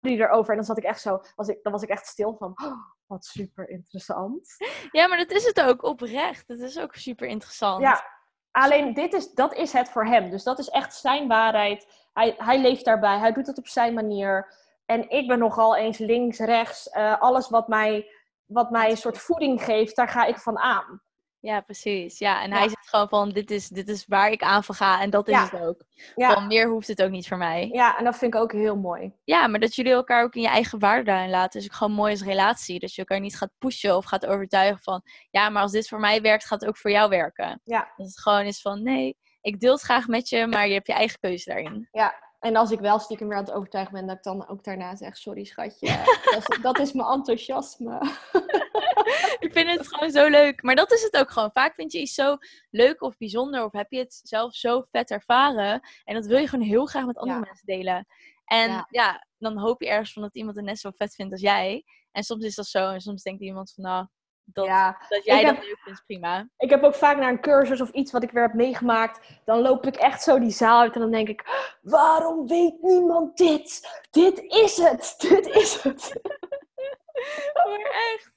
die 0.00 0.18
erover. 0.18 0.50
En 0.50 0.56
dan 0.56 0.64
zat 0.64 0.78
ik 0.78 0.84
echt 0.84 1.00
zo, 1.00 1.20
was 1.36 1.48
ik, 1.48 1.58
dan 1.62 1.72
was 1.72 1.82
ik 1.82 1.88
echt 1.88 2.06
stil 2.06 2.36
van, 2.38 2.52
oh, 2.64 2.78
wat 3.06 3.24
super 3.24 3.68
interessant. 3.68 4.56
Ja, 4.90 5.08
maar 5.08 5.18
dat 5.18 5.30
is 5.30 5.44
het 5.44 5.60
ook 5.60 5.82
oprecht. 5.82 6.48
Dat 6.48 6.58
is 6.58 6.78
ook 6.78 6.94
super 6.94 7.28
interessant. 7.28 7.82
Ja, 7.82 8.04
alleen 8.50 8.94
dit 8.94 9.12
is, 9.12 9.32
dat 9.32 9.54
is 9.54 9.72
het 9.72 9.88
voor 9.88 10.06
hem. 10.06 10.30
Dus 10.30 10.42
dat 10.42 10.58
is 10.58 10.68
echt 10.68 10.94
zijn 10.94 11.28
waarheid. 11.28 12.08
Hij, 12.12 12.34
hij 12.38 12.60
leeft 12.60 12.84
daarbij, 12.84 13.18
hij 13.18 13.32
doet 13.32 13.46
het 13.46 13.58
op 13.58 13.66
zijn 13.66 13.94
manier. 13.94 14.54
En 14.86 15.10
ik 15.10 15.28
ben 15.28 15.38
nogal 15.38 15.76
eens 15.76 15.98
links, 15.98 16.38
rechts. 16.38 16.88
Uh, 16.92 17.20
alles 17.20 17.48
wat 17.48 17.68
mij, 17.68 18.10
wat 18.44 18.70
mij 18.70 18.90
een 18.90 18.96
soort 18.96 19.18
voeding 19.18 19.64
geeft, 19.64 19.96
daar 19.96 20.08
ga 20.08 20.24
ik 20.24 20.38
van 20.38 20.58
aan. 20.58 21.02
Ja, 21.40 21.60
precies. 21.60 22.18
Ja, 22.18 22.42
en 22.42 22.52
hij 22.52 22.68
zegt 22.68 22.88
gewoon 22.88 23.08
van, 23.08 23.30
dit 23.30 23.50
is, 23.50 23.68
dit 23.68 23.88
is 23.88 24.06
waar 24.06 24.30
ik 24.30 24.42
aan 24.42 24.64
van 24.64 24.74
ga 24.74 25.00
en 25.00 25.10
dat 25.10 25.28
is 25.28 25.38
het 25.38 25.60
ook. 25.60 25.84
Ja. 26.14 26.32
Van 26.32 26.46
meer 26.46 26.68
hoeft 26.68 26.88
het 26.88 27.02
ook 27.02 27.10
niet 27.10 27.28
voor 27.28 27.36
mij. 27.36 27.68
Ja, 27.72 27.98
en 27.98 28.04
dat 28.04 28.18
vind 28.18 28.34
ik 28.34 28.40
ook 28.40 28.52
heel 28.52 28.76
mooi. 28.76 29.12
Ja, 29.24 29.46
maar 29.46 29.60
dat 29.60 29.74
jullie 29.74 29.92
elkaar 29.92 30.22
ook 30.22 30.34
in 30.34 30.42
je 30.42 30.48
eigen 30.48 30.78
waarde 30.78 31.04
daarin 31.04 31.30
laten, 31.30 31.60
is 31.60 31.66
ook 31.66 31.74
gewoon 31.74 31.92
mooi 31.92 32.12
als 32.12 32.22
relatie. 32.22 32.78
Dat 32.78 32.94
je 32.94 33.00
elkaar 33.00 33.20
niet 33.20 33.36
gaat 33.36 33.50
pushen 33.58 33.96
of 33.96 34.04
gaat 34.04 34.26
overtuigen 34.26 34.82
van, 34.82 35.02
ja, 35.30 35.48
maar 35.48 35.62
als 35.62 35.72
dit 35.72 35.88
voor 35.88 36.00
mij 36.00 36.20
werkt, 36.20 36.46
gaat 36.46 36.60
het 36.60 36.68
ook 36.68 36.76
voor 36.76 36.90
jou 36.90 37.08
werken. 37.08 37.60
Ja. 37.64 37.92
Dat 37.96 38.06
het 38.06 38.20
gewoon 38.20 38.44
is 38.44 38.60
van, 38.60 38.82
nee, 38.82 39.16
ik 39.40 39.60
deel 39.60 39.72
het 39.72 39.82
graag 39.82 40.06
met 40.06 40.28
je, 40.28 40.46
maar 40.46 40.66
je 40.66 40.74
hebt 40.74 40.86
je 40.86 40.92
eigen 40.92 41.18
keuze 41.18 41.50
daarin. 41.50 41.88
Ja, 41.90 42.29
en 42.40 42.56
als 42.56 42.70
ik 42.70 42.80
wel 42.80 42.98
stiekem 42.98 43.28
weer 43.28 43.36
aan 43.36 43.44
het 43.44 43.52
overtuigen 43.52 43.94
ben, 43.94 44.06
dat 44.06 44.16
ik 44.16 44.22
dan 44.22 44.48
ook 44.48 44.64
daarna 44.64 44.96
zeg: 44.96 45.16
Sorry, 45.16 45.44
schatje. 45.44 45.86
dat, 46.34 46.50
is, 46.50 46.58
dat 46.62 46.78
is 46.78 46.92
mijn 46.92 47.08
enthousiasme. 47.08 47.98
ik 49.44 49.50
vind 49.52 49.70
het 49.70 49.88
gewoon 49.88 50.10
zo 50.10 50.28
leuk. 50.28 50.62
Maar 50.62 50.74
dat 50.74 50.92
is 50.92 51.02
het 51.02 51.16
ook 51.16 51.30
gewoon. 51.30 51.50
Vaak 51.52 51.74
vind 51.74 51.92
je 51.92 52.00
iets 52.00 52.14
zo 52.14 52.36
leuk 52.70 53.02
of 53.02 53.16
bijzonder, 53.16 53.64
of 53.64 53.72
heb 53.72 53.90
je 53.90 53.98
het 53.98 54.20
zelf 54.22 54.54
zo 54.54 54.86
vet 54.90 55.10
ervaren. 55.10 55.80
En 56.04 56.14
dat 56.14 56.26
wil 56.26 56.38
je 56.38 56.48
gewoon 56.48 56.66
heel 56.66 56.86
graag 56.86 57.06
met 57.06 57.18
andere 57.18 57.40
mensen 57.40 57.66
delen. 57.66 58.06
En 58.44 58.86
ja. 58.88 59.26
dan 59.38 59.58
hoop 59.58 59.82
je 59.82 59.88
ergens 59.88 60.12
van 60.12 60.22
dat 60.22 60.34
iemand 60.34 60.56
het 60.56 60.64
net 60.64 60.78
zo 60.78 60.90
vet 60.94 61.14
vindt 61.14 61.32
als 61.32 61.40
jij. 61.40 61.84
En 62.12 62.22
soms 62.22 62.44
is 62.44 62.54
dat 62.54 62.66
zo. 62.66 62.90
En 62.90 63.00
soms 63.00 63.22
denkt 63.22 63.42
iemand 63.42 63.72
van, 63.72 63.84
nou, 63.84 64.06
dat, 64.52 64.64
ja, 64.64 65.00
dat 65.08 65.24
jij 65.24 65.44
dat 65.44 65.64
leuk 65.64 65.78
vindt, 65.80 66.02
prima. 66.06 66.48
Ik 66.56 66.70
heb 66.70 66.82
ook 66.82 66.94
vaak 66.94 67.16
naar 67.16 67.30
een 67.30 67.40
cursus 67.40 67.80
of 67.80 67.90
iets 67.90 68.12
wat 68.12 68.22
ik 68.22 68.30
weer 68.30 68.42
heb 68.42 68.54
meegemaakt. 68.54 69.40
Dan 69.44 69.60
loop 69.60 69.86
ik 69.86 69.96
echt 69.96 70.22
zo 70.22 70.38
die 70.38 70.50
zaal 70.50 70.80
uit 70.80 70.94
en 70.94 71.00
dan 71.00 71.10
denk 71.10 71.28
ik... 71.28 71.68
Waarom 71.82 72.46
weet 72.46 72.82
niemand 72.82 73.36
dit? 73.36 73.88
Dit 74.10 74.42
is 74.42 74.76
het! 74.76 75.14
Dit 75.28 75.46
is 75.46 75.82
het! 75.82 76.12
maar 77.66 78.12
echt. 78.12 78.32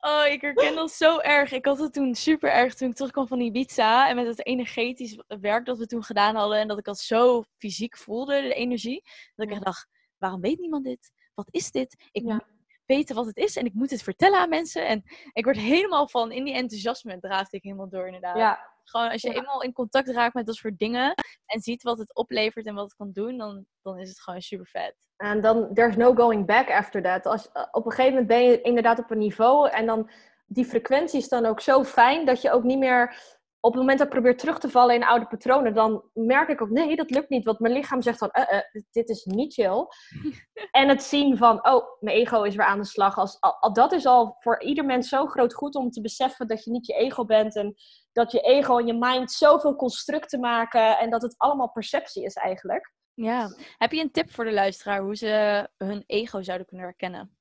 Oh, 0.00 0.26
ik 0.26 0.40
herken 0.40 0.74
dat 0.74 0.90
zo 0.90 1.18
erg. 1.18 1.52
Ik 1.52 1.64
had 1.64 1.78
het 1.78 1.92
toen 1.92 2.14
super 2.14 2.50
erg 2.50 2.74
toen 2.74 2.88
ik 2.90 2.94
terugkwam 2.94 3.26
van 3.26 3.40
Ibiza. 3.40 4.08
En 4.08 4.16
met 4.16 4.26
het 4.26 4.46
energetisch 4.46 5.18
werk 5.26 5.66
dat 5.66 5.78
we 5.78 5.86
toen 5.86 6.04
gedaan 6.04 6.34
hadden. 6.34 6.58
En 6.58 6.68
dat 6.68 6.78
ik 6.78 6.84
dat 6.84 6.98
zo 6.98 7.44
fysiek 7.56 7.96
voelde, 7.96 8.42
de 8.42 8.54
energie. 8.54 9.02
Dat 9.36 9.46
ik 9.46 9.52
echt 9.52 9.64
dacht, 9.64 9.88
waarom 10.18 10.40
weet 10.40 10.58
niemand 10.58 10.84
dit? 10.84 11.12
Wat 11.34 11.48
is 11.50 11.70
dit? 11.70 12.08
Ik 12.12 12.22
moet 12.22 12.44
weten 12.88 13.14
wat 13.14 13.26
het 13.26 13.36
is 13.36 13.56
en 13.56 13.64
ik 13.64 13.74
moet 13.74 13.90
het 13.90 14.02
vertellen 14.02 14.38
aan 14.38 14.48
mensen. 14.48 14.86
En 14.86 15.02
ik 15.32 15.44
word 15.44 15.56
helemaal 15.56 16.08
van, 16.08 16.32
in 16.32 16.44
die 16.44 16.54
enthousiasme 16.54 17.18
draafde 17.20 17.56
ik 17.56 17.62
helemaal 17.62 17.88
door 17.88 18.06
inderdaad. 18.06 18.36
Ja. 18.36 18.76
Gewoon 18.84 19.10
als 19.10 19.22
je 19.22 19.34
eenmaal 19.34 19.62
in 19.62 19.72
contact 19.72 20.08
raakt 20.08 20.34
met 20.34 20.46
dat 20.46 20.54
soort 20.54 20.78
dingen 20.78 21.14
en 21.46 21.60
ziet 21.60 21.82
wat 21.82 21.98
het 21.98 22.14
oplevert 22.14 22.66
en 22.66 22.74
wat 22.74 22.84
het 22.84 22.94
kan 22.94 23.10
doen, 23.12 23.36
dan, 23.36 23.66
dan 23.82 23.98
is 23.98 24.08
het 24.08 24.20
gewoon 24.20 24.40
super 24.40 24.66
vet. 24.66 24.94
En 25.16 25.40
dan, 25.40 25.74
there's 25.74 25.96
no 25.96 26.14
going 26.14 26.46
back 26.46 26.70
after 26.70 27.02
that. 27.02 27.26
Als, 27.26 27.52
eh, 27.52 27.62
op 27.70 27.84
een 27.84 27.90
gegeven 27.90 28.12
moment 28.12 28.28
ben 28.28 28.42
je 28.42 28.60
inderdaad 28.60 28.98
op 28.98 29.10
een 29.10 29.18
niveau 29.18 29.68
en 29.70 29.86
dan, 29.86 30.10
die 30.46 30.64
frequentie 30.64 31.18
is 31.18 31.28
dan 31.28 31.46
ook 31.46 31.60
zo 31.60 31.84
fijn 31.84 32.26
dat 32.26 32.42
je 32.42 32.50
ook 32.50 32.62
niet 32.62 32.78
meer 32.78 33.16
op 33.60 33.72
het 33.72 33.80
moment 33.80 33.98
dat 33.98 34.06
ik 34.06 34.12
probeer 34.12 34.36
terug 34.36 34.58
te 34.58 34.68
vallen 34.68 34.94
in 34.94 35.04
oude 35.04 35.26
patronen, 35.26 35.74
dan 35.74 36.10
merk 36.12 36.48
ik 36.48 36.62
ook, 36.62 36.70
nee, 36.70 36.96
dat 36.96 37.10
lukt 37.10 37.28
niet. 37.28 37.44
Want 37.44 37.58
mijn 37.58 37.74
lichaam 37.74 38.02
zegt 38.02 38.18
van, 38.18 38.30
uh, 38.32 38.52
uh, 38.52 38.82
dit 38.90 39.08
is 39.08 39.24
niet 39.24 39.52
chill. 39.52 39.86
en 40.80 40.88
het 40.88 41.02
zien 41.02 41.36
van, 41.36 41.68
oh, 41.68 41.84
mijn 42.00 42.16
ego 42.16 42.42
is 42.42 42.54
weer 42.54 42.66
aan 42.66 42.78
de 42.78 42.84
slag. 42.84 43.18
Als, 43.18 43.40
al, 43.40 43.72
dat 43.72 43.92
is 43.92 44.06
al 44.06 44.36
voor 44.38 44.62
ieder 44.62 44.84
mens 44.84 45.08
zo 45.08 45.26
groot 45.26 45.54
goed 45.54 45.74
om 45.74 45.90
te 45.90 46.00
beseffen 46.00 46.46
dat 46.46 46.64
je 46.64 46.70
niet 46.70 46.86
je 46.86 46.94
ego 46.94 47.24
bent. 47.24 47.56
En 47.56 47.74
dat 48.12 48.32
je 48.32 48.40
ego 48.40 48.78
en 48.78 48.86
je 48.86 48.94
mind 48.98 49.32
zoveel 49.32 49.76
constructen 49.76 50.40
maken. 50.40 50.98
En 50.98 51.10
dat 51.10 51.22
het 51.22 51.34
allemaal 51.36 51.70
perceptie 51.70 52.24
is 52.24 52.34
eigenlijk. 52.34 52.92
Ja. 53.14 53.48
Heb 53.78 53.92
je 53.92 54.00
een 54.00 54.10
tip 54.10 54.30
voor 54.30 54.44
de 54.44 54.52
luisteraar 54.52 55.00
hoe 55.00 55.16
ze 55.16 55.68
hun 55.76 56.04
ego 56.06 56.42
zouden 56.42 56.66
kunnen 56.66 56.86
herkennen? 56.86 57.36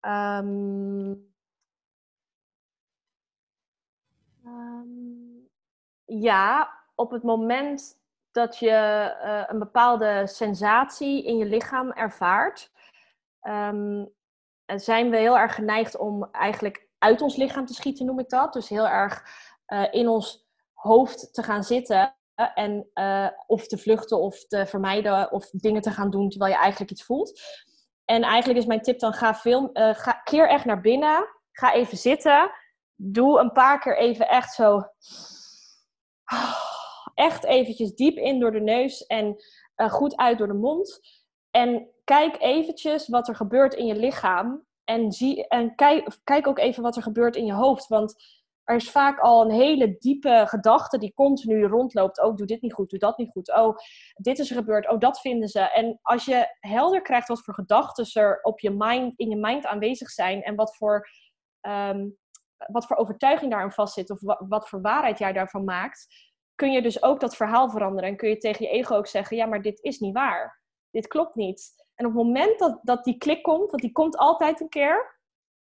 Um 0.00 1.29
Ehm, 4.50 6.20
ja, 6.20 6.70
op 6.94 7.10
het 7.10 7.22
moment 7.22 7.98
dat 8.30 8.58
je 8.58 9.14
uh, 9.24 9.42
een 9.46 9.58
bepaalde 9.58 10.26
sensatie 10.26 11.24
in 11.24 11.36
je 11.36 11.44
lichaam 11.44 11.90
ervaart, 11.90 12.72
um, 13.42 14.12
zijn 14.66 15.10
we 15.10 15.16
heel 15.16 15.38
erg 15.38 15.54
geneigd 15.54 15.96
om 15.96 16.28
eigenlijk 16.32 16.88
uit 16.98 17.20
ons 17.20 17.36
lichaam 17.36 17.66
te 17.66 17.74
schieten, 17.74 18.06
noem 18.06 18.18
ik 18.18 18.28
dat. 18.28 18.52
Dus 18.52 18.68
heel 18.68 18.88
erg 18.88 19.24
uh, 19.66 19.86
in 19.90 20.08
ons 20.08 20.48
hoofd 20.72 21.34
te 21.34 21.42
gaan 21.42 21.64
zitten 21.64 22.14
en 22.54 22.90
uh, 22.94 23.28
of 23.46 23.66
te 23.66 23.78
vluchten 23.78 24.18
of 24.18 24.46
te 24.46 24.66
vermijden 24.66 25.32
of 25.32 25.50
dingen 25.50 25.82
te 25.82 25.90
gaan 25.90 26.10
doen 26.10 26.28
terwijl 26.28 26.52
je 26.52 26.58
eigenlijk 26.58 26.90
iets 26.90 27.04
voelt. 27.04 27.40
En 28.04 28.22
eigenlijk 28.22 28.58
is 28.58 28.66
mijn 28.66 28.82
tip 28.82 28.98
dan 28.98 29.12
ga, 29.12 29.34
veel, 29.34 29.70
ga 29.72 30.12
keer 30.12 30.48
echt 30.48 30.64
naar 30.64 30.80
binnen, 30.80 31.28
ga 31.52 31.72
even 31.72 31.96
zitten 31.96 32.50
doe 33.02 33.40
een 33.40 33.52
paar 33.52 33.80
keer 33.80 33.98
even 33.98 34.28
echt 34.28 34.54
zo. 34.54 34.82
Echt 37.14 37.44
eventjes 37.44 37.94
diep 37.94 38.16
in 38.16 38.40
door 38.40 38.52
de 38.52 38.60
neus 38.60 39.06
en 39.06 39.36
uh, 39.76 39.90
goed 39.90 40.16
uit 40.16 40.38
door 40.38 40.46
de 40.46 40.54
mond. 40.54 41.00
En 41.50 41.88
kijk 42.04 42.36
eventjes 42.40 43.08
wat 43.08 43.28
er 43.28 43.36
gebeurt 43.36 43.74
in 43.74 43.86
je 43.86 43.96
lichaam. 43.96 44.64
En, 44.84 45.12
zie, 45.12 45.48
en 45.48 45.74
kijk, 45.74 46.18
kijk 46.24 46.46
ook 46.46 46.58
even 46.58 46.82
wat 46.82 46.96
er 46.96 47.02
gebeurt 47.02 47.36
in 47.36 47.44
je 47.44 47.52
hoofd. 47.52 47.88
Want 47.88 48.14
er 48.64 48.76
is 48.76 48.90
vaak 48.90 49.18
al 49.18 49.44
een 49.44 49.50
hele 49.50 49.96
diepe 49.98 50.44
gedachte 50.46 50.98
die 50.98 51.14
continu 51.14 51.66
rondloopt. 51.66 52.22
Oh, 52.22 52.36
doe 52.36 52.46
dit 52.46 52.62
niet 52.62 52.72
goed, 52.72 52.90
doe 52.90 52.98
dat 52.98 53.18
niet 53.18 53.30
goed. 53.30 53.54
Oh, 53.54 53.76
dit 54.14 54.38
is 54.38 54.50
er 54.50 54.56
gebeurd. 54.56 54.88
Oh, 54.88 54.98
dat 54.98 55.20
vinden 55.20 55.48
ze. 55.48 55.60
En 55.60 55.98
als 56.02 56.24
je 56.24 56.56
helder 56.60 57.02
krijgt 57.02 57.28
wat 57.28 57.44
voor 57.44 57.54
gedachten 57.54 58.22
er 58.22 58.38
op 58.42 58.60
je 58.60 58.70
mind, 58.70 59.18
in 59.18 59.28
je 59.28 59.36
mind 59.36 59.66
aanwezig 59.66 60.10
zijn 60.10 60.42
en 60.42 60.54
wat 60.54 60.76
voor 60.76 61.08
ehm, 61.60 62.08
wat 62.66 62.86
voor 62.86 62.96
overtuiging 62.96 63.50
daarin 63.50 63.70
vastzit 63.70 64.10
of 64.10 64.18
wat, 64.48 64.68
voor 64.68 64.80
waarheid 64.80 65.18
jij 65.18 65.32
daarvan 65.32 65.64
maakt, 65.64 66.06
kun 66.54 66.70
je 66.72 66.82
dus 66.82 67.02
ook 67.02 67.20
dat 67.20 67.36
verhaal 67.36 67.70
veranderen. 67.70 68.10
En 68.10 68.16
kun 68.16 68.28
je 68.28 68.36
tegen 68.36 68.64
je 68.64 68.72
ego 68.72 68.94
ook 68.94 69.06
zeggen, 69.06 69.36
ja, 69.36 69.46
maar 69.46 69.62
dit 69.62 69.82
is 69.82 69.98
niet 69.98 70.14
waar. 70.14 70.62
Dit 70.90 71.06
klopt 71.06 71.34
niet. 71.34 71.72
En 71.94 72.06
op 72.06 72.12
het 72.14 72.22
moment 72.24 72.58
dat, 72.58 72.78
dat 72.82 73.04
die 73.04 73.18
klik 73.18 73.42
komt, 73.42 73.70
want 73.70 73.82
die 73.82 73.92
komt 73.92 74.16
altijd 74.16 74.60
een 74.60 74.68
keer, 74.68 75.18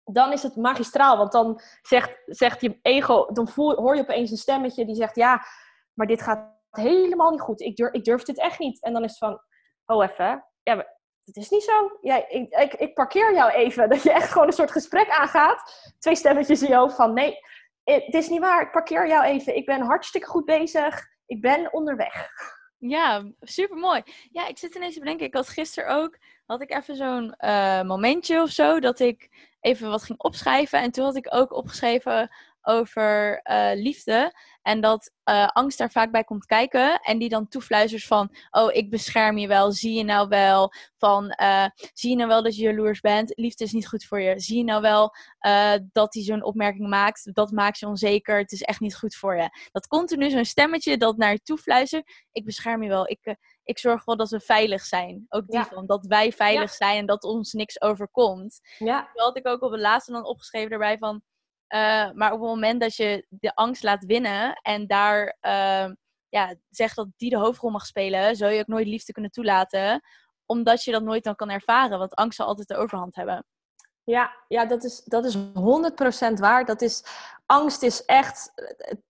dan 0.04 0.32
is 0.32 0.42
het 0.42 0.56
magistraal. 0.56 1.16
Want 1.16 1.32
dan 1.32 1.60
zegt, 1.82 2.22
zegt 2.26 2.60
je 2.60 2.78
ego, 2.82 3.32
dan 3.32 3.48
hoor 3.54 3.96
je 3.96 4.02
opeens 4.02 4.30
een 4.30 4.36
stemmetje 4.36 4.86
die 4.86 4.94
zegt, 4.94 5.16
ja, 5.16 5.44
maar 5.92 6.06
dit 6.06 6.22
gaat 6.22 6.60
helemaal 6.70 7.30
niet 7.30 7.40
goed. 7.40 7.60
Ik 7.60 7.76
durf, 7.76 7.92
ik 7.92 8.04
durf 8.04 8.22
dit 8.22 8.38
echt 8.38 8.58
niet. 8.58 8.82
En 8.82 8.92
dan 8.92 9.04
is 9.04 9.10
het 9.10 9.18
van, 9.18 9.40
oh 9.86 10.04
even, 10.04 10.44
ja, 10.62 10.86
het 11.24 11.36
is 11.36 11.48
niet 11.48 11.62
zo. 11.62 11.98
Ja, 12.00 12.28
ik, 12.28 12.74
ik, 12.74 12.94
parkeer 12.94 13.34
jou 13.34 13.50
even. 13.50 13.88
Dat 13.90 14.02
je 14.02 14.12
echt 14.12 14.30
gewoon 14.32 14.46
een 14.46 14.52
soort 14.52 14.70
gesprek 14.70 15.08
aangaat. 15.08 15.92
Twee 15.98 16.16
stemmetjes 16.16 16.62
in 16.62 16.68
je 16.68 16.74
hoofd 16.74 16.96
van 16.96 17.12
nee, 17.12 17.36
het 17.84 18.14
is 18.14 18.28
niet 18.28 18.40
waar. 18.40 18.62
Ik 18.62 18.72
parkeer 18.72 19.08
jou 19.08 19.24
even. 19.24 19.56
Ik 19.56 19.66
ben 19.66 19.80
hartstikke 19.80 20.26
goed 20.26 20.44
bezig. 20.44 21.08
Ik 21.26 21.40
ben 21.40 21.72
onderweg. 21.72 22.30
Ja, 22.78 23.32
super 23.40 23.76
mooi. 23.76 24.02
Ja, 24.30 24.46
ik 24.46 24.58
zit 24.58 24.74
ineens 24.74 24.94
te 24.94 25.00
bedenken. 25.00 25.26
Ik 25.26 25.34
had 25.34 25.48
gisteren 25.48 25.94
ook, 25.94 26.18
had 26.46 26.60
ik 26.60 26.70
even 26.70 26.96
zo'n 26.96 27.34
uh, 27.38 27.82
momentje 27.82 28.42
of 28.42 28.50
zo, 28.50 28.80
dat 28.80 29.00
ik 29.00 29.28
even 29.60 29.90
wat 29.90 30.02
ging 30.02 30.18
opschrijven. 30.18 30.80
En 30.80 30.90
toen 30.90 31.04
had 31.04 31.16
ik 31.16 31.34
ook 31.34 31.52
opgeschreven 31.52 32.30
over 32.62 33.40
uh, 33.50 33.70
liefde. 33.74 34.32
En 34.62 34.80
dat 34.80 35.12
uh, 35.24 35.46
angst 35.46 35.78
daar 35.78 35.90
vaak 35.90 36.10
bij 36.10 36.24
komt 36.24 36.46
kijken. 36.46 37.00
En 37.00 37.18
die 37.18 37.28
dan 37.28 37.48
toefluistert 37.48 38.04
van, 38.04 38.36
oh, 38.50 38.74
ik 38.74 38.90
bescherm 38.90 39.38
je 39.38 39.46
wel. 39.46 39.72
Zie 39.72 39.94
je 39.94 40.04
nou 40.04 40.28
wel 40.28 40.72
van, 40.96 41.34
uh, 41.42 41.66
zie 41.92 42.10
je 42.10 42.16
nou 42.16 42.28
wel 42.28 42.42
dat 42.42 42.56
je 42.56 42.62
jaloers 42.62 43.00
bent? 43.00 43.32
Liefde 43.34 43.64
is 43.64 43.72
niet 43.72 43.88
goed 43.88 44.04
voor 44.04 44.20
je. 44.20 44.40
Zie 44.40 44.58
je 44.58 44.64
nou 44.64 44.80
wel 44.80 45.14
dat 45.92 46.14
hij 46.14 46.22
zo'n 46.22 46.44
opmerking 46.44 46.88
maakt? 46.88 47.34
Dat 47.34 47.50
maakt 47.50 47.78
je 47.78 47.86
onzeker. 47.86 48.38
Het 48.38 48.52
is 48.52 48.62
echt 48.62 48.80
niet 48.80 48.96
goed 48.96 49.14
voor 49.14 49.36
je. 49.36 49.68
Dat 49.72 49.86
continu 49.86 50.30
zo'n 50.30 50.44
stemmetje 50.44 50.96
dat 50.96 51.16
naar 51.16 51.32
je 51.32 51.42
toe 51.42 51.58
fluistert. 51.58 52.12
Ik 52.32 52.44
bescherm 52.44 52.82
je 52.82 52.88
wel. 52.88 53.08
Ik, 53.08 53.36
ik 53.64 53.78
zorg 53.78 54.04
wel 54.04 54.16
dat 54.16 54.30
we 54.30 54.40
veilig 54.40 54.84
zijn. 54.84 55.26
Ook 55.28 55.46
die 55.46 55.62
van, 55.62 55.86
dat 55.86 56.06
wij 56.06 56.32
veilig 56.32 56.72
zijn 56.72 56.98
en 56.98 57.06
dat 57.06 57.24
ons 57.24 57.52
niks 57.52 57.80
overkomt. 57.80 58.60
Ja. 58.78 59.10
Dat 59.14 59.24
had 59.24 59.36
ik 59.36 59.46
ook 59.46 59.62
op 59.62 59.70
het 59.70 59.80
laatste 59.80 60.12
dan 60.12 60.24
opgeschreven 60.24 60.70
daarbij 60.70 60.98
van 60.98 61.22
eh, 61.72 62.10
maar 62.12 62.32
op 62.32 62.40
het 62.40 62.48
moment 62.48 62.80
dat 62.80 62.96
je 62.96 63.26
de 63.28 63.54
angst 63.54 63.82
laat 63.82 64.04
winnen 64.04 64.52
en 64.62 64.86
daar 64.86 65.36
uh, 65.42 65.90
ja, 66.28 66.54
zegt 66.70 66.96
dat 66.96 67.08
die 67.16 67.30
de 67.30 67.38
hoofdrol 67.38 67.70
mag 67.70 67.86
spelen, 67.86 68.36
zou 68.36 68.52
je 68.52 68.60
ook 68.60 68.66
nooit 68.66 68.86
liefde 68.86 69.12
kunnen 69.12 69.30
toelaten. 69.30 70.02
Omdat 70.46 70.84
je 70.84 70.90
dat 70.90 71.02
nooit 71.02 71.24
dan 71.24 71.34
kan 71.34 71.50
ervaren. 71.50 71.98
Want 71.98 72.14
angst 72.14 72.36
zal 72.36 72.46
altijd 72.46 72.68
de 72.68 72.76
overhand 72.76 73.14
hebben. 73.14 73.46
Ja, 74.04 74.32
ja 74.48 74.66
dat, 74.66 74.84
is, 74.84 75.02
dat 75.04 75.24
is 75.24 75.36
100% 75.36 75.38
waar. 76.34 76.64
Dat 76.64 76.82
is, 76.82 77.04
angst 77.46 77.82
is 77.82 78.04
echt, 78.04 78.52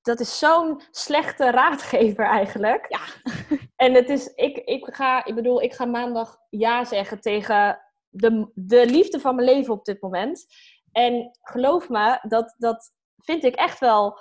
dat 0.02 0.20
is 0.20 0.38
zo'n 0.38 0.80
slechte 0.90 1.50
raadgever 1.50 2.24
eigenlijk. 2.24 2.86
Ja. 2.88 3.00
En 3.76 3.94
het 3.94 4.08
is, 4.08 4.26
ik, 4.34 4.56
ik, 4.56 4.94
ga, 4.94 5.24
ik 5.24 5.34
bedoel, 5.34 5.62
ik 5.62 5.72
ga 5.72 5.84
maandag 5.84 6.38
ja 6.50 6.84
zeggen 6.84 7.20
tegen 7.20 7.80
de, 8.08 8.50
de 8.54 8.86
liefde 8.86 9.20
van 9.20 9.34
mijn 9.34 9.48
leven 9.48 9.74
op 9.74 9.84
dit 9.84 10.00
moment. 10.00 10.46
En 10.92 11.38
geloof 11.42 11.88
me, 11.88 12.18
dat, 12.22 12.54
dat 12.58 12.92
vind 13.16 13.44
ik 13.44 13.54
echt 13.54 13.78
wel 13.78 14.20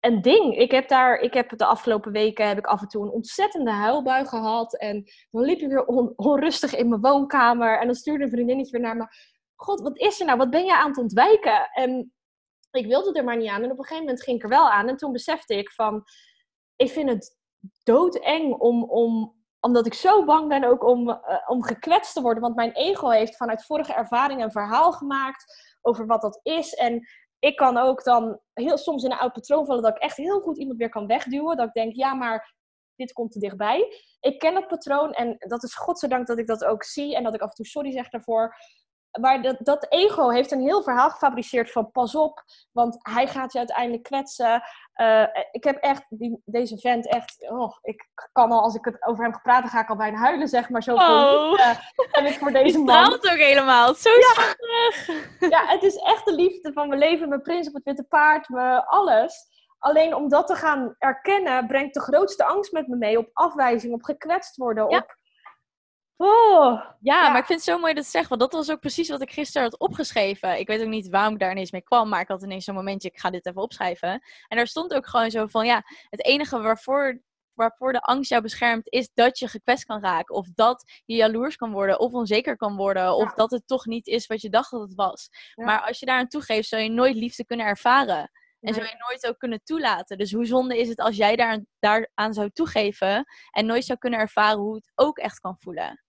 een 0.00 0.22
ding. 0.22 0.56
Ik 0.56 0.70
heb 0.70 0.88
daar, 0.88 1.18
ik 1.18 1.34
heb 1.34 1.58
de 1.58 1.64
afgelopen 1.64 2.12
weken 2.12 2.48
heb 2.48 2.58
ik 2.58 2.66
af 2.66 2.80
en 2.80 2.88
toe 2.88 3.04
een 3.04 3.12
ontzettende 3.12 3.70
huilbui 3.70 4.26
gehad. 4.26 4.76
En 4.76 5.04
dan 5.30 5.42
liep 5.42 5.60
ik 5.60 5.68
weer 5.68 5.86
onrustig 6.16 6.74
in 6.74 6.88
mijn 6.88 7.00
woonkamer. 7.00 7.78
En 7.78 7.86
dan 7.86 7.94
stuurde 7.94 8.24
een 8.24 8.30
vriendinnetje 8.30 8.72
weer 8.72 8.80
naar 8.80 8.96
me. 8.96 9.06
God, 9.54 9.80
wat 9.80 9.98
is 9.98 10.20
er 10.20 10.26
nou? 10.26 10.38
Wat 10.38 10.50
ben 10.50 10.64
je 10.64 10.76
aan 10.76 10.88
het 10.88 10.98
ontwijken? 10.98 11.70
En 11.72 12.12
ik 12.70 12.86
wilde 12.86 13.12
er 13.12 13.24
maar 13.24 13.36
niet 13.36 13.50
aan. 13.50 13.62
En 13.62 13.70
op 13.70 13.78
een 13.78 13.84
gegeven 13.84 14.04
moment 14.04 14.22
ging 14.22 14.36
ik 14.36 14.42
er 14.42 14.48
wel 14.48 14.70
aan. 14.70 14.88
En 14.88 14.96
toen 14.96 15.12
besefte 15.12 15.56
ik 15.56 15.70
van, 15.70 16.02
ik 16.76 16.90
vind 16.90 17.10
het 17.10 17.38
doodeng 17.82 18.54
om, 18.54 18.84
om 18.84 19.38
omdat 19.60 19.86
ik 19.86 19.94
zo 19.94 20.24
bang 20.24 20.48
ben 20.48 20.64
ook 20.64 20.84
om, 20.84 21.08
uh, 21.08 21.16
om 21.46 21.62
gekwetst 21.62 22.14
te 22.14 22.20
worden. 22.20 22.42
Want 22.42 22.54
mijn 22.54 22.72
ego 22.72 23.08
heeft 23.08 23.36
vanuit 23.36 23.64
vorige 23.64 23.94
ervaring 23.94 24.42
een 24.42 24.50
verhaal 24.50 24.92
gemaakt 24.92 25.69
over 25.80 26.06
wat 26.06 26.20
dat 26.20 26.40
is. 26.42 26.74
En 26.74 27.08
ik 27.38 27.56
kan 27.56 27.76
ook 27.76 28.04
dan 28.04 28.40
heel 28.52 28.78
soms 28.78 29.04
in 29.04 29.10
een 29.10 29.18
oud 29.18 29.32
patroon 29.32 29.66
vallen 29.66 29.82
dat 29.82 29.96
ik 29.96 30.02
echt 30.02 30.16
heel 30.16 30.40
goed 30.40 30.58
iemand 30.58 30.78
weer 30.78 30.88
kan 30.88 31.06
wegduwen. 31.06 31.56
Dat 31.56 31.66
ik 31.66 31.72
denk, 31.72 31.94
ja, 31.94 32.14
maar 32.14 32.54
dit 32.96 33.12
komt 33.12 33.32
te 33.32 33.38
dichtbij. 33.38 33.94
Ik 34.20 34.38
ken 34.38 34.54
het 34.54 34.66
patroon 34.66 35.12
en 35.12 35.36
dat 35.38 35.62
is 35.62 35.74
godzijdank 35.74 36.26
dat 36.26 36.38
ik 36.38 36.46
dat 36.46 36.64
ook 36.64 36.84
zie 36.84 37.16
en 37.16 37.22
dat 37.22 37.34
ik 37.34 37.40
af 37.40 37.48
en 37.48 37.54
toe 37.54 37.66
sorry 37.66 37.92
zeg 37.92 38.08
daarvoor. 38.08 38.54
Maar 39.20 39.42
dat, 39.42 39.56
dat 39.58 39.86
ego 39.88 40.28
heeft 40.28 40.50
een 40.50 40.60
heel 40.60 40.82
verhaal 40.82 41.10
gefabriceerd 41.10 41.72
van 41.72 41.90
pas 41.90 42.14
op, 42.14 42.42
want 42.72 42.98
hij 42.98 43.26
gaat 43.26 43.52
je 43.52 43.58
uiteindelijk 43.58 44.02
kwetsen. 44.02 44.62
Uh, 44.94 45.26
ik 45.50 45.64
heb 45.64 45.76
echt, 45.76 46.04
die, 46.08 46.42
deze 46.44 46.78
vent 46.78 47.08
echt, 47.08 47.50
oh, 47.50 47.76
ik 47.82 48.08
kan 48.32 48.52
al, 48.52 48.62
als 48.62 48.74
ik 48.74 48.84
het 48.84 49.06
over 49.06 49.24
hem 49.24 49.32
gepraat, 49.32 49.60
dan 49.60 49.70
ga 49.70 49.80
ik 49.80 49.88
al 49.88 49.96
bijna 49.96 50.18
huilen, 50.18 50.48
zeg 50.48 50.68
maar. 50.68 50.82
Zo 50.82 50.94
oh. 50.94 51.58
uh, 52.18 52.26
ik 52.30 52.38
voor 52.38 52.52
deze 52.52 52.78
man. 52.78 53.12
Het 53.12 53.30
ook 53.30 53.36
helemaal, 53.36 53.94
zo 53.94 54.10
ja. 54.10 54.54
ja, 55.48 55.66
het 55.66 55.82
is 55.82 55.96
echt 55.96 56.24
de 56.24 56.34
liefde 56.34 56.72
van 56.72 56.88
mijn 56.88 57.00
leven, 57.00 57.28
mijn 57.28 57.42
prins 57.42 57.68
op 57.68 57.74
het 57.74 57.84
witte 57.84 58.04
paard, 58.04 58.48
mijn 58.48 58.84
alles. 58.84 59.48
Alleen 59.78 60.14
om 60.14 60.28
dat 60.28 60.46
te 60.46 60.54
gaan 60.54 60.94
erkennen, 60.98 61.66
brengt 61.66 61.94
de 61.94 62.00
grootste 62.00 62.44
angst 62.44 62.72
met 62.72 62.86
me 62.86 62.96
mee 62.96 63.18
op 63.18 63.30
afwijzing, 63.32 63.92
op 63.92 64.02
gekwetst 64.02 64.56
worden, 64.56 64.88
op 64.88 65.18
Oh, 66.22 66.80
ja, 67.00 67.28
maar 67.28 67.38
ik 67.40 67.46
vind 67.46 67.58
het 67.60 67.68
zo 67.68 67.78
mooi 67.78 67.94
dat 67.94 68.04
je 68.04 68.10
zegt, 68.10 68.28
want 68.28 68.40
dat 68.40 68.52
was 68.52 68.70
ook 68.70 68.80
precies 68.80 69.08
wat 69.08 69.22
ik 69.22 69.32
gisteren 69.32 69.62
had 69.62 69.78
opgeschreven. 69.78 70.58
Ik 70.58 70.66
weet 70.66 70.80
ook 70.80 70.88
niet 70.88 71.08
waarom 71.08 71.32
ik 71.32 71.38
daar 71.40 71.50
ineens 71.50 71.70
mee 71.70 71.82
kwam, 71.82 72.08
maar 72.08 72.20
ik 72.20 72.28
had 72.28 72.42
ineens 72.42 72.64
zo'n 72.64 72.74
momentje, 72.74 73.08
ik 73.08 73.18
ga 73.18 73.30
dit 73.30 73.46
even 73.46 73.62
opschrijven. 73.62 74.10
En 74.48 74.56
daar 74.56 74.66
stond 74.66 74.94
ook 74.94 75.06
gewoon 75.06 75.30
zo 75.30 75.46
van, 75.46 75.66
ja, 75.66 75.82
het 76.08 76.24
enige 76.24 76.60
waarvoor, 76.60 77.20
waarvoor 77.54 77.92
de 77.92 78.00
angst 78.00 78.30
jou 78.30 78.42
beschermt, 78.42 78.90
is 78.92 79.10
dat 79.14 79.38
je 79.38 79.48
gekwetst 79.48 79.84
kan 79.84 80.00
raken. 80.00 80.34
Of 80.34 80.46
dat 80.54 81.00
je 81.04 81.16
jaloers 81.16 81.56
kan 81.56 81.72
worden, 81.72 82.00
of 82.00 82.12
onzeker 82.12 82.56
kan 82.56 82.76
worden, 82.76 83.14
of 83.14 83.28
Ja. 83.28 83.34
dat 83.34 83.50
het 83.50 83.66
toch 83.66 83.86
niet 83.86 84.06
is 84.06 84.26
wat 84.26 84.40
je 84.40 84.50
dacht 84.50 84.70
dat 84.70 84.80
het 84.80 84.94
was. 84.94 85.28
Ja. 85.54 85.64
Maar 85.64 85.80
als 85.80 85.98
je 85.98 86.06
daar 86.06 86.18
aan 86.18 86.28
toegeeft, 86.28 86.68
zou 86.68 86.82
je 86.82 86.90
nooit 86.90 87.14
liefde 87.14 87.44
kunnen 87.44 87.66
ervaren. 87.66 88.30
En 88.60 88.74
zou 88.74 88.86
je 88.86 89.04
nooit 89.08 89.26
ook 89.26 89.38
kunnen 89.38 89.60
toelaten. 89.64 90.18
Dus 90.18 90.32
hoe 90.32 90.44
zonde 90.46 90.78
is 90.78 90.88
het 90.88 90.98
als 90.98 91.16
jij 91.16 91.36
daar, 91.36 91.64
daaraan 91.78 92.34
zou 92.34 92.50
toegeven 92.50 93.24
en 93.50 93.66
nooit 93.66 93.84
zou 93.84 93.98
kunnen 93.98 94.18
ervaren 94.20 94.58
hoe 94.58 94.74
het 94.74 94.92
ook 94.94 95.18
echt 95.18 95.40
kan 95.40 95.56
voelen. 95.58 96.04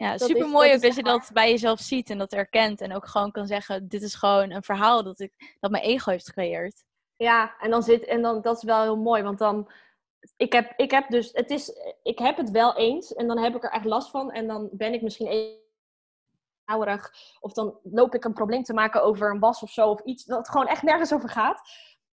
Ja. 0.00 0.18
Super 0.18 0.48
mooi 0.48 0.74
ook 0.74 0.80
dat 0.80 0.94
je 0.94 1.02
dat 1.02 1.30
bij 1.32 1.50
jezelf 1.50 1.80
ziet 1.80 2.10
en 2.10 2.18
dat 2.18 2.32
erkent. 2.32 2.80
En 2.80 2.94
ook 2.94 3.06
gewoon 3.06 3.30
kan 3.30 3.46
zeggen, 3.46 3.88
dit 3.88 4.02
is 4.02 4.14
gewoon 4.14 4.50
een 4.50 4.62
verhaal 4.62 5.02
dat, 5.02 5.20
ik, 5.20 5.56
dat 5.60 5.70
mijn 5.70 5.82
ego 5.82 6.10
heeft 6.10 6.26
gecreëerd. 6.26 6.84
Ja, 7.16 7.54
en 7.58 7.70
dan 7.70 7.82
zit, 7.82 8.04
en 8.04 8.22
dan, 8.22 8.40
dat 8.40 8.56
is 8.56 8.62
wel 8.62 8.82
heel 8.82 8.96
mooi, 8.96 9.22
want 9.22 9.38
dan, 9.38 9.70
ik 10.36 10.52
heb, 10.52 10.72
ik 10.76 10.90
heb 10.90 11.08
dus, 11.08 11.30
het 11.32 11.50
is, 11.50 11.72
ik 12.02 12.18
heb 12.18 12.36
het 12.36 12.50
wel 12.50 12.76
eens 12.76 13.14
en 13.14 13.26
dan 13.26 13.38
heb 13.38 13.54
ik 13.54 13.64
er 13.64 13.70
echt 13.70 13.84
last 13.84 14.10
van 14.10 14.30
en 14.30 14.46
dan 14.46 14.68
ben 14.72 14.92
ik 14.92 15.02
misschien 15.02 15.26
even 15.26 15.58
ouderig 16.64 17.12
of 17.40 17.52
dan 17.52 17.78
loop 17.82 18.14
ik 18.14 18.24
een 18.24 18.32
probleem 18.32 18.62
te 18.62 18.74
maken 18.74 19.02
over 19.02 19.30
een 19.30 19.40
was 19.40 19.62
of 19.62 19.70
zo 19.70 19.88
of 19.90 20.00
iets 20.04 20.24
dat 20.24 20.48
gewoon 20.48 20.66
echt 20.66 20.82
nergens 20.82 21.14
over 21.14 21.28
gaat. 21.28 21.62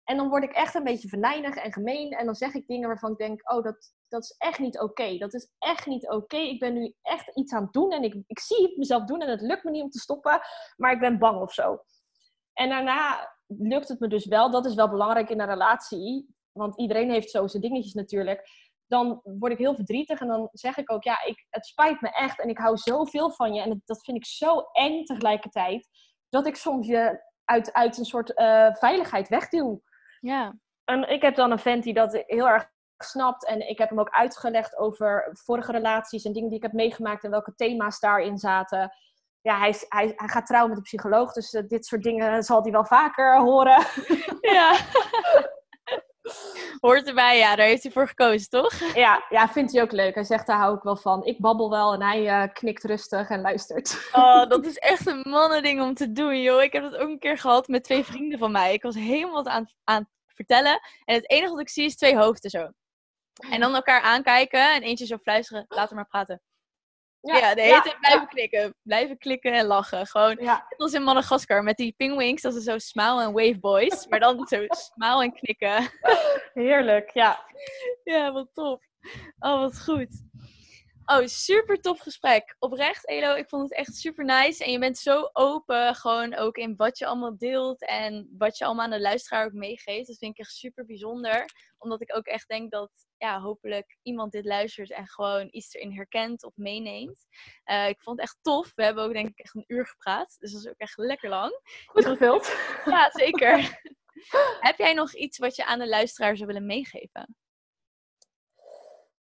En 0.06 0.16
dan 0.16 0.28
word 0.28 0.44
ik 0.44 0.52
echt 0.52 0.74
een 0.74 0.84
beetje 0.84 1.08
venijnig 1.08 1.56
en 1.56 1.72
gemeen 1.72 2.10
en 2.10 2.26
dan 2.26 2.34
zeg 2.34 2.54
ik 2.54 2.66
dingen 2.66 2.88
waarvan 2.88 3.10
ik 3.10 3.18
denk, 3.18 3.52
oh, 3.52 3.62
dat, 3.62 3.92
dat 4.08 4.22
is 4.22 4.34
echt 4.38 4.58
niet 4.58 4.80
oké. 4.80 5.18
Dat 5.18 5.34
is 5.34 5.52
echt 5.58 5.86
niet 5.86 6.08
oké. 6.08 6.36
Ik 6.36 6.58
ben 6.58 6.74
nu 6.74 6.94
echt 7.02 7.36
iets 7.36 7.52
aan 7.52 7.62
het 7.62 7.72
doen 7.72 7.92
en 7.92 8.02
ik, 8.02 8.22
ik 8.26 8.38
zie 8.38 8.62
het 8.62 8.76
mezelf 8.76 9.04
doen 9.04 9.20
en 9.20 9.30
het 9.30 9.40
lukt 9.40 9.64
me 9.64 9.70
niet 9.70 9.82
om 9.82 9.90
te 9.90 9.98
stoppen, 9.98 10.40
maar 10.76 10.92
ik 10.92 11.00
ben 11.00 11.18
bang 11.18 11.40
of 11.40 11.52
zo. 11.52 11.80
En 12.52 12.68
daarna 12.68 13.34
lukt 13.46 13.88
het 13.88 14.00
me 14.00 14.08
dus 14.08 14.26
wel. 14.26 14.50
Dat 14.50 14.66
is 14.66 14.74
wel 14.74 14.90
belangrijk 14.90 15.30
in 15.30 15.40
een 15.40 15.46
relatie. 15.46 16.34
Want 16.52 16.78
iedereen 16.78 17.10
heeft 17.10 17.30
zo 17.30 17.46
zijn 17.46 17.62
dingetjes 17.62 17.94
natuurlijk. 17.94 18.48
Dan 18.86 19.20
word 19.22 19.52
ik 19.52 19.58
heel 19.58 19.74
verdrietig 19.74 20.20
en 20.20 20.26
dan 20.26 20.48
zeg 20.52 20.76
ik 20.76 20.92
ook, 20.92 21.02
ja, 21.04 21.24
ik, 21.24 21.46
het 21.50 21.66
spijt 21.66 22.00
me 22.00 22.08
echt 22.08 22.40
en 22.40 22.48
ik 22.48 22.58
hou 22.58 22.76
zoveel 22.76 23.30
van 23.30 23.54
je. 23.54 23.60
En 23.60 23.82
dat 23.84 24.04
vind 24.04 24.16
ik 24.16 24.26
zo 24.26 24.58
eng 24.72 25.04
tegelijkertijd, 25.04 25.88
dat 26.28 26.46
ik 26.46 26.56
soms 26.56 26.86
je 26.86 27.22
uit, 27.44 27.72
uit 27.72 27.98
een 27.98 28.04
soort 28.04 28.34
eh, 28.34 28.74
veiligheid 28.74 29.28
wegduw. 29.28 29.82
Ja, 30.20 30.58
En 30.84 31.08
ik 31.08 31.22
heb 31.22 31.34
dan 31.34 31.50
een 31.50 31.58
vent 31.58 31.82
die 31.82 31.94
dat 31.94 32.22
heel 32.26 32.48
erg 32.48 32.68
snapt. 32.98 33.46
En 33.46 33.68
ik 33.68 33.78
heb 33.78 33.88
hem 33.88 34.00
ook 34.00 34.10
uitgelegd 34.10 34.76
over 34.76 35.30
vorige 35.32 35.72
relaties 35.72 36.24
en 36.24 36.32
dingen 36.32 36.48
die 36.48 36.58
ik 36.58 36.64
heb 36.64 36.72
meegemaakt 36.72 37.24
en 37.24 37.30
welke 37.30 37.54
thema's 37.54 38.00
daarin 38.00 38.38
zaten. 38.38 38.90
Ja, 39.40 39.58
hij, 39.58 39.74
hij, 39.88 40.12
hij 40.16 40.28
gaat 40.28 40.46
trouwen 40.46 40.70
met 40.70 40.78
een 40.78 40.84
psycholoog, 40.84 41.32
dus 41.32 41.52
eh, 41.52 41.62
dit 41.66 41.86
soort 41.86 42.02
dingen 42.02 42.42
zal 42.42 42.62
hij 42.62 42.72
wel 42.72 42.84
vaker 42.84 43.40
horen. 43.40 43.84
ja. 44.40 44.76
Hoort 46.80 47.06
erbij, 47.06 47.38
ja, 47.38 47.56
daar 47.56 47.66
heeft 47.66 47.82
hij 47.82 47.92
voor 47.92 48.08
gekozen, 48.08 48.48
toch? 48.48 48.94
ja, 48.94 49.24
ja, 49.28 49.48
vindt 49.48 49.72
hij 49.72 49.82
ook 49.82 49.92
leuk. 49.92 50.14
Hij 50.14 50.24
zegt, 50.24 50.46
daar 50.46 50.58
hou 50.58 50.76
ik 50.76 50.82
wel 50.82 50.96
van. 50.96 51.24
Ik 51.24 51.38
babbel 51.38 51.70
wel 51.70 51.92
en 51.92 52.02
hij 52.02 52.28
eh, 52.28 52.52
knikt 52.52 52.84
rustig 52.84 53.28
en 53.28 53.40
luistert. 53.40 54.08
Oh, 54.12 54.48
dat 54.48 54.66
is 54.66 54.76
echt 54.76 55.06
een 55.06 55.24
mannending 55.28 55.82
om 55.82 55.94
te 55.94 56.12
doen, 56.12 56.42
joh. 56.42 56.62
Ik 56.62 56.72
heb 56.72 56.82
dat 56.82 56.96
ook 56.96 57.08
een 57.08 57.18
keer 57.18 57.38
gehad 57.38 57.68
met 57.68 57.84
twee 57.84 58.04
vrienden 58.04 58.38
van 58.38 58.52
mij. 58.52 58.72
Ik 58.72 58.82
was 58.82 58.94
helemaal 58.94 59.34
wat 59.34 59.48
aan, 59.48 59.70
aan 59.84 59.98
het 59.98 60.34
vertellen. 60.34 60.80
En 61.04 61.14
het 61.14 61.30
enige 61.30 61.50
wat 61.50 61.60
ik 61.60 61.68
zie 61.68 61.84
is 61.84 61.96
twee 61.96 62.16
hoofden 62.16 62.50
zo. 62.50 62.70
En 63.50 63.60
dan 63.60 63.74
elkaar 63.74 64.00
aankijken 64.00 64.74
en 64.74 64.82
eentje 64.82 65.06
zo 65.06 65.16
fluisteren, 65.16 65.64
laat 65.68 65.88
hem 65.88 65.96
maar 65.96 66.06
praten. 66.06 66.42
Ja, 67.34 67.54
de 67.54 67.60
hele 67.60 67.80
tijd 67.82 67.98
blijven 68.00 68.28
klikken. 68.28 68.74
Blijven 68.82 69.18
klikken 69.18 69.52
en 69.52 69.66
lachen. 69.66 70.06
Gewoon, 70.06 70.36
net 70.40 70.62
als 70.76 70.92
in 70.92 71.02
Madagaskar 71.02 71.62
met 71.62 71.76
die 71.76 71.94
penguins. 71.96 72.42
Dat 72.42 72.54
is 72.54 72.64
zo 72.64 72.78
smile 72.78 73.22
en 73.22 73.32
wave 73.32 73.58
boys. 73.60 74.06
Maar 74.06 74.20
dan 74.20 74.46
zo 74.46 74.64
smile 74.68 75.22
en 75.22 75.32
knikken. 75.32 75.90
heerlijk. 76.54 77.10
Ja. 77.10 77.44
Ja, 78.04 78.32
wat 78.32 78.48
top. 78.54 78.82
Oh, 79.38 79.60
wat 79.60 79.82
goed. 79.82 80.25
Oh, 81.08 81.26
super 81.26 81.80
tof 81.80 82.00
gesprek. 82.00 82.56
Oprecht, 82.58 83.08
Elo, 83.08 83.34
ik 83.34 83.48
vond 83.48 83.62
het 83.62 83.78
echt 83.78 83.94
super 83.94 84.24
nice. 84.24 84.64
En 84.64 84.72
je 84.72 84.78
bent 84.78 84.98
zo 84.98 85.30
open, 85.32 85.94
gewoon 85.94 86.34
ook 86.34 86.56
in 86.56 86.76
wat 86.76 86.98
je 86.98 87.06
allemaal 87.06 87.38
deelt 87.38 87.86
en 87.86 88.34
wat 88.38 88.58
je 88.58 88.64
allemaal 88.64 88.84
aan 88.84 88.90
de 88.90 89.00
luisteraar 89.00 89.44
ook 89.44 89.52
meegeeft. 89.52 90.06
Dat 90.06 90.18
vind 90.18 90.32
ik 90.32 90.38
echt 90.38 90.52
super 90.52 90.84
bijzonder. 90.84 91.44
Omdat 91.78 92.00
ik 92.00 92.16
ook 92.16 92.26
echt 92.26 92.48
denk 92.48 92.70
dat, 92.70 92.90
ja, 93.16 93.40
hopelijk 93.40 93.98
iemand 94.02 94.32
dit 94.32 94.44
luistert 94.44 94.90
en 94.90 95.06
gewoon 95.06 95.48
iets 95.50 95.74
erin 95.74 95.92
herkent 95.92 96.44
of 96.44 96.52
meeneemt. 96.56 97.26
Eh, 97.64 97.88
ik 97.88 98.02
vond 98.02 98.20
het 98.20 98.26
echt 98.26 98.38
tof. 98.42 98.72
We 98.74 98.82
hebben 98.84 99.04
ook 99.04 99.12
denk 99.12 99.28
ik 99.28 99.38
echt 99.38 99.54
een 99.54 99.64
uur 99.66 99.86
gepraat. 99.86 100.36
Dus 100.38 100.52
dat 100.52 100.60
is 100.60 100.68
ook 100.68 100.78
echt 100.78 100.96
lekker 100.96 101.28
lang. 101.28 101.60
Goed 101.86 102.04
gevuld. 102.04 102.56
Ja, 102.84 103.10
zeker. 103.10 103.80
Heb 104.60 104.78
jij 104.78 104.92
nog 104.92 105.14
iets 105.14 105.38
wat 105.38 105.56
je 105.56 105.64
aan 105.64 105.78
de 105.78 105.88
luisteraar 105.88 106.36
zou 106.36 106.46
willen 106.46 106.66
meegeven? 106.66 107.36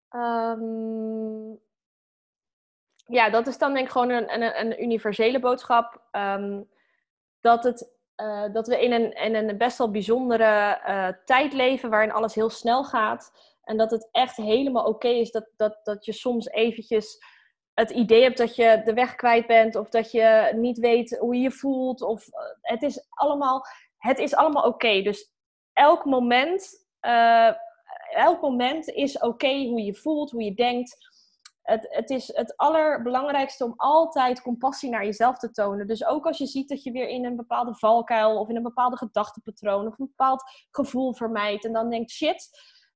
Ehm, 0.09 1.55
ja, 3.05 3.31
dat 3.31 3.47
is 3.47 3.59
dan 3.59 3.75
denk 3.75 3.87
ik 3.87 3.93
gewoon 3.93 4.11
een, 4.11 4.35
een, 4.35 4.61
een 4.61 4.83
universele 4.83 5.39
boodschap. 5.39 6.03
Ehm, 6.11 6.63
dat, 7.41 7.65
het, 7.65 7.93
eh, 8.15 8.53
dat 8.53 8.67
we 8.67 8.83
in 8.83 8.93
een, 8.93 9.13
in 9.13 9.35
een 9.35 9.59
best 9.59 9.79
wel 9.79 9.91
bijzondere 9.91 10.81
eh, 10.85 11.09
tijd 11.25 11.53
leven 11.53 11.91
waarin 11.91 12.13
alles 12.13 12.35
heel 12.35 12.51
snel 12.51 12.85
gaat. 12.85 13.33
En 13.65 13.77
dat 13.77 13.91
het 13.91 14.09
echt 14.13 14.37
helemaal 14.37 14.85
oké 14.85 15.09
is 15.09 15.31
dat, 15.31 15.49
dat, 15.57 15.81
dat 15.83 16.05
je 16.05 16.13
soms 16.13 16.49
eventjes 16.49 17.19
het 17.75 17.91
idee 17.91 18.23
hebt 18.23 18.39
dat 18.39 18.57
je 18.57 18.81
de 18.85 18.95
weg 18.95 19.15
kwijt 19.15 19.47
bent. 19.47 19.77
Of 19.77 19.89
dat 19.89 20.11
je 20.11 20.53
niet 20.57 20.79
weet 20.79 21.19
hoe 21.19 21.35
je 21.35 21.43
je 21.43 21.51
voelt. 21.51 22.03
Of, 22.03 22.29
eh, 22.29 22.41
het 22.61 22.83
is 22.83 23.07
allemaal, 23.09 23.67
het 23.99 24.19
is 24.19 24.35
allemaal 24.35 24.65
oké. 24.65 25.03
Dus 25.03 25.33
elk 25.73 26.05
moment, 26.05 26.87
elk 28.11 28.41
moment 28.41 28.89
is 28.89 29.19
oké 29.19 29.65
hoe 29.65 29.85
je 29.85 29.95
voelt, 29.95 30.31
hoe 30.31 30.43
je 30.43 30.55
denkt. 30.55 31.12
Het, 31.63 31.87
het 31.91 32.11
is 32.11 32.35
het 32.35 32.57
allerbelangrijkste 32.57 33.65
om 33.65 33.75
altijd 33.77 34.43
compassie 34.43 34.91
naar 34.91 35.05
jezelf 35.05 35.39
te 35.39 35.51
tonen. 35.51 35.87
Dus 35.87 36.05
ook 36.05 36.27
als 36.27 36.39
je 36.39 36.47
ziet 36.47 36.69
dat 36.69 36.83
je 36.83 36.93
weer 36.93 37.09
in 37.09 37.25
een 37.25 37.37
bepaalde 37.37 37.75
valkuil 37.75 38.39
of 38.39 38.49
in 38.49 38.57
een 38.57 38.63
bepaalde 38.63 38.97
gedachtepatroon 38.97 39.87
of 39.87 39.99
een 39.99 40.07
bepaald 40.07 40.43
gevoel 40.71 41.15
vermijdt. 41.15 41.65
En 41.65 41.73
dan 41.73 41.91
denkt, 41.91 42.11
shit, 42.11 42.49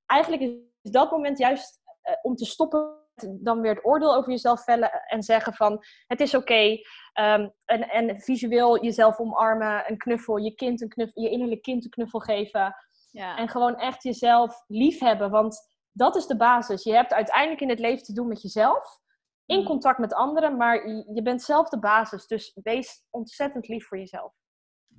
eigenlijk 0.06 0.42
is 0.42 0.90
dat 0.90 1.10
moment 1.10 1.38
juist 1.38 1.80
eh, 2.02 2.14
om 2.22 2.34
te 2.34 2.44
stoppen. 2.44 3.04
Dan 3.40 3.60
weer 3.60 3.74
het 3.74 3.84
oordeel 3.84 4.14
over 4.14 4.30
jezelf 4.30 4.64
vellen 4.64 4.90
en 5.06 5.22
zeggen 5.22 5.54
van 5.54 5.84
het 6.06 6.20
is 6.20 6.34
oké. 6.34 6.78
Ehm, 7.12 7.48
en, 7.64 7.88
en 7.88 8.20
visueel 8.20 8.82
jezelf 8.84 9.18
omarmen, 9.18 9.90
een 9.90 9.96
knuffel, 9.96 10.36
je, 10.36 10.54
kind 10.54 10.82
een 10.82 10.88
knuffel, 10.88 11.22
je 11.22 11.30
innerlijk 11.30 11.62
kind 11.62 11.84
een 11.84 11.90
knuffel 11.90 12.20
geven. 12.20 12.74
Ja. 13.10 13.36
En 13.36 13.48
gewoon 13.48 13.76
echt 13.76 14.02
jezelf 14.02 14.64
lief 14.66 15.00
hebben. 15.00 15.30
Want 15.30 15.75
dat 15.96 16.16
is 16.16 16.26
de 16.26 16.36
basis. 16.36 16.82
Je 16.82 16.92
hebt 16.92 17.12
uiteindelijk 17.12 17.60
in 17.60 17.68
het 17.68 17.78
leven 17.78 18.04
te 18.04 18.12
doen 18.12 18.28
met 18.28 18.42
jezelf. 18.42 18.98
In 19.46 19.58
Mm. 19.60 19.64
contact 19.66 19.98
met 19.98 20.14
anderen. 20.14 20.56
Maar 20.56 20.88
je 20.88 21.20
bent 21.22 21.42
zelf 21.42 21.68
de 21.68 21.78
basis. 21.78 22.26
Dus 22.26 22.58
wees 22.62 23.02
ontzettend 23.10 23.68
lief 23.68 23.86
voor 23.86 23.98
jezelf. 23.98 24.32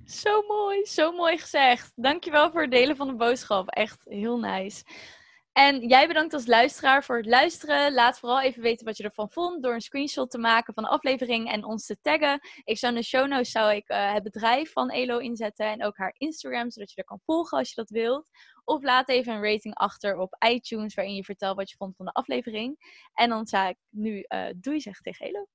Zo 0.04 0.42
mooi, 0.42 0.84
zo 0.84 1.12
mooi 1.12 1.38
gezegd. 1.38 1.92
Dankjewel 1.94 2.50
voor 2.50 2.62
het 2.62 2.70
delen 2.70 2.96
van 2.96 3.06
de 3.06 3.14
boodschap. 3.16 3.68
Echt 3.68 4.04
heel 4.04 4.38
nice. 4.38 4.84
En 5.52 5.88
jij 5.88 6.06
bedankt 6.06 6.32
als 6.34 6.46
luisteraar 6.46 7.04
voor 7.04 7.16
het 7.16 7.26
luisteren. 7.26 7.92
Laat 7.94 8.18
vooral 8.18 8.40
even 8.40 8.62
weten 8.62 8.86
wat 8.86 8.96
je 8.96 9.02
ervan 9.02 9.30
vond 9.30 9.62
door 9.62 9.74
een 9.74 9.80
screenshot 9.80 10.30
te 10.30 10.38
maken 10.38 10.74
van 10.74 10.82
de 10.82 10.88
aflevering 10.88 11.50
en 11.50 11.64
ons 11.64 11.86
te 11.86 11.96
taggen. 12.02 12.40
Ik 12.64 12.78
zou 12.78 12.92
in 12.94 12.98
de 13.00 13.06
show 13.06 13.28
notes 13.28 13.50
zou 13.50 13.74
ik, 13.74 13.88
eh, 13.88 14.12
het 14.12 14.22
bedrijf 14.22 14.72
van 14.72 14.90
Elo 14.90 15.18
inzetten 15.18 15.66
en 15.66 15.84
ook 15.84 15.96
haar 15.96 16.14
Instagram, 16.18 16.70
zodat 16.70 16.90
je 16.90 16.96
er 16.96 17.04
kan 17.04 17.20
volgen 17.24 17.58
als 17.58 17.68
je 17.68 17.74
dat 17.74 17.90
wilt. 17.90 18.30
Of 18.68 18.82
laat 18.82 19.08
even 19.08 19.34
een 19.34 19.42
rating 19.52 19.74
achter 19.74 20.18
op 20.18 20.36
iTunes 20.48 20.94
waarin 20.94 21.14
je 21.14 21.24
vertelt 21.24 21.56
wat 21.56 21.70
je 21.70 21.76
vond 21.76 21.96
van 21.96 22.06
de 22.06 22.12
aflevering. 22.12 22.76
En 23.12 23.28
dan 23.28 23.46
zou 23.46 23.68
ik 23.68 23.76
nu 23.88 24.20
eh 24.20 24.46
doei 24.56 24.80
zeggen 24.80 25.02
tegen 25.02 25.26
Elo. 25.26 25.46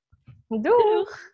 Doei! 0.48 0.94
Doeg! 0.94 1.32